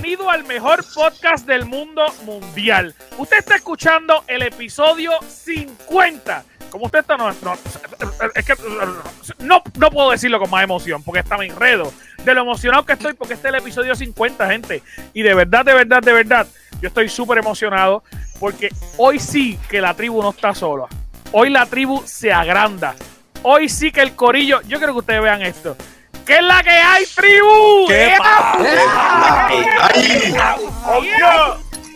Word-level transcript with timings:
Bienvenido 0.00 0.30
al 0.30 0.44
mejor 0.44 0.84
podcast 0.94 1.44
del 1.44 1.66
mundo 1.66 2.06
mundial. 2.24 2.94
Usted 3.18 3.38
está 3.38 3.56
escuchando 3.56 4.22
el 4.28 4.42
episodio 4.42 5.10
50. 5.26 6.44
Como 6.70 6.84
usted 6.84 7.00
está, 7.00 7.16
no, 7.16 7.28
es 7.28 8.44
que 8.44 8.54
no, 9.40 9.60
no 9.76 9.90
puedo 9.90 10.12
decirlo 10.12 10.38
con 10.38 10.50
más 10.50 10.62
emoción 10.62 11.02
porque 11.02 11.18
está 11.18 11.36
me 11.36 11.46
enredo. 11.46 11.92
De 12.22 12.32
lo 12.32 12.42
emocionado 12.42 12.86
que 12.86 12.92
estoy 12.92 13.14
porque 13.14 13.34
este 13.34 13.48
es 13.48 13.54
el 13.54 13.60
episodio 13.60 13.96
50, 13.96 14.48
gente. 14.48 14.84
Y 15.14 15.22
de 15.22 15.34
verdad, 15.34 15.64
de 15.64 15.74
verdad, 15.74 16.00
de 16.00 16.12
verdad, 16.12 16.46
yo 16.80 16.86
estoy 16.86 17.08
súper 17.08 17.38
emocionado 17.38 18.04
porque 18.38 18.68
hoy 18.98 19.18
sí 19.18 19.58
que 19.68 19.80
la 19.80 19.94
tribu 19.94 20.22
no 20.22 20.30
está 20.30 20.54
sola. 20.54 20.86
Hoy 21.32 21.50
la 21.50 21.66
tribu 21.66 22.04
se 22.06 22.32
agranda. 22.32 22.94
Hoy 23.42 23.68
sí 23.68 23.90
que 23.90 24.02
el 24.02 24.14
corillo, 24.14 24.60
yo 24.60 24.78
quiero 24.78 24.92
que 24.92 25.00
ustedes 25.00 25.22
vean 25.22 25.42
esto. 25.42 25.76
¿Qué 26.28 26.36
es 26.36 26.42
la 26.42 26.62
que 26.62 26.70
hay, 26.70 27.06
tribu? 27.06 27.86
¿Qué 27.88 28.04
¡Eh, 28.04 28.16
pasa? 28.18 29.46
¡Ay! 29.80 30.34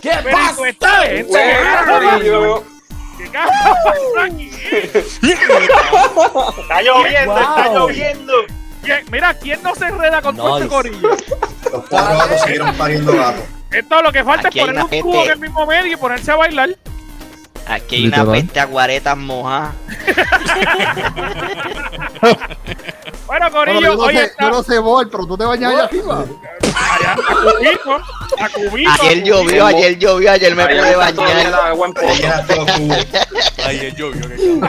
¿Qué 0.01 0.11
Pero 0.25 0.37
pasa? 0.37 0.69
esta 0.69 0.89
gente. 1.03 1.39
¿Qué 3.19 3.31
pasa 3.31 4.25
aquí? 4.25 4.51
Está 5.23 6.83
lloviendo, 6.83 7.39
está 7.41 7.69
lloviendo. 7.75 8.33
¿Quién- 8.83 9.05
Mira, 9.13 9.35
¿quién 9.35 9.63
no 9.63 9.75
se 9.75 9.85
enreda 9.87 10.23
con 10.23 10.35
todo 10.35 10.57
este 10.57 10.69
corillo? 10.69 11.11
Los 11.71 11.85
cuatro 11.91 12.17
gatos 12.19 12.41
siguieron 12.41 12.75
pariendo 12.75 13.13
gatos. 13.15 13.45
Esto 13.71 14.03
lo 14.03 14.11
que 14.13 14.25
falta 14.25 14.49
Aquí 14.49 14.61
es 14.61 14.65
poner 14.67 14.83
un 14.83 14.89
gente- 14.89 15.25
en 15.25 15.31
el 15.31 15.39
mismo 15.41 15.67
medio 15.67 15.93
y 15.93 15.97
ponerse 15.97 16.33
a 16.33 16.37
bailar. 16.37 16.71
Aquí 17.69 17.97
hay 17.97 18.07
una 18.09 18.25
peste 18.33 18.61
a 18.61 18.65
guaretas 18.65 19.17
mojadas. 19.19 19.75
Bueno, 23.27 23.51
corillo, 23.51 23.81
yo, 23.81 23.95
no 23.97 24.03
hoy 24.03 24.17
sé, 24.17 24.25
está 24.25 24.45
yo 24.45 24.51
no 24.51 24.63
sé 24.63 24.79
vos, 24.79 25.07
pero 25.11 25.27
tú 25.27 25.39
te 25.39 25.45
bañas 25.45 25.73
allá 25.73 25.85
arriba. 25.85 26.25
allá, 26.91 27.13
a 27.13 27.17
cubito, 27.17 27.95
a 28.39 28.49
cubito. 28.49 28.91
Ayer 29.03 29.23
llovió, 29.25 29.67
ayer 29.67 29.99
llovió, 29.99 30.33
ayer 30.33 30.55
me 30.55 30.67
pude 30.67 30.97
bañar. 30.97 32.45
Ayer 33.67 33.95
llovió. 33.95 34.29
que- 34.29 34.61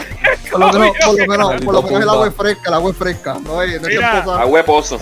Por 0.52 0.60
lo 0.60 0.72
menos, 0.72 0.96
por 1.04 1.20
lo 1.20 1.28
menos, 1.28 1.62
por 1.62 1.74
lo 1.74 1.82
menos 1.82 2.02
el 2.04 2.10
agua 2.10 2.28
es 2.28 2.36
fresca, 2.36 2.62
el 2.68 2.74
agua 2.74 2.92
es 2.92 2.98
fresca. 2.98 3.38
No 3.44 3.62
es, 3.62 3.82
no 3.82 3.88
es 3.88 3.96
Mira. 3.96 4.20
Agua 4.20 4.64
pozo. 4.64 5.00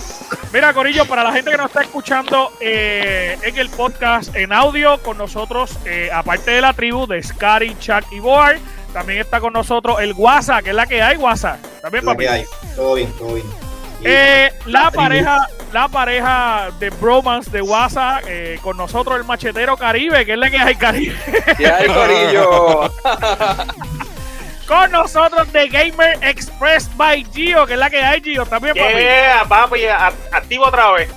Mira, 0.52 0.72
Corillo, 0.74 1.04
para 1.06 1.22
la 1.24 1.32
gente 1.32 1.50
que 1.50 1.56
nos 1.56 1.66
está 1.66 1.82
escuchando 1.82 2.50
eh, 2.60 3.38
en 3.42 3.56
el 3.58 3.68
podcast 3.70 4.34
en 4.34 4.52
audio, 4.52 4.98
con 5.02 5.18
nosotros, 5.18 5.70
eh, 5.84 6.10
aparte 6.12 6.50
de 6.52 6.60
la 6.60 6.72
tribu 6.74 7.06
de 7.06 7.22
Scary, 7.22 7.76
Chuck 7.78 8.04
y 8.10 8.18
Boar, 8.20 8.58
también 8.92 9.20
está 9.20 9.40
con 9.40 9.52
nosotros 9.52 10.00
el 10.00 10.12
WhatsApp, 10.12 10.64
que 10.64 10.70
es 10.70 10.76
la 10.76 10.86
que 10.86 11.02
hay, 11.02 11.16
WhatsApp. 11.16 11.58
También, 11.80 12.04
papi. 12.04 12.26
hay. 12.26 12.44
Todo 12.76 12.94
bien, 12.94 13.12
todo 13.18 13.34
bien. 13.34 13.46
Eh, 14.04 14.52
la 14.66 14.90
pareja, 14.90 15.48
la 15.72 15.88
pareja 15.88 16.70
de 16.80 16.90
bromance 16.90 17.50
de 17.50 17.62
WhatsApp, 17.62 18.24
eh, 18.26 18.58
con 18.60 18.76
nosotros 18.76 19.16
el 19.16 19.24
machetero 19.24 19.76
Caribe, 19.76 20.26
que 20.26 20.32
es 20.32 20.38
la 20.38 20.50
que 20.50 20.58
hay 20.58 20.74
Caribe. 20.74 21.16
¿Qué 21.56 21.66
hay, 21.66 21.88
Corillo? 21.88 22.92
Con 24.66 24.92
nosotros 24.92 25.52
de 25.52 25.68
Gamer 25.68 26.18
Express 26.22 26.88
by 26.96 27.26
Gio, 27.34 27.66
que 27.66 27.74
es 27.74 27.78
la 27.78 27.90
que 27.90 28.02
hay 28.02 28.22
Gio, 28.22 28.46
también, 28.46 28.74
papi. 28.74 28.94
Yeah, 28.94 29.44
papi, 29.46 29.84
activo 30.30 30.66
otra 30.66 30.92
vez. 30.92 31.10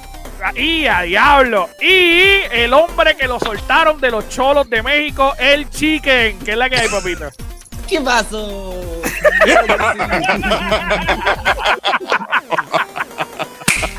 Y 0.55 0.87
a 0.87 1.03
diablo. 1.03 1.69
Y 1.79 2.41
el 2.51 2.73
hombre 2.73 3.15
que 3.15 3.27
lo 3.27 3.39
soltaron 3.39 4.01
de 4.01 4.11
los 4.11 4.27
cholos 4.29 4.69
de 4.69 4.83
México, 4.83 5.33
el 5.37 5.69
Chicken, 5.69 6.39
que 6.39 6.51
es 6.51 6.57
la 6.57 6.69
que 6.69 6.77
hay, 6.77 6.89
papito. 6.89 7.29
¿Qué 7.87 8.01
pasó? 8.01 8.73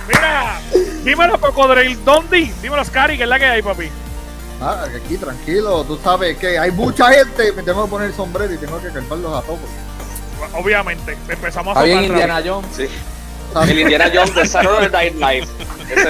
Mira, 0.08 0.60
dímelo, 1.04 1.40
Cocodril 1.40 2.04
Dondi. 2.04 2.52
Dímelo, 2.62 2.84
Scary, 2.84 3.16
que 3.16 3.22
es 3.22 3.28
la 3.28 3.38
que 3.38 3.46
hay, 3.46 3.62
papi. 3.62 3.88
Ah, 4.60 4.86
que 4.90 4.96
aquí 4.96 5.16
tranquilo, 5.18 5.84
tú 5.84 5.98
sabes 6.02 6.38
que 6.38 6.58
hay 6.58 6.70
mucha 6.70 7.12
gente, 7.12 7.52
me 7.52 7.62
tengo 7.62 7.84
que 7.84 7.90
poner 7.90 8.08
el 8.08 8.14
sombrero 8.14 8.52
y 8.54 8.56
tengo 8.56 8.80
que 8.80 8.88
calmarlos 8.88 9.34
a 9.34 9.42
todos. 9.42 9.60
Obviamente, 10.54 11.16
empezamos 11.28 11.76
a 11.76 11.80
Está 11.80 11.84
bien 11.84 12.04
Indiana 12.10 12.42
Jones. 12.44 12.68
Sí. 12.74 12.88
El 13.62 13.78
Indiana 13.78 14.10
Jones 14.12 14.34
de 14.34 14.46
Saturday 14.46 14.90
Night 14.90 15.14
Live. 15.14 15.46
Ese. 15.90 16.08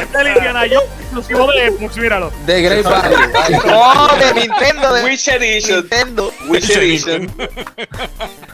Este 0.00 0.02
es 0.02 0.14
el 0.14 0.28
Indiana 0.28 0.60
Jones 0.70 0.88
exclusivo 1.00 1.52
de 1.52 1.70
Xbox, 1.70 1.96
míralo. 1.96 2.32
De 2.46 2.62
Great 2.62 2.84
Barrier. 2.84 3.20
No, 3.66 4.08
de 4.16 4.34
Nintendo, 4.40 4.92
de 4.94 5.04
Wish 5.04 5.28
Edition. 5.28 5.80
Nintendo. 5.80 6.32
Wish 6.48 6.70
Edition. 6.70 7.30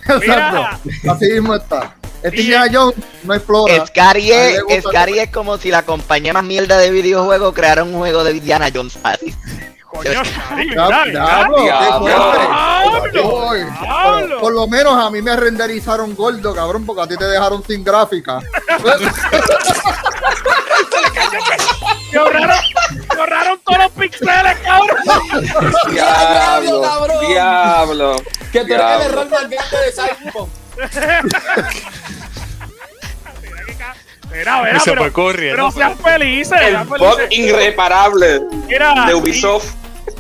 Exacto, 0.09 0.67
así 1.11 1.33
mismo 1.33 1.55
está. 1.55 1.95
Este 2.23 2.41
Indiana 2.41 2.67
Jones 2.73 2.97
no 3.25 3.35
explora. 3.35 3.87
Scary 3.87 4.33
es, 4.33 4.63
Scary 4.83 5.19
es 5.19 5.31
como 5.31 5.59
si 5.59 5.71
la 5.71 5.83
compañía 5.83 6.33
más 6.33 6.45
mierda 6.45 6.79
de 6.79 6.91
videojuegos 6.91 7.55
creara 7.55 7.85
un 7.85 7.93
juego 7.93 8.25
de 8.25 8.33
Indiana 8.33 8.71
Jones. 8.75 8.99
Así. 9.03 9.35
Por, 14.41 14.53
lo 14.53 14.67
menos 14.67 14.95
a 14.97 15.11
mí 15.11 15.23
me 15.23 15.37
renderizaron 15.37 16.15
gordo, 16.15 16.55
cabrón, 16.55 16.85
porque 16.85 17.03
a 17.03 17.07
ti 17.07 17.17
te 17.17 17.25
dejaron 17.25 17.65
sin 17.65 17.85
gráfica. 17.85 18.41
Que 22.11 22.19
ahorraron, 22.19 23.59
todos 23.65 23.79
los 23.79 23.91
pixeles, 23.93 24.57
cabrón. 24.63 24.97
Diablo. 25.91 26.83
cabrón. 26.83 27.27
Diablo. 27.27 28.17
Que 28.53 28.65
tú 28.65 28.73
eres 28.75 28.87
el 28.87 29.03
error 29.03 29.29
más 29.31 29.51
grande 29.51 29.77
de 29.85 29.93
Cyberpunk. 29.93 30.49
Mira, 34.33 34.63
mira, 34.63 34.81
Se 34.81 34.91
pero, 34.91 35.03
fue 35.03 35.13
corriendo. 35.13 35.57
pero 35.57 35.71
sean 35.73 35.99
felices. 35.99 36.59
El 36.61 36.73
sean 36.73 36.89
bug 36.89 37.17
felices. 37.17 37.39
irreparable 37.39 38.41
Mira, 38.69 39.07
de 39.07 39.15
Ubisoft. 39.15 39.75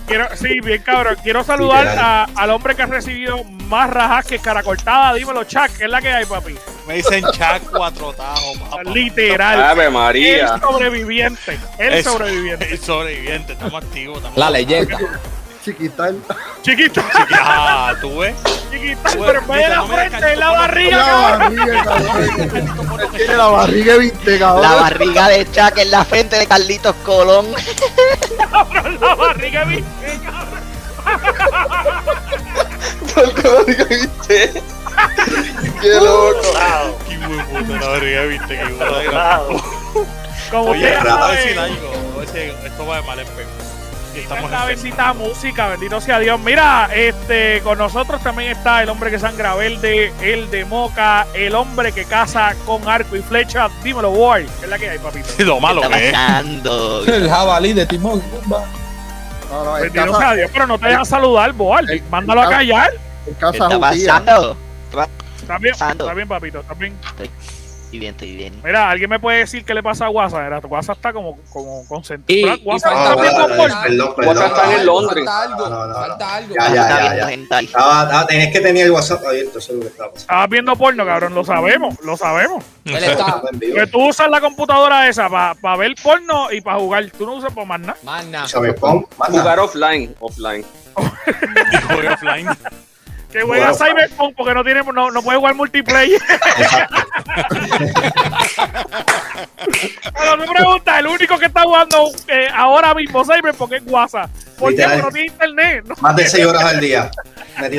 Quiero, 0.07 0.27
sí, 0.37 0.61
bien 0.61 0.83
cabrón. 0.83 1.17
Quiero 1.23 1.43
saludar 1.45 1.87
a- 1.89 2.25
al 2.37 2.51
hombre 2.51 2.75
que 2.75 2.83
ha 2.83 2.87
recibido 2.87 3.43
más 3.45 3.89
rajas 3.91 4.27
que 4.27 4.39
cara 4.39 4.63
cortada. 4.63 5.15
Dímelo, 5.15 5.45
Chuck, 5.45 5.71
es 5.81 5.89
la 5.89 6.01
que 6.03 6.11
hay, 6.13 6.27
papi. 6.27 6.55
Me 6.87 6.95
dicen 6.97 7.25
Chac 7.33 7.63
cuatro 7.71 8.13
tajos, 8.13 8.59
papá. 8.71 8.83
Literal. 8.85 9.63
Ave 9.63 9.87
El 9.87 9.91
María. 9.93 10.59
sobreviviente. 10.59 11.59
El 11.79 11.95
Es- 11.95 12.05
sobreviviente. 12.05 12.71
El 12.73 12.79
sobreviviente, 12.79 13.53
estamos 13.55 13.83
activos. 13.83 14.19
Estamos 14.19 14.39
La 14.39 14.51
leyenda. 14.51 14.99
Chiquital. 15.65 16.21
Chiquito, 16.63 17.03
Ah, 17.33 17.95
tú 18.01 18.19
ves. 18.19 18.35
chiquito. 18.71 19.01
Bueno, 19.17 19.25
Pero 19.27 19.39
en 19.41 19.49
vez 19.49 19.63
de 19.63 19.69
la 19.71 19.77
no 19.77 19.87
frente, 19.87 20.33
en 20.35 20.41
la 20.41 20.51
barriga, 20.51 20.97
La 20.99 21.05
cabrón. 21.07 21.57
barriga, 21.57 21.85
cabrón. 21.85 23.01
Él 23.01 23.09
Tiene 23.17 23.37
la 23.37 23.47
barriga 23.47 23.93
de 23.95 23.99
20, 23.99 24.39
cabrón. 24.39 24.63
La 24.63 24.75
barriga 24.75 25.29
de 25.29 25.51
Chuck 25.51 25.79
en 25.79 25.91
la 25.91 26.05
frente 26.05 26.37
de 26.37 26.47
Carlitos 26.47 26.95
Colón. 26.97 27.47
cabrón, 28.51 28.99
La 29.01 29.15
barriga, 29.15 29.65
¿viste, 29.65 30.21
cabrón? 30.25 30.65
Por 33.15 33.43
código, 33.43 33.85
¿viste? 33.89 34.63
Qué 35.81 35.89
loco. 35.95 36.41
Qué 37.09 37.19
la 37.79 37.89
barriga, 37.89 38.23
viste. 38.25 38.59
Qué 38.59 38.65
bueno. 38.75 39.63
Como 40.51 40.71
Oye, 40.71 40.85
ustedes 40.95 41.03
voy 41.03 41.23
a 41.23 41.27
decir 41.29 41.55
saben, 41.55 41.59
algo. 41.59 42.23
Ese- 42.23 42.67
Esto 42.67 42.87
va 42.87 42.97
de 42.97 43.03
mal 43.03 43.19
en 43.19 43.27
peor. 43.29 43.74
Estamos 44.21 44.45
esta 44.45 44.71
en 44.71 44.77
visita 44.77 45.09
a 45.09 45.13
música, 45.13 45.69
bendito 45.69 46.01
sea 46.01 46.19
Dios. 46.19 46.41
Mira, 46.41 46.89
este, 46.95 47.61
con 47.63 47.79
nosotros 47.79 48.23
también 48.23 48.53
está 48.53 48.83
el 48.83 48.89
hombre 48.89 49.11
que 49.11 49.19
sangra 49.19 49.55
verde, 49.55 50.13
el 50.23 50.51
de 50.51 50.65
Moca, 50.65 51.27
el 51.35 51.55
hombre 51.55 51.93
que 51.93 52.05
caza 52.05 52.55
con 52.65 52.89
arco 52.89 53.17
y 53.17 53.23
flecha. 53.23 53.69
Dímelo, 53.83 54.11
boy. 54.11 54.47
¿Qué 54.59 54.65
es 54.65 54.69
la 54.69 54.79
que 54.79 54.91
hay, 54.91 54.99
papito? 54.99 55.29
Lo 55.39 55.61
malo 55.61 55.83
Está 55.83 55.97
que 55.97 56.09
es. 56.09 56.13
El 57.09 57.29
jabalí 57.29 57.73
de 57.73 57.87
Timón. 57.87 58.23
No, 58.49 59.65
no, 59.65 59.73
Bendito 59.75 60.07
casa, 60.07 60.19
sea 60.19 60.35
Dios, 60.35 60.51
pero 60.53 60.67
no 60.67 60.79
te 60.79 60.87
dejas 60.89 61.09
saludar, 61.09 61.53
boy. 61.53 61.85
El- 61.89 62.03
Mándalo 62.11 62.43
a 62.43 62.49
callar. 62.51 62.91
el 63.27 63.35
¿Qué 63.35 63.41
casa 63.41 63.59
está 63.65 63.81
pasando? 63.81 64.57
Está 65.41 65.59
bien, 65.59 65.75
está 65.75 66.15
bien, 66.15 66.29
papito, 66.29 66.61
está 66.61 66.75
bien. 66.75 66.97
Estoy 67.95 68.01
bien, 68.01 68.15
estoy 68.15 68.35
bien. 68.37 68.53
Mira, 68.65 68.91
¿alguien 68.91 69.09
me 69.09 69.21
puede 69.21 69.39
decir 69.39 69.65
qué 69.65 69.73
le 69.73 69.81
pasa 69.81 70.07
a 70.07 70.11
WhatsApp? 70.11 70.43
Mira, 70.43 70.61
tu 70.61 70.67
WhatsApp 70.67 70.97
está 70.97 71.13
como, 71.13 71.39
como 71.53 71.83
Y- 71.85 71.87
concentrado. 71.87 72.59
WhatsApp 72.65 72.93
está 72.93 73.15
bien 73.15 73.27
está 73.27 73.45
en 74.77 74.87
Londres. 74.87 75.25
Falta 75.25 75.43
algo. 75.43 75.69
No, 75.69 75.71
no, 75.71 75.87
no. 75.87 75.95
Falta 75.95 76.35
algo. 76.35 76.55
Ya, 76.57 76.75
ya, 76.75 76.83
Está 76.83 76.99
ya, 76.99 77.27
viendo 77.29 77.47
ya. 78.11 78.27
tenías 78.27 78.53
que 78.53 78.61
tener 78.61 78.87
el 78.87 78.91
WhatsApp 78.91 79.25
abierto, 79.25 79.59
eso 79.61 79.73
es 79.73 79.77
lo 79.79 79.83
que 79.83 79.89
estaba 79.91 80.09
pasando. 80.11 80.21
Estabas 80.25 80.51
viendo 80.51 80.77
porno, 80.77 81.07
cabrón, 81.07 81.35
lo 81.37 81.45
sabemos, 81.45 82.01
lo 82.03 82.17
sabemos. 82.17 82.65
Está. 82.85 83.43
Que 83.61 83.87
tú 83.87 84.09
usas 84.09 84.29
la 84.29 84.41
computadora 84.41 85.09
esa 85.09 85.29
para 85.29 85.77
ver 85.77 85.95
porno 86.03 86.51
y 86.51 86.61
para 86.63 86.79
jugar. 86.81 87.05
Tú 87.17 87.27
no 87.27 87.35
usas 87.35 87.53
para 87.53 87.65
más 87.67 87.81
nada. 87.81 87.97
Pon, 88.81 89.07
manda. 89.17 89.39
Jugar 89.41 89.61
offline. 89.61 90.15
Offline. 90.19 90.65
Offline. 92.13 92.49
Que 93.35 93.43
juega 93.43 93.71
Wow. 93.73 93.79
Cyberpunk 93.79 94.37
porque 94.37 94.55
no 94.55 94.63
tiene 94.63 94.81
no, 94.85 95.11
no 95.11 95.21
puede 95.21 95.39
jugar 95.39 95.57
multiplayer. 95.57 96.21
Pero 100.15 100.39
tú 100.39 100.53
preguntas, 100.53 100.99
el 101.01 101.07
único 101.09 101.37
que 101.37 101.47
está 101.47 101.63
jugando 101.63 102.13
eh, 102.29 102.47
ahora 102.55 102.95
mismo 102.95 103.25
Cyberpunk 103.25 103.73
es 103.73 103.83
WhatsApp. 103.87 104.31
¿Por 104.57 104.71
qué? 104.71 104.77
Literal. 104.77 105.01
Porque 105.01 105.03
no 105.03 105.11
tiene 105.11 105.27
internet. 105.27 105.85
No, 105.85 105.97
Más 106.01 106.15
de 106.15 106.29
6 106.29 106.47
horas 106.47 106.63
al 106.63 106.79
día. 106.81 107.11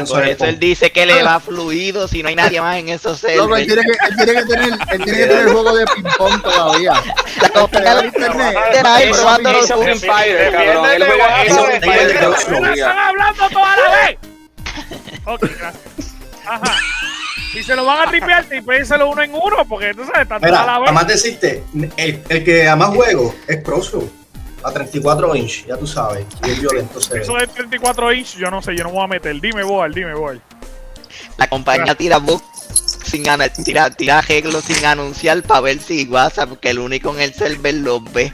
Por 0.10 0.24
el 0.24 0.30
eso 0.30 0.46
él 0.46 0.60
dice 0.60 0.92
que 0.92 1.06
le 1.06 1.24
va 1.24 1.40
fluido 1.40 2.10
si 2.10 2.22
no 2.22 2.28
hay 2.28 2.36
nadie 2.36 2.60
más 2.60 2.76
en 2.78 2.90
esos 2.90 3.24
Loco, 3.24 3.56
él 3.56 3.66
servers. 3.66 3.68
tiene 3.68 3.82
que, 3.82 3.92
él 4.08 4.16
tiene 4.18 4.34
que 4.34 4.46
tener, 4.46 4.74
él 4.92 5.04
tiene 5.06 5.20
que 5.20 5.26
tener 5.28 5.50
juego 5.54 5.74
de 5.74 5.86
ping-pong 5.86 6.42
todavía. 6.42 6.94
La 7.42 7.50
compañía 7.50 7.96
de 7.96 8.08
internet. 8.08 8.58
ahí 8.84 9.10
probando 9.14 9.54
los 9.54 9.70
cabrón. 9.70 9.88
Él 9.88 11.06
juega 11.06 11.44
¡No 12.60 12.74
están 12.74 13.00
hablando 13.00 13.50
toda 13.50 13.78
la 13.78 13.90
vez! 14.06 14.35
Ok, 15.26 15.42
gracias. 15.42 15.84
Ajá. 16.46 16.78
Si 17.52 17.64
se 17.64 17.76
lo 17.76 17.86
van 17.86 18.08
a 18.08 18.12
tripear, 18.12 18.46
tripénselo 18.46 19.10
uno 19.10 19.22
en 19.24 19.34
uno, 19.34 19.66
porque 19.68 19.94
tú 19.94 20.04
sabes, 20.06 20.24
están 20.24 20.42
toda 20.42 20.52
la 20.52 20.62
Mira, 20.62 20.80
vez. 20.80 20.88
además 20.90 21.08
decirte, 21.08 21.64
el, 21.98 22.22
el 22.30 22.44
que 22.44 22.68
a 22.68 22.76
más 22.76 22.90
juego 22.90 23.34
es 23.48 23.64
Crossroad. 23.64 24.08
A 24.64 24.72
34 24.72 25.36
inch, 25.36 25.66
ya 25.68 25.78
tú 25.78 25.86
sabes. 25.86 26.26
Y 26.44 26.50
es 26.50 26.60
violento 26.60 27.00
se. 27.00 27.22
Eso 27.22 27.36
de 27.36 27.46
34 27.46 28.14
inch, 28.14 28.36
yo 28.38 28.50
no 28.50 28.62
sé, 28.62 28.76
yo 28.76 28.84
no 28.84 28.90
me 28.90 28.96
voy 28.96 29.04
a 29.04 29.08
meter. 29.08 29.40
Dime, 29.40 29.64
Boal, 29.64 29.94
dime, 29.94 30.16
Boal. 30.16 30.42
La 31.38 31.48
compañía 31.48 31.94
tira 31.96 32.18
book 32.18 32.44
sin 33.06 33.24
tira, 33.64 33.90
tira 33.92 34.18
arreglos 34.18 34.64
sin 34.66 34.84
anunciar 34.84 35.44
para 35.44 35.62
ver 35.62 35.80
si 35.80 36.06
WhatsApp, 36.08 36.50
porque 36.50 36.72
el 36.72 36.80
único 36.80 37.14
en 37.14 37.22
el 37.22 37.34
server 37.34 37.76
los 37.76 38.04
ve. 38.12 38.34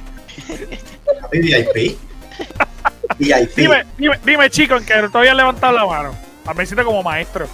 VIP. 1.31 1.97
VIP. 3.19 3.55
Dime, 3.55 3.85
dime, 3.97 4.19
dime, 4.23 4.49
chico, 4.49 4.77
en 4.77 4.85
que 4.85 4.93
todavía 5.09 5.31
han 5.31 5.37
levantado 5.37 5.73
la 5.73 5.85
mano. 5.85 6.30
A 6.45 6.53
me 6.53 6.65
siento 6.65 6.83
como 6.85 7.03
maestro. 7.03 7.47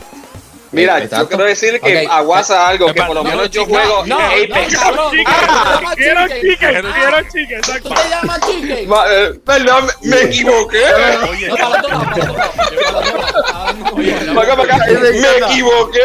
Mira, 0.71 0.99
yo 0.99 1.05
Exacto. 1.05 1.29
quiero 1.29 1.45
decir 1.45 1.79
que 1.79 2.05
Ok. 2.05 2.11
aguasa 2.11 2.67
algo, 2.67 2.87
que 2.93 3.01
por 3.01 3.15
lo 3.15 3.23
no, 3.23 3.29
menos 3.29 3.49
yo 3.49 3.65
juego 3.65 4.05
no, 4.05 4.19
Apex. 4.19 4.73
no, 4.73 4.79
cabrón, 4.79 5.15
ah, 5.25 5.81
ah, 5.87 5.93
quiero 5.95 6.27
chicken. 6.27 6.57
Quiero 6.57 7.21
chicken, 7.31 7.57
exacto. 7.57 7.89
¿Tú 7.89 7.95
te 7.95 8.09
llamas 8.09 8.39
chicken? 8.41 8.89
Ma- 8.89 9.05
eh, 9.09 9.39
Perdón, 9.45 9.87
me 10.01 10.15
me 10.15 10.21
equivoqué. 10.23 10.83
Oye, 11.29 11.49
para. 11.49 11.81
Ah, 13.53 13.69
acá, 14.41 14.55
para 14.57 14.75
acá. 14.75 14.85
Me 14.87 15.45
equivoqué. 15.45 15.99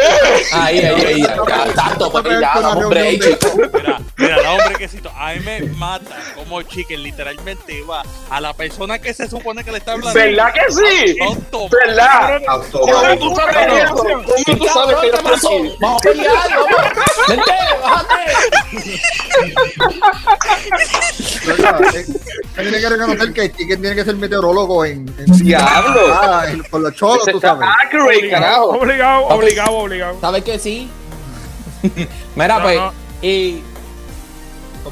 Ahí, 0.53 0.79
ahí, 0.79 1.05
ahí. 1.07 1.27
Tanto, 1.75 2.11
papi, 2.11 2.29
ya, 2.39 2.53
hombre, 2.69 3.19
chico. 3.19 3.51
mira, 3.73 3.99
mira, 4.17 4.37
no, 4.43 4.51
hombre, 4.53 4.75
quesito. 4.77 5.09
A 5.17 5.33
mí 5.33 5.39
me 5.41 5.61
mata 5.61 6.15
como 6.35 6.61
Chicken 6.61 7.01
literalmente 7.03 7.81
va 7.83 8.03
a 8.29 8.39
la 8.41 8.53
persona 8.53 8.99
que 8.99 9.13
se 9.13 9.27
supone 9.29 9.63
que 9.63 9.71
le 9.71 9.77
está 9.79 9.93
hablando. 9.93 10.13
¿Verdad 10.19 10.53
que 10.53 10.71
sí? 10.71 11.17
Tonto. 11.17 11.67
¿Verdad? 11.69 12.41
¿Cómo 12.71 13.17
tú 13.19 13.35
sabes? 13.35 13.89
¿Cómo 13.91 14.57
tú 14.57 14.65
sabes 14.67 14.95
que. 14.97 15.11
Vamos 15.79 16.01
a 16.01 16.03
pelear, 16.03 16.49
vamos. 16.49 16.91
Vente, 17.27 17.51
bájate. 17.81 18.13
Eh, 21.99 22.05
Él 22.57 22.69
tiene 22.69 22.79
que 22.79 22.89
reconocer 22.89 23.33
que 23.33 23.51
Chicken 23.51 23.81
tiene 23.81 23.95
que 23.95 24.03
ser 24.05 24.15
meteorólogo 24.15 24.85
en, 24.85 25.13
en 25.17 25.25
Diablo. 25.39 26.13
Ah, 26.13 26.45
con 26.69 26.83
los 26.83 26.93
cholos, 26.93 27.25
tú 27.31 27.39
sabes. 27.39 27.67
accurate, 27.83 28.29
carajo. 28.29 28.65
Obligado, 28.69 29.25
obligado, 29.27 29.71
obligado. 29.77 30.17
¿Sabes 30.21 30.43
que 30.43 30.59
sí? 30.59 30.89
Mira, 32.35 32.57
No, 32.57 32.63
pues, 32.63 32.77
no. 32.79 32.93
y... 33.21 33.63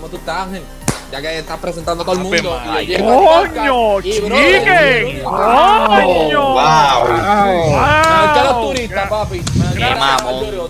¿Cómo 0.02 0.10
tú 0.10 0.18
estás, 0.18 0.48
Ángel? 0.48 0.64
Ya 1.12 1.22
que 1.22 1.38
estás 1.40 1.60
presentando 1.60 2.02
a 2.02 2.06
todo 2.08 2.16
el 2.16 2.22
mundo. 2.24 2.60
y 2.82 2.98
¡Coño, 2.98 4.02
chicken! 4.02 5.22
¡Coño! 5.24 6.54
Wow. 6.54 7.08
Los 7.08 8.54
Wow. 8.56 8.68
turistas, 8.74 9.08
papi. 9.10 9.44
Qué 9.78 9.96
mamón. 9.96 10.70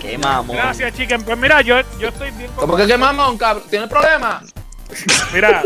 Qué 0.00 0.18
mamón. 0.18 0.56
Gracias, 0.56 0.92
chicken. 0.94 1.22
Pues 1.22 1.38
mira, 1.38 1.60
yo, 1.60 1.76
yo 2.00 2.08
estoy 2.08 2.32
bien 2.32 2.50
¿Cómo 2.56 2.74
que 2.76 2.84
qué 2.88 2.98
mamón, 2.98 3.38
cabrón? 3.38 3.62
¿Tienes 3.70 3.88
problema? 3.88 4.42
Mira. 5.32 5.62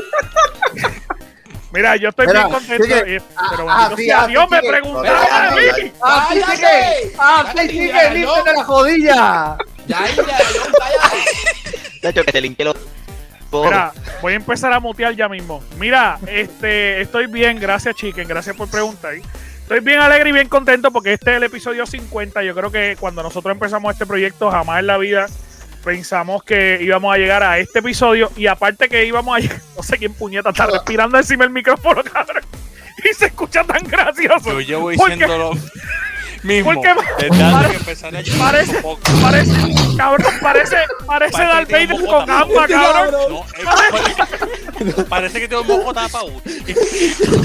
Mira, 1.73 1.97
yo 1.97 2.11
estoy 2.11 2.27
Mira, 2.27 2.41
bien 2.41 2.53
contento. 2.53 2.85
chicken. 2.85 3.17
y- 3.17 3.23
pero 3.51 3.67
Ah, 3.71 3.91
sí, 3.97 4.05
sea 4.05 4.23
ah, 4.23 4.27
Dios, 4.27 4.45
sí, 4.45 4.55
me 4.55 4.69
preguntaron 4.69 5.27
a 5.33 5.51
mí. 5.53 5.93
Ah, 6.03 6.29
sí, 6.31 6.41
¡Cállate! 6.41 6.57
Chicken. 6.57 7.13
Ah, 7.19 7.45
sí, 7.47 7.53
Cállate, 7.57 7.69
Chicken, 7.69 7.89
ya, 7.95 8.11
límpiate 8.11 8.51
no. 8.53 8.59
la 8.59 8.65
jodilla. 8.65 9.57
Ya, 9.87 10.07
ya, 10.07 10.17
ya, 10.17 10.23
cállate. 10.79 11.68
De 12.03 12.09
hecho, 12.11 12.25
que 12.25 12.33
te 12.33 12.65
los. 12.65 12.77
Mira, 13.51 13.93
voy 14.21 14.35
a 14.35 14.37
empezar 14.37 14.73
a 14.73 14.81
mutear 14.81 15.15
ya 15.17 15.29
mismo. 15.29 15.63
Mira, 15.79 16.19
este, 16.27 17.01
estoy 17.01 17.27
bien, 17.27 17.59
gracias 17.59 17.95
Chicken, 17.95 18.29
gracias 18.29 18.55
por 18.55 18.71
preguntar. 18.71 19.15
Estoy 19.15 19.81
bien 19.81 20.01
alegre 20.01 20.31
y 20.31 20.33
bien 20.33 20.49
contento 20.49 20.91
porque 20.91 21.15
este 21.15 21.31
es 21.31 21.37
el 21.39 21.43
episodio 21.45 21.87
50. 21.87 22.43
Yo 22.43 22.55
creo 22.55 22.71
que 22.71 22.97
cuando 23.01 23.23
nosotros 23.23 23.53
empezamos 23.53 23.93
este 23.93 24.07
proyecto, 24.07 24.51
jamás 24.51 24.81
en 24.81 24.87
la 24.87 24.99
vida 24.99 25.27
pensamos 25.85 26.43
que 26.43 26.79
íbamos 26.83 27.15
a 27.15 27.19
llegar 27.19 27.43
a 27.43 27.59
este 27.59 27.79
episodio. 27.79 28.31
Y 28.37 28.47
aparte 28.47 28.89
que 28.89 29.07
íbamos 29.07 29.37
a 29.37 29.41
llegar, 29.41 29.61
no 29.77 29.83
sé 29.83 29.97
quién 29.99 30.13
puñeta 30.13 30.51
está 30.51 30.67
respirando 30.67 31.17
encima 31.19 31.45
del 31.45 31.53
micrófono, 31.53 32.03
cabrón. 32.05 32.43
Y 33.09 33.15
se 33.15 33.27
escucha 33.27 33.65
tan 33.65 33.83
gracioso. 33.85 34.53
Yo 34.53 34.61
llevo 34.61 34.91
Porque- 34.97 35.15
diciendo 35.15 35.39
lo 35.39 35.51
mismo. 36.43 36.73
porque 36.73 36.89
Parece, 38.39 38.83
parece, 39.21 39.53
cabrón, 39.97 40.33
parece, 40.41 40.77
parece 41.07 41.33
Parece 41.33 41.39
Darth 41.39 41.71
Vader 41.71 42.07
con 42.07 42.27
gamba, 42.27 42.67
cabrón. 42.67 43.41
Parece, 43.65 45.05
parece 45.05 45.41
que 45.41 45.49
tengo 45.49 45.63
un 45.63 45.69
mojo 45.69 45.93
tapado. 45.95 46.31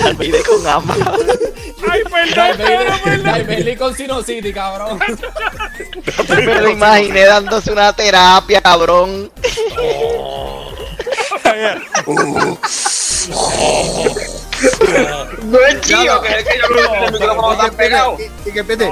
Olvide 0.06 0.44
con 0.44 0.68
ambas. 0.68 0.98
Ay, 1.90 2.02
perdón, 2.04 2.58
perdón. 2.58 3.24
Dai 3.24 3.44
Bailey 3.44 3.76
con 3.76 3.96
Sinocity, 3.96 4.54
cabrón. 4.54 5.00
Me 6.30 6.62
lo 6.62 6.70
imaginé 6.70 7.26
dándose 7.26 7.72
una 7.72 7.94
terapia, 7.94 8.62
cabrón. 8.62 9.32
No 15.44 15.60
es 15.66 15.82
chido, 15.82 16.22
que 16.22 16.40
es 16.40 16.44
que 16.44 16.58
yo 16.58 16.68
creo 16.68 16.92
que 16.92 17.06
el 17.06 17.12
micrófono 17.14 17.54
está 17.54 17.72
pegado. 17.72 18.18
Chicken, 18.44 18.68
vete. 18.68 18.92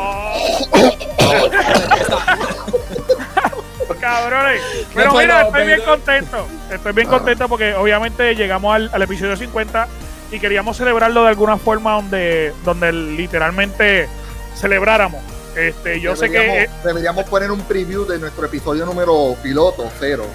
Cabrones. 4.00 4.62
Pero 4.96 5.14
mira, 5.14 5.42
estoy 5.44 5.66
bien 5.66 5.82
contento. 5.82 6.48
Estoy 6.72 6.94
bien 6.94 7.08
contento 7.08 7.48
porque 7.48 7.76
obviamente 7.76 8.36
llegamos 8.36 8.76
al, 8.76 8.90
al 8.92 9.02
episodio 9.04 9.38
50 9.38 9.88
y 10.32 10.40
queríamos 10.40 10.78
celebrarlo 10.78 11.24
de 11.24 11.30
alguna 11.30 11.58
forma 11.58 11.94
donde, 11.94 12.54
donde 12.64 12.92
literalmente 12.92 14.08
celebráramos. 14.56 15.22
Este, 15.56 16.00
yo 16.00 16.16
sé 16.16 16.30
que 16.30 16.70
deberíamos 16.84 17.26
poner 17.26 17.52
un 17.52 17.62
preview 17.62 18.06
de 18.06 18.18
nuestro 18.18 18.46
episodio 18.46 18.86
número 18.86 19.36
piloto, 19.44 19.90
cero. 20.00 20.26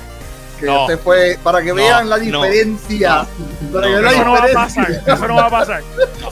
Que 0.59 0.67
No. 0.67 0.83
este 0.83 0.97
fue 0.97 1.39
para 1.43 1.61
que 1.61 1.69
No, 1.69 1.75
vean 1.75 2.09
la 2.09 2.17
no, 2.17 2.23
diferencia. 2.23 3.27
para 3.73 3.87
que 3.87 3.93
no, 3.93 4.01
vean 4.01 4.03
la 4.05 4.11
eso 4.13 4.25
no 4.25 4.33
va 4.33 4.39
a 4.39 4.43
pasar. 4.53 4.87
diferencia. 4.87 5.15
Eso 5.15 5.29
no 5.29 5.35
va 5.37 5.47
a 5.47 5.51
pasar. 5.51 5.83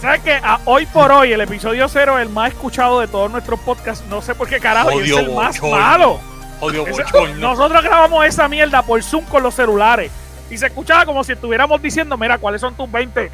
¿Sabes 0.00 0.21
que 0.23 0.40
hoy 0.64 0.87
por 0.87 1.12
hoy 1.12 1.33
el 1.33 1.40
episodio 1.43 1.88
cero 1.88 2.19
es 2.19 2.26
el 2.26 2.33
más 2.33 2.50
escuchado 2.52 3.00
de 3.00 3.09
todos 3.09 3.31
nuestros 3.31 3.61
podcasts. 3.61 4.04
No 4.09 4.23
sé 4.23 4.35
por 4.35 4.49
qué 4.49 4.61
carajo 4.61 4.93
y 5.00 5.11
es 5.12 5.16
el 5.19 5.31
más 5.35 5.61
malo. 5.62 6.21
Odio 6.61 6.87
Ese- 6.87 7.02
bochorno. 7.02 7.35
nosotros 7.37 7.83
grabamos 7.83 8.25
esa 8.25 8.49
mierda 8.49 8.83
por 8.83 9.02
Zoom 9.02 9.25
con 9.26 9.43
los 9.43 9.54
celulares. 9.54 10.11
Y 10.50 10.59
se 10.59 10.66
escuchaba 10.66 11.04
como 11.07 11.25
si 11.25 11.33
estuviéramos 11.33 11.81
diciendo, 11.83 12.16
mira, 12.16 12.38
¿cuáles 12.38 12.61
son 12.61 12.75
tus 12.75 12.90
20? 12.90 13.31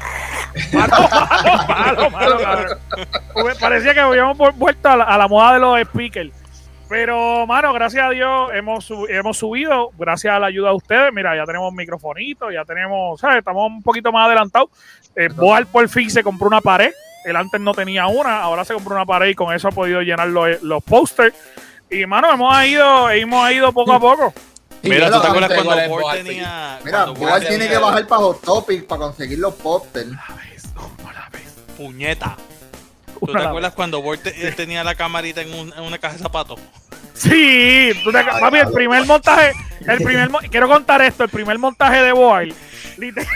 Malo, 0.73 0.95
malo, 1.67 2.09
malo, 2.09 2.39
malo, 2.41 3.55
Parecía 3.59 3.93
que 3.93 3.99
habíamos 3.99 4.37
vu- 4.37 4.53
vuelto 4.55 4.89
a 4.89 4.97
la, 4.97 5.03
a 5.05 5.17
la 5.17 5.27
moda 5.27 5.53
de 5.53 5.59
los 5.59 5.79
speakers. 5.87 6.31
Pero, 6.91 7.47
mano, 7.47 7.71
gracias 7.71 8.05
a 8.05 8.09
Dios 8.09 8.49
hemos, 8.53 8.83
sub- 8.83 9.07
hemos 9.09 9.37
subido, 9.37 9.91
gracias 9.97 10.33
a 10.35 10.39
la 10.39 10.47
ayuda 10.47 10.71
de 10.71 10.75
ustedes. 10.75 11.13
Mira, 11.13 11.33
ya 11.37 11.45
tenemos 11.45 11.71
microfonitos, 11.73 12.53
ya 12.53 12.65
tenemos, 12.65 13.17
¿sabes? 13.17 13.37
Estamos 13.37 13.65
un 13.67 13.81
poquito 13.81 14.11
más 14.11 14.27
adelantados. 14.27 14.69
Eh, 15.15 15.29
Boal 15.29 15.67
por 15.67 15.87
fin 15.87 16.11
se 16.11 16.21
compró 16.21 16.47
una 16.49 16.59
pared. 16.59 16.91
Él 17.23 17.37
antes 17.37 17.61
no 17.61 17.73
tenía 17.73 18.07
una, 18.07 18.41
ahora 18.41 18.65
se 18.65 18.73
compró 18.73 18.93
una 18.93 19.05
pared 19.05 19.29
y 19.29 19.35
con 19.35 19.55
eso 19.55 19.69
ha 19.69 19.71
podido 19.71 20.01
llenar 20.01 20.27
los, 20.27 20.61
los 20.63 20.83
posters. 20.83 21.33
Y, 21.89 22.05
mano, 22.05 22.29
hemos 22.33 22.65
ido, 22.65 23.09
hemos 23.09 23.51
ido 23.51 23.71
poco 23.71 23.93
a 23.93 23.99
poco. 23.99 24.33
Mira, 24.83 25.09
¿tú 25.09 25.21
te 25.21 25.27
acuerdas 25.27 25.63
cuando 25.63 25.87
Boal, 25.89 26.23
tenía. 26.23 26.79
Mira, 26.83 27.05
Ford 27.15 27.43
tiene 27.47 27.69
que 27.69 27.77
bajar 27.77 28.05
para 28.05 28.21
Hot 28.21 28.41
Topic 28.41 28.85
para 28.85 28.99
conseguir 29.03 29.39
los 29.39 29.53
pósters. 29.53 30.09
Puñeta. 31.77 32.35
¿Tú 33.21 33.27
te 33.27 33.37
acuerdas 33.43 33.73
cuando 33.73 34.03
te- 34.21 34.47
él 34.47 34.55
tenía 34.55 34.83
la 34.83 34.95
camarita 34.95 35.41
en, 35.41 35.53
un- 35.53 35.73
en 35.73 35.83
una 35.83 35.97
caja 35.97 36.15
de 36.15 36.19
zapatos? 36.23 36.59
Sí, 37.13 37.91
tú 38.03 38.11
te- 38.11 38.23
papi, 38.23 38.57
el 38.57 38.71
primer 38.71 39.05
montaje, 39.05 39.53
el 39.87 39.97
primer 40.01 40.29
quiero 40.49 40.67
contar 40.67 41.01
esto, 41.03 41.23
el 41.23 41.29
primer 41.29 41.57
montaje 41.59 42.01
de 42.01 42.11
Boyle, 42.13 42.55
liter- 42.97 43.27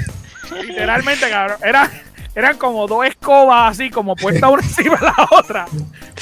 literalmente, 0.66 1.30
cabrón, 1.30 1.58
era, 1.64 1.90
eran 2.34 2.58
como 2.58 2.86
dos 2.86 3.06
escobas 3.06 3.72
así, 3.72 3.88
como 3.90 4.14
puestas 4.16 4.50
una 4.50 4.62
encima 4.66 4.96
de 4.96 5.06
la 5.06 5.28
otra, 5.30 5.66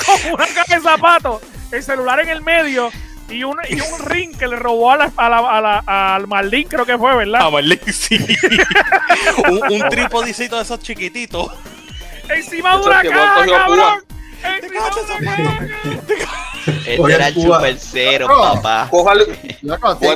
como 0.07 0.35
una 0.35 0.47
caja 0.47 0.77
de 0.77 0.81
zapatos, 0.81 1.43
el 1.73 1.83
celular 1.83 2.21
en 2.21 2.29
el 2.29 2.41
medio 2.43 2.91
y 3.29 3.43
un, 3.45 3.59
y 3.69 3.75
un 3.81 4.07
ring 4.07 4.37
que 4.37 4.47
le 4.47 4.57
robó 4.57 4.93
a 4.93 4.97
la, 4.97 5.13
a 5.17 5.29
la- 5.29 5.59
a 5.59 5.61
la- 5.61 6.15
al 6.15 6.27
Marlín, 6.29 6.69
creo 6.69 6.87
que 6.87 6.97
fue, 6.97 7.17
¿verdad? 7.17 7.41
Ah, 7.43 7.51
Marlene, 7.51 7.93
sí. 7.93 8.19
un, 9.51 9.73
un 9.83 9.89
trípodicito 9.89 10.57
de 10.57 10.63
esos 10.63 10.81
chiquititos. 10.81 11.51
Encima 12.35 12.77
de 12.79 12.87
una 12.87 13.03
caja, 13.03 13.47
cabrón. 13.47 14.03
Este 16.87 17.13
era 17.15 17.29
el 17.29 17.35
super 17.35 17.77
cero, 17.79 18.27
papá. 18.29 18.89
Boal 18.91 19.27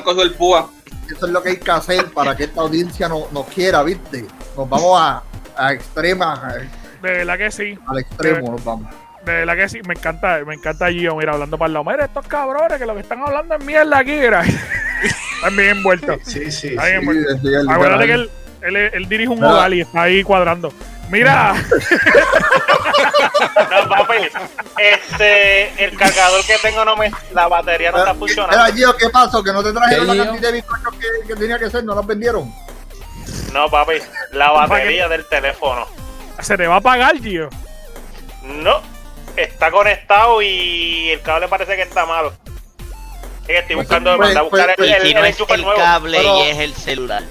cogió 0.04 0.22
el 0.22 0.32
púa. 0.34 0.70
eso 1.14 1.26
es 1.26 1.32
lo 1.32 1.42
que 1.42 1.50
hay 1.50 1.56
que 1.58 1.70
hacer 1.70 2.06
para 2.12 2.36
que 2.36 2.44
esta 2.44 2.60
audiencia 2.60 3.08
no- 3.08 3.26
nos 3.32 3.46
quiera, 3.46 3.82
¿viste? 3.82 4.24
Nos 4.56 4.68
vamos 4.68 5.00
a, 5.00 5.22
a 5.56 5.72
extremas. 5.72 6.38
a- 6.38 6.54
De 6.56 6.68
verdad 7.02 7.38
que 7.38 7.50
sí. 7.50 7.78
Al 7.86 7.98
extremo 7.98 8.52
nos 8.52 8.64
vamos. 8.64 8.90
De 9.24 9.32
verdad 9.32 9.56
que 9.56 9.68
sí. 9.68 9.80
Me 9.86 9.94
encanta, 9.94 10.40
me 10.46 10.54
encanta 10.54 10.88
Gio, 10.90 11.16
mira, 11.16 11.32
hablando 11.32 11.56
para 11.58 11.66
el 11.68 11.72
lado. 11.74 11.84
Mira, 11.84 12.04
estos 12.04 12.26
cabrones 12.26 12.78
que 12.78 12.86
lo 12.86 12.94
que 12.94 13.00
están 13.00 13.20
hablando 13.22 13.54
es 13.56 13.64
mierda 13.64 13.98
aquí, 13.98 14.12
mira. 14.12 14.42
Están 15.36 15.56
bien 15.56 15.70
envueltos. 15.76 16.20
Sí, 16.24 16.50
sí. 16.52 16.68
Está 16.68 16.86
bien 16.86 17.00
Sí, 17.02 17.08
envueltos. 17.48 17.68
Acuérdate 17.68 18.06
que 18.06 18.12
él, 18.12 18.30
él, 18.62 18.76
él 18.76 19.08
dirige 19.08 19.28
un 19.28 19.40
Nada. 19.40 19.54
hogar 19.54 19.74
y 19.74 19.80
está 19.80 20.02
ahí 20.02 20.22
cuadrando. 20.22 20.72
Mira, 21.12 21.54
No, 23.70 23.88
papi, 23.88 24.14
este, 24.78 25.84
el 25.84 25.96
cargador 25.96 26.42
que 26.44 26.56
tengo 26.58 26.84
no 26.86 26.96
me, 26.96 27.12
la 27.32 27.48
batería 27.48 27.90
no 27.90 27.98
está 27.98 28.14
Mira, 28.14 28.18
funcionando. 28.18 28.74
Gio, 28.74 28.96
¿qué 28.96 29.10
pasó? 29.10 29.42
¿Que 29.44 29.52
no 29.52 29.62
te 29.62 29.72
trajeron 29.72 30.06
¿Qué, 30.06 30.14
la 30.14 30.24
cantidad 30.24 30.48
de 30.48 30.54
bizcochos 30.54 30.94
que, 30.96 31.06
que 31.28 31.34
tenía 31.36 31.58
que 31.58 31.68
ser? 31.70 31.84
¿No 31.84 31.94
los 31.94 32.06
vendieron? 32.06 32.52
No, 33.52 33.68
papi, 33.68 33.94
la 34.32 34.50
batería 34.52 35.06
del 35.08 35.26
teléfono. 35.26 35.86
se 36.40 36.56
te 36.56 36.66
va 36.66 36.76
a 36.76 36.78
apagar, 36.78 37.14
Gio. 37.18 37.50
No, 38.42 38.80
está 39.36 39.70
conectado 39.70 40.40
y 40.40 41.10
el 41.10 41.20
cable 41.20 41.46
parece 41.48 41.76
que 41.76 41.82
está 41.82 42.06
malo. 42.06 42.32
Es 43.42 43.46
que 43.48 43.58
estoy 43.58 43.76
Pues, 43.76 43.86
buscando, 43.88 44.16
pues, 44.16 44.38
buscar 44.40 44.74
pues, 44.76 44.88
Y 44.88 44.92
el, 44.92 45.14
no 45.14 45.20
el 45.20 45.26
es 45.26 45.36
el 45.46 45.62
nuevo. 45.62 45.78
cable 45.78 46.18
pero- 46.18 46.38
y 46.38 46.40
es 46.48 46.58
el 46.58 46.74
celular. 46.74 47.22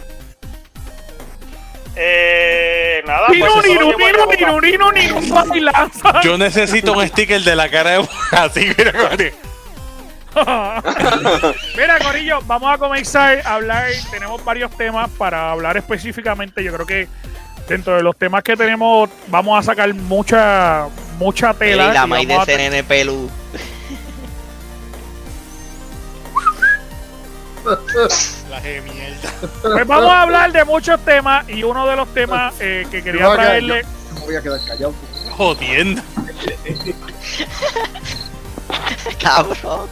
Eh, 1.96 2.81
nada, 3.06 3.28
pues 3.28 3.40
nino, 3.68 4.92
bailanza. 5.48 6.22
Yo 6.22 6.38
necesito 6.38 6.94
un 6.94 7.08
sticker 7.08 7.42
de 7.42 7.56
la 7.56 7.70
cara 7.70 7.92
de 7.92 8.08
así, 8.32 8.72
mira. 8.78 8.92
Mira, 11.76 12.00
Corillo, 12.00 12.40
vamos 12.46 12.74
a 12.74 12.78
comenzar 12.78 13.42
a 13.46 13.56
hablar. 13.56 13.88
Tenemos 14.10 14.44
varios 14.46 14.72
temas 14.78 15.10
para 15.18 15.52
hablar 15.52 15.76
específicamente. 15.78 16.64
Yo 16.64 16.74
creo 16.74 16.86
que 16.86 17.08
dentro 17.68 17.96
de 17.98 18.04
los 18.04 18.16
temas 18.16 18.42
que 18.44 18.56
tenemos, 18.56 19.10
vamos 19.28 19.60
a 19.60 19.64
sacar 19.64 19.94
mucha 19.94 20.88
mucha 21.18 21.52
Y 21.52 21.56
tela. 21.56 21.94
la 22.08 22.22
y 22.22 22.26
de 22.26 22.46
CNN 22.46 22.84
Pelu. 22.84 23.30
La 28.50 28.60
de 28.62 28.82
mierda. 28.82 29.32
Pues 29.62 29.88
vamos 29.88 30.12
a 30.12 30.22
hablar 30.24 30.52
de 30.52 30.66
muchos 30.66 31.00
temas 31.06 31.48
y 31.50 31.64
uno 31.64 31.88
de 31.88 31.96
los 31.96 32.12
temas 32.14 32.54
eh, 32.60 32.86
que 32.92 33.02
quería 33.04 33.22
Yo 33.22 33.34
traerle. 33.34 33.84
yo 33.84 34.16
me 34.16 34.22
voy 34.26 34.36
a 34.36 34.42
quedar 34.42 34.60
callado. 34.66 34.94
Jodiendo. 35.32 36.02
Cabrón. 39.22 39.90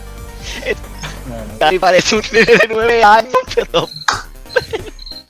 Casi 1.60 1.80
parece 1.80 2.16
un 2.16 2.24
nene 2.32 2.46
de 2.46 2.68
nueve 2.70 3.04
años, 3.04 3.34
pero 3.54 3.88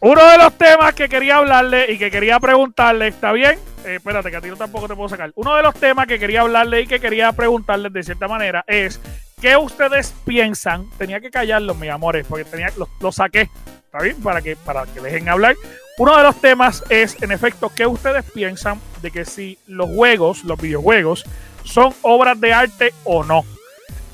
Uno 0.01 0.25
de 0.25 0.38
los 0.38 0.53
temas 0.58 0.93
que 0.93 1.10
quería 1.10 1.38
hablarle 1.38 1.91
y 1.91 1.98
que 1.98 2.10
quería 2.10 2.39
preguntarle, 2.39 3.10
¿está 3.10 3.31
bien? 3.34 3.60
Eh, 3.86 3.96
espérate, 3.96 4.29
que 4.31 4.38
a 4.38 4.41
ti 4.41 4.48
no 4.50 4.55
tampoco 4.55 4.88
te 4.88 4.96
puedo 4.96 5.10
sacar. 5.10 5.31
Uno 5.36 5.55
de 5.55 5.63
los 5.63 5.74
temas 5.75 6.08
que 6.08 6.19
quería 6.19 6.41
hablarle 6.41 6.81
y 6.81 6.88
que 6.88 7.00
quería 7.00 7.31
preguntarles 7.34 7.91
de 7.91 8.03
cierta 8.03 8.27
manera 8.27 8.63
es 8.67 9.00
¿qué 9.41 9.58
ustedes 9.58 10.13
piensan? 10.25 10.89
Tenía 10.98 11.19
que 11.19 11.29
callarlos, 11.31 11.77
mis 11.77 11.89
amores, 11.89 12.25
porque 12.27 12.46
tenía, 12.46 12.67
lo, 12.77 12.88
lo 13.00 13.12
saqué, 13.12 13.50
¿está 13.86 14.00
bien? 14.03 14.15
Para 14.22 14.41
que, 14.41 14.55
para 14.55 14.86
que 14.86 15.00
dejen 15.00 15.29
hablar. 15.29 15.55
Uno 15.98 16.15
de 16.15 16.24
los 16.24 16.39
temas 16.39 16.84
es, 16.89 17.22
en 17.22 17.31
efecto, 17.31 17.72
¿qué 17.75 17.86
ustedes 17.86 18.24
piensan 18.34 18.79
de 19.01 19.12
que 19.12 19.25
si 19.25 19.58
los 19.67 19.89
juegos, 19.89 20.43
los 20.46 20.60
videojuegos, 20.60 21.25
son 21.65 21.93
obras 22.03 22.39
de 22.39 22.53
arte 22.53 22.93
o 23.03 23.24
no? 23.24 23.43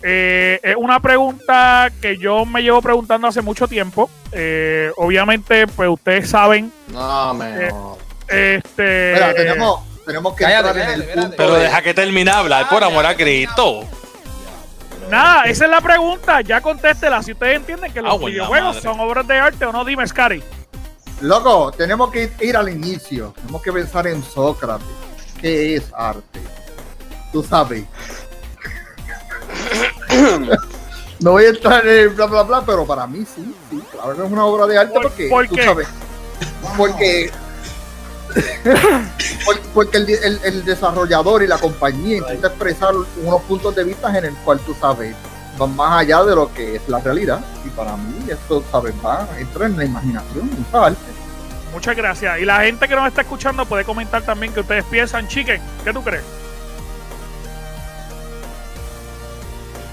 Eh, 0.07 0.59
es 0.61 0.75
una 0.75 0.99
pregunta 0.99 1.91
que 2.01 2.17
yo 2.17 2.45
me 2.45 2.61
llevo 2.61 2.81
preguntando 2.81 3.27
hace 3.27 3.41
mucho 3.41 3.67
tiempo. 3.67 4.09
Eh, 4.31 4.91
obviamente, 4.97 5.65
pues 5.67 5.89
ustedes 5.89 6.29
saben, 6.29 6.71
No, 6.87 7.33
me. 7.33 7.67
Eh, 7.67 7.71
este... 8.63 9.11
Mira, 9.13 9.33
tenemos, 9.33 9.79
tenemos 10.05 10.35
que 10.35 10.43
Cállate, 10.43 10.67
entrar 10.69 10.87
en 10.89 10.93
el 10.93 11.01
espérate, 11.01 11.21
punto. 11.21 11.37
Pero 11.37 11.53
de- 11.55 11.63
deja 11.63 11.81
que 11.81 11.93
termine 11.93 12.29
hablar, 12.31 12.69
por 12.69 12.83
amor 12.83 13.05
a 13.05 13.15
Cristo. 13.15 13.81
Nada, 15.09 15.43
esa 15.43 15.65
es 15.65 15.71
la 15.71 15.81
pregunta. 15.81 16.41
Ya 16.41 16.61
contéstela. 16.61 17.21
Si 17.23 17.31
ustedes 17.33 17.57
entienden 17.57 17.93
que 17.93 18.01
los 18.01 18.13
Ah, 18.13 18.25
videojuegos 18.25 18.77
son 18.77 18.99
obras 18.99 19.27
de 19.27 19.37
arte 19.37 19.65
o 19.65 19.71
no, 19.71 19.85
dime, 19.85 20.05
Scary. 20.07 20.43
Loco, 21.21 21.71
tenemos 21.71 22.11
que 22.11 22.31
ir 22.41 22.57
al 22.57 22.69
inicio. 22.69 23.33
Tenemos 23.35 23.61
que 23.61 23.71
pensar 23.71 24.07
en 24.07 24.23
Sócrates. 24.23 24.85
¿Qué 25.39 25.75
es 25.75 25.83
arte? 25.95 26.39
Tú 27.31 27.43
sabes. 27.43 27.83
no 31.19 31.31
voy 31.31 31.45
a 31.45 31.49
entrar 31.49 31.85
en 31.87 31.99
el 31.99 32.09
bla 32.09 32.25
bla 32.25 32.43
bla, 32.43 32.61
pero 32.65 32.85
para 32.85 33.05
mí 33.07 33.19
sí, 33.25 33.55
sí, 33.69 33.81
claro 33.91 34.15
que 34.15 34.25
es 34.25 34.31
una 34.31 34.45
obra 34.45 34.65
de 34.65 34.77
arte 34.77 34.93
¿Por- 34.93 35.03
porque 35.03 35.27
por 35.29 35.47
tú 35.47 35.55
qué? 35.55 35.65
sabes. 35.65 35.87
Porque 36.77 37.31
por- 37.31 37.44
porque 39.73 39.97
el, 39.97 40.09
el- 40.09 40.39
el 40.43 40.65
desarrollador 40.65 41.43
y 41.43 41.47
la 41.47 41.57
compañía 41.57 42.17
intenta 42.17 42.47
expresar 42.47 42.93
unos 43.23 43.41
puntos 43.43 43.75
de 43.75 43.83
vista 43.83 44.15
en 44.17 44.25
el 44.25 44.33
cual 44.37 44.59
tú 44.59 44.75
sabes 44.79 45.15
van 45.57 45.75
más 45.75 46.01
allá 46.01 46.23
de 46.23 46.35
lo 46.35 46.53
que 46.53 46.75
es 46.75 46.81
la 46.87 46.99
realidad 46.99 47.39
y 47.65 47.69
para 47.69 47.95
mí 47.95 48.25
esto 48.29 48.61
sabes 48.71 48.93
va 49.05 49.25
entra 49.39 49.65
en 49.67 49.77
la 49.77 49.85
imaginación 49.85 50.49
y 50.49 50.75
arte 50.75 50.97
Muchas 51.73 51.95
gracias. 51.97 52.39
Y 52.39 52.45
la 52.45 52.61
gente 52.61 52.87
que 52.87 52.95
nos 52.95 53.05
está 53.07 53.21
escuchando 53.21 53.65
puede 53.65 53.83
comentar 53.83 54.21
también 54.21 54.53
que 54.53 54.61
ustedes 54.61 54.85
piensan. 54.85 55.27
Chicken, 55.27 55.61
¿qué 55.83 55.91
tú 55.91 56.01
crees? 56.01 56.23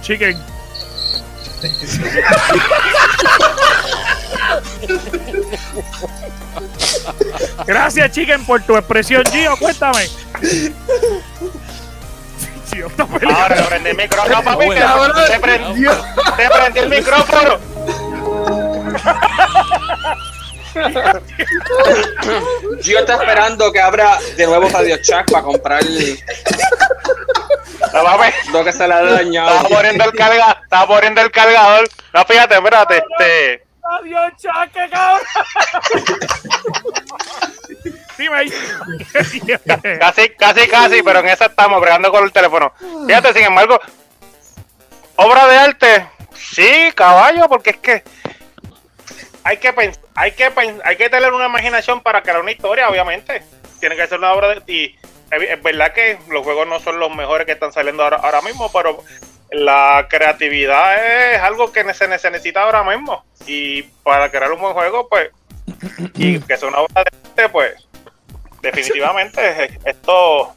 Chicken. 0.02 0.36
Gracias, 7.66 8.10
Chicken, 8.12 8.44
por 8.44 8.62
tu 8.62 8.76
expresión. 8.76 9.22
Gio, 9.30 9.56
cuéntame. 9.58 10.08
Gio 12.70 12.86
está 12.86 13.06
peleando. 13.06 13.40
Ahora 13.42 13.56
le 13.56 13.62
prendí 13.62 13.90
el 13.90 13.96
micrófono, 13.96 14.42
papi, 14.42 14.68
que 14.70 14.74
Cabrón. 14.76 15.12
te 15.30 15.40
prendí, 15.40 15.82
te 16.36 16.48
prendí 16.50 16.78
el 16.78 16.88
micrófono. 16.88 17.58
Yo 22.82 22.98
estoy 22.98 23.14
esperando 23.14 23.70
que 23.72 23.80
abra 23.80 24.18
de 24.36 24.46
nuevo 24.46 24.68
Radio 24.70 24.96
Shack 24.96 25.30
para 25.30 25.44
comprar 25.44 25.84
No, 25.84 26.16
papi, 28.04 28.32
lo 28.52 28.64
que 28.64 28.72
se 28.72 28.88
le 28.88 28.94
ha 28.94 29.02
dañado. 29.02 29.50
estaba 29.56 29.68
poniendo 29.68 30.04
el 30.04 30.12
cargador, 30.12 30.56
estaba 30.62 30.86
poniendo 30.86 31.20
el 31.20 31.30
cargador. 31.30 31.88
No, 32.14 32.24
fíjate, 32.24 32.54
espérate, 32.54 33.02
este. 33.18 33.66
Adiós, 34.00 34.32
chaque, 34.38 34.88
cabrón. 34.90 35.20
Dime 38.18 38.36
ahí. 38.36 38.52
Casi, 39.98 40.28
casi, 40.30 40.68
casi, 40.68 41.02
pero 41.02 41.18
en 41.20 41.28
esa 41.28 41.46
estamos 41.46 41.80
bregando 41.80 42.10
con 42.10 42.24
el 42.24 42.32
teléfono. 42.32 42.72
Fíjate, 43.06 43.32
sin 43.34 43.44
embargo, 43.44 43.80
obra 45.16 45.46
de 45.46 45.56
arte, 45.58 46.08
sí, 46.34 46.90
caballo, 46.94 47.48
porque 47.48 47.70
es 47.70 47.76
que 47.78 48.04
hay 49.44 49.56
que 49.58 49.74
pens- 49.74 49.98
hay 50.14 50.32
que 50.32 50.52
hay 50.84 50.96
que 50.96 51.10
tener 51.10 51.32
una 51.32 51.46
imaginación 51.46 52.00
para 52.00 52.22
crear 52.22 52.40
una 52.40 52.52
historia, 52.52 52.88
obviamente. 52.88 53.42
Tiene 53.80 53.96
que 53.96 54.06
ser 54.06 54.18
una 54.18 54.32
obra 54.32 54.48
de 54.54 54.72
y 54.72 54.96
es 55.30 55.42
es 55.50 55.62
verdad 55.62 55.92
que 55.92 56.18
los 56.28 56.44
juegos 56.44 56.66
no 56.68 56.78
son 56.80 57.00
los 57.00 57.14
mejores 57.14 57.46
que 57.46 57.52
están 57.52 57.72
saliendo 57.72 58.04
ahora, 58.04 58.18
ahora 58.18 58.40
mismo, 58.42 58.70
pero 58.72 59.02
la 59.52 60.06
creatividad 60.08 61.32
es 61.34 61.40
algo 61.40 61.70
que 61.72 61.92
se 61.94 62.08
necesita 62.08 62.62
ahora 62.62 62.82
mismo. 62.84 63.24
Y 63.46 63.82
para 64.02 64.30
crear 64.30 64.52
un 64.52 64.60
buen 64.60 64.72
juego, 64.74 65.08
pues, 65.08 65.30
y 66.14 66.38
que 66.46 66.56
sea 66.56 66.68
una 66.68 66.78
obra 66.78 67.04
de 67.04 67.10
arte, 67.28 67.48
pues, 67.50 67.74
definitivamente 68.62 69.78
esto, 69.84 70.54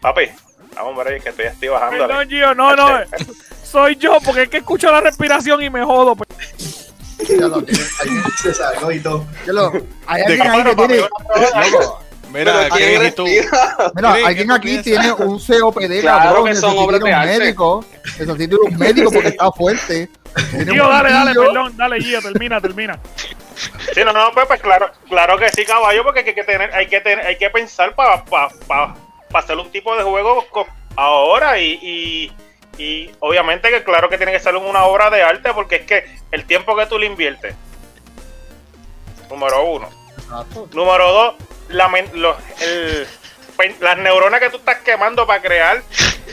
papi, 0.00 0.30
vamos 0.74 0.98
hombre, 0.98 1.20
que 1.20 1.30
estoy, 1.30 1.46
estoy 1.46 1.68
bajando. 1.68 2.08
Gio, 2.28 2.54
no, 2.54 2.74
no. 2.76 3.00
Soy 3.64 3.96
yo, 3.96 4.18
porque 4.24 4.42
es 4.42 4.48
que 4.48 4.58
escucho 4.58 4.90
la 4.92 5.00
respiración 5.00 5.60
y 5.62 5.70
me 5.70 5.82
jodo. 5.84 6.14
pues. 6.14 6.28
Ya 7.28 7.48
lo 7.48 7.60
tiene, 7.62 7.82
ahí- 8.00 8.22
Se 8.40 8.54
salió 8.54 8.92
y 8.92 9.00
todo. 9.00 9.26
ya 9.44 9.52
lo- 9.52 9.72
hay 10.06 10.22
alguien 10.22 10.42
ahí 10.50 10.62
que 10.64 10.74
tiene 10.76 11.08
Mira, 12.32 12.68
¿quién 12.70 12.98
Chris, 13.00 13.12
¿y 13.12 13.14
tú? 13.14 13.24
Mira, 13.94 14.12
alguien 14.12 14.48
¿qué 14.48 14.54
aquí 14.54 14.68
piensas? 14.68 14.84
tiene 14.84 15.12
un 15.12 15.38
COPD, 15.38 16.00
Claro 16.00 16.24
cabrón. 16.24 16.44
que 16.46 16.54
son 16.56 16.78
obras 16.78 17.00
de 17.00 17.04
un 17.06 17.12
arte. 17.14 17.38
médico. 17.38 17.84
Necesita 18.18 18.56
un 18.62 18.76
médico 18.78 19.10
porque 19.12 19.28
está 19.28 19.52
fuerte. 19.52 20.08
Un 20.52 20.66
dale, 20.66 21.10
dale, 21.12 21.34
perdón, 21.34 21.76
dale, 21.76 22.00
Gio, 22.00 22.20
termina, 22.20 22.60
termina. 22.60 22.98
Sí, 23.94 24.00
no, 24.04 24.12
no, 24.12 24.30
pues, 24.34 24.46
pues 24.46 24.60
claro, 24.60 24.90
claro 25.08 25.38
que 25.38 25.48
sí, 25.50 25.64
caballo, 25.64 26.02
porque 26.02 26.20
hay 26.20 26.34
que 26.34 26.44
tener, 26.44 26.74
hay 26.74 26.86
que 26.88 27.00
tener, 27.00 27.24
hay 27.26 27.38
que 27.38 27.48
pensar 27.48 27.94
para 27.94 28.22
pa, 28.24 28.48
pa, 28.66 28.94
pa 29.30 29.38
hacer 29.38 29.56
un 29.56 29.70
tipo 29.70 29.96
de 29.96 30.02
juego 30.02 30.44
ahora 30.96 31.58
y, 31.58 31.78
y, 31.82 32.32
y 32.82 33.10
obviamente 33.20 33.70
que 33.70 33.82
claro 33.82 34.10
que 34.10 34.18
tiene 34.18 34.32
que 34.32 34.40
ser 34.40 34.56
una 34.56 34.84
obra 34.84 35.08
de 35.08 35.22
arte 35.22 35.52
porque 35.54 35.76
es 35.76 35.82
que 35.86 36.04
el 36.32 36.44
tiempo 36.44 36.76
que 36.76 36.84
tú 36.86 36.98
le 36.98 37.06
inviertes, 37.06 37.54
número 39.30 39.64
uno. 39.64 39.88
Número 40.74 41.12
dos, 41.12 41.34
la 41.68 41.88
men- 41.88 42.10
los- 42.14 42.36
el- 42.60 43.06
pen- 43.56 43.76
las 43.80 43.96
neuronas 43.98 44.40
que 44.40 44.50
tú 44.50 44.56
estás 44.58 44.78
quemando 44.78 45.26
para 45.26 45.40
crear 45.42 45.82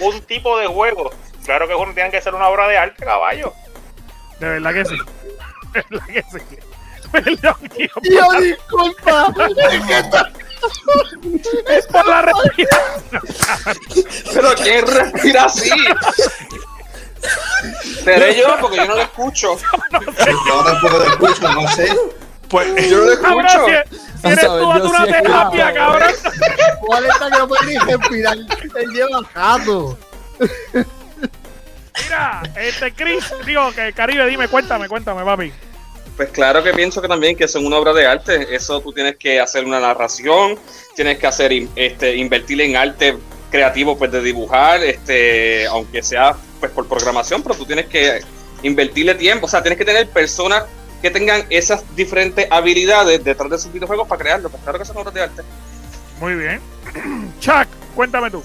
un 0.01 0.21
tipo 0.21 0.57
de 0.59 0.67
juego. 0.67 1.11
Claro 1.45 1.67
que 1.67 1.75
uno 1.75 1.93
tiene 1.93 2.11
que 2.11 2.21
ser 2.21 2.33
una 2.35 2.47
obra 2.47 2.67
de 2.67 2.77
arte, 2.77 3.03
caballo. 3.05 3.53
De 4.39 4.47
verdad 4.49 4.73
que 4.73 4.85
sí. 4.85 4.97
De 5.73 5.83
verdad 5.89 6.07
que 6.07 6.23
sí. 6.31 6.57
Perdón. 7.11 7.55
Tío, 8.01 8.31
disculpa. 8.41 9.33
Es 11.69 11.85
por 11.87 12.07
la 12.07 12.21
respiración. 12.21 13.21
Pero 14.33 14.55
¿quién 14.55 14.87
respira 14.87 15.43
así? 15.45 15.69
¿Seré 18.03 18.35
yo? 18.35 18.57
Porque 18.59 18.77
yo 18.77 18.85
no 18.85 18.95
lo 18.95 19.01
escucho. 19.01 19.57
Yo 19.57 20.63
tampoco 20.63 20.99
te 21.03 21.07
escucho, 21.09 21.51
no 21.53 21.67
sé. 21.69 21.89
Pues, 22.53 22.87
Yo 22.87 22.99
no 22.99 23.05
lo 23.05 23.19
Cabrón, 23.19 23.45
escucho. 23.47 23.65
si, 23.89 23.97
si 24.21 24.27
eres 24.27 24.45
tú, 24.45 24.89
una 24.89 25.05
terapia, 25.05 25.73
cabrón. 25.73 26.09
¿Cuál 26.81 27.05
está 27.07 27.31
que 27.31 27.37
no 27.39 27.47
puede 27.47 27.65
ni 27.65 27.77
respirar? 27.79 28.37
Él 28.37 28.89
lleva 28.93 29.23
jato. 29.33 29.97
Mira, 32.03 32.43
este 32.55 32.93
Chris, 32.93 33.33
digo 33.43 33.71
que 33.71 33.91
Caribe, 33.93 34.27
dime, 34.27 34.47
cuéntame, 34.47 34.87
cuéntame, 34.87 35.23
papi. 35.23 35.51
Pues 36.15 36.29
claro 36.29 36.61
que 36.61 36.73
pienso 36.73 37.01
que 37.01 37.07
también 37.07 37.35
que 37.35 37.47
son 37.47 37.65
una 37.65 37.77
obra 37.77 37.91
de 37.91 38.05
arte. 38.05 38.55
Eso 38.55 38.79
tú 38.81 38.93
tienes 38.93 39.15
que 39.15 39.39
hacer 39.39 39.65
una 39.65 39.79
narración, 39.79 40.59
tienes 40.95 41.17
que 41.17 41.25
hacer 41.25 41.51
este, 41.75 42.17
invertir 42.17 42.61
en 42.61 42.75
arte 42.75 43.17
creativo, 43.49 43.97
pues 43.97 44.11
de 44.11 44.21
dibujar, 44.21 44.83
este, 44.83 45.65
aunque 45.65 46.03
sea 46.03 46.35
pues 46.59 46.71
por 46.71 46.87
programación, 46.87 47.41
pero 47.41 47.55
tú 47.55 47.65
tienes 47.65 47.87
que 47.87 48.19
invertirle 48.61 49.15
tiempo. 49.15 49.47
O 49.47 49.49
sea, 49.49 49.63
tienes 49.63 49.79
que 49.79 49.85
tener 49.85 50.07
personas 50.09 50.65
que 51.03 51.11
tengan 51.11 51.45
esas 51.49 51.83
diferentes 51.97 52.47
habilidades 52.49 53.21
detrás 53.21 53.49
de 53.51 53.59
sus 53.59 53.73
videojuegos 53.73 54.07
para 54.07 54.21
crearlo. 54.21 54.49
Pues 54.49 54.63
claro 54.63 54.79
que 54.79 54.85
son 54.85 54.95
obras 54.95 55.13
de 55.13 55.21
arte. 55.21 55.41
Muy 56.21 56.33
bien. 56.35 56.61
Chuck, 57.41 57.67
cuéntame 57.93 58.31
tú. 58.31 58.41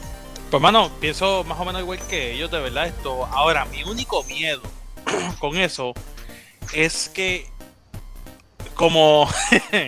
Pues 0.50 0.60
mano, 0.60 0.90
pienso 0.98 1.44
más 1.44 1.60
o 1.60 1.64
menos 1.64 1.82
igual 1.82 2.00
que 2.08 2.32
ellos, 2.32 2.50
de 2.50 2.58
verdad 2.58 2.88
esto. 2.88 3.26
Ahora, 3.26 3.64
mi 3.66 3.84
único 3.84 4.24
miedo 4.24 4.62
con 5.38 5.56
eso 5.56 5.94
es 6.72 7.08
que 7.08 7.46
como 8.74 9.28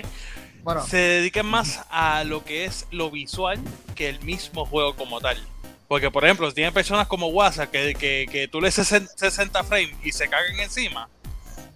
Bueno, 0.62 0.86
se 0.86 0.96
dediquen 0.96 1.46
más 1.46 1.80
a 1.90 2.22
lo 2.22 2.44
que 2.44 2.66
es 2.66 2.86
lo 2.92 3.10
visual 3.10 3.58
que 3.96 4.08
el 4.08 4.20
mismo 4.20 4.64
juego 4.64 4.94
como 4.94 5.20
tal. 5.20 5.44
Porque, 5.88 6.12
por 6.12 6.24
ejemplo, 6.24 6.48
si 6.48 6.54
tienen 6.54 6.72
personas 6.72 7.08
como 7.08 7.26
WhatsApp 7.26 7.72
que, 7.72 7.94
que, 7.94 8.28
que 8.30 8.46
tú 8.46 8.60
le 8.60 8.70
60 8.70 9.12
60 9.16 9.64
frames 9.64 9.96
y 10.04 10.12
se 10.12 10.28
cagan 10.28 10.60
encima, 10.60 11.08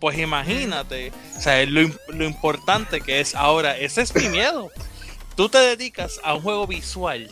pues 0.04 0.18
imagínate, 0.18 1.12
o 1.34 1.40
sea, 1.40 1.64
lo, 1.64 1.80
lo 2.08 2.24
importante 2.26 3.00
que 3.00 3.20
es 3.20 3.34
ahora, 3.34 3.74
ese 3.78 4.02
es 4.02 4.14
mi 4.14 4.28
miedo. 4.28 4.70
Tú 5.34 5.48
te 5.48 5.56
dedicas 5.56 6.20
a 6.22 6.34
un 6.34 6.42
juego 6.42 6.66
visual 6.66 7.30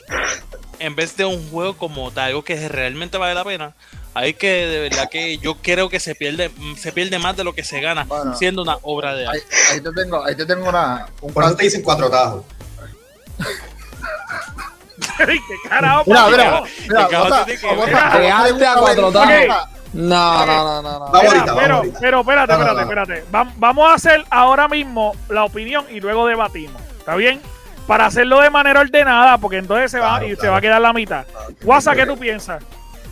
en 0.78 0.96
vez 0.96 1.14
de 1.18 1.26
un 1.26 1.50
juego 1.50 1.76
como 1.76 2.10
tal, 2.12 2.28
algo 2.28 2.42
que 2.42 2.66
realmente 2.70 3.18
vale 3.18 3.34
la 3.34 3.44
pena. 3.44 3.74
Hay 4.14 4.32
que, 4.32 4.66
de 4.66 4.80
verdad 4.88 5.10
que 5.10 5.36
yo 5.36 5.56
creo 5.56 5.90
que 5.90 6.00
se 6.00 6.14
pierde, 6.14 6.48
mm, 6.48 6.76
se 6.76 6.92
pierde 6.92 7.18
más 7.18 7.36
de 7.36 7.44
lo 7.44 7.52
que 7.54 7.62
se 7.62 7.78
gana 7.82 8.04
Bueno. 8.04 8.34
siendo 8.34 8.62
una 8.62 8.78
obra 8.80 9.14
de 9.14 9.26
arte. 9.26 9.42
ahí 9.70 9.82
te 9.82 9.92
tengo, 9.92 10.24
ahí 10.24 10.34
te 10.34 10.46
tengo 10.46 10.66
una, 10.70 11.08
un 11.20 11.30
Por 11.34 11.44
eso 11.44 11.54
te 11.54 11.64
dicen 11.64 11.82
cuatro 11.82 12.08
tajos. 12.08 12.42
¿Qué 15.18 15.68
carajo? 15.68 16.04
Mira, 16.06 16.20
papi? 16.24 16.30
mira, 16.32 16.62
mira, 16.88 17.08
cabrón 17.08 17.28
bota- 17.28 17.44
tiene 17.44 17.60
que 17.60 17.66
bota- 17.66 18.10
bota- 19.92 20.46
No, 20.46 20.46
no, 20.46 20.64
no, 20.64 20.82
no, 20.82 20.98
no. 20.98 20.98
Vamos 21.06 21.12
Mira, 21.22 21.28
ahorita, 21.32 21.44
vamos 21.46 21.62
pero, 21.62 21.76
ahorita. 21.76 21.98
pero 22.00 22.20
espérate, 22.20 22.52
espérate, 22.52 22.74
no. 22.74 22.80
espérate. 22.82 23.24
Vam- 23.30 23.52
vamos 23.56 23.90
a 23.90 23.94
hacer 23.94 24.24
ahora 24.30 24.68
mismo 24.68 25.14
la 25.28 25.44
opinión 25.44 25.84
y 25.90 26.00
luego 26.00 26.26
debatimos. 26.26 26.80
¿Está 26.98 27.14
bien? 27.16 27.40
Para 27.86 28.06
hacerlo 28.06 28.40
de 28.40 28.48
manera 28.50 28.80
ordenada, 28.80 29.38
porque 29.38 29.56
entonces 29.58 29.90
se 29.90 29.98
va 29.98 30.10
Claro, 30.18 30.26
y 30.26 30.30
se 30.30 30.36
claro. 30.36 30.52
va 30.52 30.58
a 30.58 30.60
quedar 30.60 30.80
la 30.80 30.92
mitad. 30.92 31.24
WhatsApp, 31.64 31.96
¿qué 31.96 32.06
tú 32.06 32.16
piensas? 32.16 32.62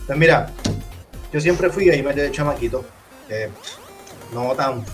Pues 0.07 0.19
mira, 0.19 0.47
yo 1.33 1.41
siempre 1.41 1.71
fui 1.71 1.91
ahí 1.91 2.03
de 2.03 2.31
chamaquito. 2.31 2.85
eh, 3.29 3.49
no 4.33 4.53
tan 4.55 4.85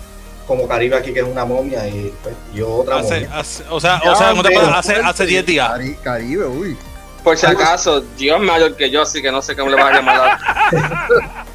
como 0.47 0.69
Caribe 0.69 0.97
aquí, 0.97 1.13
que 1.13 1.21
es 1.21 1.27
una 1.27 1.45
momia, 1.45 1.87
y 1.89 2.13
pues, 2.23 2.35
yo 2.55 2.69
otra 2.77 2.99
Hace- 2.99 3.21
momia. 3.27 3.39
hace- 3.39 3.65
o 3.69 3.81
sea, 3.81 4.01
Ya, 4.05 4.13
o 4.13 4.15
sea, 4.15 4.35
palabras, 4.35 4.75
hace, 4.79 4.95
hace 4.97 5.27
10 5.27 5.45
días. 5.47 5.69
Cari- 5.71 5.97
Caribe, 6.03 6.47
uy. 6.47 6.77
Por 7.25 7.37
si 7.37 7.47
acaso, 7.47 8.05
Gio 8.17 8.37
es 8.37 8.43
mayor 8.43 8.77
que 8.77 8.89
yo, 8.89 9.03
así 9.03 9.21
que 9.21 9.33
no 9.33 9.43
sé 9.43 9.57
cómo 9.57 9.69
le 9.71 9.77
vas 9.77 9.91
a 9.93 9.97
llamar 9.97 10.39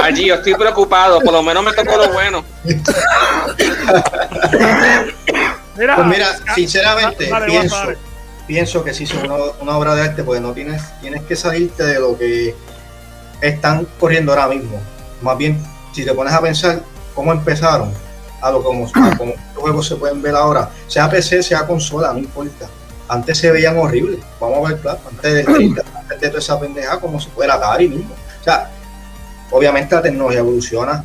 a... 0.00 0.06
a 0.06 0.12
Gio. 0.12 0.34
Estoy 0.34 0.54
preocupado, 0.54 1.20
por 1.20 1.32
lo 1.32 1.42
menos 1.42 1.64
me 1.64 1.72
tocó 1.72 1.96
lo 1.96 2.12
bueno. 2.12 2.44
Mira, 5.76 5.94
Pues 5.94 6.06
mira, 6.08 6.26
ah, 6.46 6.54
sinceramente, 6.54 7.28
dale, 7.28 7.46
pienso, 7.46 7.76
dale. 7.76 7.98
pienso 8.46 8.84
que 8.84 8.92
sí 8.92 9.06
son 9.06 9.30
una, 9.30 9.36
una 9.60 9.78
obra 9.78 9.94
de 9.94 10.02
arte, 10.02 10.24
porque 10.24 10.40
no 10.40 10.52
tienes, 10.52 10.82
tienes 11.00 11.22
que 11.22 11.36
salirte 11.36 11.84
de 11.84 12.00
lo 12.00 12.18
que 12.18 12.54
están 13.40 13.86
corriendo 14.00 14.32
ahora 14.32 14.48
mismo. 14.48 14.80
Más 15.22 15.38
bien, 15.38 15.62
si 15.92 16.04
te 16.04 16.12
pones 16.14 16.32
a 16.32 16.40
pensar 16.40 16.82
cómo 17.14 17.32
empezaron, 17.32 17.92
a 18.40 18.50
lo 18.50 18.62
como, 18.62 18.86
a 18.92 19.16
como 19.16 19.32
los 19.54 19.62
juegos 19.62 19.86
se 19.88 19.96
pueden 19.96 20.20
ver 20.22 20.34
ahora, 20.34 20.70
sea 20.86 21.08
PC, 21.08 21.42
sea 21.42 21.66
consola, 21.66 22.12
no 22.12 22.18
importa. 22.18 22.68
Antes 23.08 23.38
se 23.38 23.50
veían 23.50 23.78
horribles, 23.78 24.18
vamos 24.38 24.58
a 24.58 24.72
ver, 24.72 24.80
claro, 24.80 24.98
antes 25.08 25.34
del 25.34 25.46
30, 25.46 25.82
antes 25.94 26.20
de 26.20 26.28
toda 26.28 26.40
esa 26.40 26.60
pendeja, 26.60 27.00
como 27.00 27.18
si 27.20 27.28
fuera 27.30 27.54
Atari 27.54 27.88
mismo. 27.88 28.14
O 28.40 28.44
sea, 28.44 28.70
obviamente 29.50 29.94
la 29.94 30.02
tecnología 30.02 30.40
evoluciona, 30.40 31.04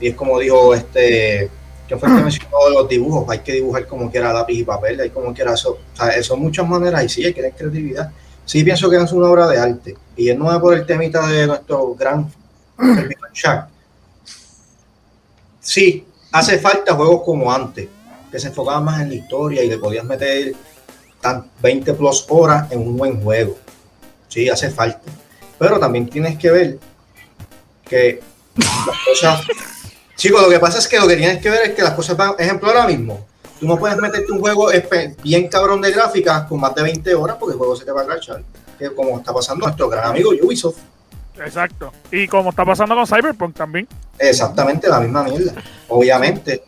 y 0.00 0.08
es 0.08 0.14
como 0.14 0.38
dijo 0.38 0.74
este 0.74 1.50
que 1.88 1.96
fue 1.96 2.08
el 2.08 2.16
que 2.16 2.22
mencionó 2.24 2.68
los 2.70 2.88
dibujos, 2.88 3.28
hay 3.28 3.40
que 3.40 3.52
dibujar 3.52 3.86
como 3.86 4.10
quiera 4.10 4.32
lápiz 4.32 4.58
y 4.58 4.64
papel, 4.64 5.00
hay 5.00 5.10
como 5.10 5.32
quiera 5.34 5.54
eso, 5.54 5.78
o 5.92 5.96
sea, 5.96 6.22
son 6.22 6.40
muchas 6.40 6.68
maneras 6.68 7.04
y 7.04 7.08
sí, 7.08 7.24
hay 7.24 7.34
que 7.34 7.42
tener 7.42 7.56
creatividad. 7.56 8.10
Sí 8.44 8.64
pienso 8.64 8.90
que 8.90 8.96
es 8.96 9.12
una 9.12 9.28
obra 9.28 9.46
de 9.48 9.58
arte, 9.58 9.96
y 10.16 10.28
es 10.28 10.36
es 10.36 10.58
por 10.58 10.74
el 10.74 10.86
temita 10.86 11.26
de 11.28 11.46
nuestro 11.46 11.94
gran 11.94 12.30
Chuck. 13.32 13.66
Sí, 15.60 16.04
hace 16.32 16.58
falta 16.58 16.94
juegos 16.94 17.22
como 17.24 17.52
antes, 17.52 17.88
que 18.30 18.38
se 18.38 18.48
enfocaban 18.48 18.84
más 18.84 19.02
en 19.02 19.10
la 19.10 19.14
historia 19.14 19.62
y 19.62 19.68
le 19.68 19.78
podías 19.78 20.04
meter 20.04 20.54
tan 21.20 21.46
20 21.62 21.94
plus 21.94 22.26
horas 22.28 22.70
en 22.72 22.80
un 22.80 22.96
buen 22.96 23.22
juego. 23.22 23.56
Sí, 24.28 24.48
hace 24.48 24.70
falta. 24.70 25.10
Pero 25.58 25.78
también 25.78 26.08
tienes 26.08 26.36
que 26.36 26.50
ver 26.50 26.78
que 27.88 28.20
las 28.56 28.96
cosas 29.06 29.40
Chicos, 30.16 30.42
lo 30.42 30.48
que 30.50 30.60
pasa 30.60 30.78
es 30.78 30.86
que 30.86 31.00
lo 31.00 31.08
que 31.08 31.16
tienes 31.16 31.42
que 31.42 31.50
ver 31.50 31.70
es 31.70 31.74
que 31.74 31.82
las 31.82 31.94
cosas 31.94 32.16
van, 32.16 32.34
ejemplo 32.38 32.68
ahora 32.68 32.86
mismo, 32.86 33.26
tú 33.58 33.66
no 33.66 33.76
puedes 33.78 33.96
meterte 33.96 34.30
un 34.30 34.40
juego 34.40 34.68
bien 35.22 35.48
cabrón 35.48 35.80
de 35.80 35.90
gráficas 35.90 36.44
con 36.44 36.60
más 36.60 36.74
de 36.74 36.82
20 36.82 37.14
horas 37.14 37.36
porque 37.40 37.54
el 37.54 37.58
juego 37.58 37.74
se 37.74 37.84
te 37.84 37.90
va 37.92 38.02
a 38.02 38.06
crashar, 38.06 38.42
que 38.78 38.94
como 38.94 39.18
está 39.18 39.32
pasando 39.32 39.64
nuestro 39.66 39.88
gran 39.88 40.04
amigo 40.04 40.30
Ubisoft. 40.42 40.76
Exacto. 41.44 41.92
Y 42.12 42.28
como 42.28 42.50
está 42.50 42.64
pasando 42.64 42.94
con 42.94 43.06
Cyberpunk 43.06 43.56
también. 43.56 43.88
Exactamente 44.18 44.86
la 44.88 45.00
misma 45.00 45.24
mierda. 45.24 45.54
Obviamente, 45.88 46.62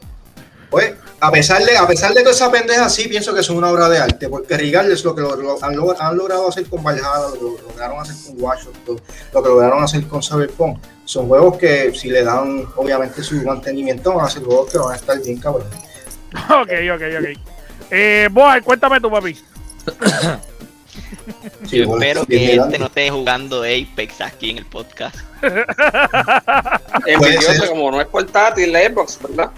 pues, 0.70 0.94
a 1.20 1.31
pesar 1.31 1.62
de, 1.64 1.77
a 1.77 1.87
pesar 1.87 2.12
de 2.12 2.22
toda 2.22 2.35
esa 2.35 2.50
pendeja, 2.50 2.88
sí 2.88 3.07
pienso 3.09 3.33
que 3.35 3.40
es 3.40 3.50
una 3.50 3.68
obra 3.70 3.88
de 3.88 3.98
arte, 3.98 4.29
porque 4.29 4.57
regardless 4.57 5.05
lo 5.05 5.14
que 5.14 5.20
lo- 5.20 5.37
lo- 5.37 5.62
han, 5.62 5.74
log- 5.77 5.96
han 6.00 6.16
logrado 6.16 6.48
hacer 6.48 6.66
con 6.68 6.83
Valhalla, 6.83 7.29
lo 7.29 7.33
que 7.35 7.62
lo 7.62 7.68
lograron 7.68 8.00
hacer 8.00 8.16
con 8.27 8.42
Watch 8.42 8.61
lo, 8.87 8.94
lo 9.33 9.42
que 9.42 9.48
lograron 9.48 9.85
hacer 9.85 10.05
con 10.09 10.22
Cyberpunk, 10.22 10.79
son 11.04 11.28
juegos 11.28 11.58
que 11.58 11.92
si 11.94 12.08
le 12.10 12.24
dan, 12.24 12.66
obviamente, 12.76 13.22
su 13.22 13.36
mantenimiento, 13.42 14.14
van 14.14 14.26
a 14.26 14.30
ser 14.30 14.42
juegos 14.42 14.70
que 14.72 14.78
van 14.78 14.92
a 14.92 14.96
estar 14.96 15.20
bien 15.22 15.38
cabrón. 15.38 15.68
Ok, 16.50 16.70
ok, 16.92 17.02
ok. 17.20 17.38
Eh, 17.90 18.28
Boy, 18.32 18.60
cuéntame 18.62 19.00
tú, 19.00 19.08
papi. 19.08 19.34
Sí, 21.66 21.78
Yo 21.78 21.86
bueno, 21.86 22.04
espero 22.04 22.26
que 22.26 22.56
este 22.56 22.78
no 22.78 22.86
esté 22.86 23.10
jugando 23.10 23.62
Apex 23.62 24.20
aquí 24.20 24.50
en 24.50 24.58
el 24.58 24.66
podcast. 24.66 25.16
Envidioso, 27.06 27.52
ser. 27.52 27.68
como 27.68 27.90
no 27.92 28.00
es 28.00 28.06
portátil 28.08 28.72
la 28.72 28.80
Xbox, 28.80 29.18
¿verdad? 29.22 29.50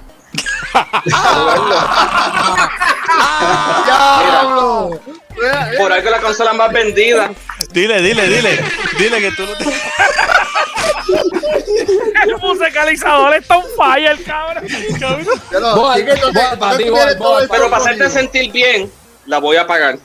¡Diablo! 3.84 5.00
Mira, 5.36 5.70
Por 5.78 5.92
algo 5.92 6.10
la 6.10 6.20
consola 6.20 6.52
más 6.52 6.72
vendida. 6.72 7.30
Dile, 7.72 8.00
dile, 8.00 8.28
dile. 8.28 8.58
Dile 8.98 9.20
que 9.20 9.30
tú 9.32 9.44
no 9.46 9.52
te. 9.56 9.64
El 12.24 12.36
musicalizador 12.38 13.34
está 13.34 13.56
un 13.58 13.64
fire, 13.76 14.22
cabrón. 14.24 14.64
pero, 17.50 17.70
para 17.70 17.76
hacerte 17.82 18.10
sentir 18.10 18.50
bien, 18.52 18.90
la 19.26 19.38
voy 19.38 19.56
a 19.56 19.66
pagar. 19.66 19.98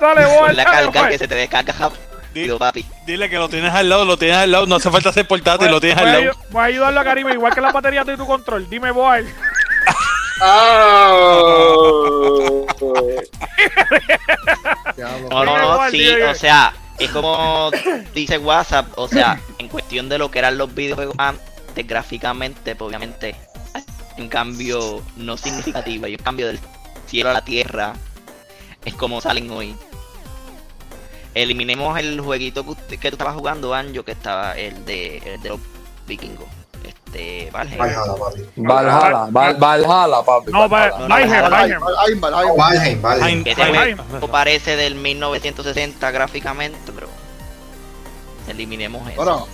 Dale, 0.00 0.24
Boy, 0.26 0.38
Ponle 0.46 0.62
a 0.62 0.64
dale, 0.64 0.76
cargar 0.76 1.02
Boy. 1.04 1.12
que 1.12 1.18
se 1.18 1.28
te 1.28 1.34
descarga 1.34 1.74
rápido, 1.78 2.58
papi. 2.58 2.86
Dile 3.06 3.28
que 3.28 3.36
lo 3.36 3.48
tienes 3.50 3.74
al 3.74 3.88
lado, 3.88 4.04
lo 4.06 4.16
tienes 4.16 4.38
al 4.38 4.50
lado. 4.50 4.66
No 4.66 4.76
hace 4.76 4.90
falta 4.90 5.12
ser 5.12 5.26
portátil, 5.28 5.70
lo 5.70 5.78
tienes 5.80 5.98
voy, 5.98 6.08
al 6.08 6.24
lado. 6.26 6.38
voy 6.50 6.62
a 6.62 6.64
ayudarlo 6.64 7.00
a 7.00 7.04
Karime, 7.04 7.32
igual 7.32 7.54
que 7.54 7.60
la 7.60 7.70
batería 7.72 8.02
de 8.04 8.16
tu 8.16 8.26
control. 8.26 8.68
Dime, 8.70 8.90
Boy. 8.92 9.26
Ah. 10.42 11.12
Diablo. 14.96 15.28
No, 15.30 15.44
no, 15.44 15.56
no, 15.58 15.90
sí, 15.90 16.10
o 16.22 16.34
sea, 16.34 16.72
es 17.00 17.10
como 17.10 17.70
dice 18.14 18.38
WhatsApp, 18.38 18.86
o 18.96 19.08
sea, 19.08 19.40
en 19.58 19.68
cuestión 19.68 20.08
de 20.08 20.18
lo 20.18 20.30
que 20.30 20.38
eran 20.38 20.58
los 20.58 20.74
videojuegos 20.74 21.14
antes, 21.18 21.86
gráficamente, 21.86 22.74
pues 22.76 22.88
obviamente, 22.88 23.34
un 24.18 24.28
cambio 24.28 25.02
no 25.16 25.36
significativo, 25.36 26.06
hay 26.06 26.14
un 26.14 26.22
cambio 26.22 26.46
del 26.46 26.60
cielo 27.06 27.30
a 27.30 27.32
la 27.32 27.44
tierra, 27.44 27.94
es 28.84 28.94
como 28.94 29.20
salen 29.20 29.50
hoy. 29.50 29.74
Eliminemos 31.34 31.98
el 31.98 32.20
jueguito 32.20 32.64
que, 32.64 32.70
usted- 32.70 32.98
que 32.98 33.10
tú 33.10 33.14
estabas 33.14 33.34
jugando, 33.34 33.72
Anjo, 33.74 34.02
que 34.02 34.12
estaba 34.12 34.52
el 34.58 34.84
de, 34.84 35.18
el 35.18 35.40
de 35.42 35.48
los 35.50 35.60
vikingos. 36.06 36.48
Este. 37.12 37.50
Valhalla, 37.50 38.14
papi. 38.18 38.42
Valhalla, 38.56 39.26
Val- 39.30 39.56
Valhalla, 39.58 40.22
papi. 40.22 40.52
No, 40.52 40.68
Valheim, 40.68 41.80
juego 44.10 44.28
parece 44.28 44.76
del 44.76 44.94
1960 44.94 46.10
gráficamente, 46.10 46.92
pero 46.94 47.08
eliminemos 48.48 49.08
eso. 49.10 49.48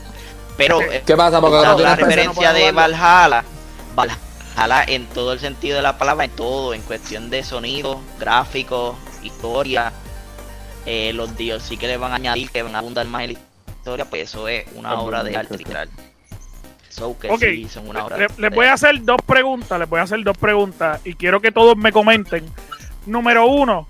Pero 0.57 0.79
¿Qué 1.05 1.17
pasa? 1.17 1.41
Porque 1.41 1.57
la, 1.57 1.75
no 1.75 1.97
referencia 1.97 2.53
de. 2.53 2.73
Valhalla, 2.73 3.45
Valhalla 3.95 4.85
en 4.87 5.07
todo 5.07 5.33
el 5.33 5.41
sentido 5.41 5.77
de 5.77 5.83
la 5.83 5.99
palabra, 5.99 6.25
en 6.25 6.31
todo, 6.31 6.73
en 6.73 6.81
cuestión 6.83 7.29
de 7.29 7.45
sonido, 7.45 8.01
gráficos, 8.19 8.97
historia, 9.23 9.93
eh, 10.87 11.13
los 11.13 11.37
DLC 11.37 11.79
que 11.79 11.89
le 11.89 11.99
van 11.99 12.13
a 12.13 12.17
añadir, 12.17 12.51
que 12.51 12.63
van 12.63 12.75
a 12.75 12.79
abundar 12.79 13.07
más 13.07 13.25
en 13.25 13.35
la 13.35 13.39
historia, 13.71 14.07
pues 14.07 14.31
eso 14.31 14.49
es 14.49 14.65
una 14.75 14.99
obra 14.99 15.23
de 15.23 15.37
arte 15.37 15.59
literal. 15.59 15.91
So 16.97 17.19
que 17.19 17.29
Ok, 17.31 17.41
sí, 17.41 17.69
son 17.69 17.89
una 17.89 18.07
obra 18.07 18.17
Le- 18.17 18.29
les 18.39 18.55
voy 18.55 18.67
a 18.67 18.73
hacer 18.73 19.03
dos 19.03 19.21
preguntas, 19.27 19.79
les 19.79 19.89
voy 19.89 20.01
a 20.01 20.05
hacer 20.05 20.23
dos 20.23 20.39
preguntas 20.39 21.01
y 21.05 21.15
quiero 21.15 21.41
que 21.41 21.53
todos 21.53 21.77
me 21.77 21.93
comenten. 21.93 22.45
Número 23.05 23.47
uno, 23.47 23.87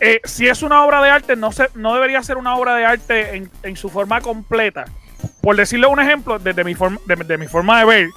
eh, 0.00 0.20
si 0.24 0.48
es 0.48 0.62
una 0.62 0.82
obra 0.84 1.02
de 1.02 1.10
arte, 1.10 1.36
no, 1.36 1.52
se, 1.52 1.68
no 1.74 1.94
debería 1.94 2.22
ser 2.22 2.38
una 2.38 2.56
obra 2.56 2.74
de 2.74 2.84
arte 2.86 3.36
en, 3.36 3.50
en 3.62 3.76
su 3.76 3.88
forma 3.90 4.20
completa. 4.20 4.86
Por 5.42 5.56
decirle 5.56 5.86
un 5.86 6.00
ejemplo, 6.00 6.38
desde 6.38 6.64
mi, 6.64 6.74
forma, 6.74 6.98
de, 7.06 7.16
de 7.16 7.38
mi 7.38 7.46
forma 7.48 7.78
de 7.80 7.84
ver, 7.84 8.08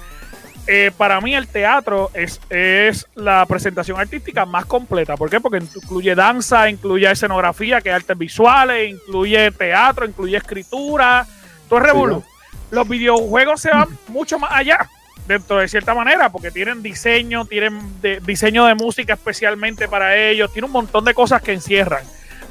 eh, 0.66 0.90
para 0.96 1.20
mí 1.20 1.34
el 1.34 1.46
teatro 1.46 2.10
es, 2.14 2.40
es 2.50 3.06
la 3.14 3.44
presentación 3.46 4.00
artística 4.00 4.46
más 4.46 4.64
completa. 4.64 5.16
¿Por 5.16 5.28
qué? 5.30 5.40
Porque 5.40 5.58
incluye 5.58 6.14
danza, 6.16 6.68
incluye 6.70 7.08
escenografía, 7.08 7.80
que 7.82 7.90
es 7.90 7.94
artes 7.94 8.16
visuales, 8.18 8.90
incluye 8.90 9.52
teatro, 9.52 10.06
incluye 10.06 10.36
escritura, 10.38 11.24
todo 11.68 11.78
es 11.80 11.84
revolú. 11.84 12.24
Los 12.70 12.88
videojuegos 12.88 13.60
se 13.60 13.70
van 13.70 13.88
mucho 14.08 14.38
más 14.38 14.50
allá, 14.52 14.88
dentro 15.26 15.58
de 15.58 15.68
cierta 15.68 15.94
manera, 15.94 16.30
porque 16.30 16.50
tienen 16.50 16.82
diseño, 16.82 17.44
tienen 17.46 18.00
de- 18.00 18.20
diseño 18.20 18.64
de 18.66 18.74
música 18.74 19.14
especialmente 19.14 19.88
para 19.88 20.16
ellos, 20.16 20.52
tiene 20.52 20.66
un 20.66 20.72
montón 20.72 21.04
de 21.04 21.14
cosas 21.14 21.42
que 21.42 21.52
encierran. 21.52 22.04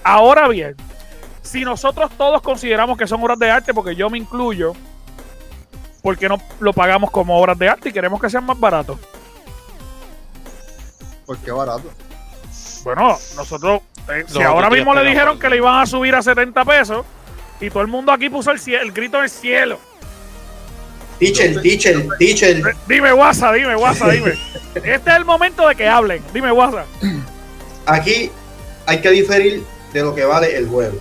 Ahora 0.03 0.47
bien, 0.47 0.75
si 1.41 1.63
nosotros 1.63 2.11
todos 2.17 2.41
consideramos 2.41 2.97
que 2.97 3.07
son 3.07 3.21
obras 3.23 3.39
de 3.39 3.51
arte, 3.51 3.73
porque 3.73 3.95
yo 3.95 4.09
me 4.09 4.17
incluyo, 4.17 4.73
¿por 6.01 6.17
qué 6.17 6.27
no 6.29 6.37
lo 6.59 6.73
pagamos 6.73 7.11
como 7.11 7.37
obras 7.39 7.57
de 7.57 7.69
arte 7.69 7.89
y 7.89 7.93
queremos 7.93 8.19
que 8.21 8.29
sean 8.29 8.45
más 8.45 8.59
baratos? 8.59 8.97
porque 11.25 11.51
barato. 11.51 11.91
Bueno, 12.83 13.17
nosotros, 13.35 13.81
eh, 14.13 14.25
si 14.27 14.37
No, 14.39 14.49
ahora 14.49 14.69
mismo 14.69 14.93
le 14.93 15.03
dijeron 15.09 15.39
que 15.39 15.49
le 15.49 15.55
iban 15.57 15.81
a 15.81 15.85
subir 15.87 16.13
a 16.13 16.21
70 16.21 16.63
pesos 16.65 17.03
y 17.59 17.69
todo 17.69 17.81
el 17.81 17.87
mundo 17.87 18.11
aquí 18.11 18.29
puso 18.29 18.51
el, 18.51 18.59
cie- 18.59 18.79
el 18.79 18.91
grito 18.91 19.19
del 19.19 19.29
cielo. 19.29 19.79
Teacher, 21.19 21.61
teacher, 21.61 22.07
teacher. 22.19 22.75
Dime, 22.87 23.13
WhatsApp, 23.13 23.55
dime, 23.55 23.75
WhatsApp, 23.75 24.11
dime. 24.11 24.33
Este 24.75 25.09
es 25.09 25.15
el 25.15 25.23
momento 25.23 25.67
de 25.67 25.75
que 25.75 25.87
hablen. 25.87 26.21
Dime, 26.33 26.51
WhatsApp. 26.51 26.85
Aquí 27.85 28.29
hay 28.85 29.01
que 29.01 29.09
diferir 29.11 29.63
de 29.93 30.01
lo 30.01 30.13
que 30.13 30.25
vale 30.25 30.55
el 30.57 30.67
juego. 30.67 30.97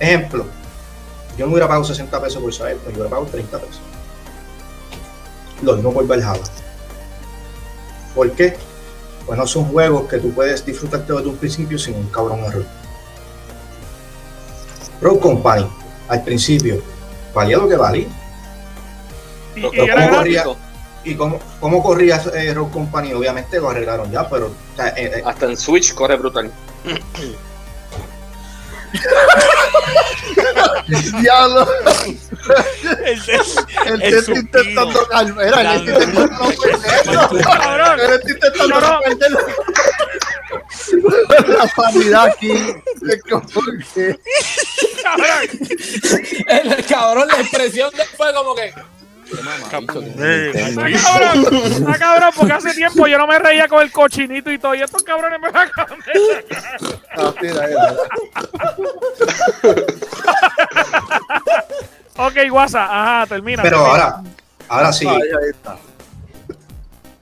Ejemplo, 0.00 0.46
yo 1.36 1.46
no 1.46 1.52
hubiera 1.52 1.68
pagado 1.68 1.84
60 1.84 2.20
pesos 2.20 2.42
por 2.42 2.52
saber, 2.52 2.76
pero 2.78 2.90
yo 2.90 2.96
hubiera 2.96 3.10
pagado 3.10 3.30
30 3.30 3.58
pesos. 3.58 3.80
Lo 5.62 5.74
mismo 5.74 5.92
por 5.92 6.06
Valhalla. 6.06 6.42
¿Por 8.14 8.32
qué? 8.32 8.56
Pues 9.24 9.38
no 9.38 9.46
son 9.46 9.66
juegos 9.66 10.08
que 10.08 10.18
tú 10.18 10.32
puedes 10.32 10.64
disfrutarte 10.64 11.12
desde 11.12 11.28
un 11.28 11.36
principio 11.36 11.78
sin 11.78 11.94
un 11.94 12.08
cabrón 12.08 12.40
error. 12.40 12.64
Road 15.00 15.20
Company, 15.20 15.68
al 16.08 16.24
principio, 16.24 16.82
valía 17.32 17.58
lo 17.58 17.68
que 17.68 17.76
valía. 17.76 18.08
Y, 19.58 19.66
y 19.74 19.76
lo 19.76 19.84
era 19.84 19.94
pongo 19.94 20.08
gratis. 20.16 20.42
corría. 20.42 20.64
¿Y 21.04 21.14
cómo, 21.14 21.38
cómo 21.60 21.82
corría 21.82 22.20
eh, 22.34 22.52
Road 22.54 22.70
Company? 22.70 23.12
Obviamente 23.12 23.60
lo 23.60 23.70
arreglaron 23.70 24.10
ya, 24.10 24.28
pero 24.28 24.46
o 24.46 24.52
sea, 24.76 24.88
eh, 24.88 25.12
eh, 25.16 25.22
Hasta 25.24 25.46
en 25.46 25.56
Switch 25.56 25.94
corre 25.94 26.16
brutal. 26.16 26.50
Diablo, 31.20 31.68
El, 33.04 33.06
el 33.06 33.06
El 33.06 33.22
tío 34.00 34.18
está 34.18 34.18
suspiro. 34.18 34.40
intentando 34.40 35.06
calmar. 35.08 35.46
Era, 35.46 35.74
él 35.74 35.88
está 35.88 35.98
Dando- 35.98 36.18
intentando 36.24 36.32
no 36.32 36.38
perderlo. 36.58 37.20
Cabrón. 37.42 37.96
Él 38.00 38.10
está 38.14 38.30
intentando 38.30 38.68
no 38.68 38.80
Cabrón. 38.80 39.00
perderlo. 39.04 39.38
La 41.58 41.66
sanidad 41.68 42.24
aquí. 42.26 42.52
El 46.46 46.84
cabrón, 46.86 47.28
la 47.28 47.40
expresión 47.40 47.90
de- 47.94 48.04
fue 48.04 48.32
como 48.34 48.54
que. 48.54 48.72
Cabrón. 49.70 50.04
Está 50.18 51.98
cabrón, 51.98 52.30
porque 52.36 52.52
hace 52.52 52.74
tiempo 52.74 53.06
yo 53.06 53.18
no 53.18 53.26
me 53.26 53.38
reía 53.38 53.68
con 53.68 53.82
el 53.82 53.92
cochinito 53.92 54.50
y 54.50 54.58
todo. 54.58 54.74
Y 54.74 54.82
estos 54.82 55.02
cabrones 55.02 55.40
me 55.40 55.50
van 55.50 55.68
a 55.68 55.84
era. 57.42 57.96
Ok, 62.16 62.34
WhatsApp. 62.50 62.88
Ajá, 62.90 63.26
termina. 63.26 63.62
pero 63.62 63.76
termina. 63.76 64.02
ahora, 64.04 64.22
ahora 64.68 64.92
sí, 64.92 65.06
Ahí, 65.06 65.16
ahí 65.16 65.50
está. 65.50 65.78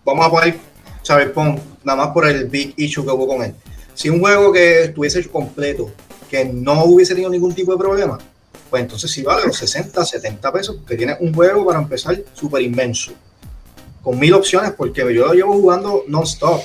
vamos 0.05 0.27
a 0.27 0.31
poner 0.31 0.59
Cyberpunk 1.05 1.61
nada 1.85 2.05
más 2.05 2.09
por 2.09 2.27
el 2.27 2.47
big 2.47 2.73
issue 2.77 3.05
que 3.05 3.11
hubo 3.11 3.27
con 3.27 3.43
él. 3.43 3.55
Si 3.95 4.09
un 4.09 4.21
juego 4.21 4.53
que 4.53 4.85
estuviese 4.85 5.21
hecho 5.21 5.33
completo, 5.33 5.91
que 6.31 6.45
no 6.45 6.85
hubiese 6.85 7.15
tenido 7.15 7.31
ningún 7.31 7.55
tipo 7.55 7.73
de 7.73 7.79
problema, 7.79 8.19
pues 8.71 8.83
entonces 8.83 9.11
sí 9.11 9.23
vale 9.23 9.47
los 9.47 9.57
60, 9.57 10.05
70 10.05 10.53
pesos, 10.53 10.77
que 10.87 10.97
tiene 10.97 11.17
un 11.21 11.33
juego 11.33 11.65
para 11.67 11.79
empezar 11.79 12.21
súper 12.35 12.63
inmenso, 12.63 13.13
con 14.03 14.19
mil 14.19 14.35
opciones, 14.35 14.73
porque 14.73 15.03
yo 15.15 15.27
lo 15.27 15.33
llevo 15.33 15.53
jugando 15.55 16.05
non-stop. 16.09 16.63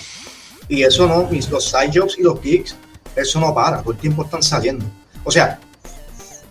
Y 0.68 0.84
eso 0.84 1.08
no, 1.08 1.28
mis, 1.30 1.50
los 1.50 1.66
side 1.66 1.92
jobs 1.94 2.18
y 2.18 2.24
los 2.24 2.42
gigs, 2.42 2.76
eso 3.16 3.40
no 3.40 3.54
para, 3.54 3.82
todo 3.82 3.92
el 3.92 3.98
tiempo 3.98 4.24
están 4.24 4.42
saliendo. 4.42 4.86
O 5.24 5.32
sea, 5.32 5.60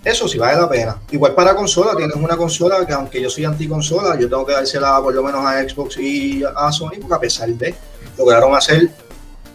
eso 0.04 0.28
sí 0.28 0.38
vale 0.38 0.60
la 0.60 0.68
pena. 0.68 0.98
Igual 1.10 1.34
para 1.34 1.54
consola, 1.54 1.96
tienes 1.96 2.16
una 2.16 2.36
consola 2.36 2.86
que 2.86 2.92
aunque 2.92 3.20
yo 3.20 3.28
soy 3.28 3.44
anti-consola, 3.44 4.18
yo 4.18 4.28
tengo 4.28 4.46
que 4.46 4.52
dársela 4.52 5.00
por 5.02 5.14
lo 5.14 5.22
menos 5.22 5.44
a 5.44 5.62
Xbox 5.62 5.98
y 5.98 6.42
a 6.44 6.70
Sony, 6.72 6.98
porque 7.00 7.14
a 7.14 7.20
pesar 7.20 7.48
de 7.50 7.74
lograron 8.16 8.54
hacer, 8.54 8.90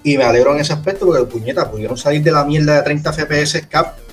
y 0.04 0.18
me 0.18 0.24
alegro 0.24 0.54
en 0.54 0.62
ese 0.62 0.74
aspecto, 0.74 1.06
porque 1.06 1.24
puñeta, 1.24 1.70
pudieron 1.70 1.98
salir 1.98 2.22
de 2.22 2.32
la 2.32 2.46
mierda 2.46 2.76
de 2.76 2.82
30 2.84 3.14
FPS 3.14 3.68
cap 3.68 4.05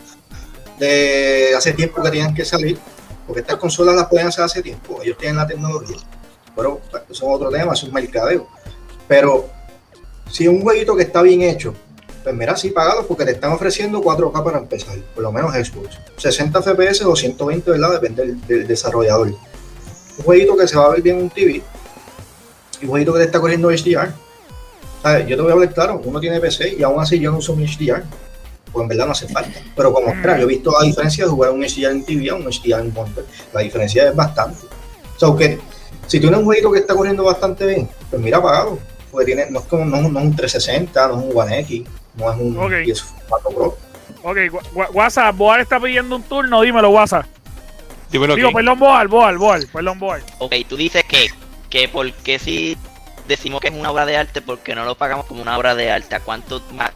de 0.83 1.55
hace 1.57 1.73
tiempo 1.73 2.03
que 2.03 2.11
tenían 2.11 2.35
que 2.35 2.45
salir, 2.45 2.79
porque 3.27 3.41
estas 3.41 3.57
consolas 3.57 3.95
las 3.95 4.07
pueden 4.09 4.27
hacer 4.27 4.45
hace 4.45 4.63
tiempo, 4.63 5.01
ellos 5.03 5.17
tienen 5.17 5.37
la 5.37 5.47
tecnología. 5.47 5.97
Pero 6.57 6.81
pues, 6.91 7.05
eso 7.05 7.27
es 7.27 7.35
otro 7.35 7.51
tema, 7.51 7.73
eso 7.73 7.87
es 7.87 7.93
mercadeo. 7.93 8.49
Pero 9.07 9.49
si 10.31 10.49
un 10.49 10.61
jueguito 10.61 10.97
que 10.97 11.05
está 11.05 11.23
bien 11.23 11.43
hecho, 11.43 11.75
pues 12.25 12.35
mira, 12.35 12.57
sí, 12.57 12.71
pagalo 12.71 13.07
porque 13.07 13.25
te 13.25 13.33
están 13.33 13.53
ofreciendo 13.53 14.01
4K 14.01 14.45
para 14.45 14.59
empezar, 14.59 14.97
por 15.15 15.23
lo 15.23 15.33
menos 15.33 15.53
Xbox. 15.53 15.99
60 16.17 16.63
FPS 16.63 17.03
o 17.03 17.15
120, 17.15 17.71
¿verdad? 17.71 18.01
Depende 18.01 18.37
del, 18.47 18.67
desarrollador. 18.67 19.29
Un 19.29 20.25
jueguito 20.25 20.57
que 20.57 20.67
se 20.67 20.77
va 20.77 20.87
a 20.87 20.91
ver 20.91 21.03
bien 21.03 21.17
en 21.17 21.23
un 21.23 21.31
TV 21.31 21.63
y 22.81 22.85
un 22.85 22.91
jueguito 22.91 23.13
que 23.13 23.21
te 23.21 23.25
está 23.27 23.41
corriendo 23.41 23.69
HDR. 23.69 24.13
Yo 25.27 25.37
te 25.37 25.43
voy 25.43 25.51
a 25.51 25.55
hablar 25.55 25.73
claro, 25.75 26.01
uno 26.05 26.21
tiene 26.21 26.41
PC 26.41 26.77
y 26.79 26.83
aún 26.83 27.01
así 27.01 27.19
yo 27.19 27.33
no 27.33 27.39
uso 27.39 27.57
mi 27.57 27.67
HDR, 27.67 28.05
pues 28.73 28.83
en 28.83 28.89
verdad 28.89 29.07
no 29.07 29.13
hace 29.13 29.29
falta. 29.29 29.61
Pero 29.77 29.93
como 29.93 30.09
espera, 30.09 30.39
yo 30.39 30.45
he 30.45 30.49
visto 30.49 30.73
la 30.79 30.87
diferencia 30.87 31.25
de 31.25 31.31
jugar 31.31 31.51
un 31.51 31.63
HDR 31.63 31.91
en 31.91 32.05
TV 32.05 32.31
a 32.31 32.35
un 32.35 32.45
HDR 32.45 32.81
en 32.81 32.93
monitor. 32.93 33.27
La 33.53 33.61
diferencia 33.61 34.09
es 34.09 34.17
bastante. 34.17 34.67
O 35.17 35.19
sea, 35.19 35.37
que 35.37 35.59
si 36.07 36.21
tienes 36.21 36.39
un 36.39 36.45
jueguito 36.45 36.73
que 36.73 36.81
está 36.81 36.95
corriendo 36.95 37.25
bastante 37.25 37.67
bien, 37.67 37.89
pues 38.11 38.21
mira, 38.21 38.43
pagado. 38.43 38.79
Porque 39.11 39.27
tiene, 39.27 39.51
no, 39.51 39.61
es 39.61 39.67
como, 39.67 39.85
no, 39.85 40.01
no 40.09 40.19
es 40.21 40.25
un 40.25 40.37
360, 40.37 41.09
no 41.09 41.21
es 41.21 41.27
un 41.27 41.39
One 41.39 41.59
X, 41.61 41.83
no 42.15 42.33
es 42.33 42.41
un 42.41 42.57
Ok. 42.59 42.71
PS4 42.71 43.55
Pro. 43.55 43.77
Ok, 44.25 44.39
WhatsApp, 44.95 45.37
Boal 45.37 45.61
está 45.61 45.81
pidiendo 45.81 46.17
un 46.17 46.23
turno, 46.23 46.63
dímelo, 46.63 46.91
WhatsApp. 46.91 47.27
Dímelo 48.11 48.37
Digo, 48.37 48.53
perdón, 48.53 48.79
Boal, 48.79 49.09
Boal, 49.09 49.39
Boal, 49.39 49.67
perdón, 49.73 49.99
Boal. 49.99 50.23
Ok, 50.39 50.55
tú 50.69 50.77
dices 50.77 51.05
que, 51.05 51.29
que 51.69 51.89
porque 51.89 52.39
si 52.39 52.77
decimos 53.27 53.61
que 53.61 53.69
es 53.69 53.75
una 53.75 53.91
obra 53.91 54.07
de 54.07 54.17
arte, 54.17 54.41
porque 54.41 54.75
no 54.75 54.85
lo 54.85 54.95
pagamos 54.95 55.27
como 55.27 55.43
una 55.43 55.59
obra 55.59 55.75
de 55.75 55.91
arte, 55.91 56.15
¿a 56.15 56.21
cuánto 56.21 56.63
más, 56.73 56.93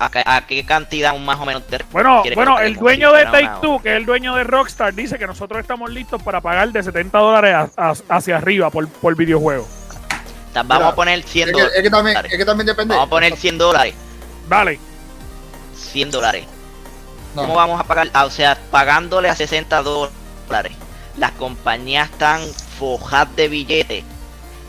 a, 0.00 0.10
qué- 0.10 0.22
a 0.24 0.46
qué 0.46 0.64
cantidad 0.64 1.14
más 1.16 1.38
o 1.38 1.44
menos 1.44 1.68
de 1.68 1.84
Bueno, 1.92 2.22
bueno, 2.34 2.58
el 2.58 2.74
dueño 2.76 3.12
de 3.12 3.24
Take 3.26 3.50
Two, 3.60 3.80
que 3.82 3.90
es 3.90 3.96
el 3.98 4.06
dueño 4.06 4.34
de 4.34 4.44
Rockstar, 4.44 4.94
dice 4.94 5.18
que 5.18 5.26
nosotros 5.26 5.60
estamos 5.60 5.90
listos 5.90 6.22
para 6.22 6.40
pagar 6.40 6.72
de 6.72 6.82
70 6.82 7.18
dólares 7.18 7.54
a- 7.76 7.90
a- 7.90 8.16
hacia 8.16 8.36
arriba 8.38 8.70
por, 8.70 8.88
por 8.88 9.14
videojuego. 9.14 9.68
Vamos 10.54 10.76
Mira, 10.78 10.88
a 10.88 10.94
poner 10.94 11.22
100 11.22 11.48
Es 11.50 11.54
que, 11.54 11.62
es 11.62 11.82
que 11.82 11.90
también, 11.90 12.14
dólares. 12.14 12.32
es 12.32 12.38
que 12.38 12.44
también 12.44 12.66
depende. 12.66 12.94
Vamos 12.94 13.06
a 13.06 13.10
poner 13.10 13.36
100 13.36 13.58
dólares. 13.58 13.94
Dale. 14.48 14.80
100 15.76 16.10
dólares. 16.10 16.44
No. 17.36 17.42
¿Cómo 17.42 17.54
vamos 17.54 17.78
a 17.80 17.84
pagar? 17.84 18.08
Ah, 18.12 18.24
o 18.24 18.30
sea, 18.30 18.58
pagándole 18.70 19.28
a 19.28 19.36
60 19.36 19.82
dólares. 19.82 20.72
Las 21.18 21.32
compañías 21.32 22.10
están 22.10 22.40
fojadas 22.78 23.36
de 23.36 23.48
billetes 23.48 24.04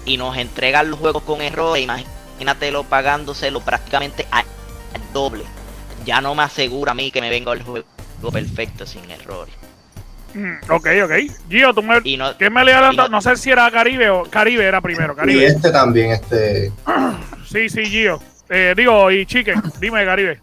y 0.05 0.17
nos 0.17 0.37
entregan 0.37 0.91
los 0.91 0.99
juegos 0.99 1.23
con 1.23 1.41
errores. 1.41 1.83
Imagínatelo 1.83 2.83
pagándoselo 2.83 3.61
prácticamente 3.61 4.27
doble. 5.13 5.43
Ya 6.05 6.21
no 6.21 6.33
me 6.35 6.43
asegura 6.43 6.91
a 6.91 6.95
mí 6.95 7.11
que 7.11 7.21
me 7.21 7.29
venga 7.29 7.53
el 7.53 7.63
juego 7.63 7.85
perfecto 8.31 8.85
sin 8.85 9.09
errores. 9.09 9.53
Mm, 10.33 10.71
Ok, 10.71 10.87
ok. 11.03 11.11
Gio, 11.49 11.73
tú 11.73 11.83
me. 11.83 11.99
Y 12.05 12.15
no, 12.17 12.35
¿Quién 12.37 12.53
me 12.53 12.63
le 12.63 12.73
adelantó? 12.73 13.03
no- 13.03 13.09
No 13.09 13.21
sé 13.21 13.35
si 13.35 13.51
era 13.51 13.69
Caribe 13.69 14.09
o 14.09 14.23
Caribe 14.23 14.65
era 14.65 14.79
primero. 14.81 15.15
Y 15.27 15.43
este 15.43 15.71
también, 15.71 16.11
este. 16.11 16.71
Sí, 17.51 17.67
sí, 17.69 17.85
Gio. 17.85 18.19
Eh, 18.49 18.73
digo, 18.77 19.11
y 19.11 19.25
Chicken, 19.25 19.61
dime, 19.79 20.05
Caribe. 20.05 20.39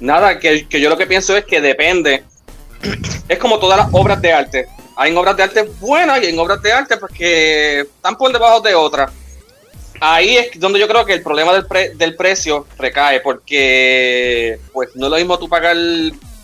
Nada, 0.00 0.38
que, 0.38 0.66
que 0.66 0.80
yo 0.80 0.88
lo 0.90 0.96
que 0.96 1.06
pienso 1.06 1.36
es 1.36 1.44
que 1.44 1.60
depende. 1.60 2.24
Es 3.28 3.38
como 3.38 3.58
todas 3.58 3.78
las 3.78 3.88
obras 3.92 4.20
de 4.20 4.32
arte. 4.32 4.66
Hay 4.96 5.14
obras 5.14 5.36
de 5.36 5.42
arte 5.44 5.62
buenas 5.80 6.20
y 6.22 6.26
hay 6.26 6.38
obras 6.38 6.60
de 6.60 6.72
arte 6.72 6.96
pues, 6.96 7.12
que 7.12 7.80
están 7.80 8.16
por 8.16 8.32
debajo 8.32 8.60
de 8.60 8.74
otras. 8.74 9.12
Ahí 10.00 10.36
es 10.36 10.60
donde 10.60 10.78
yo 10.78 10.86
creo 10.88 11.04
que 11.04 11.14
el 11.14 11.22
problema 11.22 11.52
del, 11.52 11.66
pre- 11.66 11.90
del 11.94 12.14
precio 12.16 12.66
recae, 12.78 13.20
porque 13.20 14.58
pues 14.72 14.90
no 14.94 15.06
es 15.06 15.10
lo 15.10 15.16
mismo 15.16 15.38
tú 15.38 15.48
pagar, 15.48 15.76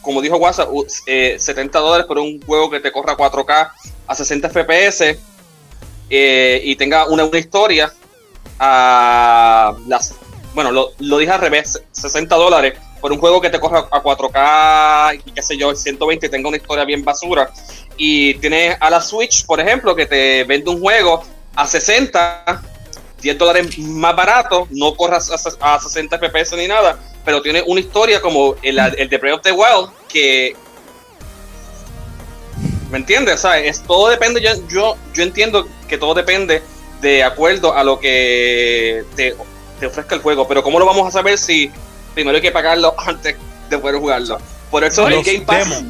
como 0.02 0.20
dijo 0.20 0.36
WhatsApp, 0.36 0.68
70 1.06 1.78
dólares 1.78 2.06
por 2.06 2.18
un 2.18 2.40
juego 2.42 2.70
que 2.70 2.80
te 2.80 2.90
corra 2.90 3.16
4K 3.16 3.70
a 4.06 4.14
60 4.14 4.50
FPS 4.50 5.16
eh, 6.10 6.60
y 6.64 6.76
tenga 6.76 7.06
una, 7.06 7.24
una 7.24 7.38
historia 7.38 7.92
a 8.58 9.74
las 9.86 10.14
bueno, 10.54 10.70
lo, 10.70 10.92
lo 11.00 11.18
dije 11.18 11.32
al 11.32 11.40
revés, 11.40 11.82
60 11.90 12.36
dólares 12.36 12.78
por 13.00 13.10
un 13.10 13.18
juego 13.18 13.40
que 13.40 13.50
te 13.50 13.58
corra 13.58 13.88
a 13.90 14.02
4K 14.02 15.20
y 15.26 15.32
qué 15.32 15.42
sé 15.42 15.56
yo, 15.56 15.74
120 15.74 16.26
y 16.26 16.28
tenga 16.30 16.48
una 16.48 16.56
historia 16.56 16.84
bien 16.84 17.04
basura. 17.04 17.50
Y 17.96 18.34
tienes 18.34 18.76
a 18.80 18.88
la 18.88 19.00
Switch, 19.00 19.44
por 19.46 19.60
ejemplo, 19.60 19.94
que 19.96 20.06
te 20.06 20.44
vende 20.44 20.70
un 20.70 20.80
juego 20.80 21.24
a 21.56 21.66
60, 21.66 22.62
10 23.24 23.38
dólares 23.38 23.78
más 23.78 24.14
barato, 24.14 24.68
no 24.70 24.94
corras 24.94 25.30
a, 25.60 25.74
a 25.74 25.80
60 25.80 26.18
FPS 26.18 26.52
ni 26.56 26.68
nada, 26.68 26.98
pero 27.24 27.40
tiene 27.40 27.62
una 27.66 27.80
historia 27.80 28.20
como 28.20 28.54
el, 28.62 28.78
el 28.78 29.08
de 29.08 29.18
Breath 29.18 29.36
of 29.36 29.42
the 29.42 29.52
Wild 29.52 29.90
que... 30.08 30.54
¿Me 32.90 32.98
entiendes? 32.98 33.36
O 33.36 33.38
sea, 33.38 33.58
es, 33.58 33.82
todo 33.82 34.08
depende, 34.10 34.40
yo, 34.42 34.50
yo, 34.68 34.96
yo 35.14 35.22
entiendo 35.22 35.66
que 35.88 35.96
todo 35.98 36.12
depende 36.14 36.62
de 37.00 37.24
acuerdo 37.24 37.74
a 37.74 37.82
lo 37.82 37.98
que 37.98 39.04
te, 39.16 39.34
te 39.80 39.86
ofrezca 39.86 40.14
el 40.14 40.20
juego, 40.20 40.46
pero 40.46 40.62
¿cómo 40.62 40.78
lo 40.78 40.84
vamos 40.84 41.08
a 41.08 41.10
saber 41.10 41.38
si 41.38 41.70
primero 42.14 42.36
hay 42.36 42.42
que 42.42 42.52
pagarlo 42.52 42.94
antes 43.06 43.36
de 43.70 43.78
poder 43.78 43.96
jugarlo? 43.96 44.38
Por 44.70 44.84
eso 44.84 45.08
el 45.08 45.14
Los 45.14 45.24
Game 45.24 45.40
Pass. 45.40 45.58
demos. 45.70 45.82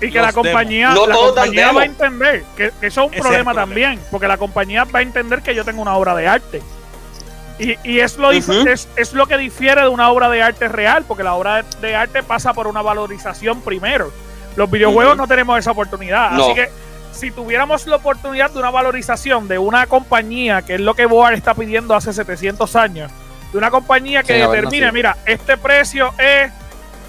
Y 0.00 0.10
que 0.10 0.18
Los 0.18 0.26
la 0.28 0.32
compañía. 0.32 0.90
No 0.90 1.06
la 1.06 1.14
compañía 1.14 1.72
va 1.72 1.82
a 1.82 1.84
entender 1.84 2.44
que, 2.56 2.70
que 2.80 2.86
eso 2.86 3.02
es 3.02 3.06
un 3.08 3.12
Ese 3.12 3.16
es 3.16 3.20
problema 3.22 3.50
el 3.50 3.56
problema. 3.56 3.60
también, 3.60 4.00
porque 4.10 4.26
la 4.28 4.38
compañía 4.38 4.84
va 4.84 5.00
a 5.00 5.02
entender 5.02 5.42
que 5.42 5.54
yo 5.54 5.64
tengo 5.66 5.82
una 5.82 5.96
obra 5.96 6.14
de 6.14 6.26
arte. 6.26 6.62
Y, 7.58 7.76
y 7.82 8.00
es, 8.00 8.16
lo 8.18 8.32
dif- 8.32 8.48
Ujú. 8.48 8.68
es, 8.68 8.88
es 8.96 9.12
lo 9.14 9.26
que 9.26 9.36
difiere 9.36 9.80
de 9.82 9.88
una 9.88 10.10
obra 10.10 10.28
de 10.30 10.42
arte 10.42 10.68
real, 10.68 11.04
porque 11.08 11.24
la 11.24 11.34
obra 11.34 11.64
de 11.80 11.96
arte 11.96 12.22
pasa 12.22 12.52
por 12.54 12.66
una 12.68 12.82
valorización 12.82 13.60
primero. 13.62 14.12
Los 14.56 14.70
videojuegos 14.70 15.16
no 15.16 15.26
tenemos 15.26 15.58
esa 15.58 15.72
oportunidad. 15.72 16.30
No. 16.32 16.44
Así 16.44 16.54
que 16.54 16.68
si 17.12 17.30
tuviéramos 17.32 17.86
la 17.88 17.96
oportunidad 17.96 18.50
de 18.50 18.58
una 18.60 18.70
valorización 18.70 19.48
de 19.48 19.58
una 19.58 19.86
compañía, 19.86 20.62
que 20.62 20.76
es 20.76 20.80
lo 20.80 20.94
que 20.94 21.06
Boar 21.06 21.34
está 21.34 21.54
pidiendo 21.54 21.94
hace 21.96 22.12
700 22.12 22.76
años, 22.76 23.10
de 23.52 23.58
una 23.58 23.70
compañía 23.70 24.22
que 24.22 24.34
determine, 24.34 24.92
mira, 24.92 25.16
este 25.26 25.56
precio 25.56 26.12
es, 26.18 26.52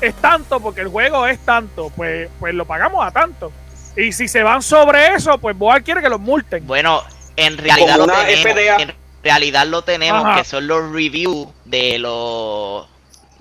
es 0.02 0.16
tanto 0.16 0.60
porque 0.60 0.82
el 0.82 0.88
juego 0.88 1.28
es 1.28 1.38
tanto, 1.40 1.92
pues, 1.96 2.30
pues 2.40 2.56
lo 2.56 2.66
pagamos 2.66 3.06
a 3.06 3.12
tanto. 3.12 3.52
Y 3.96 4.12
si 4.14 4.28
se 4.28 4.42
van 4.42 4.62
sobre 4.64 5.14
eso, 5.14 5.38
pues 5.38 5.56
Boar 5.58 5.84
quiere 5.84 6.02
que 6.02 6.10
los 6.10 6.20
multen. 6.20 6.66
Bueno, 6.66 7.04
en 7.36 7.58
realidad 7.58 7.98
lo 7.98 8.08
tenemos. 8.08 8.46
En 8.80 8.94
realidad 9.24 9.68
lo 9.68 9.82
tenemos, 9.84 10.24
Ajá. 10.26 10.38
que 10.38 10.44
son 10.46 10.68
los 10.68 10.92
reviews 10.92 11.48
de 11.66 12.00
los 12.00 12.86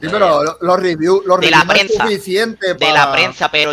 Sí, 0.00 0.06
pero 0.10 0.42
lo- 0.44 0.58
los 0.60 0.80
reviews, 0.80 1.24
los 1.26 1.40
De 1.40 1.50
la 1.50 1.58
es 1.58 1.64
prensa. 1.64 2.02
suficiente 2.04 2.74
de 2.74 2.92
la 2.92 3.10
prensa, 3.12 3.50
pero 3.50 3.72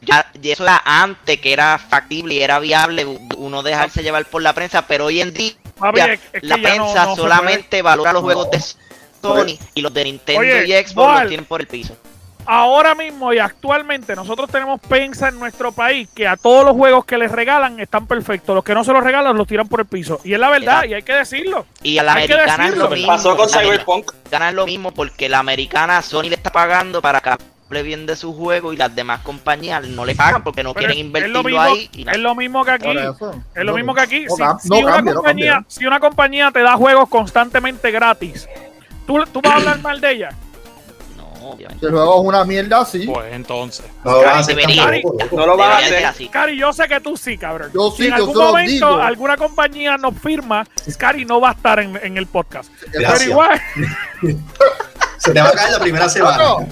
ya 0.00 0.30
y 0.40 0.50
eso 0.50 0.62
era 0.62 0.80
antes 0.84 1.38
que 1.40 1.52
era 1.52 1.78
factible 1.78 2.34
y 2.34 2.40
era 2.42 2.58
viable 2.58 3.04
uno 3.36 3.62
dejarse 3.62 4.02
llevar 4.02 4.24
por 4.26 4.42
la 4.42 4.52
prensa, 4.54 4.86
pero 4.86 5.06
hoy 5.06 5.20
en 5.20 5.34
día 5.34 5.52
Papi, 5.78 6.00
es- 6.00 6.20
es 6.32 6.40
que 6.40 6.46
la 6.46 6.56
no- 6.56 6.62
prensa 6.62 7.04
no 7.06 7.16
solamente 7.16 7.82
valora 7.82 8.12
los 8.14 8.22
No. 8.22 8.26
juegos 8.26 8.50
de 8.50 8.60
Sony 8.60 9.58
y 9.74 9.80
los 9.82 9.92
de 9.92 10.04
Nintendo 10.04 10.40
Oye, 10.40 10.66
y 10.66 10.72
Xbox 10.72 10.94
Boal. 10.94 11.20
los 11.20 11.28
tienen 11.28 11.44
por 11.46 11.60
el 11.60 11.66
piso. 11.66 11.96
Ahora 12.46 12.94
mismo 12.94 13.32
y 13.32 13.38
actualmente 13.38 14.14
nosotros 14.14 14.50
tenemos 14.50 14.80
prensa 14.80 15.28
en 15.28 15.38
nuestro 15.38 15.72
país 15.72 16.08
que 16.14 16.26
a 16.26 16.36
todos 16.36 16.64
los 16.64 16.74
juegos 16.74 17.04
que 17.04 17.18
les 17.18 17.30
regalan 17.30 17.80
están 17.80 18.06
perfectos. 18.06 18.54
Los 18.54 18.64
que 18.64 18.74
no 18.74 18.84
se 18.84 18.92
los 18.92 19.02
regalan 19.02 19.36
los 19.36 19.46
tiran 19.46 19.68
por 19.68 19.80
el 19.80 19.86
piso. 19.86 20.20
Y 20.24 20.34
es 20.34 20.40
la 20.40 20.48
verdad, 20.50 20.84
y 20.84 20.94
hay 20.94 21.02
que 21.02 21.14
decirlo. 21.14 21.66
Y 21.82 21.98
a 21.98 22.02
la 22.02 22.14
Hay 22.14 22.24
americana 22.24 22.68
es 22.68 22.76
lo 22.76 22.88
mismo. 22.88 23.06
Pasó 23.08 23.36
con 23.36 23.48
Cyberpunk. 23.48 24.12
es 24.30 24.54
lo 24.54 24.66
mismo 24.66 24.92
porque 24.92 25.28
la 25.28 25.38
americana 25.40 26.02
Sony 26.02 26.24
le 26.24 26.34
está 26.36 26.50
pagando 26.50 27.02
para 27.02 27.20
que 27.20 27.30
hable 27.30 27.82
bien 27.82 28.06
de 28.06 28.14
su 28.16 28.32
juego 28.32 28.72
y 28.72 28.76
las 28.76 28.94
demás 28.94 29.20
compañías 29.20 29.86
no 29.88 30.04
le 30.04 30.14
pagan 30.14 30.42
porque 30.44 30.62
no 30.62 30.72
Pero 30.72 30.86
quieren 30.86 31.06
invertirlo 31.06 31.42
mismo, 31.42 31.60
ahí. 31.60 31.90
y 31.92 32.08
es 32.08 32.18
lo 32.18 32.34
mismo 32.34 32.64
que 32.64 32.70
aquí. 32.70 32.90
Eso. 32.90 33.34
Es 33.54 33.64
lo 33.64 33.74
mismo 33.74 33.94
que 33.94 34.00
aquí. 34.00 34.26
no 34.26 34.58
Si, 34.60 34.72
una 34.72 34.92
cambia, 34.92 35.14
compañía, 35.14 35.64
si 35.66 35.86
una 35.86 36.00
compañía 36.00 36.50
te 36.52 36.60
da 36.60 36.76
juegos 36.76 37.08
constantemente 37.08 37.90
gratis, 37.90 38.48
¿tú, 39.06 39.24
tú 39.32 39.40
vas 39.42 39.52
a 39.52 39.56
hablar 39.56 39.80
mal 39.80 40.00
de 40.00 40.12
ella. 40.12 40.28
Obviamente. 41.50 41.80
Si 41.80 41.86
el 41.86 41.92
juego 41.92 42.20
es 42.22 42.28
una 42.28 42.44
mierda 42.44 42.80
así, 42.80 43.06
Pues 43.06 43.32
entonces. 43.32 43.86
No 44.04 44.18
Debería. 44.46 44.90
No 45.32 45.46
lo 45.46 45.56
van 45.56 45.72
a 45.72 45.76
hacer. 45.78 46.04
así. 46.06 46.28
Cari, 46.28 46.56
yo 46.58 46.72
sé 46.72 46.86
que 46.88 47.00
tú 47.00 47.16
sí, 47.16 47.36
cabrón. 47.38 47.70
Yo 47.74 47.90
si 47.90 47.96
sí, 47.98 48.02
en 48.04 48.10
yo 48.10 48.16
algún 48.16 48.34
se 48.34 48.42
momento 48.42 48.86
digo. 48.88 49.02
alguna 49.02 49.36
compañía 49.36 49.96
nos 49.96 50.14
firma, 50.18 50.66
Cari 50.98 51.24
no 51.24 51.40
va 51.40 51.50
a 51.50 51.52
estar 51.52 51.78
en, 51.80 51.98
en 52.02 52.16
el 52.16 52.26
podcast. 52.26 52.70
Gracias. 52.92 53.18
Pero 53.18 53.30
igual, 53.30 53.60
Se 55.18 55.32
te 55.32 55.40
va 55.40 55.48
a 55.48 55.52
caer 55.52 55.72
la 55.72 55.78
primera 55.80 56.08
semana. 56.08 56.36
No. 56.36 56.66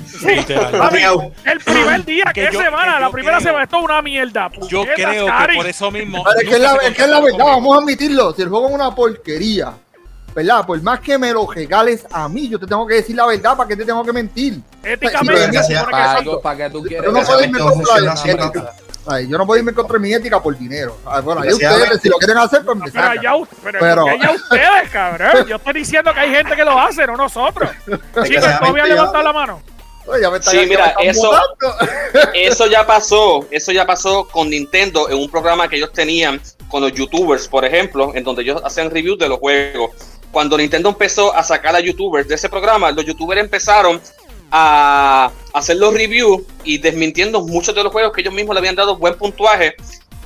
El 1.45 1.61
primer 1.61 2.05
día, 2.05 2.25
Que 2.35 2.47
¿qué 2.47 2.51
yo- 2.53 2.61
semana? 2.63 2.95
que 2.97 3.01
La 3.01 3.11
primera 3.11 3.37
creo- 3.39 3.47
semana, 3.49 3.65
esto 3.65 3.79
es 3.79 3.85
una 3.85 4.03
mierda. 4.03 4.51
Yo 4.69 4.83
creo 4.85 5.25
que 5.25 5.27
Cari. 5.27 5.57
por 5.57 5.67
eso 5.67 5.91
mismo. 5.91 6.23
Pero 6.25 6.41
es 6.41 6.49
que 6.49 6.55
es 6.55 6.61
la, 6.61 6.75
es 6.77 6.95
que 6.95 7.03
es 7.03 7.09
la 7.09 7.21
verdad, 7.21 7.31
conmigo. 7.39 7.47
vamos 7.49 7.77
a 7.77 7.81
admitirlo. 7.81 8.33
Si 8.35 8.43
el 8.43 8.49
juego 8.49 8.69
es 8.69 8.75
una 8.75 8.95
porquería, 8.95 9.73
¿verdad? 10.35 10.67
Por 10.67 10.81
más 10.83 11.01
que 11.01 11.17
me 11.19 11.33
lo 11.33 11.47
regales 11.51 12.07
a 12.11 12.29
mí, 12.29 12.49
yo 12.49 12.59
te 12.59 12.67
tengo 12.67 12.87
que 12.87 12.95
decir 12.95 13.15
la 13.17 13.27
verdad, 13.27 13.57
¿para 13.57 13.69
qué 13.69 13.77
te 13.77 13.85
tengo 13.85 14.05
que 14.05 14.13
mentir? 14.13 14.61
Éticamente, 14.83 15.59
Para 15.75 15.91
que 15.91 16.19
algo, 16.19 16.33
sí. 16.35 16.39
para 16.43 16.57
que 16.57 16.71
tú 16.71 16.83
quieres. 16.83 17.05
Yo 17.07 17.13
no 17.13 17.23
puedo 17.25 17.43
irme 17.45 17.59
no 17.59 17.65
contra 17.67 17.77
funciona 17.87 18.07
la 18.07 18.13
así, 18.13 18.31
ética. 18.31 18.53
no. 18.55 18.85
Ay, 19.07 19.29
yo 19.29 19.37
no 19.37 19.45
puedo 19.47 19.59
irme 19.59 19.75
contra 19.75 19.99
mi 19.99 20.15
ética 20.15 20.43
por 20.43 20.57
dinero. 20.57 20.97
Ay, 21.05 21.21
bueno, 21.23 21.43
ahí 21.43 21.53
ustedes, 21.53 22.01
si 22.01 22.09
lo 22.09 22.17
quieren 22.17 22.39
hacer, 22.39 22.65
pues 22.65 22.77
me 22.79 22.91
Pero 22.91 22.95
sacan. 23.05 23.19
allá, 23.19 23.37
u- 23.37 23.47
pero, 23.63 23.79
Pero- 23.81 24.09
allá 24.09 24.31
ustedes, 24.31 24.91
cabrón. 24.91 25.47
Yo 25.47 25.57
estoy 25.57 25.73
diciendo 25.75 26.15
que 26.15 26.21
hay 26.21 26.31
gente 26.31 26.57
que 26.57 26.65
lo 26.65 26.81
hace, 26.81 27.07
no 27.07 27.15
nosotros. 27.17 27.69
Chicos, 27.85 28.01
Desgraciadamente, 28.15 28.59
todavía 28.61 28.83
ya- 28.89 28.95
levantado 28.95 29.23
la 29.25 29.33
mano. 29.35 29.63
Oye, 30.07 30.23
ya 30.23 30.31
me 30.31 30.39
está- 30.39 30.51
Sí, 30.51 30.57
ya 30.57 30.67
mira, 30.67 30.95
eso-. 31.03 31.31
Eso 32.35 32.67
ya 32.67 32.87
pasó, 32.87 33.47
eso 33.51 33.73
ya 33.73 33.87
pasó 33.87 34.27
con 34.29 34.49
Nintendo 34.51 35.09
en 35.09 35.19
un 35.19 35.31
programa 35.31 35.69
que 35.69 35.77
ellos 35.77 35.93
tenían 35.93 36.41
con 36.69 36.83
los 36.83 36.93
youtubers, 36.93 37.47
por 37.49 37.65
ejemplo, 37.65 38.13
en 38.15 38.25
donde 38.25 38.43
ellos 38.43 38.61
hacían 38.65 38.91
reviews 38.91 39.19
de 39.19 39.29
los 39.29 39.39
juegos. 39.39 39.91
Cuando 40.35 40.59
Nintendo 40.59 40.89
empezó 40.89 41.33
a 41.35 41.45
sacar 41.45 41.75
a 41.77 41.81
youtubers 41.81 42.27
de 42.27 42.35
ese 42.35 42.49
programa, 42.49 42.91
los 42.91 43.05
youtubers 43.07 43.41
empezaron 43.41 44.01
a 44.51 45.31
hacer 45.53 45.77
los 45.77 45.95
reviews 45.95 46.43
y 46.65 46.79
desmintiendo 46.79 47.41
muchos 47.41 47.73
de 47.73 47.85
los 47.85 47.93
juegos 47.93 48.13
que 48.13 48.21
ellos 48.21 48.35
mismos 48.35 48.55
le 48.55 48.59
habían 48.59 48.75
dado 48.75 48.97
buen 48.97 49.15
puntuaje, 49.15 49.77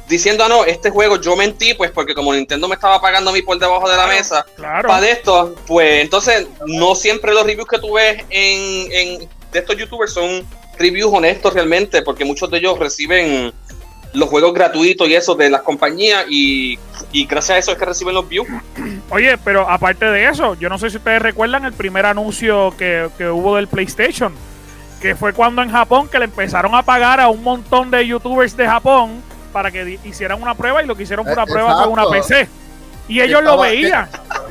diciendo, 0.09 0.45
ah, 0.45 0.49
no, 0.49 0.65
este 0.65 0.89
juego 0.89 1.21
yo 1.21 1.37
mentí, 1.37 1.75
pues 1.75 1.91
porque 1.91 2.15
como 2.15 2.33
Nintendo 2.33 2.67
me 2.69 2.75
estaba 2.75 2.99
pagando 3.03 3.29
a 3.29 3.35
mí 3.35 3.43
por 3.43 3.59
debajo 3.59 3.87
de 3.89 3.97
la 3.99 4.07
mesa, 4.07 4.47
Claro. 4.57 4.89
para 4.89 5.07
esto, 5.09 5.55
pues 5.67 6.01
entonces 6.03 6.47
no 6.67 6.95
siempre 6.95 7.35
los 7.35 7.45
reviews 7.45 7.69
que 7.69 7.79
tú 7.79 7.93
ves 7.93 8.23
en, 8.31 8.91
en- 8.93 9.29
de 9.53 9.59
estos 9.59 9.77
youtubers 9.77 10.13
son 10.15 10.43
reviews 10.79 11.13
honestos 11.13 11.53
realmente, 11.53 12.01
porque 12.01 12.25
muchos 12.25 12.51
de 12.51 12.59
ellos 12.59 12.79
reciben 12.79 13.53
los 14.15 14.29
juegos 14.29 14.55
gratuitos 14.55 15.09
y 15.09 15.15
eso 15.15 15.35
de 15.35 15.51
las 15.51 15.63
compañías 15.63 16.25
y, 16.29 16.79
y 17.13 17.27
gracias 17.27 17.57
a 17.57 17.59
eso 17.59 17.73
es 17.73 17.79
que 17.79 17.85
reciben 17.85 18.15
los 18.15 18.29
views. 18.29 18.49
Oye, 19.11 19.37
pero 19.45 19.69
aparte 19.69 20.07
de 20.07 20.29
eso, 20.29 20.55
yo 20.55 20.69
no 20.69 20.79
sé 20.79 20.91
si 20.91 20.97
ustedes 20.97 21.21
recuerdan 21.23 21.65
el 21.65 21.73
primer 21.73 22.07
anuncio 22.07 22.75
que, 22.79 23.09
que 23.19 23.29
hubo 23.29 23.57
del 23.57 23.69
PlayStation, 23.69 24.33
que 25.01 25.15
fue 25.15 25.33
cuando 25.33 25.63
en 25.63 25.71
Japón 25.71 26.09
que 26.09 26.19
le 26.19 26.25
empezaron 26.25 26.75
a 26.75 26.83
pagar 26.83 27.21
a 27.21 27.29
un 27.29 27.43
montón 27.43 27.91
de 27.91 28.07
youtubers 28.07 28.57
de 28.57 28.67
Japón 28.67 29.23
para 29.53 29.71
que 29.71 29.99
hicieran 30.05 30.43
una 30.43 30.55
prueba 30.55 30.83
y 30.83 30.87
lo 30.87 30.95
que 30.97 31.05
hicieron 31.05 31.25
fue 31.25 31.35
una 31.35 31.45
Eh, 31.45 31.47
prueba 31.47 31.83
con 31.85 31.93
una. 31.93 32.09
PC. 32.09 32.49
Y 33.09 33.21
ellos 33.23 33.43
lo 33.43 33.59
veían. 33.59 34.09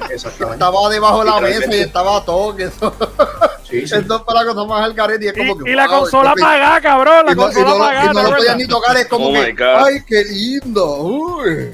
Estaba 0.09 0.89
debajo 0.89 1.19
de 1.23 1.25
la 1.29 1.39
mesa 1.41 1.75
y 1.75 1.79
estaba 1.81 2.23
todo. 2.25 2.55
Que 2.55 2.63
eso, 2.63 2.95
Sí, 3.69 3.87
sí. 3.87 3.95
para 4.25 4.45
cosa 4.45 4.65
más 4.65 4.83
al 4.83 4.93
garete. 4.93 5.25
Y, 5.25 5.27
es 5.27 5.33
como 5.33 5.53
Y, 5.61 5.63
que, 5.65 5.71
y 5.71 5.75
la 5.75 5.87
wow, 5.87 5.99
consola 5.99 6.29
este- 6.29 6.41
apagada, 6.43 6.81
cabrón. 6.81 7.25
La 7.25 7.31
y 7.31 7.35
no, 7.35 7.41
y 7.41 7.45
consola 7.45 7.65
no 7.69 7.75
y 7.75 7.81
apagada. 7.81 8.13
no 8.13 8.21
lo 8.23 8.29
¿no? 8.29 8.35
podían 8.37 8.57
ni 8.57 8.67
tocar, 8.67 8.97
es 8.97 9.07
como 9.07 9.27
Oh 9.29 9.33
que, 9.33 9.55
ay, 9.63 10.03
qué 10.07 10.23
lindo. 10.23 10.97
Uy. 11.03 11.71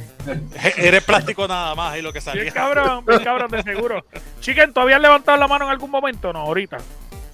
Eres 0.77 1.03
plástico 1.03 1.47
nada 1.47 1.75
más 1.75 1.97
y 1.97 2.01
lo 2.01 2.13
que 2.13 2.19
Bien 2.19 2.23
salía. 2.23 2.51
cabrón, 2.53 3.05
bien 3.05 3.23
cabrón, 3.23 3.51
de 3.51 3.61
seguro. 3.63 4.05
Chicken, 4.39 4.73
¿tú 4.73 4.79
habías 4.79 5.01
levantado 5.01 5.37
la 5.37 5.47
mano 5.47 5.65
en 5.65 5.71
algún 5.71 5.91
momento? 5.91 6.31
No, 6.31 6.39
ahorita. 6.39 6.77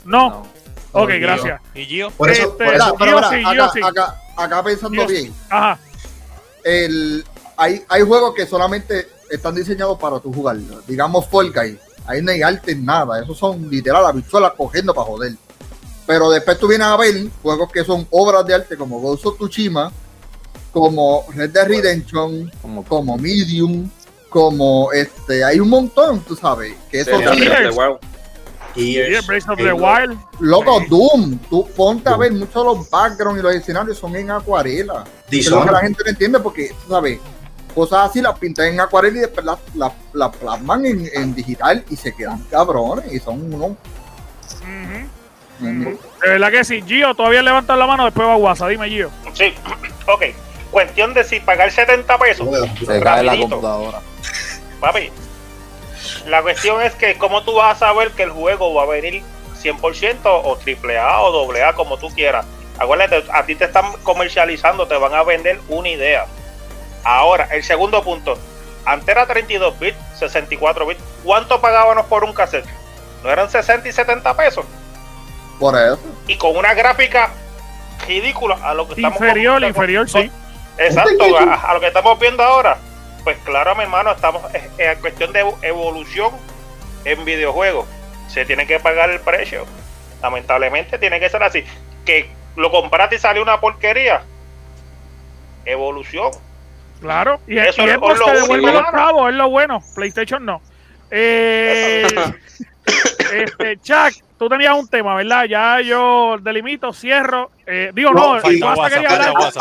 No. 0.05 0.29
No. 0.29 0.47
Ok, 0.91 1.09
gracias. 1.19 1.61
Y 1.75 1.85
Gio, 1.85 2.09
Por 2.11 2.31
eso, 2.31 2.49
Este, 2.49 2.65
por 2.65 2.73
eso 2.73 2.97
yo 2.97 3.05
mira, 3.05 3.29
sí, 3.29 3.43
acá, 3.45 3.69
sí. 3.73 3.79
acá, 3.83 4.15
acá 4.35 4.63
pensando 4.63 5.07
sí. 5.07 5.13
bien, 5.13 5.33
Ajá. 5.49 5.77
el, 6.63 7.23
hay, 7.57 7.83
hay 7.87 8.01
juegos 8.01 8.33
que 8.33 8.47
solamente 8.47 9.07
están 9.29 9.53
diseñados 9.53 9.99
para 9.99 10.19
tu 10.19 10.33
jugar. 10.33 10.57
Digamos 10.87 11.27
Fall 11.29 11.51
Guys. 11.53 11.77
Ahí 12.09 12.21
no 12.23 12.31
hay 12.31 12.41
arte 12.41 12.71
en 12.71 12.83
nada. 12.85 13.21
Esos 13.21 13.37
son 13.37 13.69
literal 13.69 14.03
habichuelas 14.05 14.53
cogiendo 14.57 14.93
para 14.93 15.05
joder. 15.05 15.33
Pero 16.07 16.31
después 16.31 16.57
tú 16.57 16.67
vienes 16.67 16.87
a 16.87 16.97
ver 16.97 17.13
juegos 17.43 17.71
que 17.71 17.83
son 17.83 18.07
obras 18.09 18.43
de 18.47 18.55
arte 18.55 18.75
como 18.75 18.99
Ghost 18.99 19.27
of 19.27 19.35
Tsushima, 19.37 19.91
como 20.71 21.23
Red 21.35 21.51
Dead 21.51 21.67
Redemption, 21.67 22.51
Como- 22.61 22.83
como 22.83 23.17
Medium, 23.17 23.89
como 24.29 24.91
este, 24.91 25.43
hay 25.43 25.59
un 25.59 25.69
montón, 25.69 26.21
tú 26.21 26.35
sabes, 26.35 26.73
que 26.89 27.01
eso. 27.01 27.11
Yeah, 28.75 29.05
Gears, 29.07 29.25
Breath 29.27 29.49
of 29.49 29.57
the. 29.57 29.73
Wild. 29.73 30.17
Loco. 30.39 30.79
Doom, 30.89 31.37
tú 31.49 31.67
ponte 31.75 32.07
a 32.09 32.15
ver 32.17 32.31
muchos 32.31 32.53
de 32.53 32.63
los 32.63 32.89
backgrounds 32.89 33.39
y 33.39 33.43
los 33.43 33.55
escenarios 33.55 33.97
son 33.97 34.15
en 34.15 34.29
acuarela. 34.31 35.03
Es 35.31 35.49
lo 35.49 35.65
que 35.65 35.71
la 35.71 35.79
gente 35.81 36.03
no 36.03 36.09
entiende 36.11 36.39
porque, 36.39 36.69
tú 36.83 36.89
sabes, 36.93 37.19
cosas 37.73 38.09
así 38.09 38.21
las 38.21 38.37
pintan 38.37 38.67
en 38.67 38.79
acuarela 38.79 39.17
y 39.17 39.21
después 39.21 39.45
las, 39.45 39.59
las, 39.75 39.91
las 40.13 40.35
plasman 40.35 40.85
en, 40.85 41.09
en 41.13 41.33
digital 41.35 41.83
y 41.89 41.95
se 41.95 42.13
quedan 42.15 42.39
cabrones 42.51 43.11
y 43.11 43.19
son 43.19 43.53
unos... 43.53 43.71
Ujú. 45.61 45.99
De 46.21 46.29
verdad 46.29 46.51
que 46.51 46.63
sí. 46.63 46.81
Gio, 46.85 47.13
todavía 47.13 47.41
levanta 47.41 47.75
la 47.75 47.85
mano, 47.85 48.05
después 48.05 48.27
va 48.27 48.33
a 48.33 48.37
WhatsApp. 48.37 48.69
Dime, 48.69 48.87
Gio. 48.89 49.09
Sí, 49.33 49.53
ok. 50.07 50.23
Cuestión 50.71 51.13
de 51.13 51.23
si 51.23 51.39
pagar 51.39 51.71
70 51.71 52.17
pesos. 52.17 52.47
Se 52.79 52.85
cae 52.85 53.23
la 53.23 53.31
Rapidito. 53.31 53.49
computadora. 53.49 53.99
Papi, 54.79 55.11
la 56.27 56.41
cuestión 56.41 56.81
es 56.81 56.93
que 56.95 57.17
cómo 57.17 57.43
tú 57.43 57.55
vas 57.55 57.75
a 57.75 57.87
saber 57.87 58.11
que 58.11 58.23
el 58.23 58.31
juego 58.31 58.73
va 58.73 58.83
a 58.83 58.85
venir 58.85 59.23
100% 59.61 60.17
o 60.25 60.57
AAA 60.57 61.21
o 61.21 61.51
AA 61.53 61.73
como 61.73 61.97
tú 61.97 62.07
quieras. 62.09 62.45
Acuérdate, 62.77 63.25
a 63.33 63.43
ti 63.45 63.55
te 63.55 63.65
están 63.65 63.91
comercializando, 64.03 64.87
te 64.87 64.95
van 64.95 65.13
a 65.13 65.23
vender 65.23 65.59
una 65.67 65.89
idea. 65.89 66.25
Ahora, 67.03 67.47
el 67.51 67.63
segundo 67.63 68.03
punto. 68.03 68.37
Antes 68.85 69.09
era 69.09 69.25
32 69.25 69.79
bits, 69.79 69.97
64 70.17 70.85
bits. 70.85 71.01
¿Cuánto 71.23 71.61
pagábamos 71.61 72.05
por 72.05 72.23
un 72.23 72.33
cassette? 72.33 72.65
¿No 73.23 73.29
eran 73.29 73.49
60 73.49 73.87
y 73.87 73.91
70 73.91 74.35
pesos? 74.35 74.65
Por 75.59 75.77
eso. 75.77 75.99
Y 76.27 76.37
con 76.37 76.55
una 76.55 76.73
gráfica 76.73 77.29
ridícula 78.07 78.57
a 78.63 78.73
lo 78.73 78.87
que 78.87 78.93
estamos 78.95 79.19
Inferior, 79.19 79.61
inferior, 79.63 80.09
sí. 80.09 80.31
Exacto, 80.77 81.37
a, 81.37 81.55
a 81.55 81.73
lo 81.73 81.79
que 81.81 81.87
estamos 81.87 82.17
viendo 82.19 82.41
ahora. 82.41 82.77
Pues 83.23 83.37
claro, 83.43 83.75
mi 83.75 83.83
hermano, 83.83 84.11
estamos 84.11 84.41
en 84.53 84.69
en 84.79 84.99
cuestión 85.01 85.33
de 85.33 85.45
evolución 85.61 86.31
en 87.05 87.25
videojuegos. 87.25 87.85
Se 88.27 88.45
tiene 88.45 88.65
que 88.65 88.79
pagar 88.79 89.09
el 89.09 89.19
precio. 89.19 89.65
Lamentablemente 90.21 90.97
tiene 90.97 91.19
que 91.19 91.29
ser 91.29 91.43
así. 91.43 91.63
Que 92.05 92.29
lo 92.55 92.71
compraste 92.71 93.15
y 93.15 93.19
sale 93.19 93.41
una 93.41 93.59
porquería. 93.59 94.21
Evolución. 95.65 96.31
Claro. 97.01 97.39
Y, 97.47 97.57
Eso 97.57 97.81
y 97.85 97.89
es 97.89 97.95
Xbox 97.95 98.19
lo 98.19 98.25
te 98.25 98.31
devuelve 98.33 98.71
los 98.73 98.83
chavos, 98.91 99.29
es 99.29 99.35
lo 99.35 99.49
bueno. 99.49 99.83
PlayStation 99.95 100.45
no. 100.45 100.61
Eh, 101.11 102.07
este, 103.33 103.79
Chuck, 103.81 104.23
tú 104.37 104.49
tenías 104.49 104.77
un 104.77 104.87
tema, 104.87 105.15
¿verdad? 105.15 105.45
Ya 105.45 105.81
yo 105.81 106.37
delimito, 106.41 106.93
cierro. 106.93 107.51
Eh, 107.65 107.91
digo, 107.93 108.11
no, 108.11 108.35
No, 108.35 108.41
sí. 108.49 108.59
Para 108.59 108.89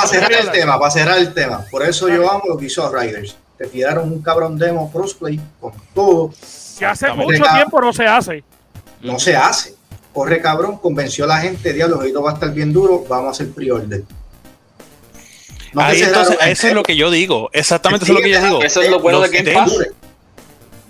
cerrar 0.07 0.33
el 0.33 0.51
tema, 0.51 0.79
para 0.79 0.91
cerrar 0.91 1.19
el 1.19 1.33
tema. 1.33 1.65
Por 1.71 1.83
eso 1.83 2.09
yo 2.09 2.31
amo 2.31 2.43
los 2.49 2.61
Visual 2.61 2.93
Riders. 2.93 3.37
Te 3.57 3.67
tiraron 3.67 4.13
un 4.13 4.23
cabrón 4.23 4.57
demo 4.59 4.91
crossplay 4.93 5.41
con 5.61 5.73
todo. 5.95 6.31
Que 6.79 6.87
hace 6.87 7.13
mucho 7.13 7.43
tiempo 7.55 7.81
no 7.81 7.93
se 7.93 8.07
hace. 8.07 8.45
No 9.01 9.19
se 9.19 9.37
hace. 9.37 9.75
Corre 10.13 10.41
cabrón, 10.41 10.79
convenció 10.79 11.25
a 11.25 11.29
la 11.29 11.39
gente, 11.39 11.73
diablo, 11.73 12.03
esto 12.03 12.23
va 12.23 12.31
a 12.31 12.35
estar 12.35 12.53
bien 12.53 12.73
duro, 12.73 13.05
vamos 13.09 13.29
a 13.29 13.31
hacer 13.31 13.53
pre-order. 13.53 14.03
No 15.73 15.83
Ahí 15.83 16.03
entonces, 16.03 16.37
eso 16.47 16.69
es 16.69 16.75
lo 16.75 16.83
que 16.83 16.97
yo 16.97 17.11
digo. 17.11 17.51
Exactamente 17.53 18.05
eso 18.05 18.13
es 18.15 18.19
lo 18.19 18.25
que 18.25 18.31
yo 18.31 18.45
digo. 18.45 18.63
Eso 18.63 18.83
es 18.83 18.91
lo 18.91 19.01
bueno 19.01 19.21
Los 19.21 19.31
de 19.31 19.37
Game 19.39 19.51
demos, 19.51 19.75
Pass. 19.75 19.87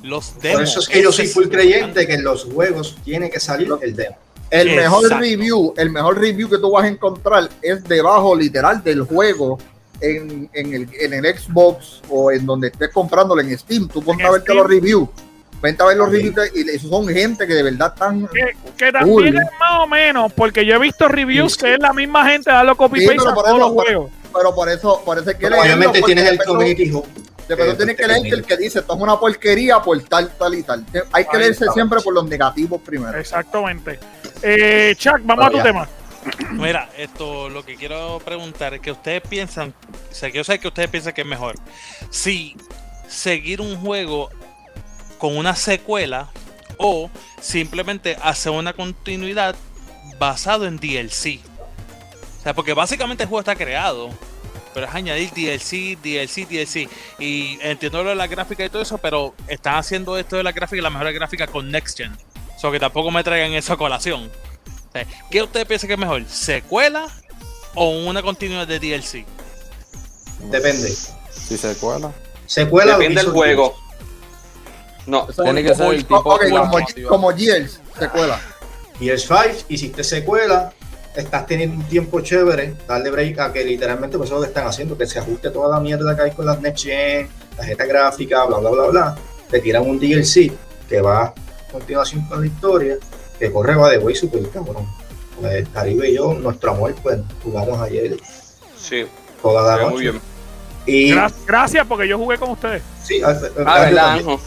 Los 0.02 0.40
demos. 0.40 0.56
Por 0.58 0.62
eso 0.64 0.80
es 0.80 0.88
que 0.88 1.02
yo 1.02 1.12
soy 1.12 1.26
full 1.26 1.48
creyente 1.48 2.06
que 2.06 2.14
en 2.14 2.24
los 2.24 2.44
juegos 2.44 2.96
tiene 3.04 3.30
que 3.30 3.40
salir 3.40 3.68
el 3.82 3.96
demo. 3.96 4.16
El 4.50 4.76
mejor 4.76 5.02
Exacto. 5.04 5.22
review, 5.24 5.74
el 5.76 5.90
mejor 5.90 6.18
review 6.18 6.48
que 6.48 6.58
tú 6.58 6.70
vas 6.70 6.84
a 6.84 6.88
encontrar 6.88 7.50
es 7.60 7.84
debajo 7.84 8.34
literal 8.34 8.82
del 8.82 9.02
juego 9.02 9.58
en, 10.00 10.48
en 10.54 10.74
el, 10.74 10.88
en 10.98 11.12
el 11.12 11.38
Xbox 11.38 12.00
o 12.08 12.30
en 12.30 12.46
donde 12.46 12.68
estés 12.68 12.90
comprándolo 12.90 13.42
en 13.42 13.58
Steam. 13.58 13.88
Tú 13.88 14.02
ponte 14.02 14.22
a 14.24 14.30
verte 14.30 14.46
Steam. 14.46 14.58
los 14.58 14.66
reviews. 14.68 15.08
Vente 15.60 15.82
a 15.82 15.86
ver 15.86 15.96
los 15.96 16.08
reviews 16.10 16.34
y 16.54 16.70
esos 16.70 16.88
son 16.88 17.08
gente 17.08 17.44
que 17.46 17.52
de 17.52 17.64
verdad 17.64 17.92
están. 17.92 18.28
Que, 18.28 18.56
que 18.76 18.92
también 18.92 19.12
Cool. 19.12 19.26
es 19.28 19.34
más 19.58 19.80
o 19.80 19.86
menos, 19.88 20.32
porque 20.32 20.64
yo 20.64 20.76
he 20.76 20.78
visto 20.78 21.08
reviews 21.08 21.54
Sí, 21.54 21.58
que 21.60 21.74
es 21.74 21.80
la 21.80 21.92
misma 21.92 22.28
gente 22.30 22.48
dando 22.50 22.76
copy 22.76 23.00
Sí, 23.00 23.06
paste 23.08 23.28
a 23.28 23.34
todos 23.34 23.58
los 23.58 23.70
juegos. 23.70 24.10
Pero 24.38 24.54
por 24.54 24.68
eso, 24.68 25.02
por 25.04 25.18
eso 25.18 25.30
es 25.30 25.36
que 25.36 25.42
Pero 25.48 25.60
obviamente 25.60 25.92
leerlo, 26.00 26.06
tienes 26.06 26.28
el 26.30 26.38
community 26.44 26.92
hub. 26.92 27.04
Eh, 27.50 27.56
tienes 27.56 27.76
que 27.76 28.02
te 28.02 28.08
leer 28.08 28.08
termina. 28.20 28.36
el 28.36 28.44
que 28.44 28.56
dice 28.58 28.78
esto 28.80 28.94
es 28.94 29.00
una 29.00 29.18
porquería 29.18 29.80
por 29.80 29.98
tal, 30.02 30.30
tal 30.36 30.54
y 30.54 30.62
tal. 30.62 30.84
Hay 31.12 31.24
que 31.24 31.36
Ahí 31.36 31.38
leerse 31.42 31.64
está. 31.64 31.72
siempre 31.72 32.00
por 32.00 32.12
los 32.14 32.26
negativos 32.26 32.80
primero. 32.82 33.18
Exactamente. 33.18 33.98
Eh, 34.42 34.94
Chuck, 34.98 35.20
vamos 35.22 35.46
a 35.46 35.50
tu 35.50 35.56
Ya. 35.56 35.62
tema. 35.62 35.88
Mira, 36.52 36.90
esto 36.98 37.48
lo 37.48 37.64
que 37.64 37.76
quiero 37.76 38.20
preguntar 38.24 38.74
es 38.74 38.80
que 38.80 38.90
ustedes 38.92 39.22
piensan, 39.26 39.72
o 40.10 40.14
sea, 40.14 40.30
que 40.30 40.36
yo 40.38 40.44
sé 40.44 40.58
que 40.58 40.68
ustedes 40.68 40.90
piensan 40.90 41.14
que 41.14 41.22
es 41.22 41.26
mejor. 41.26 41.54
Si 42.10 42.54
seguir 43.08 43.62
un 43.62 43.76
juego 43.80 44.28
con 45.16 45.36
una 45.36 45.56
secuela 45.56 46.28
o 46.76 47.08
simplemente 47.40 48.18
hacer 48.22 48.52
una 48.52 48.74
continuidad 48.74 49.56
basado 50.18 50.66
en 50.66 50.76
DLC. 50.76 51.40
O 52.38 52.42
sea, 52.42 52.52
porque 52.54 52.74
básicamente 52.74 53.22
el 53.22 53.28
juego 53.28 53.40
está 53.40 53.56
creado, 53.56 54.10
pero 54.78 54.86
es 54.86 54.94
añadir 54.94 55.30
DLC, 55.32 55.98
DLC, 56.00 56.46
DLC. 56.48 56.88
Y 57.18 57.58
entiendo 57.62 58.04
lo 58.04 58.10
de 58.10 58.14
la 58.14 58.28
gráfica 58.28 58.64
y 58.64 58.68
todo 58.68 58.80
eso, 58.80 58.96
pero 58.98 59.34
están 59.48 59.74
haciendo 59.74 60.16
esto 60.16 60.36
de 60.36 60.44
la 60.44 60.52
gráfica, 60.52 60.80
la 60.80 60.88
mejor 60.90 61.12
gráfica 61.12 61.48
con 61.48 61.68
Next 61.68 61.98
Gen. 61.98 62.16
O 62.56 62.60
sea, 62.60 62.70
que 62.70 62.78
tampoco 62.78 63.10
me 63.10 63.24
traigan 63.24 63.52
eso 63.54 63.72
a 63.72 63.76
colación. 63.76 64.30
O 64.30 64.92
sea, 64.92 65.04
¿Qué 65.32 65.42
ustedes 65.42 65.66
piensan 65.66 65.88
que 65.88 65.94
es 65.94 65.98
mejor? 65.98 66.24
¿Secuela 66.28 67.08
o 67.74 67.90
una 68.06 68.22
continuidad 68.22 68.68
de 68.68 68.78
DLC? 68.78 69.26
Depende. 70.48 70.94
Si 71.32 71.56
se 71.56 71.74
cuela. 71.74 72.12
Secuela 72.46 72.94
o 72.94 72.98
Depende 73.00 73.20
del 73.22 73.32
juego. 73.32 73.74
No, 75.06 75.26
Tiene 75.26 75.62
que 75.64 75.70
ser 75.70 75.78
como- 75.78 75.90
el 75.92 76.04
tipo 76.04 76.18
ok, 76.18 76.42
como, 76.50 77.08
como 77.08 77.36
Gears, 77.36 77.80
secuela. 77.98 78.40
Gears 79.00 79.22
5, 79.22 79.42
hiciste 79.70 80.04
secuela, 80.04 80.72
estás 81.20 81.46
teniendo 81.46 81.76
un 81.76 81.84
tiempo 81.84 82.20
chévere, 82.20 82.74
darle 82.86 83.10
break 83.10 83.38
a 83.40 83.52
que 83.52 83.64
literalmente 83.64 84.16
pues 84.16 84.28
eso 84.28 84.36
es 84.36 84.40
lo 84.40 84.44
que 84.44 84.48
están 84.48 84.66
haciendo, 84.66 84.96
que 84.96 85.06
se 85.06 85.18
ajuste 85.18 85.50
toda 85.50 85.68
la 85.68 85.80
mierda 85.80 86.14
que 86.14 86.22
hay 86.22 86.30
con 86.30 86.46
las 86.46 86.60
Next 86.60 86.84
Gen, 86.84 87.28
tarjeta 87.56 87.86
gráfica, 87.86 88.44
bla, 88.46 88.58
bla, 88.58 88.70
bla, 88.70 88.86
bla. 88.86 89.18
Te 89.50 89.60
tiran 89.60 89.88
un 89.88 89.98
DLC 89.98 90.52
que 90.88 91.00
va 91.00 91.24
a 91.24 91.34
continuación 91.72 92.24
con 92.26 92.40
la 92.40 92.46
historia, 92.46 92.96
que 93.38 93.52
corre 93.52 93.74
va 93.74 93.90
de 93.90 93.98
güey 93.98 94.14
super 94.14 94.48
cabrón. 94.50 94.86
Pues, 95.40 95.68
Caribe 95.68 96.10
y 96.10 96.16
yo, 96.16 96.34
nuestro 96.34 96.72
amor, 96.72 96.94
pues 97.02 97.18
jugamos 97.42 97.80
ayer 97.80 98.16
sí, 98.76 99.06
toda 99.40 99.76
la 99.76 99.82
noche. 99.82 99.94
muy 99.94 100.02
bien. 100.02 100.20
Y 100.90 101.12
Gra- 101.12 101.30
Gracias, 101.46 101.86
porque 101.86 102.08
yo 102.08 102.16
jugué 102.16 102.38
con 102.38 102.50
ustedes. 102.50 102.82
sí, 103.04 103.20
a- 103.22 103.28
a- 103.28 103.34
Ah, 103.66 103.74
a-. 103.82 103.82
Año 103.84 104.38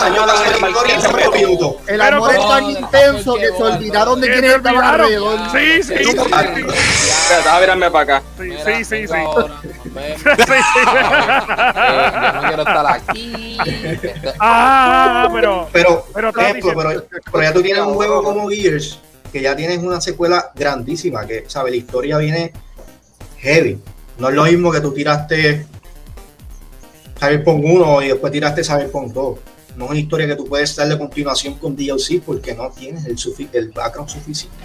año 0.00 0.26
la 0.26 0.34
historia 0.56 0.94
en 1.26 1.30
minutos. 1.32 1.74
El 1.86 2.00
amor 2.00 2.34
es 2.34 2.48
tan 2.48 2.64
intenso 2.70 3.34
que 3.34 3.48
se 3.48 3.62
olvidaron 3.62 4.18
de 4.20 4.30
quiénes 4.32 4.56
estaban 4.56 4.82
alrededor. 4.84 5.38
Sí, 5.52 5.82
sí, 5.82 5.92
Espérate, 5.94 7.48
a 7.50 7.60
mirarme 7.60 7.90
para 7.90 8.16
acá. 8.16 8.22
sí, 8.38 8.84
sí, 8.84 9.06
sí. 9.06 9.14
Eh, 9.14 10.16
yo 12.22 12.32
no 12.32 12.40
quiero 12.48 12.62
estar 12.62 12.86
aquí. 12.86 13.58
Este- 13.66 14.14
Ah, 14.38 15.28
pero, 15.32 15.68
Pero, 15.72 16.04
pero, 16.14 16.32
pero 16.32 17.42
ya 17.42 17.52
tú 17.52 17.62
tienes 17.62 17.82
un 17.82 17.94
juego 17.94 18.22
como 18.22 18.48
Gears, 18.48 18.98
que 19.32 19.40
ya 19.42 19.54
tienes 19.56 19.78
una 19.78 20.00
secuela 20.00 20.50
grandísima, 20.54 21.26
que, 21.26 21.44
¿sabes? 21.46 21.72
La 21.72 21.76
historia 21.76 22.18
viene 22.18 22.52
heavy. 23.38 23.78
No 24.18 24.28
es 24.28 24.34
lo 24.34 24.44
mismo 24.44 24.72
que 24.72 24.80
tú 24.80 24.92
tiraste 24.92 25.66
Cyberpunk 27.18 27.64
1 27.64 28.02
y 28.02 28.08
después 28.08 28.32
tiraste 28.32 28.64
Cyberpunk 28.64 29.12
2. 29.12 29.38
No 29.76 29.84
es 29.86 29.90
una 29.90 30.00
historia 30.00 30.26
que 30.26 30.36
tú 30.36 30.46
puedes 30.46 30.74
darle 30.74 30.96
continuación 30.98 31.54
con 31.54 31.76
DLC 31.76 32.22
porque 32.24 32.54
no 32.54 32.70
tienes 32.70 33.04
el, 33.06 33.16
el 33.52 33.70
background 33.70 34.08
suficiente. 34.10 34.56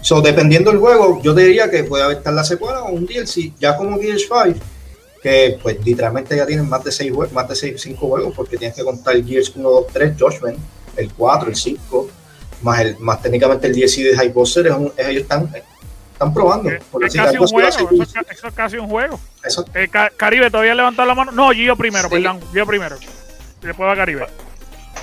So, 0.00 0.20
dependiendo 0.20 0.70
del 0.72 0.80
juego, 0.80 1.20
yo 1.22 1.32
te 1.34 1.42
diría 1.42 1.70
que 1.70 1.84
puede 1.84 2.12
estar 2.14 2.32
la 2.34 2.42
secuela 2.42 2.82
o 2.82 2.92
un 2.92 3.06
DLC. 3.06 3.52
Ya 3.60 3.76
como 3.76 4.00
Gears 4.00 4.22
5, 4.28 4.58
que 5.22 5.56
pues 5.62 5.78
literalmente 5.84 6.36
ya 6.36 6.44
tienen 6.44 6.68
más 6.68 6.82
de 6.82 6.90
6 6.90 7.12
más 7.32 7.48
de 7.48 7.54
6, 7.54 7.80
5 7.80 8.08
juegos, 8.08 8.34
porque 8.34 8.56
tienes 8.56 8.76
que 8.76 8.82
contar 8.82 9.22
Gears 9.24 9.52
1, 9.54 9.70
2, 9.70 9.86
3, 9.92 10.14
Judgment, 10.18 10.58
el 10.96 11.12
4, 11.14 11.48
el 11.50 11.54
5, 11.56 12.08
más 12.62 12.80
el 12.80 12.98
más 12.98 13.22
técnicamente 13.22 13.68
el 13.68 13.74
DLC 13.74 14.02
de 14.02 14.26
Hyposter, 14.26 14.66
es 14.66 14.72
un- 14.72 14.92
ellos 14.98 15.22
están, 15.22 15.48
están 16.22 16.34
probando. 16.34 16.70
Es, 16.70 16.84
por 16.84 17.04
es 17.04 17.14
casi 17.14 17.36
un 17.36 17.46
juego. 17.46 17.68
Eso, 17.68 17.88
eso 18.30 18.48
es 18.48 18.54
casi 18.54 18.76
un 18.78 18.88
juego. 18.88 19.20
eso- 19.44 19.64
Eh, 19.74 19.88
Ca- 19.88 20.10
Caribe, 20.16 20.50
todavía 20.50 20.74
levantado 20.74 21.08
la 21.08 21.14
mano. 21.14 21.32
No, 21.32 21.50
Gio 21.50 21.76
primero, 21.76 22.08
Sí. 22.08 22.14
perdón. 22.14 22.40
Gio 22.52 22.66
primero. 22.66 22.96
Después 23.60 23.88
va 23.88 23.96
Caribe. 23.96 24.26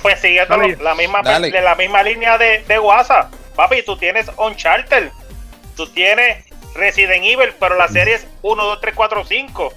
Pues 0.02 0.20
siguiendo 0.20 0.56
Dale. 0.56 0.76
la 0.80 0.94
misma, 0.94 1.20
Dale. 1.22 1.50
la 1.60 1.74
misma 1.74 2.02
línea 2.02 2.38
de, 2.38 2.64
de 2.66 2.78
WhatsApp. 2.78 3.32
Papi, 3.54 3.82
tú 3.82 3.96
tienes 3.96 4.30
Uncharted. 4.38 5.10
Tú 5.76 5.86
tienes 5.88 6.44
Resident 6.74 7.24
Evil, 7.24 7.52
pero 7.58 7.76
la 7.76 7.88
serie 7.88 8.14
es 8.14 8.26
1, 8.42 8.64
2, 8.64 8.80
3, 8.80 8.94
4, 8.94 9.24
5. 9.24 9.72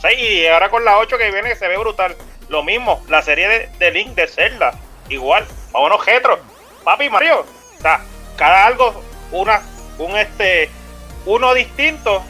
6 0.00 0.18
y 0.18 0.46
ahora 0.46 0.68
con 0.68 0.84
la 0.84 0.98
8 0.98 1.16
que 1.16 1.30
viene 1.30 1.48
que 1.50 1.56
se 1.56 1.68
ve 1.68 1.78
brutal. 1.78 2.14
Lo 2.48 2.62
mismo, 2.62 3.02
la 3.08 3.22
serie 3.22 3.48
de, 3.48 3.68
de 3.78 3.90
Link 3.90 4.14
de 4.14 4.26
Zelda. 4.26 4.72
Igual, 5.08 5.46
vámonos 5.72 6.04
retro. 6.04 6.38
Papi 6.84 7.08
Mario. 7.08 7.46
O 7.78 7.80
sea, 7.80 8.00
cada 8.36 8.66
algo, 8.66 9.02
una, 9.32 9.62
un 9.98 10.16
este, 10.16 10.70
uno 11.26 11.54
distinto. 11.54 12.22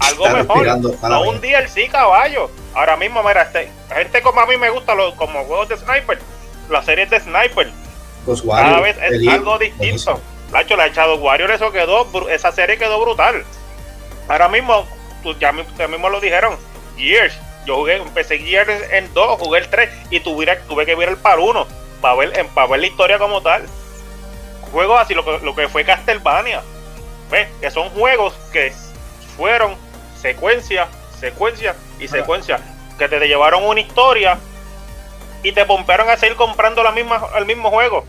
algo 0.00 0.28
mejor. 0.30 0.66
No 1.02 1.22
un 1.22 1.40
DLC, 1.40 1.90
caballo. 1.90 2.50
Ahora 2.74 2.96
mismo, 2.96 3.22
mira, 3.22 3.42
este, 3.42 3.70
gente 3.92 4.22
como 4.22 4.40
a 4.40 4.46
mí 4.46 4.56
me 4.56 4.70
gusta 4.70 4.94
los, 4.94 5.14
como 5.14 5.44
juegos 5.44 5.68
de 5.68 5.76
Sniper, 5.76 6.18
las 6.68 6.84
series 6.84 7.10
de 7.10 7.20
Sniper, 7.20 7.70
Ghost 8.26 8.46
cada 8.46 8.80
vez 8.80 8.96
es 8.98 9.12
Elite, 9.12 9.32
algo 9.32 9.58
distinto. 9.58 10.20
Lacho, 10.52 10.76
la 10.76 10.86
echado 10.86 11.16
Warrior, 11.16 11.50
eso 11.50 11.70
quedó, 11.70 12.06
esa 12.28 12.52
serie 12.52 12.76
quedó 12.76 13.00
brutal. 13.00 13.44
Ahora 14.28 14.48
mismo, 14.48 14.86
tú, 15.22 15.36
ya 15.38 15.52
ustedes 15.52 15.90
mismos 15.90 16.10
lo 16.10 16.20
dijeron, 16.20 16.56
Gears. 16.96 17.38
Yo 17.66 17.76
jugué, 17.76 17.96
empecé 17.96 18.38
Gears 18.38 18.90
en 18.90 19.12
2, 19.12 19.38
jugué 19.38 19.60
el 19.60 19.68
3 19.68 19.90
y 20.10 20.20
tuve, 20.20 20.56
tuve 20.68 20.86
que 20.86 20.94
ver 20.94 21.10
el 21.10 21.16
par 21.16 21.38
1 21.38 21.66
para 22.00 22.14
ver, 22.14 22.46
para 22.54 22.66
ver 22.66 22.80
la 22.80 22.86
historia 22.86 23.18
como 23.18 23.42
tal. 23.42 23.64
Juegos 24.72 25.00
así, 25.00 25.14
lo 25.14 25.24
que, 25.24 25.38
lo 25.44 25.54
que 25.54 25.68
fue 25.68 25.84
Castlevania. 25.84 26.62
¿Ves? 27.30 27.48
Que 27.60 27.70
son 27.70 27.88
juegos 27.90 28.34
que 28.52 28.72
fueron 29.36 29.74
secuencia, 30.20 30.88
secuencia 31.18 31.74
y 31.98 32.08
secuencia. 32.08 32.58
Que 32.98 33.08
te 33.08 33.18
llevaron 33.26 33.64
una 33.64 33.80
historia 33.80 34.38
y 35.42 35.52
te 35.52 35.64
pompearon 35.64 36.08
a 36.10 36.16
seguir 36.16 36.36
comprando 36.36 36.82
la 36.82 36.92
misma, 36.92 37.22
el 37.38 37.46
mismo 37.46 37.70
juego. 37.70 38.04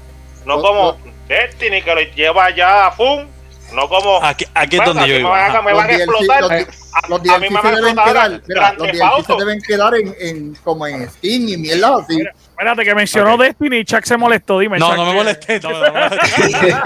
No 0.46 0.56
Oh, 0.56 0.62
como 0.62 0.82
oh. 0.90 0.98
Destiny 1.28 1.82
que 1.82 1.96
lo 1.96 2.02
lleva 2.02 2.50
ya 2.50 2.88
a 2.88 2.92
FUM. 2.92 3.28
No 3.74 3.88
como. 3.88 4.22
Aquí, 4.22 4.46
aquí 4.54 4.78
es 4.78 4.84
donde 4.84 5.08
yo 5.08 5.14
me 5.14 5.20
iba. 5.22 5.30
van 5.30 5.42
a- 5.44 5.48
Ajá. 5.48 5.62
me 5.62 5.74
van 5.74 5.90
a 5.90 5.94
explotar. 5.94 6.42
los 6.42 6.52
Eh, 6.52 6.68
a- 6.94 7.08
Los 7.08 7.20
a 7.20 7.22
mí 7.22 7.30
DLC 7.30 7.40
me 7.40 7.48
se 7.48 7.54
van 7.54 7.66
a 7.66 7.72
deben 7.78 7.86
explotar 7.94 8.14
quedar, 8.30 8.42
mira, 8.48 8.74
los 8.74 8.88
DLC 8.88 9.26
se 9.26 9.36
deben 9.36 9.62
quedar 9.62 9.96
en, 9.96 10.16
en 10.20 10.56
como 10.64 10.88
en 10.88 11.10
Steam 11.10 11.48
y 11.48 11.58
mierda 11.58 11.96
así. 12.00 12.18
Mira, 12.18 12.34
Espérate, 12.52 12.84
que 12.86 12.94
mencionó 12.96 13.38
Destiny 13.38 13.78
y 13.78 13.86
Chuck 13.86 14.04
se 14.06 14.18
molestó. 14.18 14.60
Dime, 14.60 14.78
No, 14.78 14.90
Chuck, 14.90 14.98
no 14.98 15.06
me 15.06 15.12
¿qué- 15.12 15.18
molesté. 15.18 15.60
No, 15.62 15.72
no 15.72 15.80
me 15.80 15.92
molesté. 15.92 16.78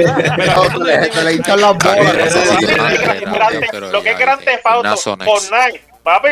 Le, 1.24 1.34
hinchan 1.34 1.62
las 1.62 1.78
bolas. 1.78 2.36
Lo 3.92 4.02
que- 4.02 4.12
es 4.12 4.18
ya, 4.18 4.26
Grand 4.26 4.44
Theft 4.44 4.66
Auto, 4.66 4.80
una 4.82 4.98
zona 4.98 5.26
Fortnite, 5.26 5.82
papi, 6.04 6.30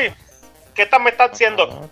¿qué 0.74 0.86
tal 0.86 1.02
me 1.04 1.10
estás 1.10 1.32
haciendo? 1.32 1.90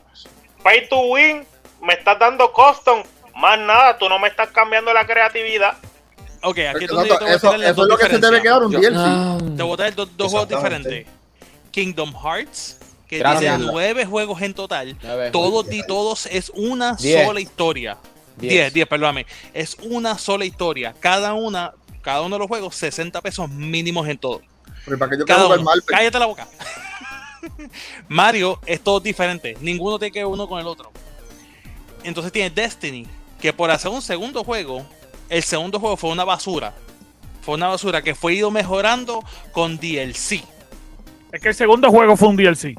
Pay 0.63 0.87
to 0.89 0.99
win, 1.07 1.45
me 1.81 1.93
estás 1.93 2.19
dando 2.19 2.51
custom, 2.53 3.03
más 3.35 3.59
nada, 3.59 3.97
tú 3.97 4.07
no 4.07 4.19
me 4.19 4.27
estás 4.27 4.49
cambiando 4.49 4.93
la 4.93 5.05
creatividad. 5.05 5.73
Ok, 6.43 6.57
aquí 6.73 6.85
es 6.85 6.89
donde 6.89 7.09
yo 7.09 7.17
te 7.17 7.23
voy 7.25 7.33
a 7.33 7.35
eso, 7.35 7.53
eso 7.55 7.81
es 7.83 7.87
lo 7.87 7.97
que 7.97 8.05
se 8.07 8.17
debe 8.17 8.41
quedar 8.41 8.63
un 8.63 8.71
DLC. 8.71 9.55
Te 9.57 9.63
voy 9.63 9.73
a 9.73 9.77
traer 9.77 9.95
dos, 9.95 10.09
juegos 10.17 10.47
diferentes. 10.47 11.05
Kingdom 11.71 12.13
Hearts, 12.13 12.77
que 13.11 13.19
Gracias. 13.19 13.57
tiene 13.57 13.71
nueve 13.71 14.05
juegos 14.05 14.41
en 14.41 14.53
total. 14.53 14.95
Nueve 15.03 15.31
Todos 15.31 15.65
y 15.69 15.85
todos 15.85 16.25
es 16.27 16.49
una 16.55 16.93
Diez. 16.95 17.25
sola 17.27 17.41
historia. 17.41 17.97
Diez. 18.37 18.53
10, 18.53 18.73
10, 18.73 18.87
perdóname. 18.87 19.25
Es 19.53 19.75
una 19.83 20.17
sola 20.17 20.45
historia. 20.45 20.95
Cada 20.97 21.33
una, 21.33 21.73
cada 22.01 22.21
uno 22.21 22.35
de 22.37 22.39
los 22.39 22.47
juegos, 22.47 22.73
60 22.77 23.19
pesos 23.21 23.49
mínimos 23.49 24.07
en 24.07 24.17
todo. 24.17 24.41
Pero 24.85 24.97
para 24.97 25.11
que 25.11 25.17
yo 25.17 25.25
Cada 25.25 25.45
uno. 25.45 25.61
Marvel. 25.61 25.83
Cállate 25.85 26.19
la 26.19 26.25
boca. 26.25 26.47
Mario 28.07 28.61
es 28.65 28.79
todo 28.79 29.01
diferente. 29.01 29.57
Ninguno 29.59 29.99
tiene 29.99 30.13
que 30.13 30.19
ver 30.19 30.27
uno 30.27 30.47
con 30.47 30.61
el 30.61 30.65
otro. 30.65 30.89
Entonces 32.03 32.31
tiene 32.31 32.49
Destiny, 32.49 33.05
que 33.41 33.51
por 33.51 33.69
hacer 33.71 33.91
un 33.91 34.01
segundo 34.01 34.45
juego, 34.45 34.85
el 35.27 35.43
segundo 35.43 35.81
juego 35.81 35.97
fue 35.97 36.11
una 36.11 36.23
basura. 36.23 36.73
Fue 37.41 37.55
una 37.55 37.67
basura 37.67 38.01
que 38.01 38.15
fue 38.15 38.35
ido 38.35 38.51
mejorando 38.51 39.21
con 39.51 39.77
DLC. 39.77 40.43
Es 41.33 41.41
que 41.41 41.49
el 41.49 41.55
segundo 41.55 41.89
juego 41.91 42.15
fue 42.15 42.29
un 42.29 42.37
DLC. 42.37 42.75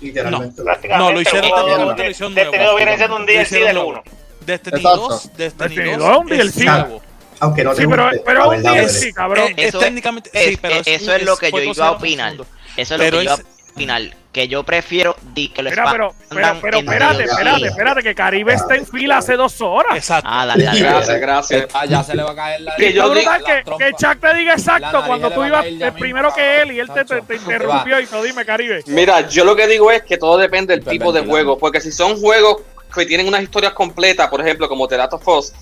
Literalmente. 0.00 0.62
No, 0.62 1.12
lo 1.12 1.20
hicieron 1.20 1.50
Prácticamente, 1.50 1.50
técnicamente, 1.50 2.04
lo 2.04 2.10
hicieron 2.10 2.34
nuevo. 2.34 2.50
Destiny 2.52 2.76
viene 2.76 2.96
siendo 2.96 3.16
un 3.16 3.26
DLC 3.26 3.50
del 3.50 3.74
nuevo. 3.74 3.88
1. 3.90 4.02
Destiny 4.46 4.76
Exacto. 4.76 5.08
2, 5.08 5.22
Destiny 5.36 5.68
Destiny 5.68 5.90
2 5.90 5.98
2 5.98 6.08
es 6.10 6.16
un 6.18 6.26
DLC. 6.26 7.00
Aunque 7.40 7.64
no 7.64 7.74
Sí, 7.74 7.86
pero, 7.86 8.10
pero 8.24 8.48
un 8.50 8.62
DLC, 8.62 9.12
cabrón. 9.14 9.52
Es, 9.56 9.78
técnicamente, 9.78 10.30
es- 10.32 10.46
sí, 10.50 10.58
pero 10.60 10.74
es- 10.76 10.86
es 10.86 11.02
eso 11.02 11.14
es 11.14 11.22
lo 11.24 11.36
que 11.36 11.50
yo 11.52 11.58
iba 11.62 11.86
a 11.86 11.90
opinar. 11.92 12.34
Eso 12.34 12.44
es 12.76 12.90
lo 12.90 12.98
que 13.04 13.10
yo 13.10 13.22
iba 13.22 13.32
a 13.34 13.38
opinar. 13.74 14.02
Que 14.32 14.46
yo 14.46 14.62
prefiero 14.62 15.16
di, 15.32 15.48
que 15.48 15.62
lo 15.62 15.70
Mira, 15.70 15.90
pero, 15.90 16.14
pero, 16.28 16.58
pero 16.60 16.78
espérate, 16.78 17.24
espérate, 17.24 17.66
espérate, 17.66 18.02
que 18.02 18.14
Caribe 18.14 18.52
está 18.52 18.76
en 18.76 18.86
fila 18.86 19.18
hace 19.18 19.36
dos 19.36 19.60
horas. 19.62 19.96
Exacto. 19.96 20.28
Ah, 20.30 20.44
dale, 20.44 20.64
dale. 20.64 20.80
Gracias, 20.80 21.20
gracias. 21.20 21.66
Ah, 21.72 21.86
ya 21.86 22.04
se 22.04 22.14
le 22.14 22.22
va 22.22 22.32
a 22.32 22.34
caer 22.36 22.60
la. 22.60 22.76
Que 22.76 22.92
yo 22.92 23.14
la 23.14 23.38
que, 23.38 23.62
que 23.78 23.92
Chuck 23.98 24.20
te 24.20 24.34
diga 24.34 24.52
exacto 24.52 25.02
cuando 25.06 25.30
tú 25.30 25.44
ibas 25.44 25.64
mismo, 25.64 25.92
primero 25.94 26.34
que 26.34 26.60
él 26.60 26.72
y 26.72 26.80
él 26.80 26.88
te, 26.92 27.04
te- 27.04 27.34
interrumpió 27.36 28.00
y 28.00 28.06
te 28.06 28.22
dime, 28.22 28.44
Caribe. 28.44 28.82
Mira, 28.86 29.26
yo 29.28 29.44
lo 29.44 29.56
que 29.56 29.66
digo 29.66 29.90
es 29.90 30.02
que 30.02 30.18
todo 30.18 30.36
depende 30.36 30.76
del 30.76 30.84
tipo 30.84 31.10
de 31.10 31.24
juego, 31.24 31.56
porque 31.58 31.80
si 31.80 31.90
son 31.90 32.20
juegos 32.20 32.62
que 32.94 33.06
tienen 33.06 33.28
unas 33.28 33.42
historias 33.42 33.72
completas, 33.72 34.28
por 34.28 34.40
ejemplo, 34.42 34.68
como 34.68 34.86
The 34.86 34.98
Last 34.98 35.14
of 35.14 35.28
Us, 35.28 35.52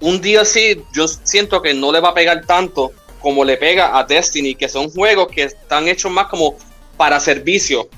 un 0.00 0.20
DLC 0.20 0.82
yo 0.92 1.08
siento 1.08 1.62
que 1.62 1.72
no 1.74 1.90
le 1.90 2.00
va 2.00 2.10
a 2.10 2.14
pegar 2.14 2.44
tanto 2.46 2.92
como 3.20 3.44
le 3.44 3.56
pega 3.56 3.98
a 3.98 4.04
Destiny, 4.04 4.54
que 4.54 4.68
son 4.68 4.90
juegos 4.90 5.28
que 5.28 5.44
están 5.44 5.88
hechos 5.88 6.10
más 6.10 6.26
como 6.26 6.56
para 6.96 7.20
servicio. 7.20 7.88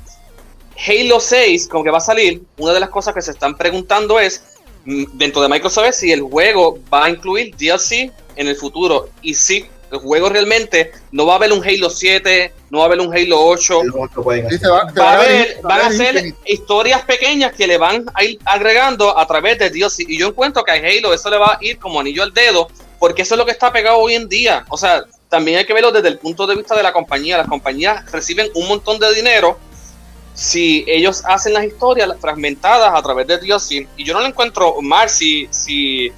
Halo 0.77 1.21
6, 1.21 1.69
como 1.69 1.85
que 1.85 1.91
va 1.91 1.99
a 1.99 2.03
salir, 2.03 2.43
una 2.59 2.73
de 2.73 2.81
las 2.81 2.89
cosas 2.91 3.15
que 3.15 3.23
se 3.23 3.31
están 3.33 3.57
preguntando 3.57 4.19
es, 4.19 4.43
mm, 4.85 5.05
dentro 5.15 5.43
de 5.43 5.49
Microsoft, 5.49 5.87
es 5.89 5.97
si 5.97 6.13
el 6.13 6.23
juego 6.23 6.79
va 6.93 7.05
a 7.07 7.11
incluir 7.11 7.55
DLC 7.57 8.11
en 8.37 8.49
el 8.49 8.57
futuro. 8.57 9.09
Y 9.23 9.35
sí, 9.35 9.67
el 9.91 9.99
juego 9.99 10.29
realmente 10.31 10.91
no 11.11 11.27
va 11.27 11.35
a 11.35 11.37
haber 11.37 11.53
un 11.53 11.63
Halo 11.63 11.91
7, 11.91 12.53
no 12.71 12.79
va 12.79 12.85
a 12.85 12.87
haber 12.87 13.01
un 13.01 13.15
Halo 13.15 13.39
8, 13.45 13.83
Lo 13.85 14.01
otro 14.03 14.23
pueden 14.23 14.49
Sí, 14.49 14.57
hacer. 14.57 14.61
se 14.61 14.69
va- 14.71 14.91
se 14.93 14.99
va 15.01 15.11
a 15.13 15.15
haber, 15.21 15.61
van 15.63 15.81
a 15.83 15.93
ser 15.93 16.35
historias 16.47 17.03
pequeñas 17.03 17.53
que 17.53 17.67
le 17.67 17.77
van 17.77 18.07
a 18.15 18.25
ir 18.25 18.39
agregando 18.45 19.17
a 19.19 19.27
través 19.27 19.59
de 19.59 19.69
Dios. 19.71 20.01
Y 20.01 20.17
yo 20.19 20.29
encuentro 20.29 20.65
que 20.65 20.73
a 20.73 20.75
Halo 20.77 21.13
eso 21.13 21.29
le 21.31 21.37
va 21.37 21.53
a 21.55 21.59
ir 21.61 21.79
como 21.79 22.01
anillo 22.01 22.23
al 22.23 22.33
dedo, 22.33 22.69
porque 22.99 23.23
eso 23.23 23.35
es 23.35 23.39
lo 23.39 23.45
que 23.45 23.53
está 23.53 23.71
pegado 23.71 23.99
hoy 23.99 24.15
en 24.15 24.29
día. 24.29 24.65
O 24.71 24.79
sea, 24.79 25.05
también 25.29 25.59
hay 25.59 25.67
que 25.67 25.75
verlo 25.75 25.93
desde 25.93 26.09
el 26.09 26.19
punto 26.19 26.47
de 26.47 26.57
vista 26.57 26.75
de 26.75 26.83
la 26.83 26.93
compañía. 26.93 27.37
Las 27.37 27.49
compañías 27.49 28.11
reciben 28.11 28.49
un 28.55 28.69
montón 28.69 28.99
de 28.99 29.13
dinero 29.15 29.59
si 30.35 30.85
ellos 30.87 31.23
hacen 31.27 31.53
las 31.55 31.65
historias 31.65 32.09
fragmentadas 32.21 32.93
a 32.95 33.03
través 33.03 33.27
de 33.27 33.39
Dios. 33.39 33.71
Y 33.71 33.87
yo 34.05 34.15
no 34.15 34.21
lo 34.21 34.27
encuentro 34.27 34.77
mal 34.81 35.09
si, 35.11 35.47
si, 35.51 36.11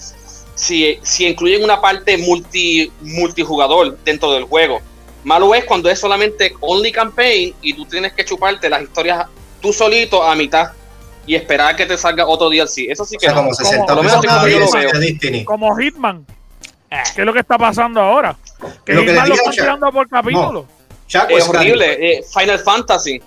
si, 0.54 0.98
si 1.02 1.26
incluyen 1.26 1.64
una 1.64 1.80
parte 1.80 2.16
multi, 2.18 2.90
multijugador 3.00 3.98
dentro 4.04 4.32
del 4.32 4.44
juego. 4.44 4.80
Malo 5.24 5.54
es 5.54 5.64
cuando 5.64 5.88
es 5.88 5.98
solamente 5.98 6.54
only 6.60 6.92
campaign 6.92 7.54
y 7.62 7.72
tú 7.74 7.86
tienes 7.86 8.12
que 8.12 8.24
chuparte 8.24 8.68
las 8.68 8.82
historias 8.82 9.26
tú 9.60 9.72
solito 9.72 10.22
a 10.22 10.34
mitad 10.34 10.72
y 11.26 11.34
esperar 11.34 11.74
que 11.74 11.86
te 11.86 11.96
salga 11.96 12.26
otro 12.26 12.50
DLC. 12.50 12.90
Eso 12.90 13.04
sí 13.06 13.16
O 13.16 13.18
que 13.18 13.26
sea, 13.26 13.34
no. 13.34 13.40
como 13.42 13.54
60 13.54 13.86
Por 13.86 13.96
lo 13.96 14.02
menos 14.02 14.20
pesos 14.20 14.36
como 14.36 14.46
yo 14.48 14.58
lo. 14.58 15.44
Como 15.46 15.76
Hitman. 15.76 16.26
¿Qué 17.14 17.22
es 17.22 17.26
lo 17.26 17.32
que 17.32 17.40
está 17.40 17.56
pasando 17.58 18.00
ahora? 18.00 18.36
Que 18.84 18.92
Lo 18.92 19.00
Hitman 19.00 19.16
les 19.16 19.28
lo 19.30 19.34
digo, 19.34 19.36
están 19.36 19.52
Chuck. 19.54 19.62
tirando 19.64 19.92
por 19.92 20.08
capítulo. 20.08 20.66
Chuck, 21.08 21.30
Es 21.30 21.48
horrible. 21.48 22.18
Eh, 22.18 22.24
Final 22.32 22.58
Fantasy 22.60 23.20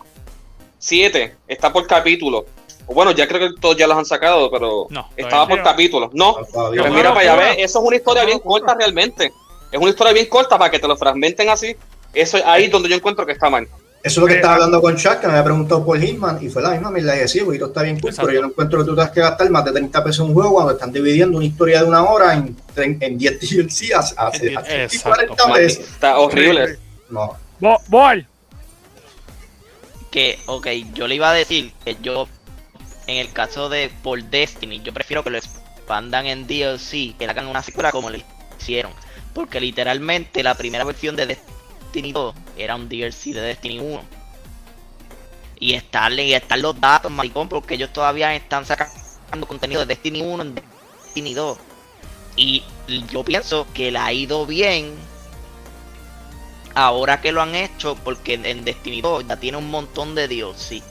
7 0.80 1.36
está 1.48 1.72
por 1.74 1.86
capítulo. 1.88 2.46
Bueno, 2.88 3.12
ya 3.12 3.28
creo 3.28 3.50
que 3.50 3.60
todos 3.60 3.76
ya 3.76 3.86
los 3.88 3.98
han 3.98 4.06
sacado, 4.06 4.50
pero 4.50 4.88
No, 4.90 5.10
estaba 5.18 5.48
por 5.48 5.58
no. 5.58 5.64
capítulo. 5.64 6.10
No, 6.14 6.36
pues 6.36 6.54
no. 6.54 6.72
mira 6.72 7.10
no, 7.10 7.14
para 7.14 7.20
allá, 7.20 7.36
no. 7.36 7.40
ve, 7.42 7.64
eso 7.64 7.80
es 7.80 7.86
una 7.86 7.96
historia 7.98 8.24
bien 8.24 8.40
corta 8.40 8.76
realmente. 8.76 9.32
Es 9.72 9.80
una 9.80 9.90
historia 9.90 10.14
bien 10.14 10.28
corta 10.28 10.58
para 10.58 10.72
que 10.72 10.80
te 10.80 10.88
lo 10.88 10.96
fragmenten 10.96 11.50
así. 11.50 11.76
Eso 12.14 12.38
es 12.38 12.44
ahí 12.46 12.68
donde 12.68 12.88
yo 12.88 12.96
encuentro 12.96 13.26
que 13.26 13.34
está 13.34 13.50
mal. 13.50 13.68
Eso 14.04 14.22
es 14.22 14.22
lo 14.22 14.28
que 14.28 14.34
Eh, 14.34 14.36
estaba 14.38 14.54
ah. 14.54 14.56
hablando 14.56 14.82
con 14.82 14.96
Chuck, 14.96 15.20
que 15.20 15.28
me 15.28 15.34
había 15.34 15.44
preguntado 15.44 15.84
por 15.84 16.00
Hitman, 16.00 16.40
y 16.42 16.48
fue 16.48 16.62
la 16.62 16.70
misma, 16.70 16.90
me 16.92 17.02
la 17.02 17.14
decía, 17.14 17.44
porque 17.44 17.62
está 17.62 17.82
bien 17.82 18.00
cool, 18.00 18.12
Exacto. 18.12 18.28
pero 18.28 18.36
yo 18.36 18.42
no 18.44 18.48
encuentro 18.54 18.80
que 18.80 18.86
tú 18.86 18.96
tengas 18.96 19.12
que 19.12 19.20
gastar 19.20 19.50
más 19.50 19.66
de 19.66 19.72
30 19.74 20.04
pesos 20.04 20.20
en 20.24 20.28
un 20.28 20.34
juego 20.36 20.54
cuando 20.54 20.72
están 20.72 20.94
dividiendo 20.94 21.36
una 21.38 21.46
historia 21.46 21.82
de 21.82 21.90
una 21.90 22.04
hora 22.06 22.34
en, 22.36 22.56
en 22.78 23.18
10 23.18 23.40
DLC 23.42 23.92
a, 23.94 24.00
a, 24.00 24.28
a, 24.28 24.32
En 24.34 24.40
10, 24.42 24.64
30 24.64 24.72
y 24.72 24.82
exacto. 24.84 25.10
40 25.36 25.54
pesos. 25.56 25.80
Está 25.90 26.20
horrible. 26.20 26.78
No, 27.10 27.36
Boy, 27.90 28.26
que, 30.12 30.40
ok, 30.46 30.68
yo 30.94 31.08
le 31.08 31.16
iba 31.16 31.30
a 31.30 31.34
decir 31.34 31.74
que 31.84 31.98
yo, 32.02 32.28
en 33.08 33.18
el 33.18 33.32
caso 33.32 33.70
de 33.70 33.92
por 34.04 34.24
Destiny, 34.24 34.82
yo 34.82 34.94
prefiero 34.94 35.24
que 35.24 35.30
lo 35.30 35.38
expandan 35.38 36.26
en 36.26 36.48
DLC, 36.48 37.16
que 37.18 37.26
le 37.26 37.30
hagan 37.30 37.48
una 37.48 37.64
secuela 37.64 37.92
como 37.92 38.10
lo 38.10 38.18
hicieron. 38.60 38.92
Porque 39.34 39.60
literalmente 39.60 40.44
la 40.44 40.56
primera 40.56 40.84
versión 40.84 41.16
de 41.16 41.28
Destiny 41.28 42.12
2 42.12 42.36
era 42.58 42.76
un 42.76 42.90
DLC 42.90 43.34
de 43.34 43.42
Destiny 43.42 43.80
1. 43.80 44.02
Y 45.60 45.74
están, 45.74 46.18
y 46.20 46.34
están 46.34 46.62
los 46.62 46.80
datos, 46.80 47.12
maricón, 47.12 47.50
porque 47.50 47.76
ellos 47.76 47.92
todavía 47.92 48.36
están 48.36 48.66
sacando 48.66 49.48
contenido 49.48 49.82
de 49.82 49.88
Destiny 49.88 50.22
1 50.22 50.44
en 50.44 50.56
Destiny 50.56 51.34
2. 51.34 51.58
Y 52.36 52.64
yo 53.12 53.24
pienso 53.24 53.68
que 53.74 53.92
le 53.92 53.98
ha 53.98 54.14
ido 54.14 54.46
bien 54.46 54.96
ahora 56.78 57.20
que 57.22 57.32
lo 57.32 57.42
han 57.42 57.56
hecho, 57.56 57.96
porque 57.96 58.36
en- 58.36 58.64
Destiny 58.64 59.02
2 59.02 59.26
ya 59.28 59.38
tiene 59.38 59.58
un 59.58 59.70
montón 59.70 60.16
de 60.16 60.28
DLC. 60.28 60.82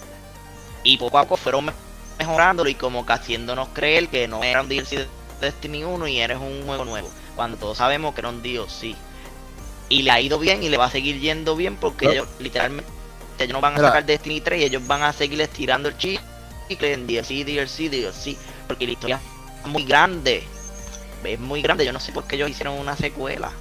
Y 0.82 0.97
poco 0.99 1.18
a 1.18 1.22
poco 1.22 1.37
fueron 1.37 1.66
me- 1.66 1.72
mejorándolo 2.18 2.68
y 2.68 2.74
como 2.74 3.05
que 3.07 3.12
haciéndonos 3.12 3.68
creer 3.72 4.09
que 4.09 4.26
no 4.28 4.43
era 4.43 4.62
un 4.62 4.68
DLC 4.68 4.97
de 4.97 5.07
Destiny 5.41 5.84
1 5.84 6.07
y 6.09 6.18
eres 6.20 6.39
un 6.39 6.64
juego 6.66 6.84
nuevo. 6.84 7.09
Cuando 7.34 7.57
todos 7.57 7.78
sabemos 7.78 8.14
que 8.14 8.20
era 8.20 8.30
un 8.30 8.43
DLC. 8.43 8.97
Y 9.89 10.03
le 10.03 10.11
ha 10.11 10.20
ido 10.20 10.39
bien 10.39 10.62
y 10.62 10.68
le 10.68 10.76
va 10.76 10.87
a 10.87 10.91
seguir 10.91 11.20
yendo 11.20 11.55
bien 11.55 11.76
porque 11.76 12.07
No. 12.07 12.12
ellos 12.12 12.28
literalmente 12.41 12.91
ellos 13.39 13.53
no 13.53 13.61
van 13.61 13.74
a 13.74 13.76
Mira. 13.76 13.89
sacar 13.89 14.07
Destiny 14.07 14.41
3 14.41 14.62
y 14.62 14.64
ellos 14.64 14.87
van 14.87 15.03
a 15.03 15.12
seguir 15.12 15.41
estirando 15.43 15.89
el 15.91 15.97
chicle 15.99 16.20
en 16.80 17.07
DLC, 17.07 17.45
DLC, 17.45 17.89
DLC. 17.91 18.37
Porque 18.66 18.87
la 18.87 18.93
historia 18.93 19.20
es 19.62 19.66
muy 19.70 19.84
grande. 19.84 20.43
Es 21.22 21.39
muy 21.39 21.61
grande. 21.62 21.84
Yo 21.84 21.93
no 21.93 22.01
sé 22.01 22.12
por 22.12 22.24
qué 22.24 22.37
ellos 22.37 22.51
hicieron 22.51 22.74
una 22.78 22.97
secuela. 22.97 23.53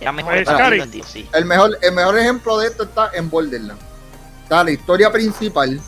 Era 0.00 0.12
mejor 0.12 0.32
Pues, 0.34 0.44
para 0.46 0.58
Cari. 0.58 0.80
el 0.80 0.90
DLC. 0.90 1.26
El 1.32 1.44
mejor, 1.46 1.78
el 1.80 1.92
mejor 1.94 2.18
ejemplo 2.18 2.58
de 2.58 2.66
esto 2.68 2.82
está 2.84 3.10
en 3.14 3.30
Borderlands. 3.30 3.82
Está 4.42 4.62
la 4.64 4.70
historia 4.70 5.10
principal, 5.10 5.80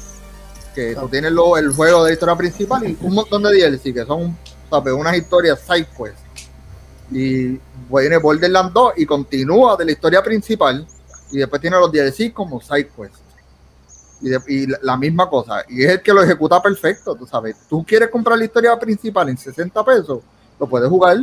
que 0.75 0.95
tú 0.95 1.09
tienes 1.09 1.33
lo- 1.33 1.57
el 1.57 1.73
juego 1.73 2.05
de 2.05 2.11
la 2.11 2.15
historia 2.15 2.37
principal 2.37 2.89
y 2.89 2.97
un 3.01 3.15
montón 3.15 3.43
de 3.43 3.51
DLC, 3.53 3.93
que 3.93 4.05
son 4.05 4.37
¿sabes? 4.71 4.93
unas 4.95 5.17
historias 5.17 5.61
side 5.61 5.87
quest. 5.97 6.17
Y 7.11 7.59
viene 7.91 8.19
Borderlands 8.19 8.73
2 8.73 8.93
y 8.97 9.07
continúa 9.07 9.77
de 9.77 9.85
la 9.87 9.93
historia 9.93 10.23
principal 10.23 10.87
y 11.31 11.39
después 11.39 11.61
tiene 11.61 11.77
los 11.79 11.91
DLC 11.93 12.33
como 12.33 12.61
side 12.61 12.89
quest. 12.97 13.15
Y, 14.21 14.29
de- 14.31 14.41
y 14.49 14.67
la, 14.67 14.79
la 14.83 14.97
misma 14.97 15.29
cosa. 15.29 15.63
Y 15.69 15.85
es 15.85 15.91
el 15.93 16.03
que 16.03 16.13
lo 16.13 16.23
ejecuta 16.23 16.61
perfecto, 16.61 17.15
tú 17.15 17.27
sabes. 17.27 17.57
Tú 17.69 17.85
quieres 17.87 18.09
comprar 18.11 18.37
la 18.39 18.45
historia 18.45 18.77
principal 18.79 19.29
en 19.29 19.39
60 19.39 19.85
pesos, 19.85 20.21
lo 20.59 20.67
puedes 20.67 20.89
jugar 20.89 21.19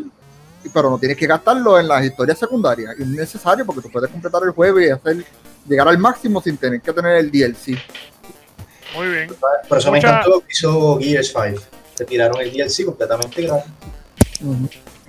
pero 0.73 0.89
no 0.89 0.97
tienes 0.99 1.17
que 1.17 1.27
gastarlo 1.27 1.79
en 1.79 1.87
las 1.87 2.03
historias 2.05 2.37
secundarias. 2.39 2.95
Y 2.97 3.01
es 3.03 3.07
necesario 3.07 3.65
porque 3.65 3.81
tú 3.81 3.89
puedes 3.89 4.09
completar 4.11 4.41
el 4.43 4.51
juego 4.51 4.79
y 4.79 4.89
hacer 4.89 5.23
llegar 5.67 5.87
al 5.87 5.97
máximo 5.97 6.41
sin 6.41 6.57
tener 6.57 6.81
que 6.81 6.93
tener 6.93 7.17
el 7.17 7.31
DLC. 7.31 7.77
Muy 8.95 9.07
bien. 9.07 9.29
Por 9.67 9.77
eso 9.77 9.91
Mucha- 9.91 9.91
me 9.91 9.97
encantó 9.99 10.29
lo 10.29 10.39
que 10.41 10.47
hizo 10.51 10.99
Gears 10.99 11.33
5. 11.33 11.61
Te 11.97 12.05
tiraron 12.05 12.41
el 12.41 12.51
DLC 12.51 12.85
completamente 12.85 13.41
gratis. 13.41 13.71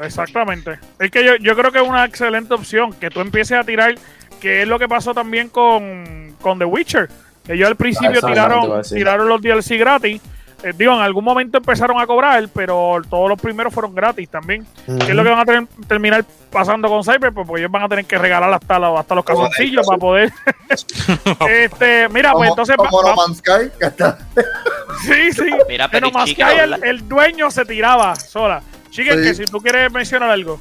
Exactamente. 0.00 0.78
Es 0.98 1.11
que 1.11 1.24
yo, 1.24 1.36
yo 1.36 1.57
creo 1.57 1.72
que 1.72 1.80
es 1.80 1.88
una 1.88 2.04
excelente 2.04 2.54
opción 2.54 2.92
que 2.92 3.11
tú 3.11 3.20
empieces 3.20 3.59
a 3.59 3.64
tirar, 3.64 3.94
que 4.40 4.62
es 4.62 4.68
lo 4.68 4.78
que 4.78 4.88
pasó 4.88 5.14
también 5.14 5.48
con, 5.48 6.34
con 6.40 6.59
The 6.59 6.64
Witcher. 6.64 7.09
Ellos 7.48 7.68
al 7.68 7.76
principio 7.76 8.20
Ah, 8.22 8.26
tiraron, 8.26 8.82
tiraron 8.82 9.28
los 9.28 9.40
DLC 9.40 9.78
gratis. 9.78 10.20
Eh, 10.67 10.73
digo, 10.77 10.93
en 10.95 11.01
algún 11.01 11.23
momento 11.25 11.59
empezaron 11.59 12.01
a 12.01 12.07
cobrar, 12.07 12.49
pero 12.53 12.97
todos 13.09 13.29
los 13.29 13.41
primeros 13.41 13.73
fueron 13.73 13.95
gratis 13.95 14.29
también. 14.29 14.67
¿Qué 14.85 14.93
es 15.11 15.14
lo 15.14 15.23
que 15.23 15.31
van 15.31 15.39
a 15.39 15.45
tener- 15.45 15.67
terminar 15.87 16.25
pasando 16.51 16.89
con 16.89 17.05
Cyber? 17.05 17.33
Pues, 17.33 17.47
porque 17.47 17.62
ellos 17.62 17.71
van 17.71 17.85
a 17.85 17.89
tener 17.89 18.05
que 18.05 18.19
regalar 18.19 18.53
hasta, 18.53 18.79
los- 18.79 18.99
hasta 18.99 19.14
los 19.14 19.25
calzoncillos 19.25 19.87
para 19.87 19.99
poder. 19.99 20.33
este, 21.49 22.09
mira, 22.09 22.33
pues 22.33 22.51
Como- 22.51 22.64
entonces. 22.64 22.77
como 22.77 23.03
va- 23.03 23.11
No 23.11 23.17
Man's 23.17 23.39
Sky, 23.39 23.71
que 23.79 23.87
está- 23.87 24.19
sí, 25.03 25.33
sí. 25.33 25.51
Mira, 25.69 25.89
Pero 25.91 26.11
más 26.11 26.33
que 26.33 26.43
el, 26.43 26.83
el 26.85 27.09
dueño 27.09 27.51
se 27.51 27.64
tiraba 27.64 28.17
sola. 28.17 28.62
Chiquen, 28.91 29.19
Sí. 29.19 29.23
que 29.25 29.35
si 29.35 29.45
tú 29.45 29.61
quieres 29.61 29.93
mencionar 29.93 30.31
algo. 30.31 30.59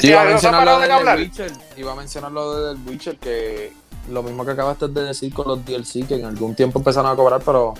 Si 0.00 0.08
iba 0.08 0.20
a 0.20 0.22
algo 0.22 0.38
se 0.38 0.48
ha 0.48 0.50
mencionar 0.52 0.64
lo 0.64 0.80
parado 0.80 1.04
de 1.04 1.10
del. 1.10 1.20
Witcher. 1.28 1.52
Iba 1.76 1.92
a 1.92 1.94
mencionar 1.96 2.32
lo 2.32 2.66
del 2.68 2.78
Witcher, 2.86 3.16
que 3.18 3.72
lo 4.10 4.22
mismo 4.22 4.44
que 4.44 4.50
acabaste 4.52 4.88
de 4.88 5.04
decir 5.04 5.32
con 5.32 5.46
los 5.48 5.64
DLC, 5.64 6.06
que 6.06 6.14
en 6.16 6.24
algún 6.24 6.54
tiempo 6.54 6.78
empezaron 6.78 7.10
a 7.12 7.16
cobrar, 7.16 7.40
pero 7.44 7.74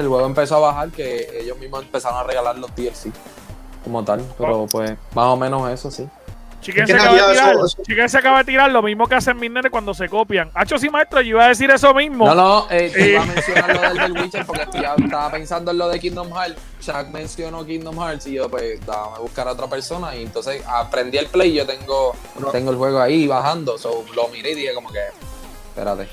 el 0.00 0.08
juego 0.08 0.26
empezó 0.26 0.56
a 0.56 0.60
bajar, 0.60 0.90
que 0.90 1.28
ellos 1.40 1.58
mismos 1.58 1.82
empezaron 1.82 2.18
a 2.18 2.22
regalar 2.24 2.58
los 2.58 2.74
DLC 2.74 3.12
como 3.84 4.04
tal. 4.04 4.22
Pero 4.38 4.66
pues, 4.70 4.92
más 5.14 5.26
o 5.26 5.36
menos 5.36 5.70
eso, 5.70 5.90
sí. 5.90 6.08
Chiquen 6.60 6.86
se 6.86 6.92
acaba 6.92 7.12
de 7.16 7.32
tirar. 7.32 7.54
eso- 7.56 7.66
eso- 7.66 7.82
Chiquen 7.82 8.08
se 8.08 8.18
acaba 8.18 8.38
de 8.38 8.44
tirar 8.44 8.70
lo 8.70 8.82
mismo 8.82 9.08
que 9.08 9.16
hacen 9.16 9.36
mis 9.36 9.50
nenes 9.50 9.68
cuando 9.72 9.92
se 9.94 10.08
copian. 10.08 10.48
Hacho, 10.54 10.78
sí, 10.78 10.88
maestro, 10.90 11.20
yo 11.20 11.30
iba 11.30 11.44
a 11.46 11.48
decir 11.48 11.68
eso 11.72 11.92
mismo. 11.92 12.24
No, 12.24 12.34
no, 12.36 12.66
eh, 12.70 12.88
te 12.94 13.02
Eh. 13.04 13.12
iba 13.14 13.22
a 13.22 13.26
mencionar 13.26 13.74
lo 13.74 13.80
del, 13.80 13.98
del 13.98 14.22
Witcher 14.22 14.46
porque 14.46 14.62
estoy- 14.62 14.80
ya 14.82 14.94
estaba 14.96 15.28
pensando 15.32 15.72
en 15.72 15.78
lo 15.78 15.88
de 15.88 15.98
Kingdom 15.98 16.30
Hearts. 16.32 16.54
Chuck 16.80 17.08
mencionó 17.12 17.66
Kingdom 17.66 17.96
Hearts 17.98 18.28
y 18.28 18.34
yo, 18.34 18.48
pues, 18.48 18.78
dame 18.86 19.16
a 19.16 19.18
buscar 19.18 19.48
a 19.48 19.52
otra 19.52 19.66
persona. 19.66 20.14
Y 20.14 20.22
entonces 20.22 20.62
aprendí 20.68 21.18
el 21.18 21.26
play. 21.26 21.52
Yo 21.52 21.66
tengo, 21.66 22.14
tengo 22.52 22.70
el 22.70 22.76
juego 22.76 23.00
ahí 23.00 23.26
bajando. 23.26 23.76
So, 23.76 24.04
lo 24.14 24.28
miré 24.28 24.52
y 24.52 24.54
dije, 24.54 24.72
como 24.72 24.92
que, 24.92 25.00
espérate. 25.70 26.08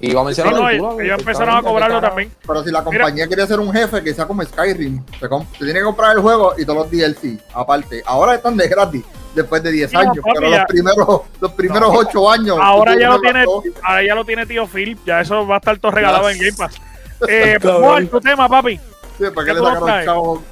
Y 0.00 0.10
iba 0.12 0.20
a 0.20 0.24
Sí, 0.24 0.26
mencionar 0.26 0.54
no, 0.54 0.68
el 0.98 1.04
ellos 1.06 1.18
empezaron 1.18 1.56
a 1.58 1.62
cobrarlo 1.62 2.00
también. 2.00 2.32
Pero 2.46 2.64
si 2.64 2.70
la 2.70 2.82
compañía 2.82 3.26
quiere 3.26 3.46
ser 3.46 3.60
un 3.60 3.70
jefe 3.72 4.02
que 4.02 4.14
sea 4.14 4.26
como 4.26 4.42
Skyrim, 4.42 5.04
te 5.04 5.28
tiene 5.58 5.74
que 5.74 5.82
comprar 5.82 6.16
el 6.16 6.22
juego 6.22 6.54
y 6.56 6.64
todos 6.64 6.78
los 6.78 6.90
DLC, 6.90 7.38
aparte. 7.52 8.02
Ahora 8.06 8.34
están 8.34 8.56
de 8.56 8.66
gratis, 8.66 9.04
después 9.34 9.62
de 9.62 9.70
10 9.72 9.92
No, 9.92 10.00
años, 10.00 10.16
papi, 10.16 10.30
pero 10.34 10.50
ya- 10.50 10.56
los 10.58 10.66
primeros, 10.66 11.20
los 11.40 11.52
primeros 11.52 11.92
No. 11.92 11.98
8 11.98 12.30
años. 12.30 12.56
Ahora 12.60 12.98
ya 12.98 13.08
lo 13.10 13.20
tiene, 13.20 13.44
ahora 13.82 14.02
ya 14.02 14.14
lo 14.14 14.24
tiene 14.24 14.46
tío 14.46 14.66
Phil. 14.66 14.98
Ya 15.04 15.20
eso 15.20 15.46
va 15.46 15.56
a 15.56 15.58
estar 15.58 15.78
todo 15.78 15.92
regalado 15.92 16.30
en 16.30 16.38
Game 16.38 16.52
Pass. 16.56 16.80
Eh. 17.28 17.58
Juan, 17.62 18.08
tu 18.08 18.18
tema, 18.18 18.48
papi. 18.48 18.78
Sí, 19.18 19.24
¿para 19.34 19.46
¿Qué 19.46 19.52
qué 19.52 19.60
le 19.60 19.60
sacaron 19.60 20.04
chavo? 20.06 20.42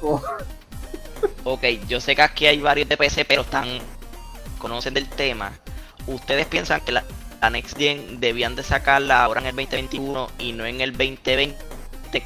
Ok, 1.43 1.63
yo 1.87 1.99
sé 1.99 2.15
que 2.15 2.21
aquí 2.21 2.45
hay 2.45 2.59
varios 2.59 2.87
de 2.87 2.95
PC, 2.97 3.25
pero 3.25 3.41
están 3.41 3.67
conocen 4.59 4.93
del 4.93 5.09
tema. 5.09 5.51
¿Ustedes 6.05 6.45
piensan 6.45 6.81
que 6.81 6.91
la, 6.91 7.03
la 7.41 7.49
Next 7.49 7.77
Gen 7.77 8.19
debían 8.19 8.55
de 8.55 8.63
sacarla 8.63 9.23
ahora 9.23 9.41
en 9.41 9.47
el 9.47 9.55
2021 9.55 10.29
y 10.39 10.51
no 10.53 10.65
en 10.65 10.81
el 10.81 10.91
2020 10.91 11.55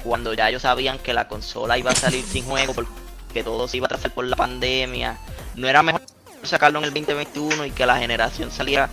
cuando 0.04 0.34
ya 0.34 0.50
ellos 0.50 0.62
sabían 0.62 0.98
que 0.98 1.14
la 1.14 1.28
consola 1.28 1.78
iba 1.78 1.92
a 1.92 1.96
salir 1.96 2.24
sin 2.24 2.46
juego 2.46 2.74
porque 2.74 3.44
todo 3.44 3.68
se 3.68 3.78
iba 3.78 3.86
a 3.86 3.90
trazar 3.90 4.12
por 4.12 4.26
la 4.26 4.36
pandemia? 4.36 5.18
¿No 5.56 5.68
era 5.68 5.84
mejor 5.84 6.02
sacarlo 6.44 6.80
en 6.80 6.86
el 6.86 6.94
2021 6.94 7.66
y 7.66 7.72
que 7.72 7.86
la 7.86 7.98
generación 7.98 8.52
saliera 8.52 8.90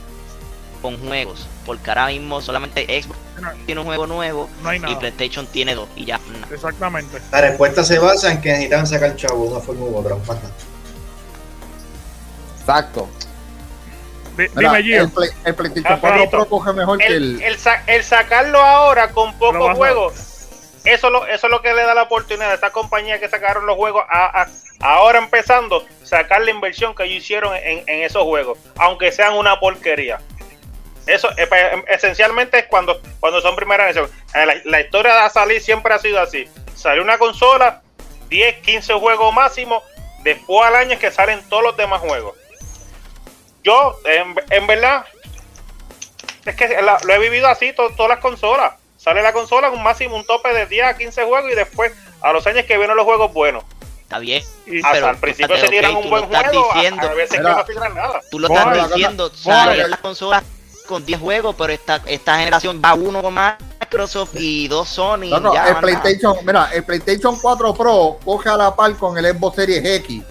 con 0.82 0.98
juegos? 0.98 1.46
Porque 1.64 1.90
ahora 1.90 2.08
mismo 2.08 2.40
solamente 2.40 2.84
Xbox 3.00 3.18
No, 3.40 3.50
tiene 3.66 3.80
un 3.80 3.86
juego 3.86 4.06
nuevo 4.06 4.48
no 4.62 4.74
y. 4.74 4.80
PlayStation 4.96 5.46
tiene 5.46 5.74
dos 5.74 5.88
y 5.94 6.04
ya. 6.04 6.18
no. 6.18 6.54
Exactamente. 6.54 7.20
La 7.30 7.40
respuesta 7.40 7.84
se 7.84 7.98
basa 7.98 8.32
en 8.32 8.40
que 8.40 8.50
necesitan 8.50 8.86
sacar 8.86 9.16
chavo 9.16 9.44
de 9.44 9.50
una 9.50 9.60
forma 9.60 9.84
u 9.84 9.96
otra. 9.96 10.16
Exacto. 12.58 13.08
Mira, 14.36 14.50
Dime, 14.54 14.82
Gio. 14.82 15.00
el, 15.02 15.10
Play- 15.10 15.30
el 15.44 15.54
PlayStation 15.54 15.92
Ah, 15.94 15.98
4 16.00 16.08
Pablito. 16.18 16.30
Pro 16.30 16.46
coge 16.48 16.72
mejor 16.72 16.98
que 16.98 17.06
El, 17.06 17.14
el. 17.36 17.42
el, 17.42 17.58
sa- 17.58 17.82
el 17.86 18.04
sacarlo 18.04 18.60
ahora 18.60 19.10
con 19.10 19.30
a- 19.30 19.74
juegos, 19.74 20.46
eso, 20.84 21.10
lo, 21.10 21.26
eso 21.26 21.46
es 21.46 21.50
lo 21.50 21.60
que 21.62 21.74
le 21.74 21.82
da 21.82 21.94
la 21.94 22.02
oportunidad 22.04 22.50
a 22.50 22.54
estas 22.54 22.70
compañías 22.70 23.20
que 23.20 23.28
sacaron 23.28 23.66
los 23.66 23.76
juegos 23.76 24.04
a- 24.08 24.42
a- 24.42 24.48
ahora 24.80 25.18
empezando, 25.18 25.84
sacar 26.04 26.40
la 26.42 26.50
inversión 26.50 26.94
que 26.94 27.04
ellos 27.04 27.22
hicieron 27.22 27.54
en, 27.54 27.84
en 27.86 28.02
esos 28.02 28.22
juegos, 28.22 28.58
aunque 28.78 29.12
sean 29.12 29.34
una 29.34 29.60
porquería. 29.60 30.20
Eso 31.06 31.28
eh, 31.36 31.46
pues, 31.46 31.62
esencialmente 31.88 32.58
es 32.60 32.66
cuando, 32.66 33.00
cuando 33.18 33.40
son 33.40 33.56
primeras 33.56 33.86
ediciones. 33.86 34.10
Eh, 34.34 34.46
La, 34.46 34.54
la 34.64 34.80
historia 34.80 35.22
de 35.22 35.30
salir 35.30 35.60
siempre 35.60 35.92
ha 35.92 35.98
sido 35.98 36.20
así. 36.20 36.48
Sale 36.74 37.00
una 37.00 37.18
consola, 37.18 37.82
10, 38.28 38.58
15 38.58 38.94
juegos 38.94 39.34
máximo, 39.34 39.82
después 40.22 40.66
al 40.66 40.76
año 40.76 40.92
es 40.92 40.98
que 40.98 41.10
salen 41.10 41.40
todos 41.48 41.62
los 41.62 41.76
demás 41.76 42.00
juegos. 42.00 42.34
Yo, 43.62 43.98
en, 44.04 44.34
en 44.50 44.66
verdad, 44.66 45.04
es 46.46 46.56
que 46.56 46.68
la- 46.82 46.98
lo 47.04 47.12
he 47.14 47.18
vivido 47.18 47.48
así 47.48 47.72
to- 47.72 47.90
todas 47.96 48.08
las 48.10 48.18
consolas. 48.20 48.74
Sale 48.96 49.22
la 49.22 49.32
consola 49.32 49.68
con 49.70 49.78
un 49.78 49.84
máximo 49.84 50.16
un 50.16 50.24
tope 50.26 50.52
de 50.52 50.66
10 50.66 50.86
a 50.86 50.96
15 50.96 51.24
juegos 51.24 51.50
y 51.50 51.54
después 51.54 51.92
a 52.20 52.32
los 52.32 52.46
años 52.46 52.64
que 52.66 52.76
vienen 52.76 52.96
los 52.96 53.04
juegos 53.06 53.32
buenos. 53.32 53.64
Está 54.02 54.18
bien. 54.18 54.42
Y- 54.66 54.78
Hasta 54.78 54.92
Pero, 54.92 55.06
al 55.08 55.16
principio 55.18 55.56
se 55.56 55.68
tiran 55.68 55.96
un 55.96 56.10
buen 56.10 56.24
juego, 56.26 56.70
a- 56.72 56.74
diciendo. 56.74 57.08
a, 57.08 57.14
veces 57.14 57.38
Mira. 57.38 57.50
que 57.50 57.56
no 57.60 57.64
tiran 57.64 57.94
nada. 57.94 58.20
Tú 58.30 58.38
lo 58.38 58.48
estás 58.48 58.88
diciendo, 58.88 59.30
cosa- 59.30 59.42
sale 59.44 59.80
Boy. 59.82 59.90
la 59.90 59.96
consola 59.98 60.42
con 60.86 61.06
10 61.06 61.20
juegos, 61.20 61.54
pero 61.56 61.72
esta, 61.72 62.02
esta 62.06 62.38
generación 62.38 62.82
va 62.84 62.94
uno 62.94 63.22
con 63.22 63.34
Microsoft 63.80 64.34
y 64.34 64.66
dos 64.68 64.88
Sony. 64.88 65.28
No, 65.30 65.38
no, 65.40 65.54
ya, 65.54 65.68
el 65.68 65.74
más 65.74 65.82
nada. 65.82 66.00
PlayStation, 66.02 66.36
mira, 66.44 66.68
el 66.74 66.84
PlayStation 66.84 67.38
4 67.40 67.72
Pro 67.74 68.18
coge 68.24 68.48
a 68.48 68.56
la 68.56 68.74
par 68.74 68.94
con 68.96 69.16
el 69.16 69.24
Xbox 69.36 69.56
Series 69.56 69.84
X 69.84 70.22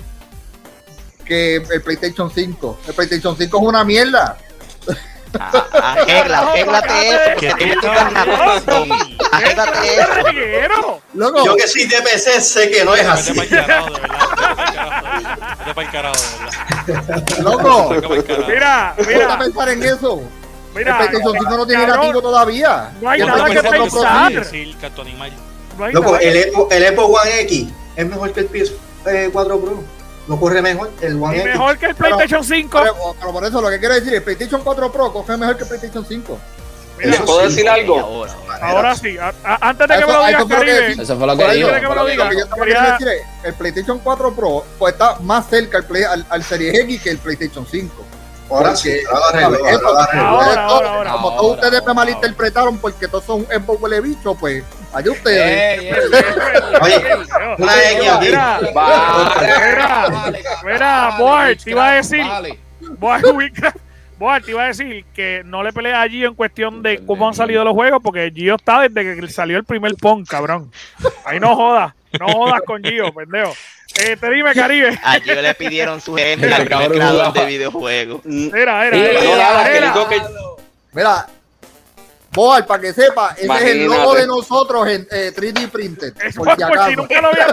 que 1.30 1.56
el 1.56 1.82
PlayStation 1.82 2.30
5. 2.30 2.80
El 2.88 2.94
PlayStation 2.94 3.38
5 3.38 3.58
es 3.58 3.64
una 3.64 3.84
mierda. 3.86 4.38
Arregla, 5.40 6.40
arréglate 6.40 7.10
eso, 7.10 7.20
porque 7.36 7.48
¿Qué 7.48 7.54
tú 7.76 7.82
te 7.82 7.88
tienes 7.88 8.14
pasa? 8.14 8.26
razón. 8.26 8.90
Arréglate 9.32 9.80
¡Qué 9.82 10.66
eso. 10.66 11.02
Loco, 11.14 11.46
Yo 11.46 11.56
que 11.56 11.68
soy 11.68 11.86
de 11.86 12.02
PC 12.02 12.42
sé 12.42 12.72
que 12.72 12.84
no 12.84 12.96
es 12.96 13.08
así. 13.08 13.32
Vete 13.34 13.48
para 15.76 15.82
el 15.82 15.92
carajo, 15.92 16.16
de 16.88 16.94
verdad. 16.94 17.38
loco. 17.42 17.90
Mira, 18.48 18.94
¿qué 18.98 19.06
mira, 19.06 19.38
pensar 19.38 19.70
en 19.70 19.84
eso? 19.84 20.22
mira. 20.76 20.92
el 20.92 20.98
PlayStation 20.98 21.34
5 21.40 21.58
no 21.58 21.68
tiene 21.68 21.86
nativo 21.88 22.22
todavía. 22.22 22.92
no 23.00 23.10
hay 23.10 23.20
nada 23.22 23.46
que 23.46 23.62
PlayStation 23.62 23.90
4 23.90 23.90
Pro 23.92 24.02
pensar. 24.02 24.34
No 25.78 25.88
Loco, 25.92 26.18
el 26.18 26.36
Xbox 26.96 27.22
One 27.24 27.42
X 27.42 27.68
es 27.96 28.06
mejor 28.10 28.34
que 28.34 28.40
el 28.42 28.50
PS4 28.52 29.32
Pro. 29.62 29.84
Lo 30.30 30.40
corre 30.40 30.62
mejor 30.62 30.92
el 31.02 31.22
One 31.22 31.36
y 31.38 31.40
X. 31.42 31.52
mejor 31.54 31.78
que 31.78 31.86
el 31.88 31.96
PlayStation 31.96 32.44
5. 32.44 32.80
Pero, 32.82 32.96
pero 33.20 33.32
por 33.34 33.44
eso 33.46 33.60
lo 33.62 33.70
que 33.70 33.80
quiero 33.80 33.96
decir, 33.96 34.14
el 34.14 34.24
PlayStation 34.24 34.62
4 34.64 34.92
Pro 34.92 35.12
coge 35.12 35.36
mejor 35.36 35.58
que 35.58 35.64
el 35.64 35.68
PlayStation 35.70 36.06
5. 36.08 36.40
Mira, 37.00 37.12
¿Les 37.12 37.22
puedo 37.22 37.40
decir 37.48 37.68
algo? 37.68 38.00
ahora, 38.00 38.34
ahora. 38.34 38.68
ahora 38.70 38.96
sí. 38.96 39.18
a- 39.18 39.34
a- 39.44 39.70
antes 39.70 39.88
de 39.88 39.94
que 39.96 40.00
Eso- 40.02 40.08
me 40.08 40.14
lo 40.14 40.20
eso 40.20 40.28
digas, 40.28 40.42
fue 40.42 40.42
lo 40.42 40.48
que 40.48 40.56
Caribe. 40.56 40.88
decía. 40.90 41.04
Eso 41.04 41.18
fue 41.18 41.28
lo 41.28 41.38
que 41.38 41.52
digo. 41.54 41.68
que 41.70 41.74
me 41.74 41.82
lo 41.82 41.96
lo 41.96 42.06
diga. 42.06 42.30
que 42.30 42.36
yo 42.38 42.48
te 42.48 42.60
Quería- 42.60 42.76
quería 42.76 42.92
decir 42.92 43.08
es, 43.08 43.46
el 43.46 43.54
PlayStation 43.56 44.00
4 44.00 44.34
Pro 44.36 44.66
pues, 44.78 44.94
está 44.94 45.16
más 45.22 45.48
cerca 45.50 45.78
al, 45.78 45.86
Play- 45.86 46.04
al, 46.04 46.26
al 46.30 46.44
Series 46.44 46.78
X 46.80 47.02
que 47.02 47.10
el 47.10 47.18
PlayStation 47.18 47.66
5. 47.66 48.06
Ahora 48.52 48.76
sí, 48.76 48.92
ahora 49.12 50.66
ahora. 50.68 51.12
Como 51.14 51.36
todos 51.38 51.56
ustedes 51.56 51.86
me 51.86 51.94
malinterpretaron 51.94 52.78
porque 52.80 53.08
todos 53.08 53.24
son 53.24 53.46
Xbox 53.46 53.82
huele 53.82 54.02
bicho, 54.02 54.36
pues 54.36 54.64
allá 54.94 55.12
ustedes. 55.12 55.82
Ey, 55.82 55.88
ey, 55.88 55.94
Oye, 56.82 57.04
una 57.58 57.92
X 57.92 58.10
aquí. 58.10 58.26
Mira, 58.26 58.60
mira, 58.62 60.34
mira, 60.64 61.16
Boy, 61.18 61.56
te 61.56 61.72
iba 61.72 61.90
a 61.90 61.94
decir, 61.96 62.26
Vale. 62.26 62.60
Boa, 62.98 64.40
te 64.42 64.52
iba 64.52 64.64
a 64.64 64.68
decir 64.68 65.06
que 65.14 65.42
no 65.46 65.64
le 65.64 65.72
pelea 65.72 66.02
a 66.02 66.10
Gio 66.10 66.28
en 66.28 66.36
cuestión 66.36 66.82
de 66.84 67.06
cómo 67.06 67.28
han 67.28 67.34
salido 67.34 67.64
los 67.64 67.74
juegos, 67.74 68.02
porque 68.04 68.32
Gio 68.34 68.56
está 68.56 68.82
desde 68.82 69.20
que 69.20 69.28
salió 69.30 69.58
el 69.58 69.64
primer 69.64 69.96
Pong, 69.96 70.26
cabrón. 70.28 70.72
Ahí 71.26 71.40
no 71.40 71.56
jodas, 71.56 71.94
no 72.20 72.28
jodas 72.28 72.62
con 72.66 72.84
Gio, 72.84 73.14
pendejo. 73.14 73.54
Eh, 74.02 74.16
te 74.18 74.30
dime, 74.30 74.54
Caribe. 74.54 75.00
A 75.04 75.20
Gio 75.20 75.42
le 75.42 75.54
pidieron 75.56 76.02
sugerencias 76.02 76.52
al 76.52 76.66
primer 76.66 76.92
creador 76.92 77.34
de 77.34 77.46
videojuegos. 77.46 78.22
Era, 78.26 78.88
era, 78.88 78.98
era. 78.98 79.78
Era. 79.78 79.94
que 80.10 80.22
Mira, 80.92 81.28
Boal, 82.32 82.66
para 82.66 82.82
que 82.82 82.94
sepa, 82.94 83.36
ese 83.38 83.54
es 83.54 83.62
el 83.62 83.86
logo 83.86 84.14
de 84.14 84.28
nosotros 84.28 84.88
en 84.88 85.08
eh, 85.12 85.34
3D 85.36 85.70
printed. 85.70 86.14
Eso 86.22 86.44
Por 86.44 86.56
si 86.56 86.64
acaso. 86.64 86.92
nunca 86.92 87.22
lo 87.22 87.28
había 87.30 87.48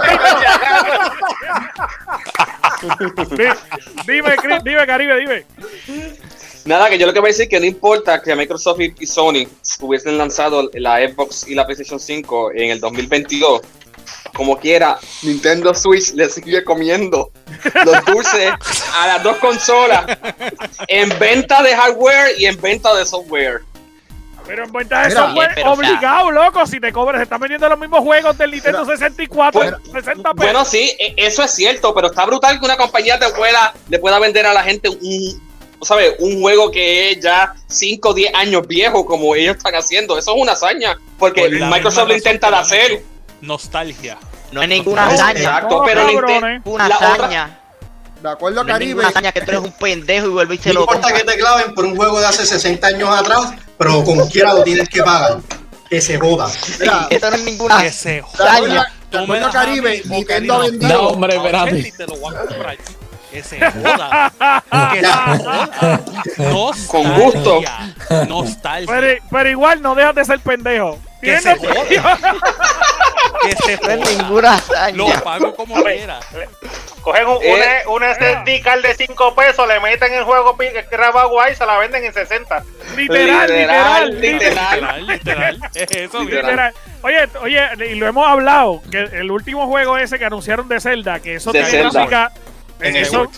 dime, 4.07 4.37
Chris, 4.37 4.65
dime, 4.65 4.87
Caribe, 4.87 5.19
dime. 5.19 5.47
Nada, 6.67 6.91
que 6.91 6.99
yo 6.99 7.07
lo 7.07 7.13
que 7.13 7.21
voy 7.21 7.29
a 7.29 7.31
decir 7.31 7.45
es 7.45 7.49
que 7.49 7.61
no 7.61 7.67
importa 7.67 8.21
que 8.21 8.35
Microsoft 8.35 8.81
y 8.81 9.07
Sony 9.07 9.47
hubiesen 9.81 10.19
lanzado 10.19 10.69
la 10.75 10.99
Xbox 10.99 11.47
y 11.49 11.55
la 11.55 11.65
PlayStation 11.65 11.99
5 11.99 12.53
en 12.53 12.71
el 12.71 12.81
2022. 12.81 13.63
Como 14.35 14.59
quiera, 14.59 14.99
Nintendo 15.23 15.73
Switch 15.75 16.13
le 16.13 16.29
sigue 16.29 16.63
comiendo 16.65 17.31
los 17.85 18.05
dulces 18.05 18.53
a 18.95 19.07
las 19.07 19.23
dos 19.23 19.37
consolas 19.39 20.05
en 20.89 21.09
venta 21.19 21.63
de 21.63 21.75
hardware 21.75 22.35
y 22.39 22.47
en 22.47 22.61
venta 22.61 22.95
de 22.95 23.07
software. 23.07 23.63
Pero 24.47 24.65
en 24.65 24.73
venta 24.73 25.03
de 25.03 25.09
Mira, 25.09 25.21
software, 25.23 25.51
pero, 25.55 25.73
o 25.73 25.77
sea- 25.77 25.89
obligado, 25.91 26.31
loco. 26.31 26.67
Si 26.67 26.79
te 26.81 26.93
cobras, 26.93 27.19
se 27.19 27.25
están 27.25 27.41
vendiendo 27.41 27.69
los 27.69 27.79
mismos 27.79 28.01
juegos 28.01 28.39
del 28.39 28.51
Nintendo 28.53 28.85
64 28.85 29.61
Bueno, 29.61 29.79
60 29.93 30.15
pesos. 30.15 30.35
Bueno, 30.37 30.65
sí, 30.65 30.93
e- 30.99 31.15
eso 31.17 31.43
es 31.43 31.51
cierto, 31.51 31.93
pero 31.95 32.09
está 32.09 32.25
brutal 32.27 32.59
que 32.59 32.65
una 32.65 32.77
compañía 32.77 33.19
te 33.19 33.29
pueda, 33.31 33.75
le 33.89 33.99
pueda 33.99 34.19
vender 34.19 34.47
a 34.47 34.53
la 34.53 34.63
gente 34.63 34.89
un, 34.89 35.43
¿sabes? 35.83 36.15
un 36.21 36.41
juego 36.41 36.71
que 36.71 37.11
es 37.13 37.21
ya 37.21 37.55
5 37.67 38.11
o 38.11 38.15
10 38.15 38.33
años 38.35 38.67
viejo, 38.69 39.05
como 39.05 39.35
ellos 39.35 39.57
están 39.57 39.75
haciendo. 39.75 40.17
Eso 40.17 40.35
es 40.37 40.41
una 40.43 40.53
hazaña, 40.53 40.97
porque 41.19 41.43
Por 41.43 41.69
Microsoft 41.69 42.09
lo 42.09 42.15
intenta 42.15 42.49
hacer. 42.59 43.03
Nostalgia. 43.41 44.17
No 44.53 44.63
es 44.63 44.69
ninguna 44.69 45.07
No, 45.07 45.13
hazaña. 45.13 45.41
exacto, 45.41 45.79
No, 45.79 45.85
pero 45.85 46.07
cabrones. 46.07 46.41
Nintendo- 46.43 46.71
Una 46.71 46.89
La 46.89 46.97
otra- 46.97 47.13
hazaña. 47.15 47.61
De 48.23 48.31
acuerdo 48.31 48.61
a 48.61 48.65
No 48.65 48.69
es 48.71 48.73
Caribe, 48.75 48.89
ninguna 48.91 49.09
hazaña 49.09 49.33
que 49.33 49.41
tú 49.43 49.51
eres 49.51 49.61
un 49.63 49.73
pendejo 49.73 50.27
y 50.27 50.31
vuelves 50.31 50.61
y 50.61 50.63
se 50.63 50.73
No 50.73 50.81
importa 50.81 51.13
que 51.13 51.23
te 51.25 51.37
claven 51.37 51.75
por 51.75 51.85
un 51.85 51.95
juego 51.97 52.19
de 52.21 52.27
hace 52.27 52.47
60 52.47 52.87
años 52.87 53.11
atrás, 53.11 53.53
pero 53.79 54.05
como 54.05 54.29
quiera 54.29 54.53
lo 54.55 54.63
tienes 54.63 54.89
que 54.89 55.03
pagar. 55.03 55.39
Que 55.89 56.01
se 56.01 56.19
joda. 56.19 56.49
mira, 56.81 57.07
Eso 57.11 57.31
no 57.31 57.37
es 57.37 57.45
ninguna 57.45 57.81
Que 57.83 57.93
se 57.93 58.09
de 58.11 58.19
acuerdo 58.21 58.45
hazaña. 58.49 58.81
a- 58.81 58.85
de 58.85 58.91
Tú 59.09 59.19
me 59.19 59.23
acuerdo 59.23 59.45
a 59.45 59.47
das 59.47 59.55
a 59.55 59.59
Caribe, 59.67 60.03
Nintendo 60.07 60.55
ha 60.55 60.59
vendido. 60.59 60.89
No, 60.93 61.09
hombre, 61.11 61.37
espérate. 61.37 61.79
Y 61.79 61.93
te 61.93 62.07
lo 62.09 62.17
voy 62.17 62.35
a 62.35 62.39
comprar. 62.41 62.77
Que 63.31 63.43
se 63.45 63.61
joda. 63.71 64.33
Que 64.93 65.01
se 65.01 65.07
joda. 65.13 66.01
Nostalgia. 66.39 66.87
Con 66.89 67.21
gusto. 67.21 67.61
Nostalgia. 68.29 68.87
Pero, 69.01 69.23
pero 69.31 69.49
igual 69.51 69.81
no 69.83 69.95
dejas 69.95 70.15
de 70.17 70.25
ser 70.25 70.41
pendejo. 70.41 70.99
Que 71.23 71.41
se 71.41 71.55
joda. 71.57 72.31
Que 73.43 73.57
se 73.57 73.77
No 73.97 74.05
es 74.05 74.19
ninguna 74.19 74.51
Lo 74.95 75.07
hazaña. 75.09 75.21
pago 75.21 75.55
como 75.55 75.83
quiera. 75.83 76.21
Cogen 77.03 77.27
un, 77.29 77.39
Eh, 77.43 77.83
un, 77.87 78.03
un 78.03 78.03
SD 78.03 78.63
card 78.63 78.83
de 78.83 78.95
5 78.95 79.35
pesos, 79.35 79.69
le 79.69 79.79
meten 79.81 80.13
el 80.13 80.25
juego 80.25 80.57
grabado 80.91 81.41
ahí 81.41 81.53
y 81.53 81.57
se 81.57 81.65
la 81.65 81.79
venden 81.79 82.05
en 82.05 82.13
60. 82.13 82.65
literal, 82.97 83.49
literal, 83.49 84.21
Literal, 84.21 84.21
literal. 84.21 85.07
Literal, 85.07 85.07
literal. 85.07 85.61
Es 85.75 85.91
eso, 85.93 86.25
Literal. 86.25 86.75
Oye, 87.03 87.29
oye, 87.43 87.61
y 87.91 87.95
lo 87.95 88.07
hemos 88.09 88.27
hablado, 88.27 88.83
que 88.91 88.99
el 88.99 89.31
último 89.31 89.67
juego 89.69 89.97
ese 89.99 90.19
que 90.19 90.25
anunciaron 90.25 90.67
de 90.69 90.81
Zelda, 90.81 91.21
que 91.21 91.37
eso 91.37 91.53
De 91.53 91.63
tiene 91.63 91.71
Zelda. 91.91 92.07
gráfica, 92.07 92.33
eh, 92.81 92.89
En 92.89 92.97
eso, 92.97 93.31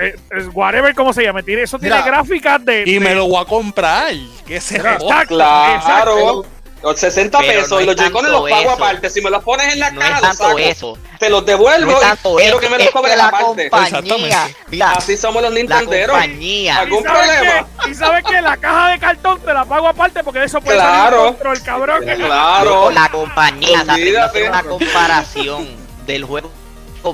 eh, 0.00 0.14
whatever 0.54 0.94
como 0.94 1.12
se 1.12 1.22
llame, 1.22 1.42
tiene, 1.42 1.62
eso 1.62 1.78
tiene 1.78 2.00
gráficas 2.02 2.64
de... 2.64 2.84
Y 2.86 2.94
de- 2.94 3.00
me 3.00 3.14
lo 3.14 3.26
voy 3.28 3.42
a 3.42 3.44
comprar. 3.44 4.12
Que 4.46 4.58
se 4.60 4.76
Exacto. 4.76 5.06
Claro. 5.28 5.74
exacto. 5.74 6.46
Los 6.82 6.98
60 6.98 7.38
Pero 7.38 7.52
pesos 7.52 7.70
no 7.70 7.80
y 7.80 7.84
los 7.86 7.96
Joy-Con 7.96 8.24
los 8.30 8.40
pago 8.50 8.60
eso. 8.62 8.70
aparte. 8.72 9.08
Si 9.10 9.20
me 9.20 9.30
los 9.30 9.42
pones 9.44 9.72
en 9.72 9.78
la 9.78 9.90
No 9.92 10.00
caja, 10.00 10.16
es 10.16 10.20
los 10.22 10.30
tanto 10.38 10.44
saco. 10.44 10.58
eso. 10.58 10.98
Te 11.18 11.30
los 11.30 11.40
No 11.42 11.46
devuelvo 11.46 11.92
es 11.92 12.00
tanto 12.00 12.38
y 12.38 12.42
quiero 12.42 12.58
que 12.58 12.68
me 12.68 12.78
los 12.78 12.90
cobren 12.90 13.18
la 13.18 13.28
aparte. 13.28 13.70
compañía. 13.70 14.48
Mira, 14.68 14.90
Así 14.92 15.16
somos 15.16 15.42
los 15.42 15.52
la 15.52 15.58
nintenderos. 15.60 16.10
compañía. 16.10 16.78
¿Algún 16.78 17.00
¿Y 17.00 17.02
sabes 17.04 17.28
problema? 17.36 17.68
qué? 17.84 17.90
Y 17.90 17.94
sabes 17.94 18.24
que 18.24 18.40
la 18.42 18.56
caja 18.56 18.88
de 18.90 18.98
cartón 18.98 19.40
te 19.40 19.54
la 19.54 19.64
pago 19.64 19.86
aparte 19.88 20.24
porque 20.24 20.40
de 20.40 20.46
eso 20.46 20.60
puede 20.60 20.78
Claro. 20.78 21.22
un 21.22 21.28
control, 21.34 21.62
cabrón. 21.62 22.04
Claro. 22.16 22.90
la 22.90 23.08
compañía 23.10 23.80
hacer 24.24 24.48
una 24.50 24.62
comparación 24.64 25.68
del 26.06 26.24
juego 26.24 26.50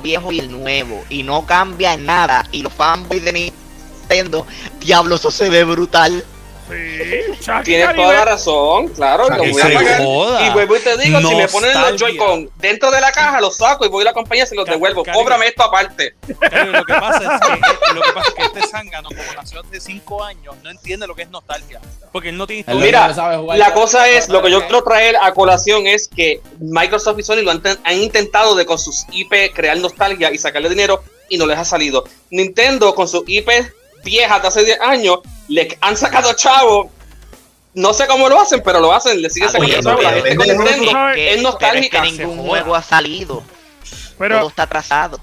viejo 0.01 0.31
y 0.31 0.39
el 0.39 0.51
nuevo 0.51 1.03
y 1.09 1.23
no 1.23 1.45
cambia 1.45 1.93
en 1.93 2.05
nada 2.05 2.45
y 2.51 2.61
los 2.61 2.71
fanboys 2.73 3.23
de 3.23 3.33
Nintendo 3.33 4.45
diablo 4.79 5.15
eso 5.15 5.31
se 5.31 5.49
ve 5.49 5.63
brutal 5.63 6.23
Sí, 6.69 7.45
Tienes 7.63 7.95
toda 7.95 8.13
la 8.13 8.25
razón, 8.25 8.89
claro. 8.89 9.27
Lo 9.27 9.37
voy 9.37 9.61
a 9.61 9.73
pagar. 9.73 10.01
Y 10.01 10.49
vuelvo 10.51 10.77
y 10.77 10.79
te 10.79 10.97
digo, 10.97 11.19
si 11.19 11.35
me 11.35 11.47
ponen 11.47 11.73
los. 11.73 11.99
Joy-Con 11.99 12.51
dentro 12.57 12.91
de 12.91 13.01
la 13.01 13.11
caja, 13.11 13.41
los 13.41 13.57
saco 13.57 13.85
y 13.85 13.89
voy 13.89 14.03
a 14.03 14.05
la 14.05 14.13
compañía 14.13 14.43
y 14.43 14.47
se 14.47 14.55
los 14.55 14.65
devuelvo. 14.65 15.03
Caribe. 15.03 15.21
Cóbrame 15.21 15.47
esto 15.47 15.63
aparte. 15.63 16.15
Lo 16.27 16.85
que 16.85 16.93
pasa 16.93 17.35
es 17.35 17.41
que, 17.41 17.53
eh, 17.53 17.93
lo 17.93 18.01
que, 18.01 18.13
pasa 18.13 18.29
es 18.29 18.33
que 18.35 18.41
este 18.43 18.67
zángano, 18.67 19.09
como 19.09 19.21
nació 19.35 19.61
hace 19.61 19.79
5 19.79 20.23
años, 20.23 20.55
no 20.63 20.69
entiende 20.69 21.07
lo 21.07 21.15
que 21.15 21.23
es 21.23 21.29
nostalgia. 21.29 21.81
Porque 22.11 22.29
él 22.29 22.37
no 22.37 22.45
tiene 22.45 22.59
historia. 22.61 22.85
Mira, 22.85 23.07
no 23.07 23.13
sabe 23.15 23.37
jugar. 23.37 23.57
La 23.57 23.73
cosa 23.73 24.07
es, 24.07 24.29
lo 24.29 24.43
que 24.43 24.51
yo 24.51 24.61
quiero 24.61 24.83
traer 24.83 25.15
a 25.21 25.33
colación 25.33 25.87
es 25.87 26.07
que 26.07 26.41
Microsoft 26.59 27.19
y 27.19 27.23
Sony 27.23 27.41
lo 27.41 27.51
han, 27.51 27.63
han 27.65 27.97
intentado 27.97 28.55
de 28.55 28.65
con 28.65 28.77
sus 28.77 29.05
IP 29.11 29.53
crear 29.53 29.77
nostalgia 29.77 30.31
y 30.31 30.37
sacarle 30.37 30.69
dinero 30.69 31.03
y 31.29 31.37
no 31.37 31.47
les 31.47 31.57
ha 31.57 31.65
salido. 31.65 32.03
Nintendo 32.29 32.93
con 32.93 33.07
sus 33.07 33.23
IP 33.27 33.49
viejas 34.03 34.41
de 34.41 34.47
hace 34.47 34.63
10 34.63 34.81
años 34.81 35.19
le 35.49 35.77
han 35.81 35.97
sacado 35.97 36.33
chavo. 36.33 36.89
No 37.73 37.93
sé 37.93 38.07
cómo 38.07 38.27
lo 38.29 38.41
hacen, 38.41 38.61
pero 38.63 38.79
lo 38.79 38.93
hacen, 38.93 39.21
le 39.21 39.29
siguen 39.29 39.49
Ah, 39.49 39.51
sacando 39.51 39.73
oye, 39.73 39.83
chavo. 39.83 40.01
La 40.01 40.09
pero- 40.09 40.23
gente 40.25 40.35
con 40.37 40.47
pero- 40.47 40.59
Nintendo 40.63 40.91
pero- 40.91 41.13
es 41.13 41.41
nostálgica. 41.41 42.01
que 42.01 42.11
ningún 42.11 42.37
juego 42.47 42.75
ha 42.75 42.81
salido 42.81 43.35
todo 43.35 43.43
Pero, 44.17 44.47
está 44.47 44.63
atrasado 44.63 45.19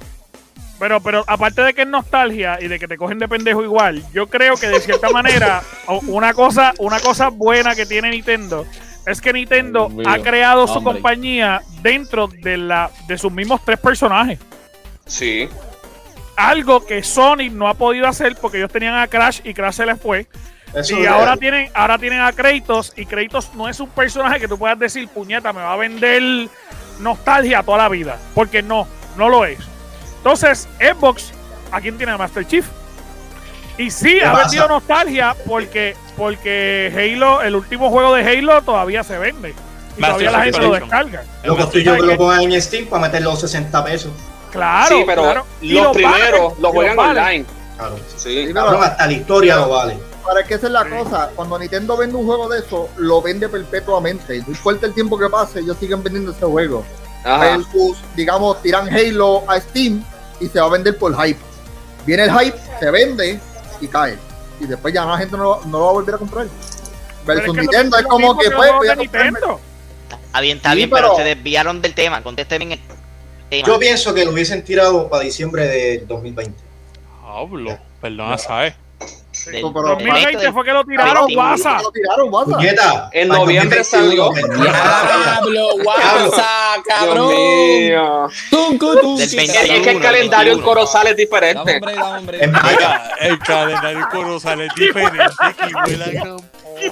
pero, 0.78 1.00
pero 1.00 1.24
aparte 1.26 1.62
de 1.62 1.72
que 1.72 1.82
es 1.82 1.88
nostalgia 1.88 2.58
y 2.60 2.68
de 2.68 2.78
que 2.78 2.86
te 2.86 2.98
cogen 2.98 3.18
de 3.18 3.26
pendejo 3.28 3.62
igual, 3.62 4.04
yo 4.12 4.26
creo 4.26 4.56
que 4.56 4.66
de 4.68 4.78
cierta 4.80 5.08
manera, 5.08 5.62
una 6.06 6.34
cosa, 6.34 6.74
una 6.78 7.00
cosa 7.00 7.28
buena 7.30 7.74
que 7.74 7.86
tiene 7.86 8.10
Nintendo 8.10 8.66
es 9.06 9.20
que 9.22 9.32
Nintendo 9.32 9.88
Dios 9.90 10.06
ha 10.06 10.18
creado 10.18 10.66
su 10.68 10.82
compañía 10.82 11.62
dentro 11.80 12.28
de 12.28 12.58
la 12.58 12.90
de 13.08 13.16
sus 13.16 13.32
mismos 13.32 13.62
tres 13.64 13.78
personajes. 13.78 14.38
Sí. 15.06 15.48
Algo 16.36 16.84
que 16.84 17.02
Sony 17.02 17.50
no 17.50 17.68
ha 17.68 17.74
podido 17.74 18.06
hacer 18.06 18.36
porque 18.40 18.58
ellos 18.58 18.70
tenían 18.70 18.94
a 18.96 19.08
Crash 19.08 19.40
y 19.42 19.54
Crash 19.54 19.74
se 19.74 19.86
les 19.86 20.00
fue. 20.00 20.26
Eso 20.74 20.98
Y 20.98 21.06
ahora 21.06 21.36
tienen, 21.36 21.70
ahora 21.74 21.96
tienen 21.98 22.20
a 22.20 22.32
Kratos 22.32 22.92
y 22.96 23.06
Kratos 23.06 23.54
no 23.54 23.68
es 23.68 23.80
un 23.80 23.88
personaje 23.88 24.40
que 24.40 24.48
tú 24.48 24.58
puedas 24.58 24.78
decir, 24.78 25.08
puñeta, 25.08 25.52
me 25.52 25.60
va 25.60 25.72
a 25.72 25.76
vender 25.76 26.48
nostalgia 27.00 27.62
toda 27.62 27.78
la 27.78 27.88
vida. 27.88 28.18
Porque 28.34 28.62
no, 28.62 28.86
no 29.16 29.28
lo 29.28 29.44
es. 29.46 29.58
Entonces, 30.18 30.68
Xbox, 30.78 31.32
¿a 31.72 31.80
quién 31.80 31.96
tiene 31.96 32.12
a 32.12 32.18
Master 32.18 32.46
Chief? 32.46 32.66
Y 33.78 33.90
sí, 33.90 34.18
¿Qué 34.18 34.24
ha 34.24 34.32
pasa? 34.32 34.42
vendido 34.44 34.68
nostalgia 34.68 35.36
porque, 35.46 35.96
porque 36.16 36.92
Halo, 36.94 37.42
el 37.42 37.54
último 37.54 37.90
juego 37.90 38.14
de 38.14 38.24
Halo 38.26 38.62
todavía 38.62 39.02
se 39.04 39.18
vende. 39.18 39.54
Y 39.96 40.00
Master 40.00 40.28
todavía 40.28 40.30
la 40.30 40.44
gente 40.44 40.60
lo 40.60 40.72
descarga. 40.74 41.24
Lo 41.44 41.56
que 41.56 41.62
estoy 41.62 41.84
yo 41.84 41.94
que 41.94 42.02
lo 42.02 42.16
pongan 42.16 42.42
en 42.42 42.60
Steam 42.60 42.86
para 42.86 43.02
meter 43.02 43.22
los 43.22 43.40
60 43.40 43.84
pesos. 43.84 44.12
Claro, 44.50 44.96
sí, 44.98 45.04
pero 45.06 45.22
claro. 45.22 45.46
Los 45.60 45.84
los 45.84 45.92
primeros 45.96 46.58
los 46.58 46.72
juegan 46.72 46.96
vale. 46.96 47.20
online. 47.20 47.44
Claro. 47.76 47.96
Sí. 48.16 48.52
Hasta 48.56 49.06
la 49.06 49.12
historia 49.12 49.56
lo 49.56 49.68
vale. 49.70 49.98
Para 50.24 50.42
que 50.44 50.54
esa 50.54 50.66
es 50.66 50.72
la 50.72 50.82
Sí. 50.84 50.90
cosa, 50.90 51.30
cuando 51.36 51.58
Nintendo 51.58 51.96
vende 51.96 52.16
un 52.16 52.26
juego 52.26 52.48
de 52.48 52.58
eso, 52.60 52.88
lo 52.96 53.22
vende 53.22 53.48
perpetuamente. 53.48 54.38
No 54.38 54.48
importa 54.48 54.86
el 54.86 54.94
tiempo 54.94 55.18
que 55.18 55.28
pase, 55.28 55.60
ellos 55.60 55.76
siguen 55.78 56.02
vendiendo 56.02 56.32
ese 56.32 56.44
juego. 56.44 56.84
Ajá. 57.24 57.38
Versus, 57.56 57.98
digamos, 58.16 58.60
tiran 58.62 58.88
Halo 58.88 59.44
a 59.48 59.60
Steam 59.60 60.02
y 60.40 60.46
se 60.48 60.58
va 60.60 60.66
a 60.66 60.70
vender 60.70 60.96
por 60.98 61.14
hype. 61.22 61.38
Viene 62.04 62.24
el 62.24 62.30
hype, 62.38 62.56
se 62.80 62.90
vende 62.90 63.40
y 63.80 63.86
cae. 63.88 64.18
Y 64.60 64.66
después 64.66 64.92
ya 64.94 65.04
la 65.04 65.18
gente 65.18 65.36
no, 65.36 65.60
no 65.66 65.78
lo 65.78 65.84
va 65.84 65.90
a 65.90 65.92
volver 65.92 66.14
a 66.14 66.18
comprar. 66.18 66.46
Versus 67.26 67.42
que 67.44 67.48
lo- 67.48 67.62
Nintendo 67.62 67.96
es 67.96 68.02
lo 68.04 68.08
como 68.08 68.38
que 68.38 68.46
los 68.46 68.54
pues, 68.54 68.72
voy 68.72 68.88
a 68.88 68.92
está 68.92 70.40
bien 70.40 70.56
está 70.58 70.70
Sí, 70.70 70.76
bien 70.76 70.90
pero... 70.90 71.02
pero- 71.12 71.16
se 71.16 71.22
desviaron 71.24 71.82
del 71.82 71.94
tema 71.94 72.22
conteste 72.22 72.58
Yo 73.50 73.78
pienso 73.78 74.12
que 74.14 74.24
lo 74.24 74.32
hubiesen 74.32 74.64
tirado 74.64 75.08
para 75.08 75.22
diciembre 75.24 75.66
de 75.66 76.04
2020. 76.06 76.58
Hablo. 77.24 77.78
Perdona, 78.00 78.38
¿sabes? 78.38 78.74
del- 79.46 79.62
No, 79.62 79.72
pero- 79.72 79.88
del 79.88 79.98
2020 79.98 80.36
resto 80.38 80.52
fue 80.54 80.64
que 80.64 80.72
lo 80.72 80.84
tiraron, 80.84 81.26
WhatsApp. 81.36 81.82
Lo 81.82 81.90
tiraron, 81.92 82.32
WhatsApp. 82.32 82.60
En 83.12 83.28
noviembre 83.28 83.78
2021, 83.78 84.32
salió. 84.34 84.62
Diablo, 84.62 85.74
WhatsApp, 85.84 86.80
cabrón. 86.86 87.28
Es, 89.20 89.36
21, 89.36 89.60
es 89.76 89.80
que 89.82 89.90
el 89.90 90.00
calendario 90.00 90.52
en 90.54 90.60
Corozal 90.62 91.06
es 91.08 91.16
diferente. 91.16 91.80
En. 92.40 92.54
El 93.20 93.38
calendario 93.40 94.08
Corozal 94.10 94.60
es 94.62 94.74
diferente. 94.74 95.22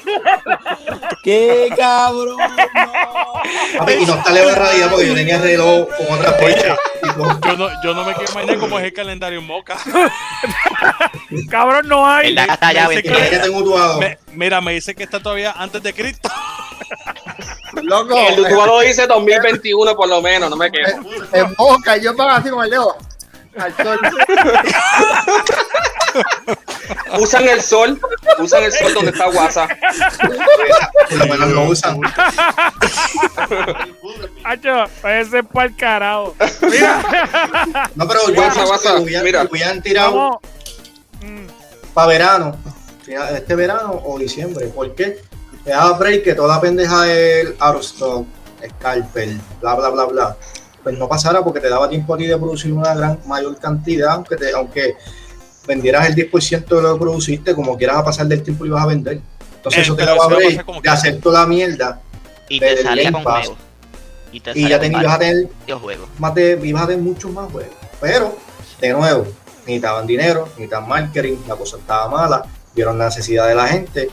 ¡Qué 1.22 1.70
cabrón! 1.76 2.36
No. 2.38 3.90
Y 3.90 4.07
no 4.07 4.14
está 4.14 4.30
leve 4.32 4.55
realidad 4.55 4.90
porque 4.90 5.07
yo 5.09 5.14
tenía 5.14 5.38
reloj 5.38 5.88
con 5.97 6.18
otra 6.18 6.32
fecha. 6.34 6.76
Yo 7.47 7.57
no, 7.57 7.82
yo 7.82 7.95
no 7.95 8.05
me 8.05 8.14
quiero 8.14 8.32
imaginar 8.32 8.59
cómo 8.59 8.78
es 8.78 8.84
el 8.86 8.92
calendario 8.92 9.38
en 9.38 9.47
Moca. 9.47 9.76
Cabrón, 11.51 11.88
no 11.88 12.07
hay. 12.09 12.36
Acá 12.36 12.55
está 12.55 12.68
allá, 12.68 12.88
Me 12.88 12.97
dice 12.97 13.09
¿Y 13.09 13.12
qué 13.12 13.30
que- 13.30 13.38
tengo 13.38 13.62
tuado? 13.62 13.99
me- 14.01 14.18
mira, 14.32 14.61
me 14.61 14.72
dice 14.72 14.95
que 14.95 15.03
está 15.05 15.20
todavía 15.20 15.53
antes 15.53 15.82
de 15.82 15.92
Cristo. 15.92 16.28
Loco, 17.82 18.16
El 18.28 18.36
Dutuado 18.36 18.80
dice 18.80 19.07
2021 19.07 19.97
por 19.97 20.09
lo 20.09 20.22
menos, 20.22 20.49
no 20.51 20.57
me 20.57 20.70
quedo. 20.70 20.88
en 21.32 21.55
boca, 21.55 21.97
yo 21.97 22.14
pago 22.16 22.30
así 22.30 22.51
con 22.51 22.64
el 22.64 22.70
dedo. 22.70 22.97
Al 23.57 23.76
sol. 23.76 24.01
Usan 27.18 27.49
el 27.49 27.62
sol, 27.62 28.01
usan 28.39 28.64
el 28.64 28.72
sol 28.72 28.95
donde 28.95 29.11
está 29.11 29.29
WhatsApp. 29.29 29.70
Por 31.11 31.18
lo 31.18 31.27
menos 31.27 31.49
lo 31.51 31.62
usan. 31.64 32.01
Hacho, 34.45 34.85
ese 35.09 35.39
es 35.39 35.47
para 35.53 35.66
el 35.68 35.77
carajo. 35.77 36.35
Mira. 36.62 37.91
No, 37.95 38.07
pero 38.09 38.20
yo 38.29 38.35
Guasa, 38.35 38.53
pienso 38.53 38.66
guasa, 38.66 38.95
que 38.97 39.03
hubieran, 39.03 39.25
mira. 39.25 39.49
hubieran 39.51 39.83
tirado 39.83 40.41
para 41.95 42.09
verano, 42.09 42.57
este 43.07 43.55
verano 43.55 44.03
o 44.05 44.18
diciembre. 44.18 44.66
¿Por 44.66 44.95
qué? 44.95 45.20
Le 45.64 45.72
daba 45.72 45.97
break 45.97 46.25
que 46.25 46.35
toda 46.35 46.57
la 46.57 46.61
pendeja 46.61 47.03
del 47.03 47.57
Arstock, 47.59 48.27
Scalpel, 48.79 49.41
bla, 49.61 49.75
bla, 49.75 49.91
bla, 49.91 50.05
bla. 50.07 50.37
Pues 50.83 50.99
no 50.99 51.09
pasara 51.09 51.43
porque 51.43 51.61
te 51.61 51.70
daba 51.70 51.89
tiempo 51.89 52.14
a 52.14 52.18
ti 52.18 52.27
de 52.27 52.37
producir 52.37 52.72
una 52.72 52.95
gran 52.95 53.18
mayor 53.27 53.59
cantidad, 53.59 54.11
aunque 54.11 54.37
te, 54.37 54.53
aunque 54.53 54.97
vendieras 55.67 56.07
el 56.09 56.15
10% 56.15 56.65
de 56.67 56.83
lo 56.83 56.95
que 56.95 57.01
produciste, 57.01 57.55
como 57.55 57.77
quieras 57.77 57.97
a 57.99 58.05
pasar 58.05 58.27
del 58.27 58.43
tiempo 58.43 58.67
y 58.67 58.71
vas 58.71 58.83
a 58.83 58.87
vender. 58.87 59.21
Entonces 59.57 59.79
Eh, 59.79 59.83
eso 59.83 59.97
te 59.97 60.03
eso 60.03 60.17
va 60.17 60.25
a 60.25 60.29
quiera. 60.81 60.93
hacer 60.93 61.21
toda 61.21 61.41
la 61.41 61.47
mierda 61.47 62.01
Y 62.49 62.61
te 62.61 62.83
salía 62.83 63.11
con 63.12 63.23
Pass. 63.25 63.47
juegos. 63.47 63.59
Y 64.33 64.41
te 64.41 64.53
ya 64.69 64.81
tenías, 64.81 65.03
ibas 65.03 65.15
a 65.15 65.19
tener 65.19 65.49
juegos. 65.81 66.09
más 66.19 66.35
de, 66.35 66.61
ibas 66.65 66.83
a 66.83 66.87
tener 66.89 67.03
muchos 67.03 67.31
más 67.33 67.51
juegos. 67.51 67.75
Pero, 68.01 68.37
de 68.81 68.93
nuevo, 68.93 69.27
necesitaban 69.61 70.07
dinero, 70.07 70.47
necesitaban 70.57 70.89
marketing, 70.89 71.37
la 71.49 71.55
cosa 71.57 71.77
estaba 71.79 72.09
mala, 72.09 72.45
vieron 72.75 72.99
la 72.99 73.07
necesidad 73.07 73.49
de 73.49 73.55
la 73.55 73.69
gente. 73.69 74.11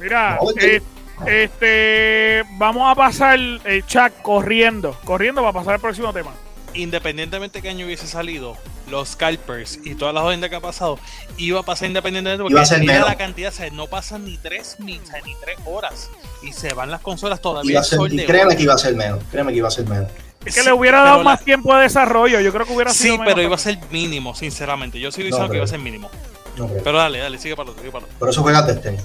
Mira, 0.00 0.38
No, 0.42 0.50
eh, 0.60 0.82
este, 1.26 2.44
vamos 2.58 2.90
a 2.90 2.94
pasar 2.94 3.38
el 3.38 3.84
chat 3.86 4.12
corriendo, 4.22 4.96
corriendo 5.04 5.40
para 5.40 5.52
pasar 5.52 5.74
al 5.74 5.80
próximo 5.80 6.12
tema. 6.12 6.32
Independientemente 6.78 7.58
de 7.58 7.62
qué 7.62 7.68
año 7.70 7.86
hubiese 7.86 8.06
salido, 8.06 8.56
los 8.88 9.10
scalpers 9.10 9.80
y 9.84 9.94
todas 9.96 10.14
las 10.14 10.22
jodas 10.22 10.48
que 10.48 10.54
ha 10.56 10.60
pasado, 10.60 10.98
iba 11.36 11.60
a 11.60 11.62
pasar 11.64 11.88
independientemente 11.88 12.42
porque 12.42 12.54
Iba 12.54 12.62
a 12.62 12.66
ser 12.66 12.80
mira 12.80 13.04
la 13.04 13.16
cantidad, 13.16 13.52
o 13.52 13.56
sea, 13.56 13.68
no 13.70 13.86
pasan 13.88 14.24
ni 14.24 14.36
tres, 14.38 14.76
ni, 14.78 14.98
o 14.98 15.06
sea, 15.06 15.20
ni 15.22 15.34
tres 15.36 15.58
horas 15.66 16.08
y 16.42 16.52
se 16.52 16.72
van 16.74 16.90
las 16.90 17.00
consolas 17.00 17.40
todavía. 17.40 17.72
Iba 17.72 17.80
a 17.80 17.84
ser, 17.84 17.98
y 18.12 18.24
créeme 18.24 18.56
que 18.56 18.62
iba 18.62 18.74
a 18.74 18.78
ser 18.78 18.94
menos, 18.94 19.20
créeme 19.30 19.50
que 19.52 19.58
iba 19.58 19.68
a 19.68 19.72
ser 19.72 19.86
menos. 19.88 20.08
Es 20.44 20.54
que 20.54 20.60
Sí, 20.60 20.66
le 20.66 20.72
hubiera 20.72 21.02
dado 21.02 21.18
la- 21.18 21.24
más 21.24 21.44
tiempo 21.44 21.74
de 21.74 21.82
desarrollo. 21.82 22.40
Yo 22.40 22.52
creo 22.52 22.64
que 22.64 22.72
hubiera 22.72 22.92
sido 22.92 23.14
Sí, 23.14 23.18
menos 23.18 23.34
pero 23.34 23.42
iba 23.44 23.56
a 23.56 23.58
ser 23.58 23.76
mínimo, 23.90 24.34
sinceramente. 24.36 25.00
Yo 25.00 25.10
sigo 25.10 25.24
No, 25.24 25.34
diciendo 25.34 25.50
que 25.50 25.56
iba 25.56 25.64
a 25.64 25.68
ser 25.68 25.80
mínimo. 25.80 26.08
No. 26.56 26.68
Pero 26.68 26.96
dale, 26.96 27.18
dale, 27.18 27.38
sigue 27.38 27.56
para 27.56 27.70
otro, 27.70 27.80
sigue 27.82 27.92
para 27.92 28.04
otro. 28.04 28.18
Por 28.20 28.28
eso 28.30 28.40
juegas 28.42 28.66
Destiny. 28.68 28.98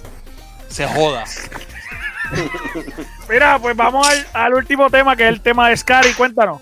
Se 0.70 0.88
joda. 0.88 1.24
Mira, 3.30 3.60
pues 3.60 3.76
vamos 3.76 4.08
al, 4.08 4.28
al 4.34 4.54
último 4.54 4.90
tema, 4.90 5.16
que 5.16 5.24
es 5.24 5.30
el 5.30 5.42
tema 5.42 5.70
de 5.70 5.78
Scary. 5.78 6.14
Cuéntanos. 6.14 6.62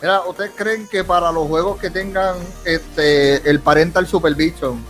Mira, 0.00 0.20
¿ustedes 0.22 0.50
creen 0.54 0.86
que 0.88 1.04
para 1.04 1.32
los 1.32 1.46
juegos 1.48 1.80
que 1.80 1.90
tengan 1.90 2.36
este 2.64 3.48
el 3.48 3.60
parental 3.60 4.06
supervision, 4.06 4.84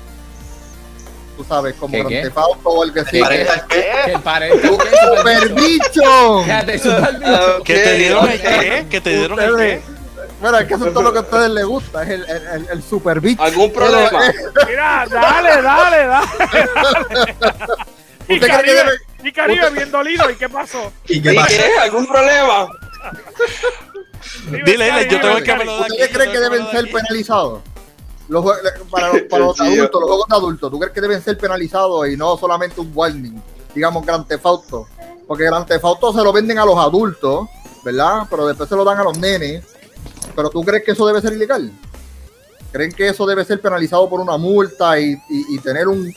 tú 1.36 1.44
sabes, 1.44 1.74
como 1.74 1.92
¿Qué, 1.92 1.98
Grand 1.98 2.32
qué? 2.34 2.40
O 2.64 2.82
el 2.84 2.92
que 2.92 3.00
¿El 3.00 3.06
sea, 3.06 3.20
parental 3.24 3.64
qué? 3.68 3.86
Que 4.04 4.12
el 4.12 4.20
parental 4.20 4.78
supervision? 5.16 6.44
Fíjate, 6.44 6.78
superbicho. 6.80 7.62
¿Qué 7.64 7.74
te 7.74 7.94
dieron 7.94 8.30
el 8.30 8.40
qué? 8.40 8.86
¿Qué 8.90 9.00
te 9.00 9.10
dieron 9.10 9.40
el 9.40 9.56
qué? 9.56 9.82
Mira, 10.42 10.60
es 10.60 10.66
que 10.68 10.74
eso 10.74 10.86
es 10.88 10.92
todo 10.92 11.02
lo 11.02 11.12
que 11.12 11.18
a 11.18 11.22
ustedes 11.22 11.50
les 11.50 11.64
gusta, 11.64 12.02
es 12.02 12.10
el, 12.10 12.24
el, 12.28 12.46
el, 12.48 12.66
el 12.72 12.82
superbicho. 12.82 13.42
¿Algún 13.42 13.72
problema? 13.72 14.20
Mira, 14.68 15.06
dale, 15.10 15.62
dale, 15.62 16.06
dale. 16.06 16.26
Y 18.28 18.34
¿Usted 18.34 18.38
cree 18.38 18.40
que 18.40 18.48
Caribe, 18.48 18.74
debe- 18.82 18.98
y 19.28 19.32
Caribe 19.32 19.70
bien 19.70 19.90
dolido. 19.90 20.28
¿Y 20.30 20.34
qué 20.34 20.48
pasó? 20.48 20.92
¿Y 21.06 21.22
qué 21.22 21.32
¿Y 21.32 21.36
qué? 21.46 21.70
¿Algún 21.80 22.06
problema? 22.06 22.66
Dile, 24.50 24.84
dile, 24.84 25.08
yo 25.10 25.20
tengo 25.20 25.36
que 25.42 25.54
me 25.56 25.64
lo 25.64 25.76
da. 25.76 25.86
¿Ustedes 25.86 26.08
creen 26.12 26.32
que 26.32 26.40
deben 26.40 26.66
ser 26.70 26.90
penalizados? 26.92 27.60
Los 28.28 28.44
para, 28.90 29.12
los- 29.12 29.22
para 29.22 29.44
los 29.44 29.60
adultos, 29.60 30.00
los 30.00 30.08
juegos 30.10 30.28
de 30.28 30.34
adultos, 30.36 30.70
¿tú 30.70 30.78
crees 30.80 30.92
que 30.92 31.00
deben 31.00 31.22
ser 31.22 31.38
penalizados 31.38 32.08
y 32.08 32.16
no 32.16 32.36
solamente 32.36 32.80
un 32.80 32.90
warning? 32.94 33.40
Digamos 33.74 34.04
Grand 34.04 34.26
Theft 34.26 34.46
Auto. 34.46 34.86
Porque 35.26 35.44
Grand 35.44 35.66
Theft 35.66 35.84
Auto 35.84 36.12
se 36.12 36.22
lo 36.22 36.32
venden 36.32 36.58
a 36.58 36.64
los 36.64 36.76
adultos, 36.78 37.48
¿verdad? 37.84 38.22
Pero 38.28 38.46
después 38.46 38.68
se 38.68 38.74
lo 38.76 38.84
dan 38.84 38.98
a 38.98 39.04
los 39.04 39.16
nenes. 39.18 39.64
¿Pero 40.34 40.50
tú 40.50 40.62
crees 40.64 40.82
que 40.84 40.92
eso 40.92 41.06
debe 41.06 41.20
ser 41.20 41.32
ilegal? 41.34 41.70
¿Creen 42.72 42.92
que 42.92 43.08
eso 43.08 43.26
debe 43.26 43.44
ser 43.44 43.60
penalizado 43.60 44.08
por 44.08 44.20
una 44.20 44.36
multa 44.36 44.98
y, 44.98 45.12
y- 45.28 45.54
y 45.54 45.58
tener 45.60 45.86
un, 45.88 46.12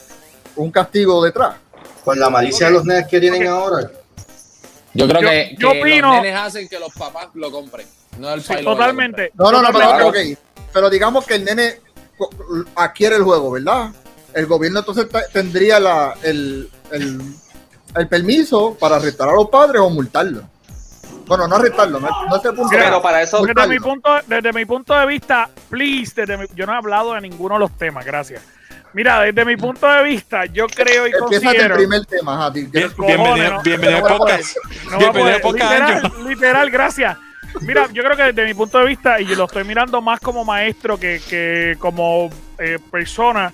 un 0.55 0.71
castigo 0.71 1.23
detrás? 1.23 1.55
Con 2.03 2.19
la 2.19 2.29
malicia 2.29 2.67
de 2.67 2.73
los 2.73 2.85
nenes 2.85 3.07
que 3.07 3.19
tienen 3.19 3.45
ahora. 3.47 3.91
Yo 4.93 5.07
creo 5.07 5.21
Yo- 5.21 5.29
que, 5.29 5.55
yo 5.57 5.71
que 5.71 5.81
opino- 5.81 6.13
los 6.13 6.21
nenes 6.23 6.35
hacen 6.39 6.67
que 6.67 6.79
los 6.79 6.93
papás 6.93 7.27
lo 7.35 7.51
compren. 7.51 7.87
No 8.17 8.33
el 8.33 8.41
Sí, 8.41 8.53
totalmente. 8.63 9.31
No, 9.35 9.51
no, 9.51 9.61
no, 9.61 9.67
pero, 9.67 9.79
Claro. 9.89 10.07
ok. 10.09 10.15
pero 10.73 10.89
digamos 10.89 11.25
que 11.25 11.35
el 11.35 11.45
nene 11.45 11.79
adquiere 12.75 13.15
el 13.15 13.23
juego, 13.23 13.51
¿verdad? 13.51 13.91
El 14.33 14.45
gobierno 14.45 14.79
entonces 14.79 15.07
te- 15.09 15.27
tendría 15.31 15.79
la, 15.79 16.15
el, 16.23 16.69
el, 16.91 17.21
el 17.95 18.07
permiso 18.07 18.75
para 18.79 18.97
arrestar 18.97 19.29
a 19.29 19.33
los 19.33 19.49
padres 19.49 19.81
o 19.81 19.89
multarlos. 19.89 20.43
Bueno, 21.25 21.47
no 21.47 21.55
arrestarlo, 21.57 21.99
no, 21.99 22.07
no 22.27 22.35
es 22.37 22.45
el 22.45 22.55
punto. 22.55 22.69
Pero 22.71 23.01
para 23.01 23.21
eso, 23.21 23.43
Desde 23.45 23.67
mi 23.67 23.79
punto, 23.79 24.09
desde 24.25 24.51
mi 24.51 24.65
punto 24.65 24.95
de 24.95 25.05
vista, 25.05 25.47
please, 25.69 26.13
desde 26.15 26.37
mi- 26.37 26.47
yo 26.55 26.65
no 26.65 26.73
he 26.73 26.77
hablado 26.77 27.13
de 27.13 27.21
ninguno 27.21 27.55
de 27.55 27.59
los 27.59 27.77
temas, 27.77 28.03
gracias. 28.05 28.41
Mira, 28.93 29.21
desde 29.21 29.45
mi 29.45 29.55
punto 29.55 29.87
de 29.87 30.03
vista, 30.03 30.45
yo 30.45 30.65
creo 30.67 31.07
y 31.07 31.11
Empieza 31.11 31.25
el 31.25 31.43
considero. 31.43 31.75
primer 31.75 32.05
tema, 32.05 32.51
ti- 32.51 32.63
Bien- 32.65 32.91
bienvenido 32.97 33.53
no. 33.53 33.61
bienvenido 33.61 33.99
No 34.01 34.05
a 34.07 34.17
podcast. 34.17 34.57
No 34.89 34.95
a 34.95 34.97
Bienvenido 34.97 35.39
poder. 35.39 35.41
podcast, 35.41 35.73
literal, 36.03 36.27
literal, 36.27 36.69
gracias. 36.71 37.17
Mira, 37.61 37.87
yo 37.93 38.03
creo 38.03 38.15
que 38.17 38.23
desde 38.23 38.45
mi 38.45 38.53
punto 38.55 38.79
de 38.79 38.85
vista, 38.85 39.19
y 39.21 39.25
yo 39.25 39.35
lo 39.35 39.45
estoy 39.45 39.63
mirando 39.63 40.01
más 40.01 40.19
como 40.19 40.43
maestro 40.43 40.99
que, 40.99 41.21
que 41.29 41.75
como 41.79 42.29
eh, 42.57 42.79
persona, 42.91 43.53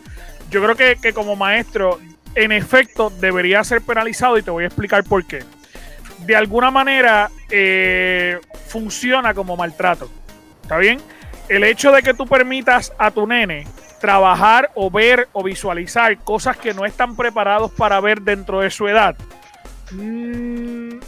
yo 0.50 0.62
creo 0.64 0.76
que, 0.76 0.98
que 1.02 1.14
como 1.14 1.36
maestro, 1.36 2.00
en 2.34 2.52
efecto, 2.54 3.10
debería 3.20 3.64
ser 3.64 3.82
penalizado 3.82 4.38
y 4.38 4.44
te 4.44 4.52
voy 4.52 4.64
a 4.64 4.68
explicar 4.68 5.04
por 5.04 5.26
qué. 5.26 5.44
De 6.20 6.36
alguna 6.36 6.72
manera, 6.72 7.30
eh, 7.50 8.40
funciona 8.68 9.34
como 9.34 9.58
maltrato. 9.58 10.10
¿Está 10.62 10.78
bien? 10.78 11.00
El 11.50 11.64
hecho 11.66 11.92
de 11.92 12.02
que 12.04 12.14
tú 12.14 12.26
permitas 12.26 12.92
a 12.98 13.12
tu 13.12 13.28
nene 13.28 13.68
trabajar 14.06 14.70
o 14.76 14.91
ver 14.91 15.28
o 15.34 15.41
visualizar 15.41 16.16
cosas 16.20 16.56
que 16.58 16.76
no 16.76 16.86
están 16.86 17.16
preparados 17.16 17.72
para 17.72 17.99
ver 17.99 18.22
dentro 18.22 18.60
de 18.60 18.70
su 18.70 18.88
edad. 18.88 19.16
mm, 19.91 20.99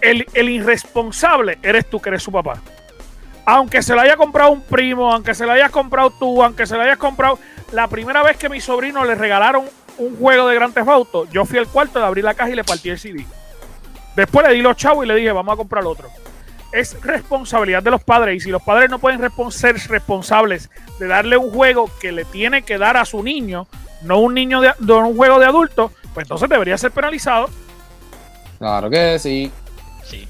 el, 0.00 0.48
irresponsable 0.48 1.58
eres 1.62 1.88
tú 1.88 2.00
que 2.00 2.08
eres 2.08 2.22
su 2.24 2.32
papá. 2.32 2.60
Aunque 3.46 3.80
se 3.80 3.94
lo 3.94 4.00
haya 4.00 4.16
comprado 4.16 4.50
un 4.50 4.62
primo, 4.62 5.12
aunque 5.12 5.36
se 5.36 5.46
lo 5.46 5.52
hayas 5.52 5.70
comprado 5.70 6.10
tú, 6.10 6.42
aunque 6.42 6.66
se 6.66 6.74
lo 6.74 6.82
hayas 6.82 6.98
comprado. 6.98 7.38
La 7.70 7.86
primera 7.86 8.24
vez 8.24 8.36
que 8.38 8.48
mi 8.48 8.60
sobrino 8.60 9.04
le 9.04 9.14
regalaron 9.14 9.64
un 9.98 10.16
juego 10.16 10.48
de 10.48 10.56
Grand 10.56 10.74
Theft 10.74 11.30
yo 11.30 11.44
fui 11.44 11.58
al 11.58 11.68
cuarto, 11.68 12.00
le 12.00 12.06
abrí 12.06 12.22
la 12.22 12.34
caja 12.34 12.50
y 12.50 12.56
le 12.56 12.64
partí 12.64 12.90
el 12.90 12.98
CD. 12.98 13.24
Después 14.16 14.48
le 14.48 14.54
di 14.54 14.62
los 14.62 14.76
chavos 14.76 15.04
y 15.04 15.08
le 15.08 15.14
dije, 15.14 15.30
vamos 15.30 15.54
a 15.54 15.56
comprar 15.56 15.84
otro. 15.84 16.10
Es 16.74 17.00
responsabilidad 17.02 17.84
de 17.84 17.92
los 17.92 18.02
padres. 18.02 18.36
Y 18.36 18.40
si 18.40 18.50
los 18.50 18.60
padres 18.60 18.90
no 18.90 18.98
pueden 18.98 19.20
ser 19.52 19.76
responsables 19.88 20.70
de 20.98 21.06
darle 21.06 21.36
un 21.36 21.50
juego 21.52 21.88
que 22.00 22.10
le 22.10 22.24
tiene 22.24 22.62
que 22.62 22.78
dar 22.78 22.96
a 22.96 23.04
su 23.04 23.22
niño, 23.22 23.68
no 24.02 24.18
un 24.18 24.34
niño 24.34 24.60
de, 24.60 24.72
no 24.80 25.06
un 25.06 25.16
juego 25.16 25.38
de 25.38 25.46
adulto, 25.46 25.92
pues 26.12 26.24
entonces 26.24 26.48
debería 26.48 26.76
ser 26.76 26.90
penalizado. 26.90 27.48
Claro 28.58 28.90
que 28.90 29.20
sí. 29.20 29.52
Sí. 30.04 30.28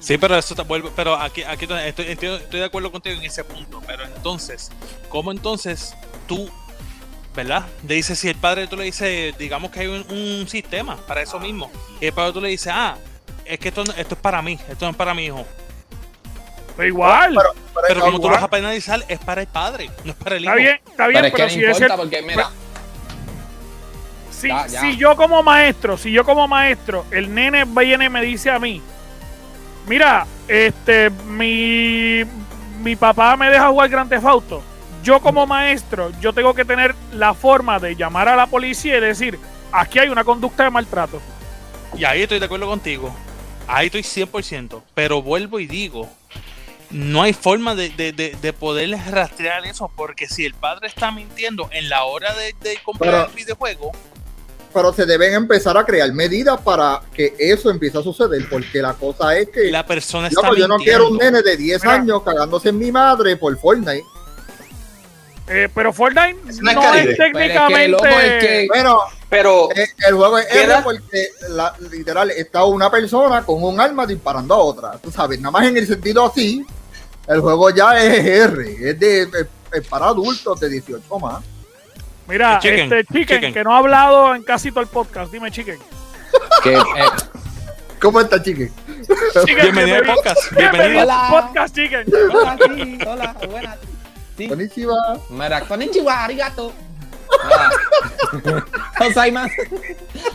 Sí, 0.00 0.16
pero 0.16 0.36
eso 0.36 0.54
te 0.54 0.62
vuelve, 0.62 0.90
pero 0.96 1.16
aquí, 1.16 1.42
aquí 1.44 1.66
estoy, 1.70 2.06
estoy, 2.06 2.40
de 2.58 2.64
acuerdo 2.64 2.90
contigo 2.90 3.16
en 3.20 3.24
ese 3.24 3.44
punto. 3.44 3.82
Pero 3.86 4.04
entonces, 4.04 4.72
¿cómo 5.10 5.32
entonces 5.32 5.94
tú, 6.26 6.50
verdad? 7.36 7.66
Le 7.86 7.96
dices, 7.96 8.18
si 8.18 8.28
el 8.28 8.36
padre 8.36 8.66
tú 8.66 8.76
le 8.76 8.84
dices, 8.84 9.36
digamos 9.36 9.70
que 9.70 9.80
hay 9.80 9.86
un, 9.88 10.04
un 10.10 10.48
sistema 10.48 10.96
para 11.06 11.20
eso 11.20 11.38
mismo, 11.38 11.70
y 12.00 12.06
el 12.06 12.12
padre 12.14 12.32
tú 12.32 12.40
le 12.40 12.48
dices, 12.48 12.72
ah, 12.74 12.96
es 13.44 13.58
que 13.58 13.68
esto, 13.68 13.82
esto 13.96 14.14
es 14.14 14.20
para 14.20 14.40
mí, 14.42 14.58
esto 14.68 14.84
no 14.84 14.90
es 14.92 14.96
para 14.96 15.14
mi 15.14 15.26
hijo. 15.26 15.44
Pero 16.76 16.88
igual. 16.88 17.34
Pero, 17.36 17.50
pero 17.74 17.86
Pero 17.88 18.00
como 18.00 18.20
tú 18.20 18.28
lo 18.28 18.34
vas 18.34 18.42
a 18.44 18.48
penalizar, 18.50 19.04
es 19.08 19.18
para 19.18 19.42
el 19.42 19.46
padre, 19.46 19.90
no 20.04 20.12
es 20.12 20.16
para 20.16 20.36
el 20.36 20.44
hijo. 20.44 20.52
Está 20.54 20.62
bien, 20.62 20.80
está 20.88 21.06
bien, 21.08 21.22
Pero 21.22 21.26
es 21.26 21.32
pero, 21.34 21.46
que 21.48 21.54
si 21.54 21.64
es 21.64 21.80
el- 21.80 21.96
porque, 21.96 22.22
mira, 22.22 22.50
si, 24.30 24.48
Ya, 24.48 24.66
ya. 24.66 24.80
si 24.80 24.96
yo 24.96 25.14
como 25.16 25.42
maestro, 25.42 25.96
si 25.96 26.10
yo 26.10 26.24
como 26.24 26.48
maestro, 26.48 27.04
el 27.10 27.32
nene 27.34 27.64
viene 27.64 28.06
y 28.06 28.08
me 28.08 28.22
dice 28.22 28.50
a 28.50 28.58
mí, 28.58 28.80
mira, 29.86 30.26
este, 30.48 31.10
mi, 31.10 32.22
mi 32.82 32.96
papá 32.96 33.36
me 33.36 33.50
deja 33.50 33.68
jugar 33.68 33.88
Grand 33.88 34.08
Theft 34.10 34.24
Auto. 34.26 34.62
Yo 35.04 35.20
como 35.20 35.46
maestro, 35.46 36.10
yo 36.20 36.32
tengo 36.32 36.54
que 36.54 36.64
tener 36.64 36.94
la 37.12 37.34
forma 37.34 37.78
de 37.78 37.96
llamar 37.96 38.28
a 38.28 38.36
la 38.36 38.46
policía 38.46 38.96
y 38.96 39.00
decir, 39.00 39.38
aquí 39.72 39.98
hay 39.98 40.08
una 40.08 40.24
conducta 40.24 40.64
de 40.64 40.70
maltrato. 40.70 41.20
Y 41.96 42.04
ahí 42.04 42.22
estoy 42.22 42.38
de 42.38 42.46
acuerdo 42.46 42.66
contigo. 42.66 43.14
Ahí 43.66 43.86
estoy 43.86 44.02
100%. 44.02 44.82
Pero 44.94 45.22
vuelvo 45.22 45.60
y 45.60 45.66
digo, 45.66 46.08
no 46.90 47.22
hay 47.22 47.32
forma 47.32 47.74
de, 47.74 47.88
de, 47.90 48.12
de, 48.12 48.36
de 48.40 48.52
poderles 48.52 49.10
rastrear 49.10 49.64
eso, 49.66 49.90
porque 49.96 50.28
si 50.28 50.44
el 50.44 50.54
padre 50.54 50.88
está 50.88 51.10
mintiendo 51.10 51.68
en 51.72 51.88
la 51.88 52.04
hora 52.04 52.34
de, 52.34 52.54
de 52.68 52.78
comprar 52.84 53.10
Pero- 53.12 53.26
el 53.28 53.34
videojuego, 53.34 53.92
Pero 54.74 54.92
se 54.92 55.04
deben 55.06 55.34
empezar 55.34 55.76
a 55.76 55.84
crear 55.84 56.10
medidas 56.12 56.60
para 56.62 57.02
que 57.14 57.34
eso 57.38 57.70
empiece 57.70 57.98
a 57.98 58.02
suceder, 58.02 58.48
porque 58.48 58.80
la 58.80 58.94
cosa 58.94 59.36
es 59.36 59.48
que 59.50 59.70
la 59.70 59.84
persona 59.86 60.28
Loco, 60.30 60.46
está 60.48 60.58
yo 60.58 60.66
no 60.68 60.76
quiero 60.78 61.08
un 61.10 61.18
nene 61.18 61.42
de 61.42 61.56
10 61.56 61.82
Mira. 61.82 61.94
años 61.94 62.22
cagándose 62.22 62.70
en 62.70 62.78
mi 62.78 62.90
madre 62.90 63.36
por 63.36 63.56
Fortnite. 63.58 64.04
Eh, 65.48 65.68
pero 65.74 65.92
Fortnite 65.92 66.34
no 66.44 66.50
es 66.50 66.60
no 66.62 66.80
Caribe. 66.80 67.12
es 67.12 67.16
Pero 67.18 67.24
es 67.26 67.32
que, 67.32 67.38
técnicamente. 67.48 68.36
es 68.36 68.44
que- 68.44 68.66
Bueno, 68.68 68.98
Pero 69.28 69.68
eh, 69.74 69.86
el 70.06 70.14
juego 70.14 70.38
es 70.38 70.46
¿Qué 70.46 70.62
R 70.64 70.74
porque 70.84 71.28
la- 71.50 71.74
literal 71.90 72.30
está 72.30 72.64
una 72.64 72.90
persona 72.90 73.42
con 73.42 73.62
un 73.64 73.80
arma 73.80 74.06
disparando 74.06 74.54
a 74.54 74.58
otra. 74.58 74.92
Tú 75.02 75.10
sabes, 75.10 75.40
nada 75.40 75.50
más 75.50 75.66
en 75.66 75.76
el 75.78 75.86
sentido 75.86 76.26
así, 76.26 76.64
el 77.26 77.40
juego 77.40 77.70
ya 77.70 77.98
es 77.98 78.24
R, 78.26 78.90
es, 78.90 79.00
de, 79.00 79.22
es- 79.22 79.46
es 79.72 79.86
para 79.88 80.06
adultos 80.06 80.60
de 80.60 80.68
18 80.68 81.18
más. 81.18 81.42
Mira, 82.28 82.58
Chicken, 82.60 82.92
este 82.92 83.04
Chicken, 83.06 83.36
Chicken. 83.38 83.54
que 83.54 83.64
no 83.64 83.74
ha 83.74 83.78
hablado 83.78 84.34
en 84.34 84.42
casi 84.44 84.70
todo 84.70 84.80
el 84.82 84.86
podcast. 84.88 85.32
Dime, 85.32 85.50
Chicken. 85.50 85.78
que, 86.62 86.74
eh, 86.74 86.80
¿Cómo 88.00 88.20
está? 88.20 88.40
Chicken, 88.42 88.70
Bienvenido 89.46 89.96
al 89.96 90.04
podcast. 90.04 90.40
Bienvenido 90.56 91.00
al 91.00 91.04
Hola. 91.08 91.28
podcast, 91.30 91.74
Chicken. 91.74 92.04
hola, 92.32 92.58
sí, 92.74 92.98
hola, 93.06 93.36
buenas. 93.50 93.78
Sí. 94.42 94.48
Konnichiwa. 94.48 95.18
Mira, 95.30 95.60
konnichiwa, 95.62 96.24
arigato. 96.24 96.72
Nada. 97.48 97.70
Gozaimasu. 98.98 99.62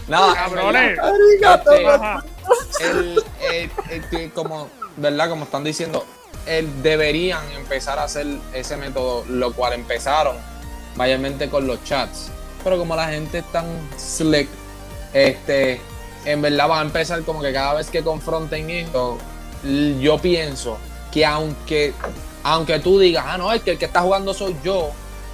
Nada, 0.07 0.33
Cabrones. 0.33 0.99
Arigato. 0.99 1.71
Este, 1.73 2.89
el, 2.89 3.23
el- 3.53 3.71
el 3.89 4.09
que 4.09 4.29
como, 4.31 4.69
¿verdad? 4.97 5.29
Como 5.29 5.43
están 5.45 5.63
diciendo, 5.63 6.05
el, 6.45 6.81
deberían 6.81 7.43
empezar 7.51 7.99
a 7.99 8.03
hacer 8.05 8.25
ese 8.53 8.77
método, 8.77 9.25
lo 9.29 9.53
cual 9.53 9.73
empezaron 9.73 10.37
mayormente 10.95 11.49
con 11.49 11.67
los 11.67 11.83
chats. 11.83 12.29
Pero 12.63 12.77
como 12.77 12.95
la 12.95 13.07
gente 13.09 13.39
es 13.39 13.51
tan 13.51 13.65
slick, 13.97 14.47
este, 15.13 15.79
en 16.25 16.41
verdad 16.41 16.69
va 16.69 16.79
a 16.79 16.81
empezar 16.81 17.21
como 17.23 17.41
que 17.41 17.53
cada 17.53 17.75
vez 17.75 17.87
que 17.89 18.03
confronten 18.03 18.69
esto, 18.69 19.17
yo 19.99 20.17
pienso 20.19 20.77
que 21.11 21.25
aunque, 21.25 21.93
aunque 22.53 22.79
tú 22.79 22.97
digas, 22.99 23.25
ah, 23.27 23.37
no, 23.37 23.51
es 23.51 23.61
que 23.61 23.71
el 23.71 23.77
que 23.77 23.85
está 23.85 24.01
jugando 24.01 24.33
soy 24.33 24.55
yo, 24.63 24.91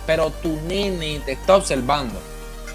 pero 0.08 0.32
tu 0.32 0.60
nene 0.62 1.22
te 1.26 1.34
está 1.34 1.56
observando, 1.56 2.20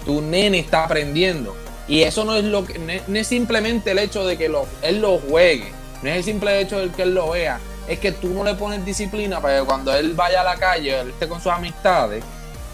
tu 0.05 0.21
nene 0.21 0.59
está 0.59 0.85
aprendiendo. 0.85 1.55
Y 1.87 2.03
eso 2.03 2.23
no 2.23 2.35
es 2.35 2.43
lo 2.45 2.63
que, 2.65 2.77
no 3.07 3.17
es, 3.19 3.27
simplemente 3.27 3.91
el 3.91 3.99
hecho 3.99 4.25
de 4.25 4.37
que 4.37 4.47
lo, 4.47 4.65
él 4.81 5.01
lo 5.01 5.19
juegue, 5.19 5.71
no 6.01 6.09
es 6.09 6.17
el 6.17 6.23
simple 6.23 6.61
hecho 6.61 6.79
de 6.79 6.89
que 6.89 7.01
él 7.01 7.13
lo 7.15 7.31
vea, 7.31 7.59
es 7.87 7.99
que 7.99 8.11
tú 8.11 8.29
no 8.29 8.43
le 8.43 8.53
pones 8.55 8.85
disciplina 8.85 9.41
para 9.41 9.59
que 9.59 9.65
cuando 9.65 9.93
él 9.93 10.13
vaya 10.13 10.41
a 10.41 10.43
la 10.43 10.55
calle, 10.55 10.99
él 11.01 11.09
esté 11.09 11.27
con 11.27 11.41
sus 11.41 11.51
amistades, 11.51 12.23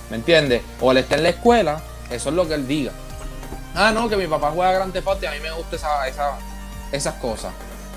¿me 0.10 0.18
entiendes? 0.18 0.62
O 0.82 0.92
él 0.92 0.98
esté 0.98 1.16
en 1.16 1.24
la 1.24 1.30
escuela, 1.30 1.82
eso 2.12 2.30
es 2.30 2.36
lo 2.36 2.48
que 2.48 2.54
él 2.54 2.68
diga. 2.68 2.92
Ah, 3.74 3.92
no, 3.92 4.08
que 4.08 4.18
mi 4.18 4.28
papá 4.28 4.52
juega 4.54 4.74
Grand 4.74 4.94
Theft 4.94 5.08
Auto 5.08 5.24
y 5.24 5.28
a 5.28 5.32
mí 5.32 5.40
me 5.42 5.52
gusta 5.52 5.76
esa, 5.78 6.08
esa- 6.08 6.38
esas 6.92 7.16
cosas. 7.16 7.52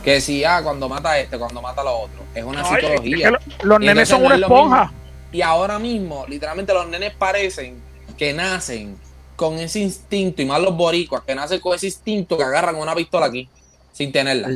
Que 0.04 0.20
si, 0.20 0.44
ah, 0.44 0.60
cuando 0.62 0.88
mata 0.88 1.10
a 1.10 1.18
este, 1.18 1.38
cuando 1.38 1.60
mata 1.60 1.80
a 1.80 1.84
lo 1.84 1.96
otro. 1.98 2.22
Es 2.34 2.44
una 2.44 2.62
No, 2.62 2.68
es- 2.68 2.72
es 2.84 2.90
psicología. 2.90 3.26
que 3.26 3.30
lo- 3.32 3.38
los 3.68 3.82
Y 3.82 3.86
nenes 3.86 3.90
entonces 3.90 4.08
son 4.08 4.20
no 4.20 4.26
una 4.26 4.34
es 4.36 4.40
esponja. 4.42 4.92
Y 5.32 5.42
ahora 5.42 5.78
mismo, 5.78 6.24
literalmente, 6.28 6.72
los 6.72 6.88
nenes 6.88 7.14
parecen 7.14 7.82
que 8.16 8.32
nacen 8.32 8.98
con 9.36 9.58
ese 9.58 9.80
instinto, 9.80 10.42
y 10.42 10.46
más 10.46 10.60
los 10.60 10.74
boricuas, 10.76 11.22
que 11.24 11.34
nacen 11.34 11.60
con 11.60 11.74
ese 11.74 11.86
instinto 11.86 12.36
que 12.36 12.44
agarran 12.44 12.74
una 12.76 12.94
pistola 12.94 13.26
aquí, 13.26 13.48
sin 13.92 14.10
tenerla. 14.10 14.48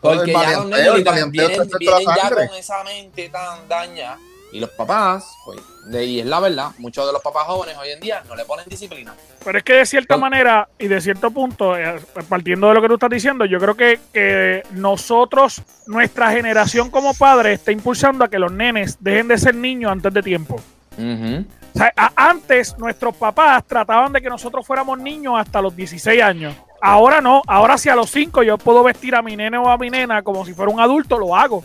Porque 0.00 0.32
ya 0.32 0.52
los 0.58 0.66
nenes 0.66 0.84
vienen, 1.04 1.30
vienen 1.30 1.68
ya 2.16 2.30
con 2.46 2.56
esa 2.56 2.84
mente 2.84 3.28
tan 3.28 3.68
dañada. 3.68 4.18
Y 4.52 4.60
los 4.60 4.70
papás, 4.70 5.36
pues, 5.44 5.58
de, 5.86 6.04
y 6.04 6.20
es 6.20 6.26
la 6.26 6.40
verdad, 6.40 6.70
muchos 6.78 7.06
de 7.06 7.12
los 7.12 7.20
papás 7.22 7.44
jóvenes 7.44 7.76
hoy 7.76 7.90
en 7.90 8.00
día 8.00 8.22
no 8.28 8.34
le 8.36 8.44
ponen 8.44 8.64
disciplina. 8.68 9.12
Pero 9.44 9.58
es 9.58 9.64
que 9.64 9.74
de 9.74 9.86
cierta 9.86 10.14
No. 10.14 10.20
manera 10.22 10.68
y 10.78 10.86
de 10.88 11.00
cierto 11.00 11.30
punto, 11.30 11.76
eh, 11.76 12.00
partiendo 12.28 12.68
de 12.68 12.74
lo 12.74 12.80
que 12.82 12.88
tú 12.88 12.94
estás 12.94 13.10
diciendo, 13.10 13.44
yo 13.44 13.58
creo 13.58 13.76
que, 13.76 14.00
que 14.12 14.62
nosotros, 14.70 15.62
nuestra 15.86 16.30
generación 16.32 16.90
como 16.90 17.12
padres, 17.14 17.58
está 17.60 17.72
impulsando 17.72 18.24
a 18.24 18.28
que 18.28 18.38
los 18.38 18.50
nenes 18.52 18.96
dejen 19.00 19.28
de 19.28 19.36
ser 19.38 19.54
niños 19.54 19.92
antes 19.92 20.12
de 20.14 20.22
tiempo. 20.22 20.56
O 20.98 21.78
sea, 21.78 21.92
antes 22.16 22.78
nuestros 22.78 23.14
papás 23.16 23.62
trataban 23.66 24.12
de 24.12 24.22
que 24.22 24.30
nosotros 24.30 24.66
fuéramos 24.66 24.98
niños 24.98 25.34
hasta 25.38 25.60
los 25.60 25.76
16 25.76 26.22
años. 26.22 26.54
Ahora 26.80 27.20
no, 27.20 27.42
ahora 27.46 27.76
si 27.76 27.88
a 27.90 27.94
los 27.94 28.10
5 28.10 28.42
yo 28.42 28.56
puedo 28.58 28.82
vestir 28.82 29.14
a 29.14 29.20
mi 29.22 29.36
nene 29.36 29.58
o 29.58 29.68
a 29.68 29.76
mi 29.76 29.90
nena 29.90 30.22
como 30.22 30.44
si 30.46 30.54
fuera 30.54 30.72
un 30.72 30.80
adulto, 30.80 31.18
lo 31.18 31.36
hago. 31.36 31.64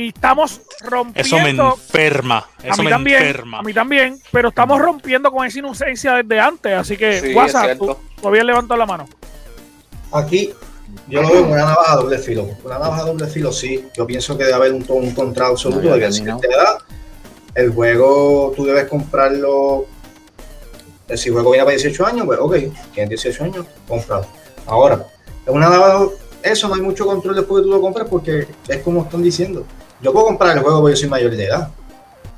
Y 0.00 0.08
estamos 0.10 0.60
rompiendo... 0.82 1.20
Eso 1.20 1.38
me 1.42 1.50
enferma. 1.50 2.38
A 2.62 2.68
Eso 2.68 2.76
mí 2.82 2.84
me 2.84 2.90
también, 2.90 3.20
enferma. 3.20 3.58
a 3.58 3.62
mí 3.62 3.74
también, 3.74 4.20
pero 4.30 4.50
estamos 4.50 4.80
rompiendo 4.80 5.32
con 5.32 5.44
esa 5.44 5.58
inocencia 5.58 6.14
desde 6.14 6.38
antes, 6.38 6.72
así 6.72 6.96
que 6.96 7.20
Sí, 7.20 7.34
WhatsApp, 7.34 7.76
tú, 7.78 7.96
habías 8.28 8.44
levantado 8.44 8.78
la 8.78 8.86
mano. 8.86 9.08
Aquí 10.12 10.52
yo 11.08 11.20
lo 11.20 11.28
veo 11.30 11.40
como 11.42 11.52
una 11.54 11.64
navaja 11.64 11.96
de 11.96 12.02
doble 12.02 12.18
filo. 12.18 12.48
Una 12.64 12.78
navaja 12.78 13.02
de 13.04 13.10
doble 13.10 13.26
filo, 13.26 13.50
sí. 13.52 13.84
Yo 13.96 14.06
pienso 14.06 14.38
que 14.38 14.44
debe 14.44 14.54
haber 14.54 14.72
un, 14.72 14.84
un 14.88 15.10
control 15.14 15.50
absoluto 15.50 15.82
No, 15.88 15.94
de 15.94 15.98
que 15.98 16.04
a 16.06 16.10
terminó. 16.10 16.38
cierta 16.38 16.56
edad 16.56 16.78
el 17.56 17.72
juego 17.72 18.52
tú 18.54 18.64
debes 18.66 18.84
comprarlo. 18.88 19.86
eh, 21.08 21.16
Si 21.16 21.28
el 21.28 21.34
juego 21.34 21.50
viene 21.50 21.64
para 21.64 21.76
18 21.76 22.06
años, 22.06 22.24
pues 22.24 22.38
ok, 22.40 22.54
tienes 22.94 23.08
18 23.10 23.44
años, 23.44 23.66
cómpralo. 23.88 24.26
Ahora, 24.64 25.04
es 25.44 25.52
una 25.52 25.68
navaja, 25.68 26.04
eso 26.44 26.68
no 26.68 26.74
hay 26.76 26.82
mucho 26.82 27.04
control 27.04 27.34
después 27.34 27.62
que 27.62 27.64
tú 27.68 27.70
lo 27.74 27.80
compras 27.80 28.06
porque 28.08 28.46
es 28.68 28.78
como 28.84 29.02
están 29.02 29.22
diciendo. 29.22 29.66
Yo 30.00 30.12
puedo 30.12 30.26
comprar 30.26 30.56
el 30.56 30.62
juego 30.62 30.80
porque 30.80 30.94
yo 30.94 31.00
soy 31.00 31.08
mayor 31.08 31.34
de 31.34 31.44
edad. 31.44 31.70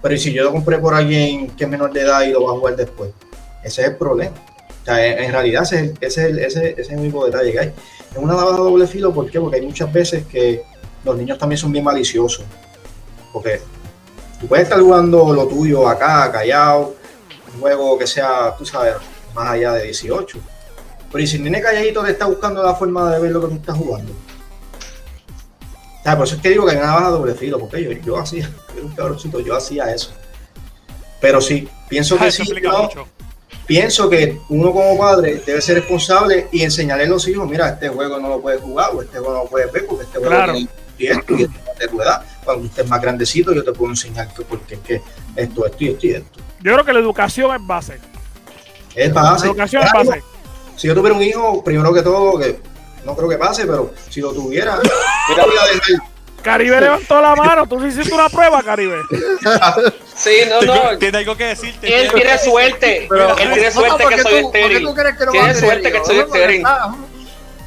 Pero 0.03 0.15
¿y 0.15 0.19
si 0.19 0.33
yo 0.33 0.45
lo 0.45 0.53
compré 0.53 0.79
por 0.79 0.95
alguien 0.95 1.51
que 1.51 1.65
es 1.65 1.71
menor 1.71 1.93
de 1.93 2.01
edad 2.01 2.23
y 2.23 2.31
lo 2.31 2.45
va 2.45 2.53
a 2.53 2.55
jugar 2.55 2.77
después? 2.77 3.11
Ese 3.63 3.83
es 3.83 3.89
el 3.89 3.97
problema. 3.97 4.35
O 4.83 4.85
sea, 4.85 5.07
en, 5.07 5.31
realidad 5.31 5.63
ese 5.63 5.95
es, 6.01 6.19
el, 6.19 6.39
ese, 6.39 6.47
ese, 6.47 6.71
ese 6.71 6.81
es 6.81 6.91
el 6.91 6.99
único 6.99 7.25
detalle 7.27 7.53
que 7.53 7.59
hay. 7.59 7.73
Es 8.11 8.17
una 8.17 8.35
navaja 8.35 8.57
doble 8.59 8.87
filo, 8.87 9.13
¿por 9.13 9.31
qué? 9.31 9.39
Porque 9.39 9.57
hay 9.57 9.67
muchas 9.67 9.93
veces 9.93 10.25
que 10.27 10.63
los 11.05 11.17
niños 11.17 11.39
también 11.39 11.59
son 11.59 11.71
bien 11.71 11.85
maliciosos. 11.85 12.45
Porque 13.33 13.61
tú 14.41 14.47
puedes 14.47 14.65
estar 14.65 14.81
jugando 14.81 15.33
lo 15.35 15.47
tuyo 15.47 15.87
acá, 15.87 16.33
callado, 16.33 16.95
un 17.55 17.61
juego 17.61 17.99
que 17.99 18.07
sea, 18.07 18.55
tú 18.57 18.65
sabes, 18.65 18.95
más 19.35 19.51
allá 19.51 19.75
de 19.75 19.85
18. 19.85 20.39
Pero 21.13 21.25
¿y 21.25 21.27
si 21.27 21.37
el 21.37 21.45
nene 21.45 21.61
calladito 21.61 22.03
te 22.03 22.13
está 22.13 22.27
buscando 22.27 22.63
la 22.63 22.75
forma 22.75 23.13
de 23.13 23.21
ver 23.21 23.33
lo 23.33 23.41
que 23.43 23.49
tú 23.49 23.55
estás 23.55 23.77
jugando? 23.77 24.13
Sea, 26.03 26.17
por 26.17 26.27
eso 26.27 26.37
es 26.37 26.43
que 26.43 26.51
digo 26.51 26.65
que 26.65 26.73
hay 26.73 26.79
una 26.79 26.87
navaja 26.87 27.11
doble 27.11 27.35
filo, 27.35 27.59
porque 27.59 27.83
yo, 27.83 27.93
yo 27.93 28.19
hacía, 28.19 28.51
yo 28.69 28.75
era 28.79 28.83
un 28.87 28.93
cabroncito, 28.95 29.41
yo 29.41 29.55
hacía 29.57 29.93
eso. 29.95 30.13
Pero 31.21 31.41
sí, 31.41 31.69
pienso 31.89 32.17
Ah, 32.19 32.25
que 32.25 32.33
sí, 32.33 32.43
no, 32.63 32.89
pienso 33.67 34.09
que 34.09 34.39
uno 34.49 34.73
como 34.73 34.97
padre 34.99 35.43
debe 35.45 35.61
ser 35.61 35.77
responsable 35.77 36.49
y 36.51 36.63
enseñarle 36.63 37.05
a 37.05 37.09
los 37.09 37.29
hijos, 37.29 37.49
mira, 37.49 37.69
este 37.69 37.89
juego 37.91 38.19
no 38.19 38.29
lo 38.31 38.41
puedes 38.41 38.61
jugar 38.61 38.91
o 38.95 39.03
este 39.03 39.19
juego 39.19 39.35
no 39.35 39.45
lo 39.45 39.51
puedes 39.51 39.71
ver 39.73 39.87
porque 39.87 40.05
este 40.05 40.19
juego 40.19 40.35
Claro. 40.35 40.53
tiene 40.55 40.69
y 40.99 41.07
esto 41.07 41.35
y 41.37 41.43
esto 41.43 41.55
de 41.79 41.89
tu 41.89 42.03
edad. 42.03 42.23
Cuando 42.45 42.65
usted 42.67 42.83
es 42.85 42.89
más 42.89 43.01
grandecito 43.01 43.53
yo 43.55 43.63
te 43.65 43.73
puedo 43.73 43.91
enseñar 43.93 44.33
que 44.35 44.43
porque 44.43 44.75
es 44.75 44.81
que 44.81 44.95
esto, 45.37 45.67
esto 45.67 45.77
y 45.85 45.89
esto 45.89 46.07
y 46.07 46.11
esto. 46.13 46.41
Yo 46.63 46.73
creo 46.73 46.85
que 46.85 46.93
la 46.95 46.99
educación 47.01 47.55
es 47.55 47.67
base. 47.67 47.99
Es 48.95 49.15
La 49.15 49.23
base. 49.23 49.47
educación 49.47 49.83
es 49.83 49.93
base. 49.93 50.23
Si 50.77 50.89
yo 50.89 50.95
tuviera 50.95 51.15
un 51.17 51.23
hijo, 51.23 51.63
primero 51.63 51.93
que 51.93 52.03
todo, 52.03 52.39
que 52.39 52.59
no 53.05 53.17
creo 53.17 53.29
que 53.29 53.39
pase, 53.39 53.67
pero 53.67 53.93
si 54.09 54.21
lo 54.21 54.33
tuviera, 54.33 54.79
yo 54.83 55.37
le 55.37 55.43
voy 55.43 55.57
a 55.59 55.67
dejar 55.67 56.11
Caribe 56.43 56.81
levantó 56.81 57.21
la 57.21 57.37
mano, 57.37 57.67
tú 57.67 57.81
sí 57.81 57.89
hiciste 57.89 58.15
una 58.15 58.29
prueba, 58.29 58.63
Caribe. 58.63 58.99
Sí, 60.21 60.43
no, 60.51 60.61
no. 60.61 60.99
Tiene 60.99 61.17
algo 61.17 61.35
que 61.35 61.45
decirte. 61.45 62.03
Él 62.03 62.13
tiene 62.13 62.37
suerte. 62.37 63.07
Pero- 63.09 63.39
él 63.39 63.53
tiene 63.55 63.71
suerte 63.71 64.03
¿por 64.03 64.11
que 64.11 64.17
qué 64.17 64.23
soy 64.23 64.35
estéril. 64.35 64.89
Tiene 65.31 65.55
suerte 65.55 65.93
que 65.93 66.05
soy 66.05 66.19
estéril. 66.19 66.57
está 66.59 66.95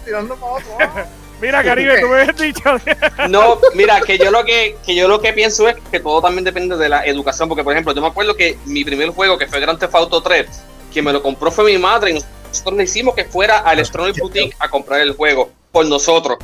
Tirando 0.05 0.35
para 0.35 0.51
otro 0.51 0.79
lado. 0.79 1.07
Mira, 1.41 1.63
Caribe, 1.63 1.99
tú 1.99 2.07
me 2.07 2.21
habías 2.21 2.37
dicho. 2.37 2.63
No, 3.27 3.59
mira, 3.73 3.99
que 4.01 4.17
yo 4.17 4.31
lo 4.31 4.45
que, 4.45 4.77
que 4.85 4.95
yo 4.95 5.07
lo 5.07 5.19
que 5.19 5.33
pienso 5.33 5.67
es 5.67 5.75
que 5.91 5.99
todo 5.99 6.21
también 6.21 6.45
depende 6.45 6.77
de 6.77 6.87
la 6.87 7.05
educación, 7.05 7.49
porque 7.49 7.63
por 7.63 7.73
ejemplo, 7.73 7.93
yo 7.93 8.01
me 8.01 8.07
acuerdo 8.07 8.35
que 8.35 8.57
mi 8.65 8.85
primer 8.85 9.09
juego, 9.09 9.37
que 9.37 9.47
fue 9.47 9.59
Grand 9.59 9.77
Theft 9.77 9.95
Auto 9.95 10.21
3, 10.21 10.47
quien 10.93 11.03
me 11.03 11.11
lo 11.11 11.21
compró 11.21 11.51
fue 11.51 11.65
mi 11.65 11.77
madre 11.77 12.11
y 12.11 12.23
nosotros 12.53 12.77
le 12.77 12.83
hicimos 12.83 13.15
que 13.15 13.25
fuera 13.25 13.67
a 13.67 13.73
Electronic 13.73 14.19
Boutique 14.19 14.55
a 14.59 14.69
comprar 14.69 15.01
el 15.01 15.13
juego 15.13 15.49
por 15.71 15.87
nosotros. 15.87 16.37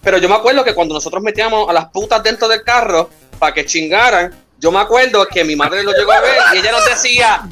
Pero 0.00 0.18
yo 0.18 0.28
me 0.28 0.36
acuerdo 0.36 0.62
que 0.62 0.74
cuando 0.74 0.94
nosotros 0.94 1.20
metíamos 1.24 1.68
a 1.68 1.72
las 1.72 1.86
putas 1.86 2.22
dentro 2.22 2.46
del 2.46 2.62
carro 2.62 3.10
para 3.36 3.52
que 3.52 3.66
chingaran, 3.66 4.32
yo 4.60 4.70
me 4.70 4.78
acuerdo 4.78 5.26
que 5.26 5.42
mi 5.42 5.56
madre 5.56 5.82
lo 5.82 5.92
llegó 5.92 6.12
a 6.12 6.20
ver 6.20 6.36
y 6.54 6.58
ella 6.58 6.70
nos 6.72 6.84
decía, 6.84 7.42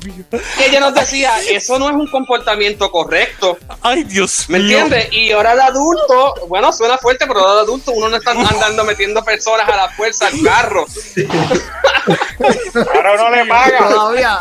ella 0.64 0.78
nos 0.80 0.92
decía, 0.94 1.40
eso 1.48 1.78
no 1.78 1.88
es 1.88 1.94
un 1.94 2.06
comportamiento 2.10 2.90
correcto. 2.90 3.56
Ay, 3.80 4.04
Dios 4.04 4.44
¿Me 4.48 4.58
mío. 4.58 4.78
entiendes? 4.78 5.08
Y 5.12 5.32
ahora 5.32 5.54
de 5.56 5.62
adulto, 5.62 6.34
bueno, 6.48 6.70
suena 6.72 6.98
fuerte, 6.98 7.26
pero 7.26 7.40
ahora 7.40 7.54
de 7.54 7.60
adulto 7.62 7.92
uno 7.92 8.10
no 8.10 8.16
está 8.16 8.32
andando 8.32 8.84
metiendo 8.84 9.24
personas 9.24 9.66
a 9.68 9.76
la 9.76 9.88
fuerza 9.90 10.26
al 10.26 10.40
carro. 10.42 10.84
Ahora 12.94 13.12
uno 13.14 13.30
le 13.36 13.46
paga. 13.46 13.88
Todavía. 13.88 14.38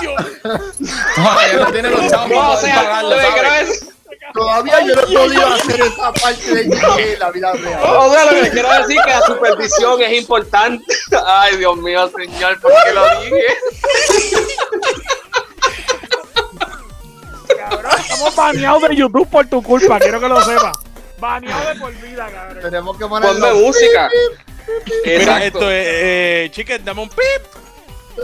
Todavía 1.16 1.54
no 1.60 1.72
tiene 1.72 1.90
los 1.90 2.08
chavos 2.08 2.30
No, 2.30 2.36
para 2.36 2.50
o 2.50 2.56
poder 2.56 2.66
sea, 2.72 2.76
pagarlo, 2.84 3.10
lo 3.10 3.16
que 3.16 3.22
¿sabes? 3.26 3.40
creo 3.42 3.54
es- 3.74 3.86
Todavía 4.34 4.82
yo 4.82 4.96
no 4.96 5.02
he 5.02 5.06
podido 5.16 5.48
hacer 5.48 5.82
esa 5.82 6.14
parte 6.14 6.54
de 6.56 7.14
en 7.14 7.20
la 7.20 7.32
vida 7.32 7.54
real. 7.54 7.80
O 7.84 8.12
sea, 8.14 8.26
lo 8.26 8.42
que 8.44 8.50
quiero 8.52 8.70
decir 8.74 8.98
es 9.00 9.06
que 9.06 9.12
la 9.12 9.22
supervisión 9.22 10.02
es 10.02 10.12
importante. 10.18 10.84
Ay, 11.26 11.58
Dios 11.58 11.78
mío, 11.78 12.10
señor, 12.16 12.60
¿por 12.60 12.72
qué 12.72 12.94
lo 12.94 13.20
dije? 13.22 13.46
Cabrón, 17.58 17.92
estamos 18.00 18.36
baneados 18.36 18.82
de 18.90 18.96
YouTube 18.96 19.30
por 19.30 19.48
tu 19.48 19.62
culpa, 19.64 20.00
quiero 20.00 20.20
que 20.20 20.28
lo 20.28 20.42
sepas. 20.42 20.78
Baneado 21.20 21.74
de 21.74 21.80
por 21.80 21.94
vida, 21.94 22.30
cabrón. 22.32 22.62
Tenemos 22.62 22.98
que 22.98 23.06
Ponme 23.08 23.28
ponerlo. 23.28 23.56
música. 23.56 24.10
Mira, 25.06 25.46
esto 25.46 25.72
es. 25.72 25.88
Eh, 25.90 26.50
chicken, 26.52 26.86
dame 26.86 27.02
un 27.02 27.10
pip. 27.10 27.67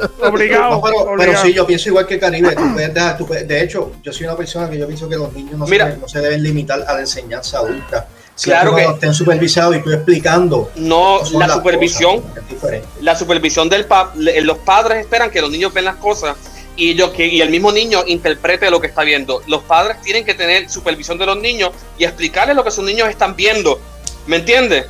Obligado. 0.22 0.82
No, 0.82 1.16
pero, 1.18 1.38
sí, 1.42 1.54
yo 1.54 1.66
pienso 1.68 1.90
igual 1.90 2.08
que 2.08 2.20
Caribe. 2.20 2.56
tú 2.56 2.74
puedes 2.74 2.94
dejar- 2.94 3.18
tú 3.18 3.26
puedes- 3.28 3.48
de 3.48 3.62
hecho, 3.64 3.92
yo 4.04 4.12
soy 4.14 4.26
una 4.26 4.36
persona 4.36 4.70
que 4.70 4.78
yo 4.78 4.88
pienso 4.88 5.08
que 5.10 5.16
los 5.16 5.32
niños 5.34 5.58
no, 5.58 5.66
Mira. 5.68 5.92
se, 5.92 5.98
no 5.98 6.08
se 6.08 6.20
deben 6.20 6.42
limitar 6.44 6.84
a 6.88 6.94
la 6.94 7.00
enseñanza 7.02 7.60
adulta. 7.60 8.08
Si 8.36 8.50
Claro 8.50 8.76
que- 8.76 8.84
estén 8.84 9.14
supervisados 9.14 9.76
y 9.78 9.82
tú 9.82 9.92
explicando. 9.92 10.72
No, 10.76 11.20
la 11.34 11.48
supervisión, 11.54 12.22
cosas, 12.22 12.38
es 12.38 12.50
diferente. 12.50 12.88
la 13.02 13.16
supervisión 13.16 13.70
del 13.70 13.86
pa 13.86 14.12
le- 14.16 14.42
los 14.42 14.58
padres 14.60 15.02
esperan 15.02 15.30
que 15.30 15.40
los 15.42 15.52
niños 15.52 15.72
ven 15.72 15.86
las 15.86 15.98
cosas 15.98 16.36
y 16.76 16.90
ellos 16.92 17.12
que 17.12 17.28
y 17.28 17.42
el 17.42 17.52
mismo 17.52 17.72
niño 17.72 18.00
interprete 18.08 18.72
lo 18.72 18.82
que 18.82 18.88
está 18.88 19.04
viendo. 19.04 19.44
Los 19.46 19.62
padres 19.64 20.02
tienen 20.02 20.26
que 20.26 20.34
tener 20.34 20.68
supervisión 20.70 21.20
de 21.20 21.28
los 21.28 21.38
niños 21.38 21.70
y 22.00 22.06
explicarles 22.06 22.56
lo 22.56 22.64
que 22.64 22.72
sus 22.72 22.84
niños 22.84 23.08
están 23.08 23.36
viendo. 23.36 23.80
¿Me 24.26 24.38
entiendes? 24.38 24.86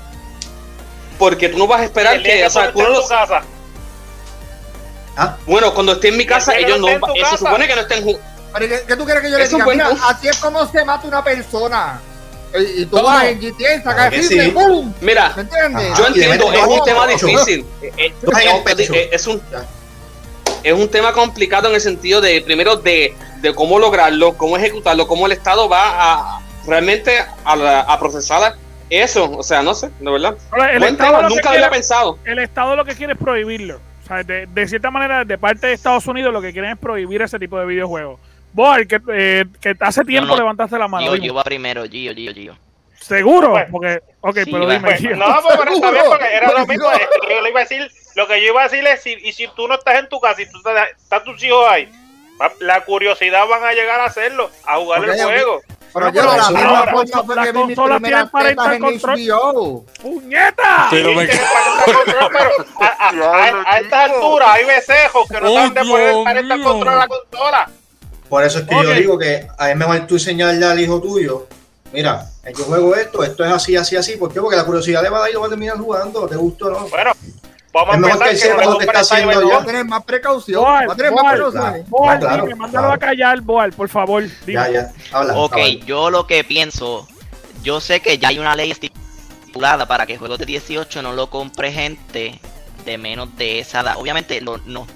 Porque 1.20 1.50
tú 1.50 1.58
no 1.58 1.68
vas 1.68 1.82
a 1.82 1.84
esperar 1.86 2.16
El 2.16 2.24
que, 2.24 2.30
que 2.30 2.46
o 2.46 2.50
sea, 2.50 2.72
tú 2.72 2.82
no 2.82 2.90
los- 2.90 3.10
casa. 3.10 3.42
Ah, 5.16 5.38
bueno, 5.46 5.74
cuando 5.74 5.94
esté 5.94 6.08
en 6.10 6.18
mi 6.18 6.26
casa, 6.26 6.56
ellos 6.58 6.80
no 6.80 6.88
no, 6.88 6.94
eh, 6.94 7.00
se 7.16 7.22
casa. 7.22 7.38
supone 7.38 7.68
que 7.68 7.76
no 7.76 7.82
estén 7.82 8.04
Pero, 8.04 8.68
¿qué, 8.68 8.84
qué 8.88 8.96
tú 8.96 9.06
quieres 9.06 9.24
que 9.24 9.32
yo 9.32 9.38
le 9.38 9.48
diga? 9.48 9.66
Mira, 9.66 9.90
así 10.10 10.28
es 10.28 10.38
como 10.38 10.66
se 10.68 10.84
mata 10.86 11.08
una 11.08 11.24
persona. 11.24 12.00
Y, 12.56 12.82
y 12.82 12.86
tú 12.86 12.98
¿Cómo? 12.98 13.04
vas 13.10 13.26
en 13.26 13.40
GTA, 13.40 13.84
sacas 13.84 14.10
Claro 14.10 14.24
sí. 14.28 14.52
¡pum! 14.52 14.94
Mira, 15.02 15.34
¿Me 15.36 15.42
entiendes? 15.42 15.92
Ajá. 15.92 15.98
yo 16.02 16.08
entiendo, 16.08 16.54
es 16.54 16.64
un 16.68 16.84
tema 16.84 17.08
difícil. 17.08 17.66
Eh, 17.82 17.92
eh, 17.98 18.14
eh, 18.94 19.10
Es 19.12 19.28
un 19.28 19.42
es 20.64 20.74
un 20.74 20.88
tema 20.88 21.12
complicado 21.14 21.68
en 21.70 21.76
el 21.76 21.82
sentido 21.82 22.22
de, 22.22 22.42
primero, 22.42 22.78
de, 22.78 23.14
de 23.42 23.54
cómo 23.56 23.80
lograrlo, 23.80 24.38
cómo 24.38 24.56
ejecutarlo, 24.56 25.08
cómo 25.08 25.26
el 25.26 25.34
Estado 25.34 25.68
va 25.68 26.14
a 26.14 26.40
realmente 26.66 27.20
a, 27.44 27.56
la- 27.56 27.82
a 27.82 28.00
procesar 28.00 28.56
eso. 28.90 29.30
O 29.32 29.44
sea, 29.44 29.62
no 29.62 29.74
sé, 29.76 29.90
de 30.00 30.12
verdad. 30.12 30.36
Ahora, 30.52 30.72
el 30.72 30.80
Buen 30.80 30.94
Estado 30.94 31.10
tema, 31.10 31.22
lo 31.24 31.28
que 31.30 31.36
nunca 31.36 31.50
había 31.50 31.62
quiere- 31.62 31.76
pensado. 31.76 32.18
el 32.24 32.40
Estado 32.40 32.76
lo 32.78 32.86
que 32.86 32.96
quiere 32.96 33.14
es 33.14 33.20
prohibirlo. 33.20 33.80
O 34.04 34.06
sea, 34.06 34.24
de, 34.24 34.46
de 34.48 34.68
cierta 34.68 34.92
manera, 34.92 35.24
de 35.24 35.38
parte 35.38 35.68
de 35.68 35.74
Estados 35.74 36.06
Unidos, 36.08 36.34
lo 36.34 36.42
que 36.42 36.52
quieren 36.52 36.72
es 36.72 36.78
prohibir 36.78 37.22
ese 37.22 37.40
tipo 37.40 37.58
de 37.58 37.66
videojuegos. 37.66 38.20
Vos, 38.52 38.78
que, 38.88 39.00
eh, 39.14 39.46
que 39.62 39.76
hace 39.80 40.04
tiempo 40.04 40.32
no. 40.34 40.38
levantaste 40.38 40.78
la 40.78 40.88
mano. 40.88 41.12
Dime. 41.12 41.24
Gio 41.26 41.34
va 41.34 41.44
primero, 41.44 41.84
Gio, 41.86 42.14
Gio, 42.14 42.34
Gio. 42.34 42.58
¿Seguro? 43.00 43.52
Pues, 43.52 43.68
Porque, 43.72 44.00
ok, 44.22 44.38
sí, 44.44 44.52
pero 44.52 44.70
dime, 44.70 44.80
Pues, 44.82 45.00
Gio. 45.00 45.16
no, 45.16 45.26
pues, 45.42 45.56
pero 45.58 45.72
está 45.74 45.92
bien, 45.92 46.04
porque 46.08 46.34
era 46.34 46.52
lo 46.52 46.68
mismo. 46.68 46.86
que 46.92 47.34
yo 47.34 47.42
le 47.42 47.50
iba 47.50 47.60
a 47.60 47.64
decir, 47.64 47.92
lo 48.16 48.28
que 48.28 48.42
yo 48.42 48.48
iba 48.52 48.62
a 48.62 48.64
decir 48.68 48.86
es, 48.86 49.02
si, 49.02 49.14
y 49.14 49.32
si 49.34 49.48
tú 49.56 49.68
no 49.68 49.76
estás 49.76 50.00
en 50.00 50.10
tu 50.10 50.20
casa 50.20 50.42
y 50.42 50.46
tú 50.50 50.58
estás, 50.60 51.24
tus 51.24 51.44
hijos 51.44 51.66
ahí, 51.70 51.90
la 52.60 52.82
curiosidad 52.82 53.48
van 53.48 53.64
a 53.64 53.72
llegar 53.74 54.00
a 54.02 54.06
hacerlo, 54.06 54.52
a 54.66 54.78
jugar 54.78 55.04
el 55.06 55.22
juego. 55.24 55.62
Pero 55.94 56.10
yo 56.12 56.24
la 56.24 56.50
misma 56.50 56.86
forma 56.92 57.24
fue 57.26 57.36
las 57.36 57.46
que 57.46 57.52
vi 57.52 57.64
mis 57.66 57.76
consolas 57.76 58.00
primeras 58.02 58.32
tetas 58.32 58.74
en 58.74 58.82
control. 58.82 59.20
HBO. 59.20 59.86
¡Puñeta! 60.02 60.88
Pero 60.92 61.14
me- 61.14 61.24
a, 62.80 62.86
a- 62.86 63.10
a- 63.10 63.64
a 63.74 63.80
estas 63.80 64.10
alturas 64.12 64.50
hay 64.54 64.66
becejos 64.66 65.28
que 65.30 65.42
no 65.42 65.54
saben 65.54 65.74
de 65.74 65.82
Dios 65.84 66.24
parental 66.26 66.58
mío. 66.60 66.68
control 66.68 66.94
a 66.94 66.98
la 66.98 67.08
consola. 67.08 67.70
Por 68.30 68.44
eso 68.44 68.60
es 68.60 68.66
que 68.68 68.76
yo 68.76 68.90
digo 68.94 69.18
que 69.20 69.48
a 69.58 69.70
es 69.72 69.76
mejor 69.78 70.08
tú 70.08 70.16
enseñarle 70.16 70.66
al 70.66 70.80
hijo 70.80 71.00
tuyo, 71.00 71.48
mira, 71.92 72.26
yo 72.58 72.64
juego 72.66 72.96
esto, 72.96 73.24
esto 73.24 73.46
es 73.46 73.52
así, 73.52 73.76
así, 73.76 73.96
así. 73.96 74.18
¿Por 74.18 74.34
qué? 74.34 74.42
Porque 74.42 74.56
la 74.58 74.66
curiosidad 74.66 75.04
le 75.04 75.10
va 75.10 75.18
a 75.20 75.22
dar 75.22 75.30
y 75.30 75.34
lo 75.34 75.42
va 75.42 75.46
a 75.48 75.50
terminar 75.50 75.78
jugando, 75.78 76.28
te 76.28 76.36
gusta 76.36 76.66
o 76.66 76.70
no. 76.72 76.88
Bueno, 76.88 77.12
vamos 77.74 77.96
a 77.96 78.00
que 78.00 78.06
empezar 78.08 78.30
que, 78.30 78.38
sepa 78.38 78.64
no 78.66 78.78
que 78.78 78.86
está 78.86 79.00
haciendo 79.00 79.50
ya. 79.50 79.56
Va 79.58 79.62
a 79.62 79.66
tener 79.66 79.86
más 79.86 80.04
precaución. 80.04 80.62
Boal, 80.62 80.90
Va 80.90 80.94
a 80.94 80.96
tener 80.96 81.12
más 81.12 81.22
Boal, 81.24 81.36
precaución. 81.36 81.86
Boal, 81.90 82.20
Claro, 82.20 82.44
dime, 82.44 82.56
mándalo 82.56 82.88
claro. 82.88 82.94
a 82.94 82.98
callar, 82.98 83.42
Boal, 83.42 83.74
por 83.74 83.90
favor. 83.90 84.24
Dime. 84.46 84.54
Ya, 84.54 84.70
ya, 84.70 84.94
habla. 85.12 85.34
Ok, 85.36 85.54
habla. 85.54 85.68
yo 85.86 86.10
lo 86.10 86.28
que 86.28 86.44
pienso, 86.44 87.08
yo 87.64 87.82
sé 87.82 88.00
que 88.02 88.18
ya 88.18 88.30
hay 88.30 88.40
una 88.40 88.56
ley 88.56 88.72
estipulada 88.72 89.86
para 89.88 90.06
que 90.06 90.18
juegos 90.18 90.40
de 90.40 90.46
18 90.46 91.02
no 91.02 91.14
lo 91.14 91.30
compre 91.30 91.72
gente 91.72 92.40
de 92.86 92.98
menos 92.98 93.36
de 93.38 93.60
esa 93.60 93.82
edad. 93.82 93.96
Obviamente 93.98 94.40
lo- 94.42 94.60
no- 94.66 94.88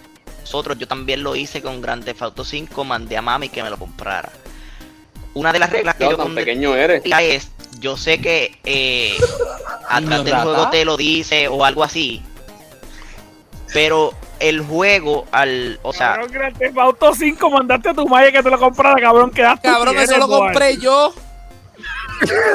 nosotros, 0.41 0.77
yo 0.77 0.87
también 0.87 1.23
lo 1.23 1.35
hice 1.35 1.61
con 1.61 1.81
Grand 1.81 2.03
Theft 2.05 2.21
Auto 2.21 2.45
5, 2.45 2.83
mandé 2.85 3.17
a 3.17 3.21
mami 3.21 3.49
que 3.49 3.61
me 3.63 3.69
lo 3.69 3.77
comprara. 3.77 4.29
Una 5.33 5.51
de 5.53 5.59
las 5.59 5.69
reglas 5.69 5.95
que 5.95 6.05
No, 6.05 6.11
yo 6.11 6.17
tan 6.17 6.33
pequeño 6.35 6.73
eres. 6.75 7.03
es, 7.05 7.49
yo 7.79 7.95
sé 7.97 8.19
que 8.19 8.57
eh, 8.63 9.15
atrás 9.89 10.23
del 10.23 10.35
juego 10.35 10.69
te 10.69 10.83
lo 10.85 10.95
dice 10.97 11.47
o 11.47 11.63
algo 11.65 11.83
así, 11.83 12.23
pero 13.77 14.11
el 14.39 14.61
juego 14.61 15.27
al, 15.31 15.79
o 15.83 15.93
sea, 15.93 16.13
Cabrón, 16.13 16.31
Grand 16.31 16.57
Theft 16.57 16.77
Auto 16.79 17.13
5, 17.13 17.49
mandaste 17.51 17.89
a 17.89 17.93
tu 17.93 18.07
madre 18.07 18.31
que 18.31 18.41
te 18.41 18.49
lo 18.49 18.57
comprara, 18.57 18.99
cabrón. 18.99 19.29
Quedaste 19.29 19.67
Cabrón, 19.67 19.95
eso 19.99 20.17
lo 20.17 20.27
compré 20.27 20.77
yo. 20.77 21.13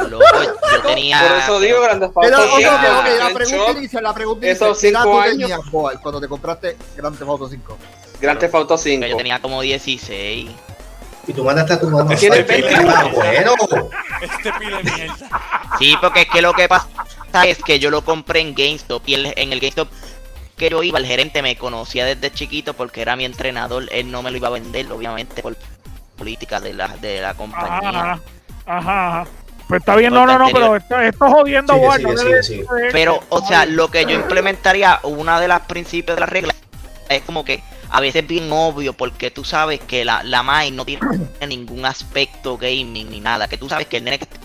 loco, 0.08 0.24
yo 0.42 0.82
tenía 0.82 1.20
Por 1.20 1.38
eso 1.38 1.60
digo, 1.60 1.80
Grandes 1.80 2.10
Pero, 2.20 2.36
Auto 2.38 2.48
ok, 2.48 2.58
ok, 2.58 2.60
5, 2.60 2.72
ok, 2.98 3.06
la 3.20 3.28
en 3.28 3.34
pregunta 3.34 3.70
inicial, 3.78 4.02
la 4.02 4.14
pregunta 4.14 4.46
esos 4.48 4.82
inicial. 4.82 4.82
¿Qué 4.82 4.88
edad 4.88 5.02
cinco 5.04 5.12
tú 5.12 5.20
años. 5.20 5.38
tenías, 5.38 5.70
Boal, 5.70 6.00
cuando 6.00 6.20
te 6.20 6.26
compraste 6.26 6.76
Grand 6.96 7.16
Theft 7.16 7.30
Auto 7.30 7.48
5? 7.48 7.78
Grand 8.20 8.40
Theft 8.40 8.54
Auto 8.56 8.76
5. 8.78 9.06
yo 9.06 9.16
tenía 9.16 9.38
como 9.40 9.60
16. 9.62 10.50
Y 11.28 11.32
tú 11.32 11.44
mandaste 11.44 11.74
a 11.74 11.78
tu 11.80 11.88
mamá. 11.88 12.16
Tiene 12.16 12.34
Ay, 12.38 12.42
20 12.42 12.74
ah, 12.88 13.08
bueno. 13.14 13.52
Este 14.20 14.52
pile 14.54 14.82
mierda. 14.82 15.16
Sí, 15.78 15.96
porque 16.00 16.22
es 16.22 16.28
que 16.28 16.42
lo 16.42 16.52
que 16.52 16.66
pasa 16.68 16.88
es 17.46 17.62
que 17.62 17.78
yo 17.78 17.90
lo 17.92 18.02
compré 18.04 18.40
en 18.40 18.56
GameStop 18.56 19.02
y 19.06 19.14
el- 19.14 19.32
en 19.36 19.52
el 19.52 19.60
GameStop 19.60 19.88
que 20.62 20.70
yo 20.70 20.82
iba, 20.84 20.96
el 21.00 21.06
gerente 21.06 21.42
me 21.42 21.56
conocía 21.56 22.04
desde 22.04 22.32
chiquito 22.32 22.74
porque 22.74 23.02
era 23.02 23.16
mi 23.16 23.24
entrenador. 23.24 23.88
Él 23.90 24.12
no 24.12 24.22
me 24.22 24.30
lo 24.30 24.36
iba 24.36 24.46
a 24.46 24.52
vender, 24.52 24.92
obviamente, 24.92 25.42
por 25.42 25.56
política 26.16 26.60
de 26.60 26.72
la, 26.72 26.86
de 26.86 27.20
la 27.20 27.34
compañía. 27.34 27.88
Ajá, 27.88 28.20
ajá, 28.64 28.78
ajá. 28.78 29.30
Pues 29.66 29.80
está 29.80 29.96
bien, 29.96 30.14
no, 30.14 30.24
no, 30.24 30.38
no, 30.38 30.50
pero 30.52 30.76
esto, 30.76 31.00
esto 31.00 31.26
es 31.26 31.32
jodiendo, 31.32 31.74
Sigue, 32.42 32.64
Pero, 32.92 33.20
o 33.28 33.44
sea, 33.44 33.66
lo 33.66 33.90
que 33.90 34.04
yo 34.04 34.12
implementaría, 34.12 35.00
una 35.02 35.40
de 35.40 35.48
las 35.48 35.62
principios 35.62 36.16
de 36.16 36.20
las 36.20 36.28
reglas, 36.28 36.54
es 37.08 37.22
como 37.22 37.44
que 37.44 37.60
a 37.90 38.00
veces 38.00 38.22
es 38.22 38.28
bien 38.28 38.48
obvio 38.52 38.92
porque 38.92 39.32
tú 39.32 39.44
sabes 39.44 39.80
que 39.80 40.04
la, 40.04 40.22
la 40.22 40.44
MAI 40.44 40.70
no 40.70 40.84
tiene 40.84 41.00
ningún 41.48 41.84
aspecto 41.86 42.56
gaming 42.56 43.10
ni 43.10 43.20
nada, 43.20 43.48
que 43.48 43.58
tú 43.58 43.68
sabes 43.68 43.88
que 43.88 43.96
el 43.96 44.04
nene 44.04 44.18
que 44.18 44.24
está 44.24 44.38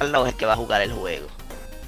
al 0.00 0.12
lado 0.12 0.26
es 0.26 0.32
el 0.32 0.38
que 0.38 0.44
va 0.44 0.52
a 0.52 0.56
jugar 0.56 0.82
el 0.82 0.92
juego. 0.92 1.28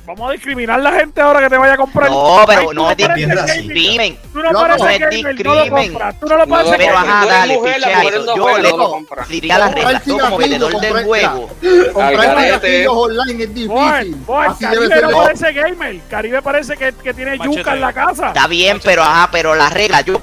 Vamos 0.07 0.29
a 0.29 0.33
discriminar 0.35 0.79
a 0.79 0.83
la 0.83 0.93
gente 0.93 1.19
ahora 1.19 1.41
que 1.41 1.49
te 1.49 1.57
vaya 1.57 1.73
a 1.73 1.77
comprar. 1.79 2.11
No, 2.11 2.45
pero 2.47 2.61
Ay, 2.61 2.67
tú 2.67 2.75
no 2.75 2.91
es 2.91 2.97
discrimen. 2.97 4.19
Tú 4.35 4.43
no 4.43 4.53
No, 4.53 4.61
pareces 4.61 4.83
no 4.83 4.89
es 4.91 5.01
gamer, 5.01 5.45
no 5.47 5.55
lo 5.55 5.61
discrimen. 5.63 5.89
compras. 5.93 6.21
Tú 6.21 6.27
no 6.27 6.37
lo 6.37 6.47
No, 6.47 6.55
pareces 6.55 6.77
Pero 6.77 6.99
ajá, 6.99 7.21
tú 7.23 7.29
dale, 7.29 7.55
mujeres 7.55 7.87
eso. 7.87 8.25
no 8.25 8.37
Yo 8.37 8.59
le 8.59 8.71
no 8.73 9.07
diría 9.29 9.59
las 9.59 9.75
reglas, 9.75 10.03
tú 10.05 10.19
como 10.19 10.37
vendedor 10.37 10.73
del 10.73 10.93
comprar- 10.93 11.05
juego. 11.05 11.49
Comprar 11.95 12.39
cigarrillos 12.39 12.93
online 12.95 13.45
es 13.45 13.55
difícil. 13.55 14.17
Caribe 14.61 15.01
no 15.01 15.11
No, 15.11 15.17
parece 15.23 15.53
gamer. 15.53 16.01
Caribe 16.11 16.43
parece 16.43 16.77
que, 16.77 17.15
tiene 17.15 17.39
yuca 17.39 17.73
en 17.73 17.81
la 17.81 17.93
casa. 17.95 18.29
Está 18.29 18.47
bien, 18.47 18.81
pero 18.85 19.03
ajá, 19.03 19.31
pero 19.33 19.55
las 19.55 19.73
reglas, 19.73 20.05
yo 20.05 20.21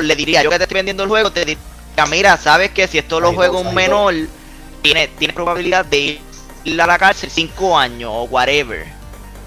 le 0.00 0.16
diría, 0.16 0.42
yo 0.42 0.50
que 0.50 0.56
te 0.58 0.64
estoy 0.64 0.76
vendiendo 0.76 1.04
el 1.04 1.08
juego, 1.08 1.30
te 1.30 1.44
diría, 1.44 1.62
mira, 2.10 2.36
sabes 2.36 2.72
que 2.72 2.88
si 2.88 2.98
esto 2.98 3.20
lo 3.20 3.32
juega 3.32 3.56
un 3.56 3.72
menor, 3.72 4.14
tiene, 4.82 5.06
tiene 5.06 5.32
probabilidad 5.32 5.84
de 5.84 6.20
ir 6.64 6.82
a 6.82 6.86
la 6.88 6.98
cárcel 6.98 7.30
5 7.30 7.78
años 7.78 8.10
o 8.12 8.24
whatever. 8.24 9.00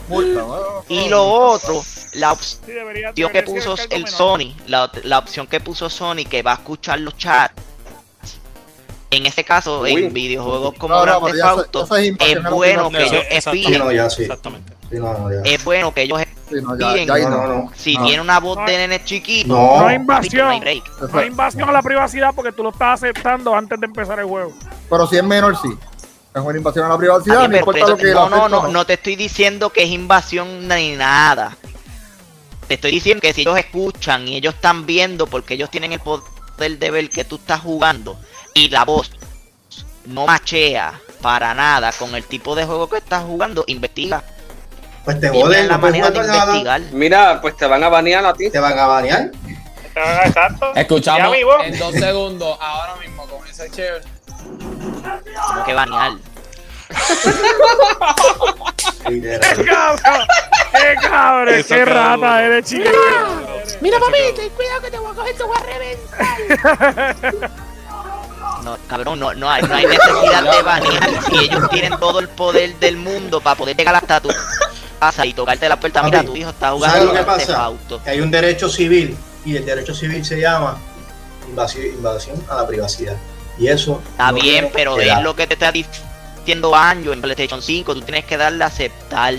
¿No? 0.09 0.83
Y 0.89 1.09
lo 1.09 1.23
otro, 1.25 1.81
la 2.13 2.31
opción 2.33 3.31
que 3.31 3.43
puso 3.43 3.75
el. 3.89 4.07
Sony, 4.07 4.53
la, 4.67 4.89
la 5.03 5.19
opción 5.19 5.47
que 5.47 5.59
puso 5.59 5.89
Sony 5.89 6.25
que 6.29 6.43
va 6.43 6.51
a 6.51 6.55
escuchar 6.55 6.99
los 6.99 7.17
chats. 7.17 7.53
En 9.11 9.25
este 9.25 9.43
caso, 9.43 9.81
Uy. 9.81 9.93
en 10.05 10.13
videojuegos 10.13 10.73
como 10.77 10.95
No, 10.95 11.05
no, 11.05 11.21
Grand 11.21 11.35
Theft 11.37 11.45
Auto, 11.45 11.95
es 11.95 12.43
bueno 12.49 12.83
no, 12.83 12.89
que 12.89 13.03
ellos 13.03 13.23
ya. 13.29 13.37
es 15.43 15.63
bueno 15.63 15.93
que 15.93 16.01
ellos 16.01 16.21
Sí, 16.49 16.55
no, 16.61 16.77
ya, 16.77 16.93
Bien. 16.93 17.07
ya 17.07 17.13
ahí 17.15 17.23
No, 17.23 17.29
no. 17.29 17.37
no, 17.37 17.47
no. 17.47 17.71
si 17.75 17.95
No. 17.97 18.05
tiene 18.05 18.21
una 18.21 18.39
voz 18.39 18.57
No. 18.57 18.65
de 18.65 18.77
nene 18.77 19.03
chiquito, 19.03 19.47
No. 19.47 19.79
No 19.79 19.87
hay 19.87 19.95
no 19.97 20.01
invasión. 20.01 20.59
No 21.11 21.19
hay 21.19 21.27
invasión 21.27 21.69
a 21.69 21.71
la 21.71 21.81
privacidad 21.81 22.33
porque 22.35 22.51
tú 22.51 22.61
lo 22.61 22.69
estás 22.69 23.01
aceptando 23.01 23.55
antes 23.55 23.79
de 23.79 23.85
empezar 23.87 24.19
el 24.19 24.25
juego. 24.25 24.53
Pero 24.89 25.07
si 25.07 25.17
es 25.17 25.23
menor, 25.23 25.57
sí. 25.59 25.69
Es 26.35 26.41
una 26.41 26.57
invasión 26.57 26.85
a 26.85 26.89
la 26.89 26.97
privacidad, 26.97 27.45
pero 27.45 27.57
importa 27.57 27.87
lo 27.87 27.97
que 27.97 28.11
no, 28.11 28.29
no, 28.29 28.49
no, 28.49 28.67
no 28.67 28.85
te 28.85 28.95
estoy 28.95 29.15
diciendo 29.15 29.69
que 29.69 29.83
es 29.83 29.89
invasión 29.89 30.67
ni 30.67 30.97
nada. 30.97 31.55
Te 32.67 32.73
estoy 32.73 32.91
diciendo 32.91 33.21
que 33.21 33.31
si 33.31 33.41
ellos 33.43 33.57
escuchan 33.57 34.27
y 34.27 34.35
ellos 34.35 34.55
están 34.55 34.85
viendo 34.85 35.27
porque 35.27 35.53
ellos 35.53 35.69
tienen 35.69 35.93
el 35.93 36.01
poder 36.01 36.77
de 36.77 36.91
ver 36.91 37.09
que 37.09 37.23
tú 37.23 37.37
estás 37.37 37.61
jugando 37.61 38.19
y 38.53 38.67
la 38.67 38.83
voz 38.83 39.11
no 40.07 40.25
machea 40.25 40.99
para 41.21 41.53
nada 41.53 41.93
con 41.93 42.13
el 42.15 42.25
tipo 42.25 42.53
de 42.53 42.65
juego 42.65 42.89
que 42.89 42.97
estás 42.97 43.23
jugando, 43.23 43.63
investiga. 43.67 44.21
Pues 45.05 45.21
te 45.21 45.29
joden, 45.29 45.69
la 45.69 45.75
no 45.75 45.83
manera 45.83 46.09
de 46.09 46.19
nada. 46.19 46.39
investigar. 46.39 46.81
Mira, 46.91 47.39
pues 47.41 47.55
te 47.55 47.65
van 47.65 47.81
a 47.81 47.87
banear 47.87 48.25
a 48.25 48.33
ti. 48.33 48.49
Te 48.49 48.59
van 48.59 48.77
a 48.77 48.87
banear. 48.87 49.31
Exacto. 50.25 50.73
Escuchamos 50.75 51.33
en 51.63 51.79
dos 51.79 51.93
segundos, 51.93 52.57
ahora 52.59 52.97
mismo 52.97 53.25
con 53.25 53.47
ese 53.47 53.69
share. 53.69 54.14
Como 55.47 55.63
que 55.65 55.73
banear. 55.73 56.13
¡Qué 59.07 59.65
cabrón! 59.65 60.27
¡Qué 60.71 60.95
cabrón! 61.01 61.53
Eso 61.55 61.75
¡Qué 61.75 61.85
rata 61.85 62.15
duro. 62.15 62.37
eres, 62.39 62.65
chiquito! 62.65 62.89
Mira, 63.81 63.99
papi, 63.99 64.17
ten 64.35 64.49
cuidado 64.49 64.81
que 64.81 64.91
te 64.91 64.99
voy 64.99 65.11
a 65.11 65.15
coger, 65.15 65.35
te 65.37 65.43
voy 65.43 65.57
a 65.57 65.63
reventar. 65.63 67.15
No, 68.63 68.77
cabrón, 68.87 69.19
no, 69.19 69.33
no, 69.35 69.49
hay, 69.49 69.61
no 69.63 69.75
hay 69.75 69.85
necesidad 69.85 70.43
de 70.43 70.61
banear 70.63 71.09
si 71.29 71.37
ellos 71.37 71.69
tienen 71.69 71.99
todo 71.99 72.19
el 72.19 72.29
poder 72.29 72.75
del 72.79 72.97
mundo 72.97 73.39
para 73.41 73.55
poder 73.55 73.75
llegar 73.77 73.95
hasta 73.95 74.19
tu 74.21 74.29
casa 74.99 75.25
y 75.25 75.33
tocarte 75.33 75.69
la 75.69 75.79
puerta. 75.79 76.01
Mira, 76.03 76.23
tu 76.23 76.35
hijo 76.35 76.49
está 76.49 76.67
¿Sabes 76.67 76.79
jugando 76.79 77.05
lo 77.05 77.11
que 77.11 77.17
Theft 77.17 77.27
pasa? 77.27 77.63
Auto. 77.63 78.01
Que 78.03 78.09
hay 78.11 78.21
un 78.21 78.31
derecho 78.31 78.67
civil 78.69 79.15
y 79.43 79.55
el 79.55 79.65
derecho 79.65 79.93
civil 79.93 80.25
se 80.25 80.39
llama 80.39 80.77
invasi- 81.53 81.93
invasión 81.93 82.43
a 82.49 82.55
la 82.55 82.67
privacidad. 82.67 83.15
Y 83.57 83.67
eso. 83.67 84.01
Está 84.11 84.31
no 84.31 84.37
bien, 84.39 84.69
pero 84.73 84.99
es 84.99 85.21
lo 85.21 85.35
que 85.35 85.47
te 85.47 85.53
está 85.53 85.71
diciendo 85.71 86.75
Anjo 86.75 87.13
en 87.13 87.21
PlayStation 87.21 87.61
5. 87.61 87.93
Tú 87.95 88.01
tienes 88.01 88.25
que 88.25 88.37
darle 88.37 88.63
a 88.63 88.67
aceptar. 88.67 89.33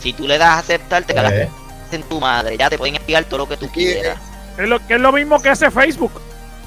Si 0.00 0.12
tú 0.14 0.26
le 0.26 0.38
das 0.38 0.48
a 0.48 0.58
aceptar, 0.58 1.02
te 1.04 1.14
cagas 1.14 1.32
Eh, 1.32 1.48
en 1.92 2.02
tu 2.04 2.20
madre. 2.20 2.56
Ya 2.56 2.70
te 2.70 2.78
pueden 2.78 2.94
espiar 2.96 3.24
todo 3.24 3.38
lo 3.38 3.48
que 3.48 3.56
tú 3.56 3.66
eh, 3.66 3.70
quieras. 3.72 4.18
Es 4.56 4.68
lo, 4.68 4.84
que 4.86 4.94
es 4.94 5.00
lo 5.00 5.12
mismo 5.12 5.40
que 5.42 5.50
hace 5.50 5.70
Facebook. 5.70 6.12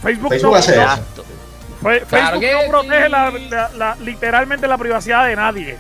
Facebook, 0.02 0.30
Facebook 0.30 0.52
no, 0.52 0.58
hace 0.58 0.72
eso. 0.74 0.82
Exacto. 0.82 1.26
Fe- 1.82 2.02
Claro 2.08 2.40
Facebook 2.40 2.40
que 2.42 2.54
no 2.54 2.70
protege 2.70 3.04
sí. 3.06 3.10
la- 3.10 3.32
la- 3.32 3.70
la- 3.76 3.96
literalmente 4.02 4.68
la 4.68 4.78
privacidad 4.78 5.26
de 5.26 5.36
nadie. 5.36 5.78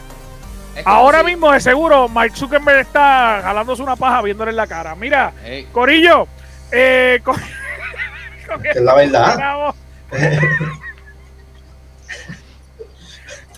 Es 0.76 0.88
Ahora 0.88 1.22
mismo, 1.24 1.51
de 1.51 1.59
seguro, 1.61 2.07
Mark 2.09 2.36
Zuckerberg 2.36 2.80
está 2.80 3.41
jalándose 3.43 3.84
una 3.84 3.95
paja 3.95 4.22
viéndole 4.24 4.49
en 4.51 4.57
la 4.57 4.66
cara. 4.68 4.95
Mira, 4.95 5.32
Corillo, 5.72 6.28
eh, 6.72 7.20
con- 7.24 7.36
con 8.47 8.66
Es 8.66 8.76
la 8.82 8.95
verdad. 8.95 9.74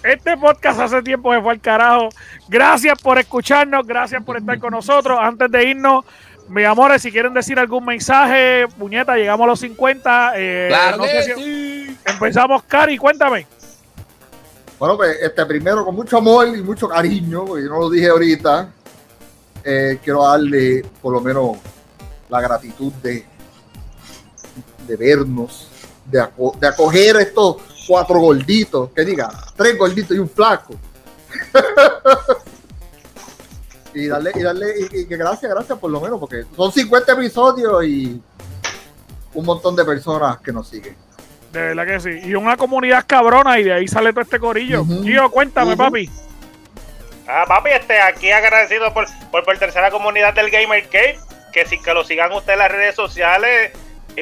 Este 0.05 0.37
podcast 0.37 0.79
hace 0.79 1.01
tiempo 1.01 1.31
que 1.31 1.41
fue 1.41 1.51
al 1.53 1.59
carajo. 1.61 2.09
Gracias 2.47 3.01
por 3.01 3.17
escucharnos, 3.17 3.85
gracias 3.87 4.23
por 4.23 4.37
estar 4.37 4.59
con 4.59 4.71
nosotros. 4.71 5.17
Antes 5.19 5.49
de 5.49 5.63
irnos, 5.69 6.05
mis 6.47 6.65
amores, 6.65 7.01
si 7.01 7.11
quieren 7.11 7.33
decir 7.33 7.57
algún 7.57 7.85
mensaje, 7.85 8.67
puñeta, 8.77 9.15
llegamos 9.15 9.45
a 9.45 9.47
los 9.47 9.59
50. 9.59 10.33
eh, 10.35 10.65
Claro 10.69 10.97
no 10.97 11.03
que 11.03 11.09
sé 11.23 11.35
si- 11.35 11.43
sí. 11.43 11.97
Empezamos, 12.05 12.63
Cari, 12.63 12.97
cuéntame. 12.97 13.47
Bueno, 14.77 14.95
pues 14.97 15.17
este 15.21 15.43
primero 15.45 15.83
con 15.83 15.95
mucho 15.95 16.17
amor 16.17 16.47
y 16.55 16.61
mucho 16.61 16.87
cariño, 16.87 17.45
porque 17.45 17.63
yo 17.63 17.69
no 17.69 17.79
lo 17.79 17.89
dije 17.89 18.09
ahorita, 18.09 18.69
eh, 19.63 19.99
quiero 20.03 20.23
darle 20.23 20.83
por 21.01 21.13
lo 21.13 21.21
menos 21.21 21.57
la 22.29 22.41
gratitud 22.41 22.91
de, 23.01 23.25
de 24.87 24.95
vernos, 24.97 25.69
de, 26.05 26.21
aco- 26.21 26.55
de 26.59 26.67
acoger 26.67 27.15
estos 27.17 27.55
cuatro 27.87 28.19
gorditos, 28.19 28.91
que 28.91 29.03
diga, 29.03 29.29
tres 29.55 29.77
gorditos 29.77 30.15
y 30.15 30.19
un 30.19 30.29
flaco. 30.29 30.75
y 33.93 34.07
darle, 34.07 34.31
y 34.35 34.41
darle, 34.41 34.73
y, 34.79 35.01
y 35.01 35.07
que 35.07 35.17
gracias, 35.17 35.51
gracias 35.51 35.77
por 35.79 35.91
lo 35.91 36.01
menos, 36.01 36.19
porque 36.19 36.43
son 36.55 36.71
50 36.71 37.13
episodios 37.13 37.85
y 37.85 38.21
un 39.33 39.45
montón 39.45 39.75
de 39.75 39.85
personas 39.85 40.39
que 40.39 40.51
nos 40.51 40.67
siguen. 40.67 40.95
De 41.51 41.61
verdad 41.61 41.85
que 41.85 41.99
sí. 41.99 42.27
Y 42.27 42.35
una 42.35 42.57
comunidad 42.57 43.05
cabrona 43.07 43.59
y 43.59 43.63
de 43.63 43.73
ahí 43.73 43.87
sale 43.87 44.11
todo 44.11 44.21
este 44.21 44.39
corillo. 44.39 44.81
Ujú. 44.81 45.03
Gio, 45.03 45.31
cuéntame, 45.31 45.77
papi. 45.77 46.09
Ah, 47.27 47.45
papi, 47.47 47.69
este, 47.69 47.99
aquí 48.01 48.31
agradecido 48.31 48.93
por, 48.93 49.07
por 49.31 49.45
pertenecer 49.45 49.79
a 49.79 49.87
la 49.87 49.91
comunidad 49.91 50.33
del 50.33 50.51
Gamer 50.51 50.87
Cave. 50.89 51.19
Que 51.53 51.65
sí, 51.65 51.81
que 51.81 51.93
lo 51.93 52.03
sigan 52.03 52.33
ustedes 52.33 52.55
en 52.55 52.59
las 52.59 52.71
redes 52.71 52.95
sociales 52.95 53.71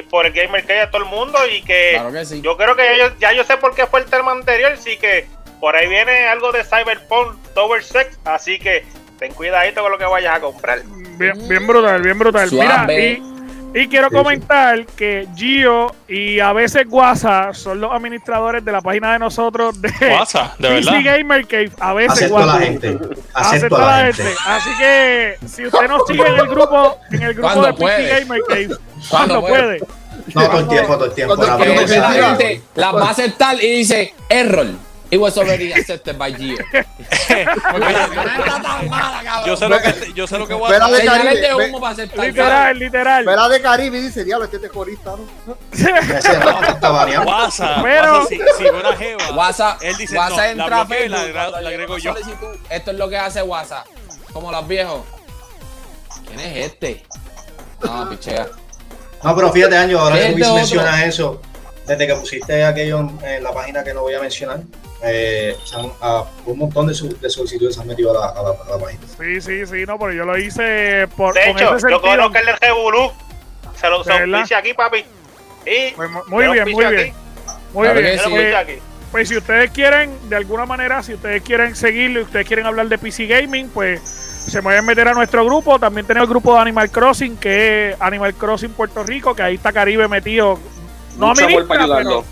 por 0.02 0.26
el 0.26 0.32
Gamer 0.32 0.62
Cave 0.64 0.80
a 0.82 0.90
todo 0.90 1.02
el 1.02 1.08
mundo. 1.08 1.38
Y 1.50 1.62
que 1.62 1.92
Claro 1.94 2.12
que 2.12 2.24
sí. 2.24 2.40
yo 2.42 2.56
creo 2.56 2.74
que 2.76 2.82
ya 2.82 3.08
yo, 3.08 3.14
ya 3.18 3.32
yo 3.32 3.44
sé 3.44 3.56
por 3.56 3.74
qué 3.74 3.86
fue 3.86 4.00
el 4.00 4.06
tema 4.06 4.32
anterior. 4.32 4.72
Así 4.72 4.96
que 4.96 5.26
por 5.60 5.76
ahí 5.76 5.88
viene 5.88 6.26
algo 6.26 6.52
de 6.52 6.64
Cyberpunk 6.64 7.36
Tower 7.54 7.82
Sex. 7.82 8.18
Así 8.24 8.58
que 8.58 8.84
ten 9.18 9.32
cuidadito 9.32 9.82
con 9.82 9.92
lo 9.92 9.98
que 9.98 10.04
vayas 10.04 10.36
a 10.36 10.40
comprar. 10.40 10.80
Bien, 11.18 11.48
bien 11.48 11.66
brutal, 11.66 12.02
bien 12.02 12.18
brutal. 12.18 12.48
Mira, 12.50 12.74
Suave. 12.84 13.10
y, 13.12 13.33
y 13.74 13.88
quiero 13.88 14.08
Sí, 14.08 14.14
sí. 14.14 14.16
comentar 14.22 14.86
que 14.86 15.26
Gio 15.34 15.92
y 16.08 16.38
a 16.40 16.52
veces 16.52 16.88
Guasa 16.88 17.52
son 17.52 17.80
los 17.80 17.92
administradores 17.92 18.64
de 18.64 18.70
la 18.72 18.80
página 18.80 19.12
de 19.14 19.18
nosotros 19.18 19.80
de 19.82 19.90
Guasa, 20.08 20.54
de 20.58 20.68
PC 20.68 20.90
verdad. 20.92 21.18
Gamer 21.18 21.46
Cave. 21.46 21.72
A 21.80 21.92
veces 21.94 22.12
Acepto 22.12 22.36
a 22.36 22.40
la 22.40 22.46
Guasa. 22.46 22.64
gente. 22.64 22.98
Acepto 23.34 23.76
a 23.76 23.86
la 23.86 24.04
gente. 24.12 24.34
Así 24.46 24.70
que 24.78 25.36
si 25.46 25.66
usted 25.66 25.88
nos 25.88 26.06
sigue 26.06 26.26
en 26.26 26.34
el 26.38 26.46
grupo, 26.48 26.98
en 27.10 27.22
el 27.22 27.34
grupo 27.34 27.62
de 27.66 27.72
puede. 27.74 27.96
PC 28.08 28.20
Gamer 28.20 28.40
Cave, 28.48 28.68
Cuando 29.10 29.40
puede. 29.40 29.78
puede. 29.80 29.80
No, 30.34 30.42
todo 30.48 30.58
el 30.60 30.68
tiempo, 30.68 30.94
todo 30.94 31.04
el 31.06 31.12
tiempo. 31.14 31.36
Cuando 31.36 31.56
La 31.96 32.58
la 32.76 32.92
va 32.92 33.08
a 33.08 33.10
aceptar 33.10 33.56
y 33.62 33.78
dice 33.78 34.14
error. 34.28 34.66
It 35.14 35.20
was 35.20 35.38
already 35.38 35.72
accepted 35.72 36.18
by 36.18 36.32
Gio. 36.32 36.56
Yo 39.46 39.56
sé 39.56 39.68
lo 39.68 39.78
que, 39.80 40.12
yo 40.12 40.26
sé 40.26 40.38
lo 40.38 40.48
que 40.48 40.54
voy 40.54 40.72
a 40.72 40.74
Espera 40.74 40.88
de 40.88 40.96
hacer. 40.96 41.08
Señales 41.08 41.34
de 41.40 41.46
Caribe, 41.46 41.68
humo 41.68 41.80
para 41.80 41.92
aceptar. 41.92 42.26
Literal, 42.26 42.78
literal. 42.80 43.20
Espera 43.20 43.48
de 43.48 43.60
Caribe 43.62 43.98
y 43.98 44.00
dice, 44.02 44.24
diablo, 44.24 44.46
este 44.46 44.56
es 44.66 44.72
corista, 44.72 45.14
¿no? 45.46 45.56
Ese 45.72 46.38
no, 46.38 46.62
está 46.64 46.90
baneado. 46.90 47.26
WhatsApp, 47.26 47.82
Pero- 47.84 48.26
si, 48.26 48.40
si 48.58 48.64
una 48.64 48.96
jeva, 48.96 49.30
WhatsApp, 49.36 49.82
él 49.82 49.96
dice, 49.96 50.16
WhatsApp 50.16 50.56
no, 50.56 50.64
entra 50.64 50.68
la 50.78 50.84
bloqueo 50.84 51.56
agrego 51.68 51.98
yo. 51.98 52.14
Esto 52.70 52.90
es 52.90 52.96
lo 52.96 53.08
que 53.08 53.16
hace 53.16 53.40
WhatsApp. 53.42 53.86
Como 54.32 54.50
los 54.50 54.66
viejos. 54.66 55.02
¿Quién 56.26 56.40
es 56.40 56.66
este? 56.72 57.04
No, 57.84 58.10
pichea. 58.10 58.48
No, 59.22 59.36
pero 59.36 59.52
fíjate, 59.52 59.76
Anjo, 59.76 59.96
ahora 60.00 60.16
que 60.16 60.22
Este 60.22 60.32
Luis 60.34 60.44
otro. 60.46 60.56
menciona 60.56 61.04
eso, 61.04 61.40
desde 61.86 62.04
que 62.04 62.14
pusiste 62.16 62.64
aquello 62.64 62.98
en, 62.98 63.18
en 63.24 63.44
la 63.44 63.52
página 63.52 63.84
que 63.84 63.94
no 63.94 64.00
voy 64.00 64.14
a 64.14 64.20
mencionar, 64.20 64.58
eh, 65.06 65.56
se 65.64 65.76
han- 65.76 65.92
a- 66.00 66.24
un 66.46 66.58
montón 66.58 66.86
de, 66.86 66.94
su- 66.94 67.16
de 67.18 67.28
solicitudes 67.30 67.74
se 67.74 67.80
han 67.82 67.86
metido 67.86 68.10
a 68.10 68.14
la, 68.14 68.26
a 68.40 68.42
la- 68.42 68.50
a 68.74 68.76
la 68.78 68.84
página. 68.84 69.00
Sí, 69.18 69.40
sí, 69.40 69.66
sí, 69.66 69.84
no, 69.86 69.98
pero 69.98 70.12
yo 70.12 70.24
lo 70.24 70.36
hice 70.38 71.06
por 71.16 71.34
De 71.34 71.40
con 71.46 71.50
hecho, 71.58 71.76
ese 71.76 71.90
yo 71.90 72.00
conozco 72.00 72.38
el 72.38 72.46
del 72.46 72.56
Revolú. 72.60 73.12
Se 73.80 73.88
lo 73.88 74.02
¿De 74.02 74.12
auspicia 74.12 74.58
aquí, 74.58 74.72
papi. 74.74 75.04
Y 75.66 75.92
Pues, 75.94 76.10
mu- 76.10 76.20
muy 76.28 76.46
bien, 76.52 76.70
muy 76.70 76.84
aquí, 76.84 76.94
bien. 76.96 77.14
Muy 77.72 77.84
Claro 77.86 78.00
bien. 78.00 78.18
sí. 78.18 78.34
Eh, 78.34 78.56
aquí. 78.56 78.72
Pues 79.10 79.28
si 79.28 79.36
ustedes 79.36 79.70
quieren, 79.70 80.10
de 80.28 80.36
alguna 80.36 80.66
manera, 80.66 81.02
si 81.02 81.14
ustedes 81.14 81.42
quieren 81.42 81.76
seguirlo 81.76 82.20
y 82.20 82.22
ustedes 82.24 82.46
quieren 82.46 82.66
hablar 82.66 82.88
de 82.88 82.98
PC 82.98 83.26
Gaming, 83.26 83.68
pues 83.68 84.00
se 84.02 84.60
pueden 84.62 84.84
meter 84.84 85.06
a 85.08 85.12
nuestro 85.14 85.44
grupo. 85.44 85.78
También 85.78 86.06
tenemos 86.06 86.26
el 86.26 86.30
grupo 86.30 86.54
de 86.54 86.60
Animal 86.60 86.90
Crossing, 86.90 87.36
que 87.36 87.90
es 87.90 87.96
Animal 88.00 88.34
Crossing 88.34 88.72
Puerto 88.72 89.02
Rico, 89.04 89.34
que 89.34 89.42
ahí 89.42 89.54
está 89.54 89.72
Caribe 89.72 90.08
metido. 90.08 90.58
No 91.16 91.28
Mucho 91.28 91.44
amor 91.46 91.62
administra, 91.62 91.96
pero. 91.96 92.24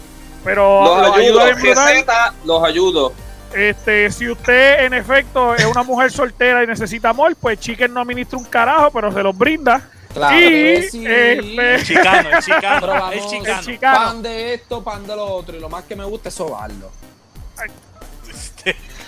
Pero 0.45 0.85
Los 0.85 1.09
los 1.09 1.17
ayudo, 1.17 1.47
receta, 1.47 2.35
los 2.45 2.63
ayudo. 2.65 3.13
Este, 3.55 4.11
si 4.11 4.29
usted 4.31 4.85
en 4.85 4.95
efecto 4.95 5.55
es 5.55 5.67
una 5.67 5.83
mujer 5.83 6.11
soltera 6.11 6.65
y 6.65 6.67
necesita 6.67 7.11
amor, 7.11 7.37
pues 7.37 7.61
Chicken 7.61 7.93
no 7.93 8.01
administra 8.01 8.39
un 8.39 8.45
carajo, 8.47 8.91
pero 8.91 9.13
se 9.13 9.23
los 9.23 9.37
brinda. 9.37 9.83
Claro 10.15 10.37
y 10.37 10.41
que 10.41 10.89
sí. 10.91 11.05
este, 11.07 11.75
El 11.75 11.85
chicano, 11.87 12.29
el 12.31 12.43
chicano, 12.43 12.87
vamos, 12.87 13.15
el 13.15 13.21
chicano. 13.27 13.59
el 13.61 13.65
chicano. 13.65 13.99
Pan 13.99 14.23
de 14.23 14.55
esto, 14.55 14.83
pan 14.85 15.07
de 15.07 15.17
lo 15.17 15.25
otro. 15.27 15.55
Y 15.57 15.61
lo 15.61 15.69
más 15.69 15.85
que 15.85 15.95
me 15.97 16.05
gusta 16.05 16.29
es 16.31 16.35
sobarlo. 16.35 16.91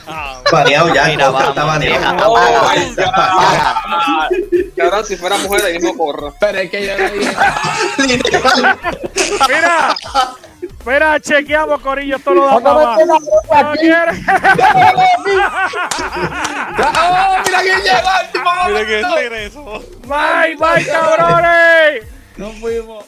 Ah, 0.07 0.43
Baneado 0.53 0.95
ya, 0.95 1.05
Mira, 1.07 1.31
podcast 1.31 1.49
está 1.49 1.65
vamos, 1.65 1.79
baneado. 1.79 2.13
deja, 2.13 2.29
Oh. 2.29 2.69
Cabrón, 4.77 5.05
si 5.07 5.17
fuera 5.17 5.39
mujer, 5.39 5.65
ahí 5.65 5.79
mismo 5.79 5.97
corro. 5.97 6.35
Pero 6.39 6.59
es 6.59 6.71
que 6.71 6.87
yo 6.87 6.99
le 6.99 7.11
dije. 7.11 7.35
Mira, 9.49 9.97
mira, 10.87 11.21
chequeamos, 11.21 11.81
Corillo, 11.81 12.17
esto 12.17 12.35
lo 12.35 12.47
da 12.47 12.61
para 12.61 12.75
me 12.79 12.85
más. 12.85 12.99
tenga 12.99 13.15
ropa 13.19 13.63
¿No 13.63 13.69
aquí, 13.71 13.79
quiere? 13.81 14.13
¡Oh, 16.79 17.37
mira 17.47 17.61
quién 17.61 17.81
llegó! 17.83 18.11
Mira 18.69 18.87
que 18.87 19.03
momento. 19.03 19.17
regreso. 19.17 19.83
Bye, 20.07 20.57
bye, 20.57 20.87
cabrones. 20.87 22.05
Nos 22.37 22.55
fuimos. 22.61 23.05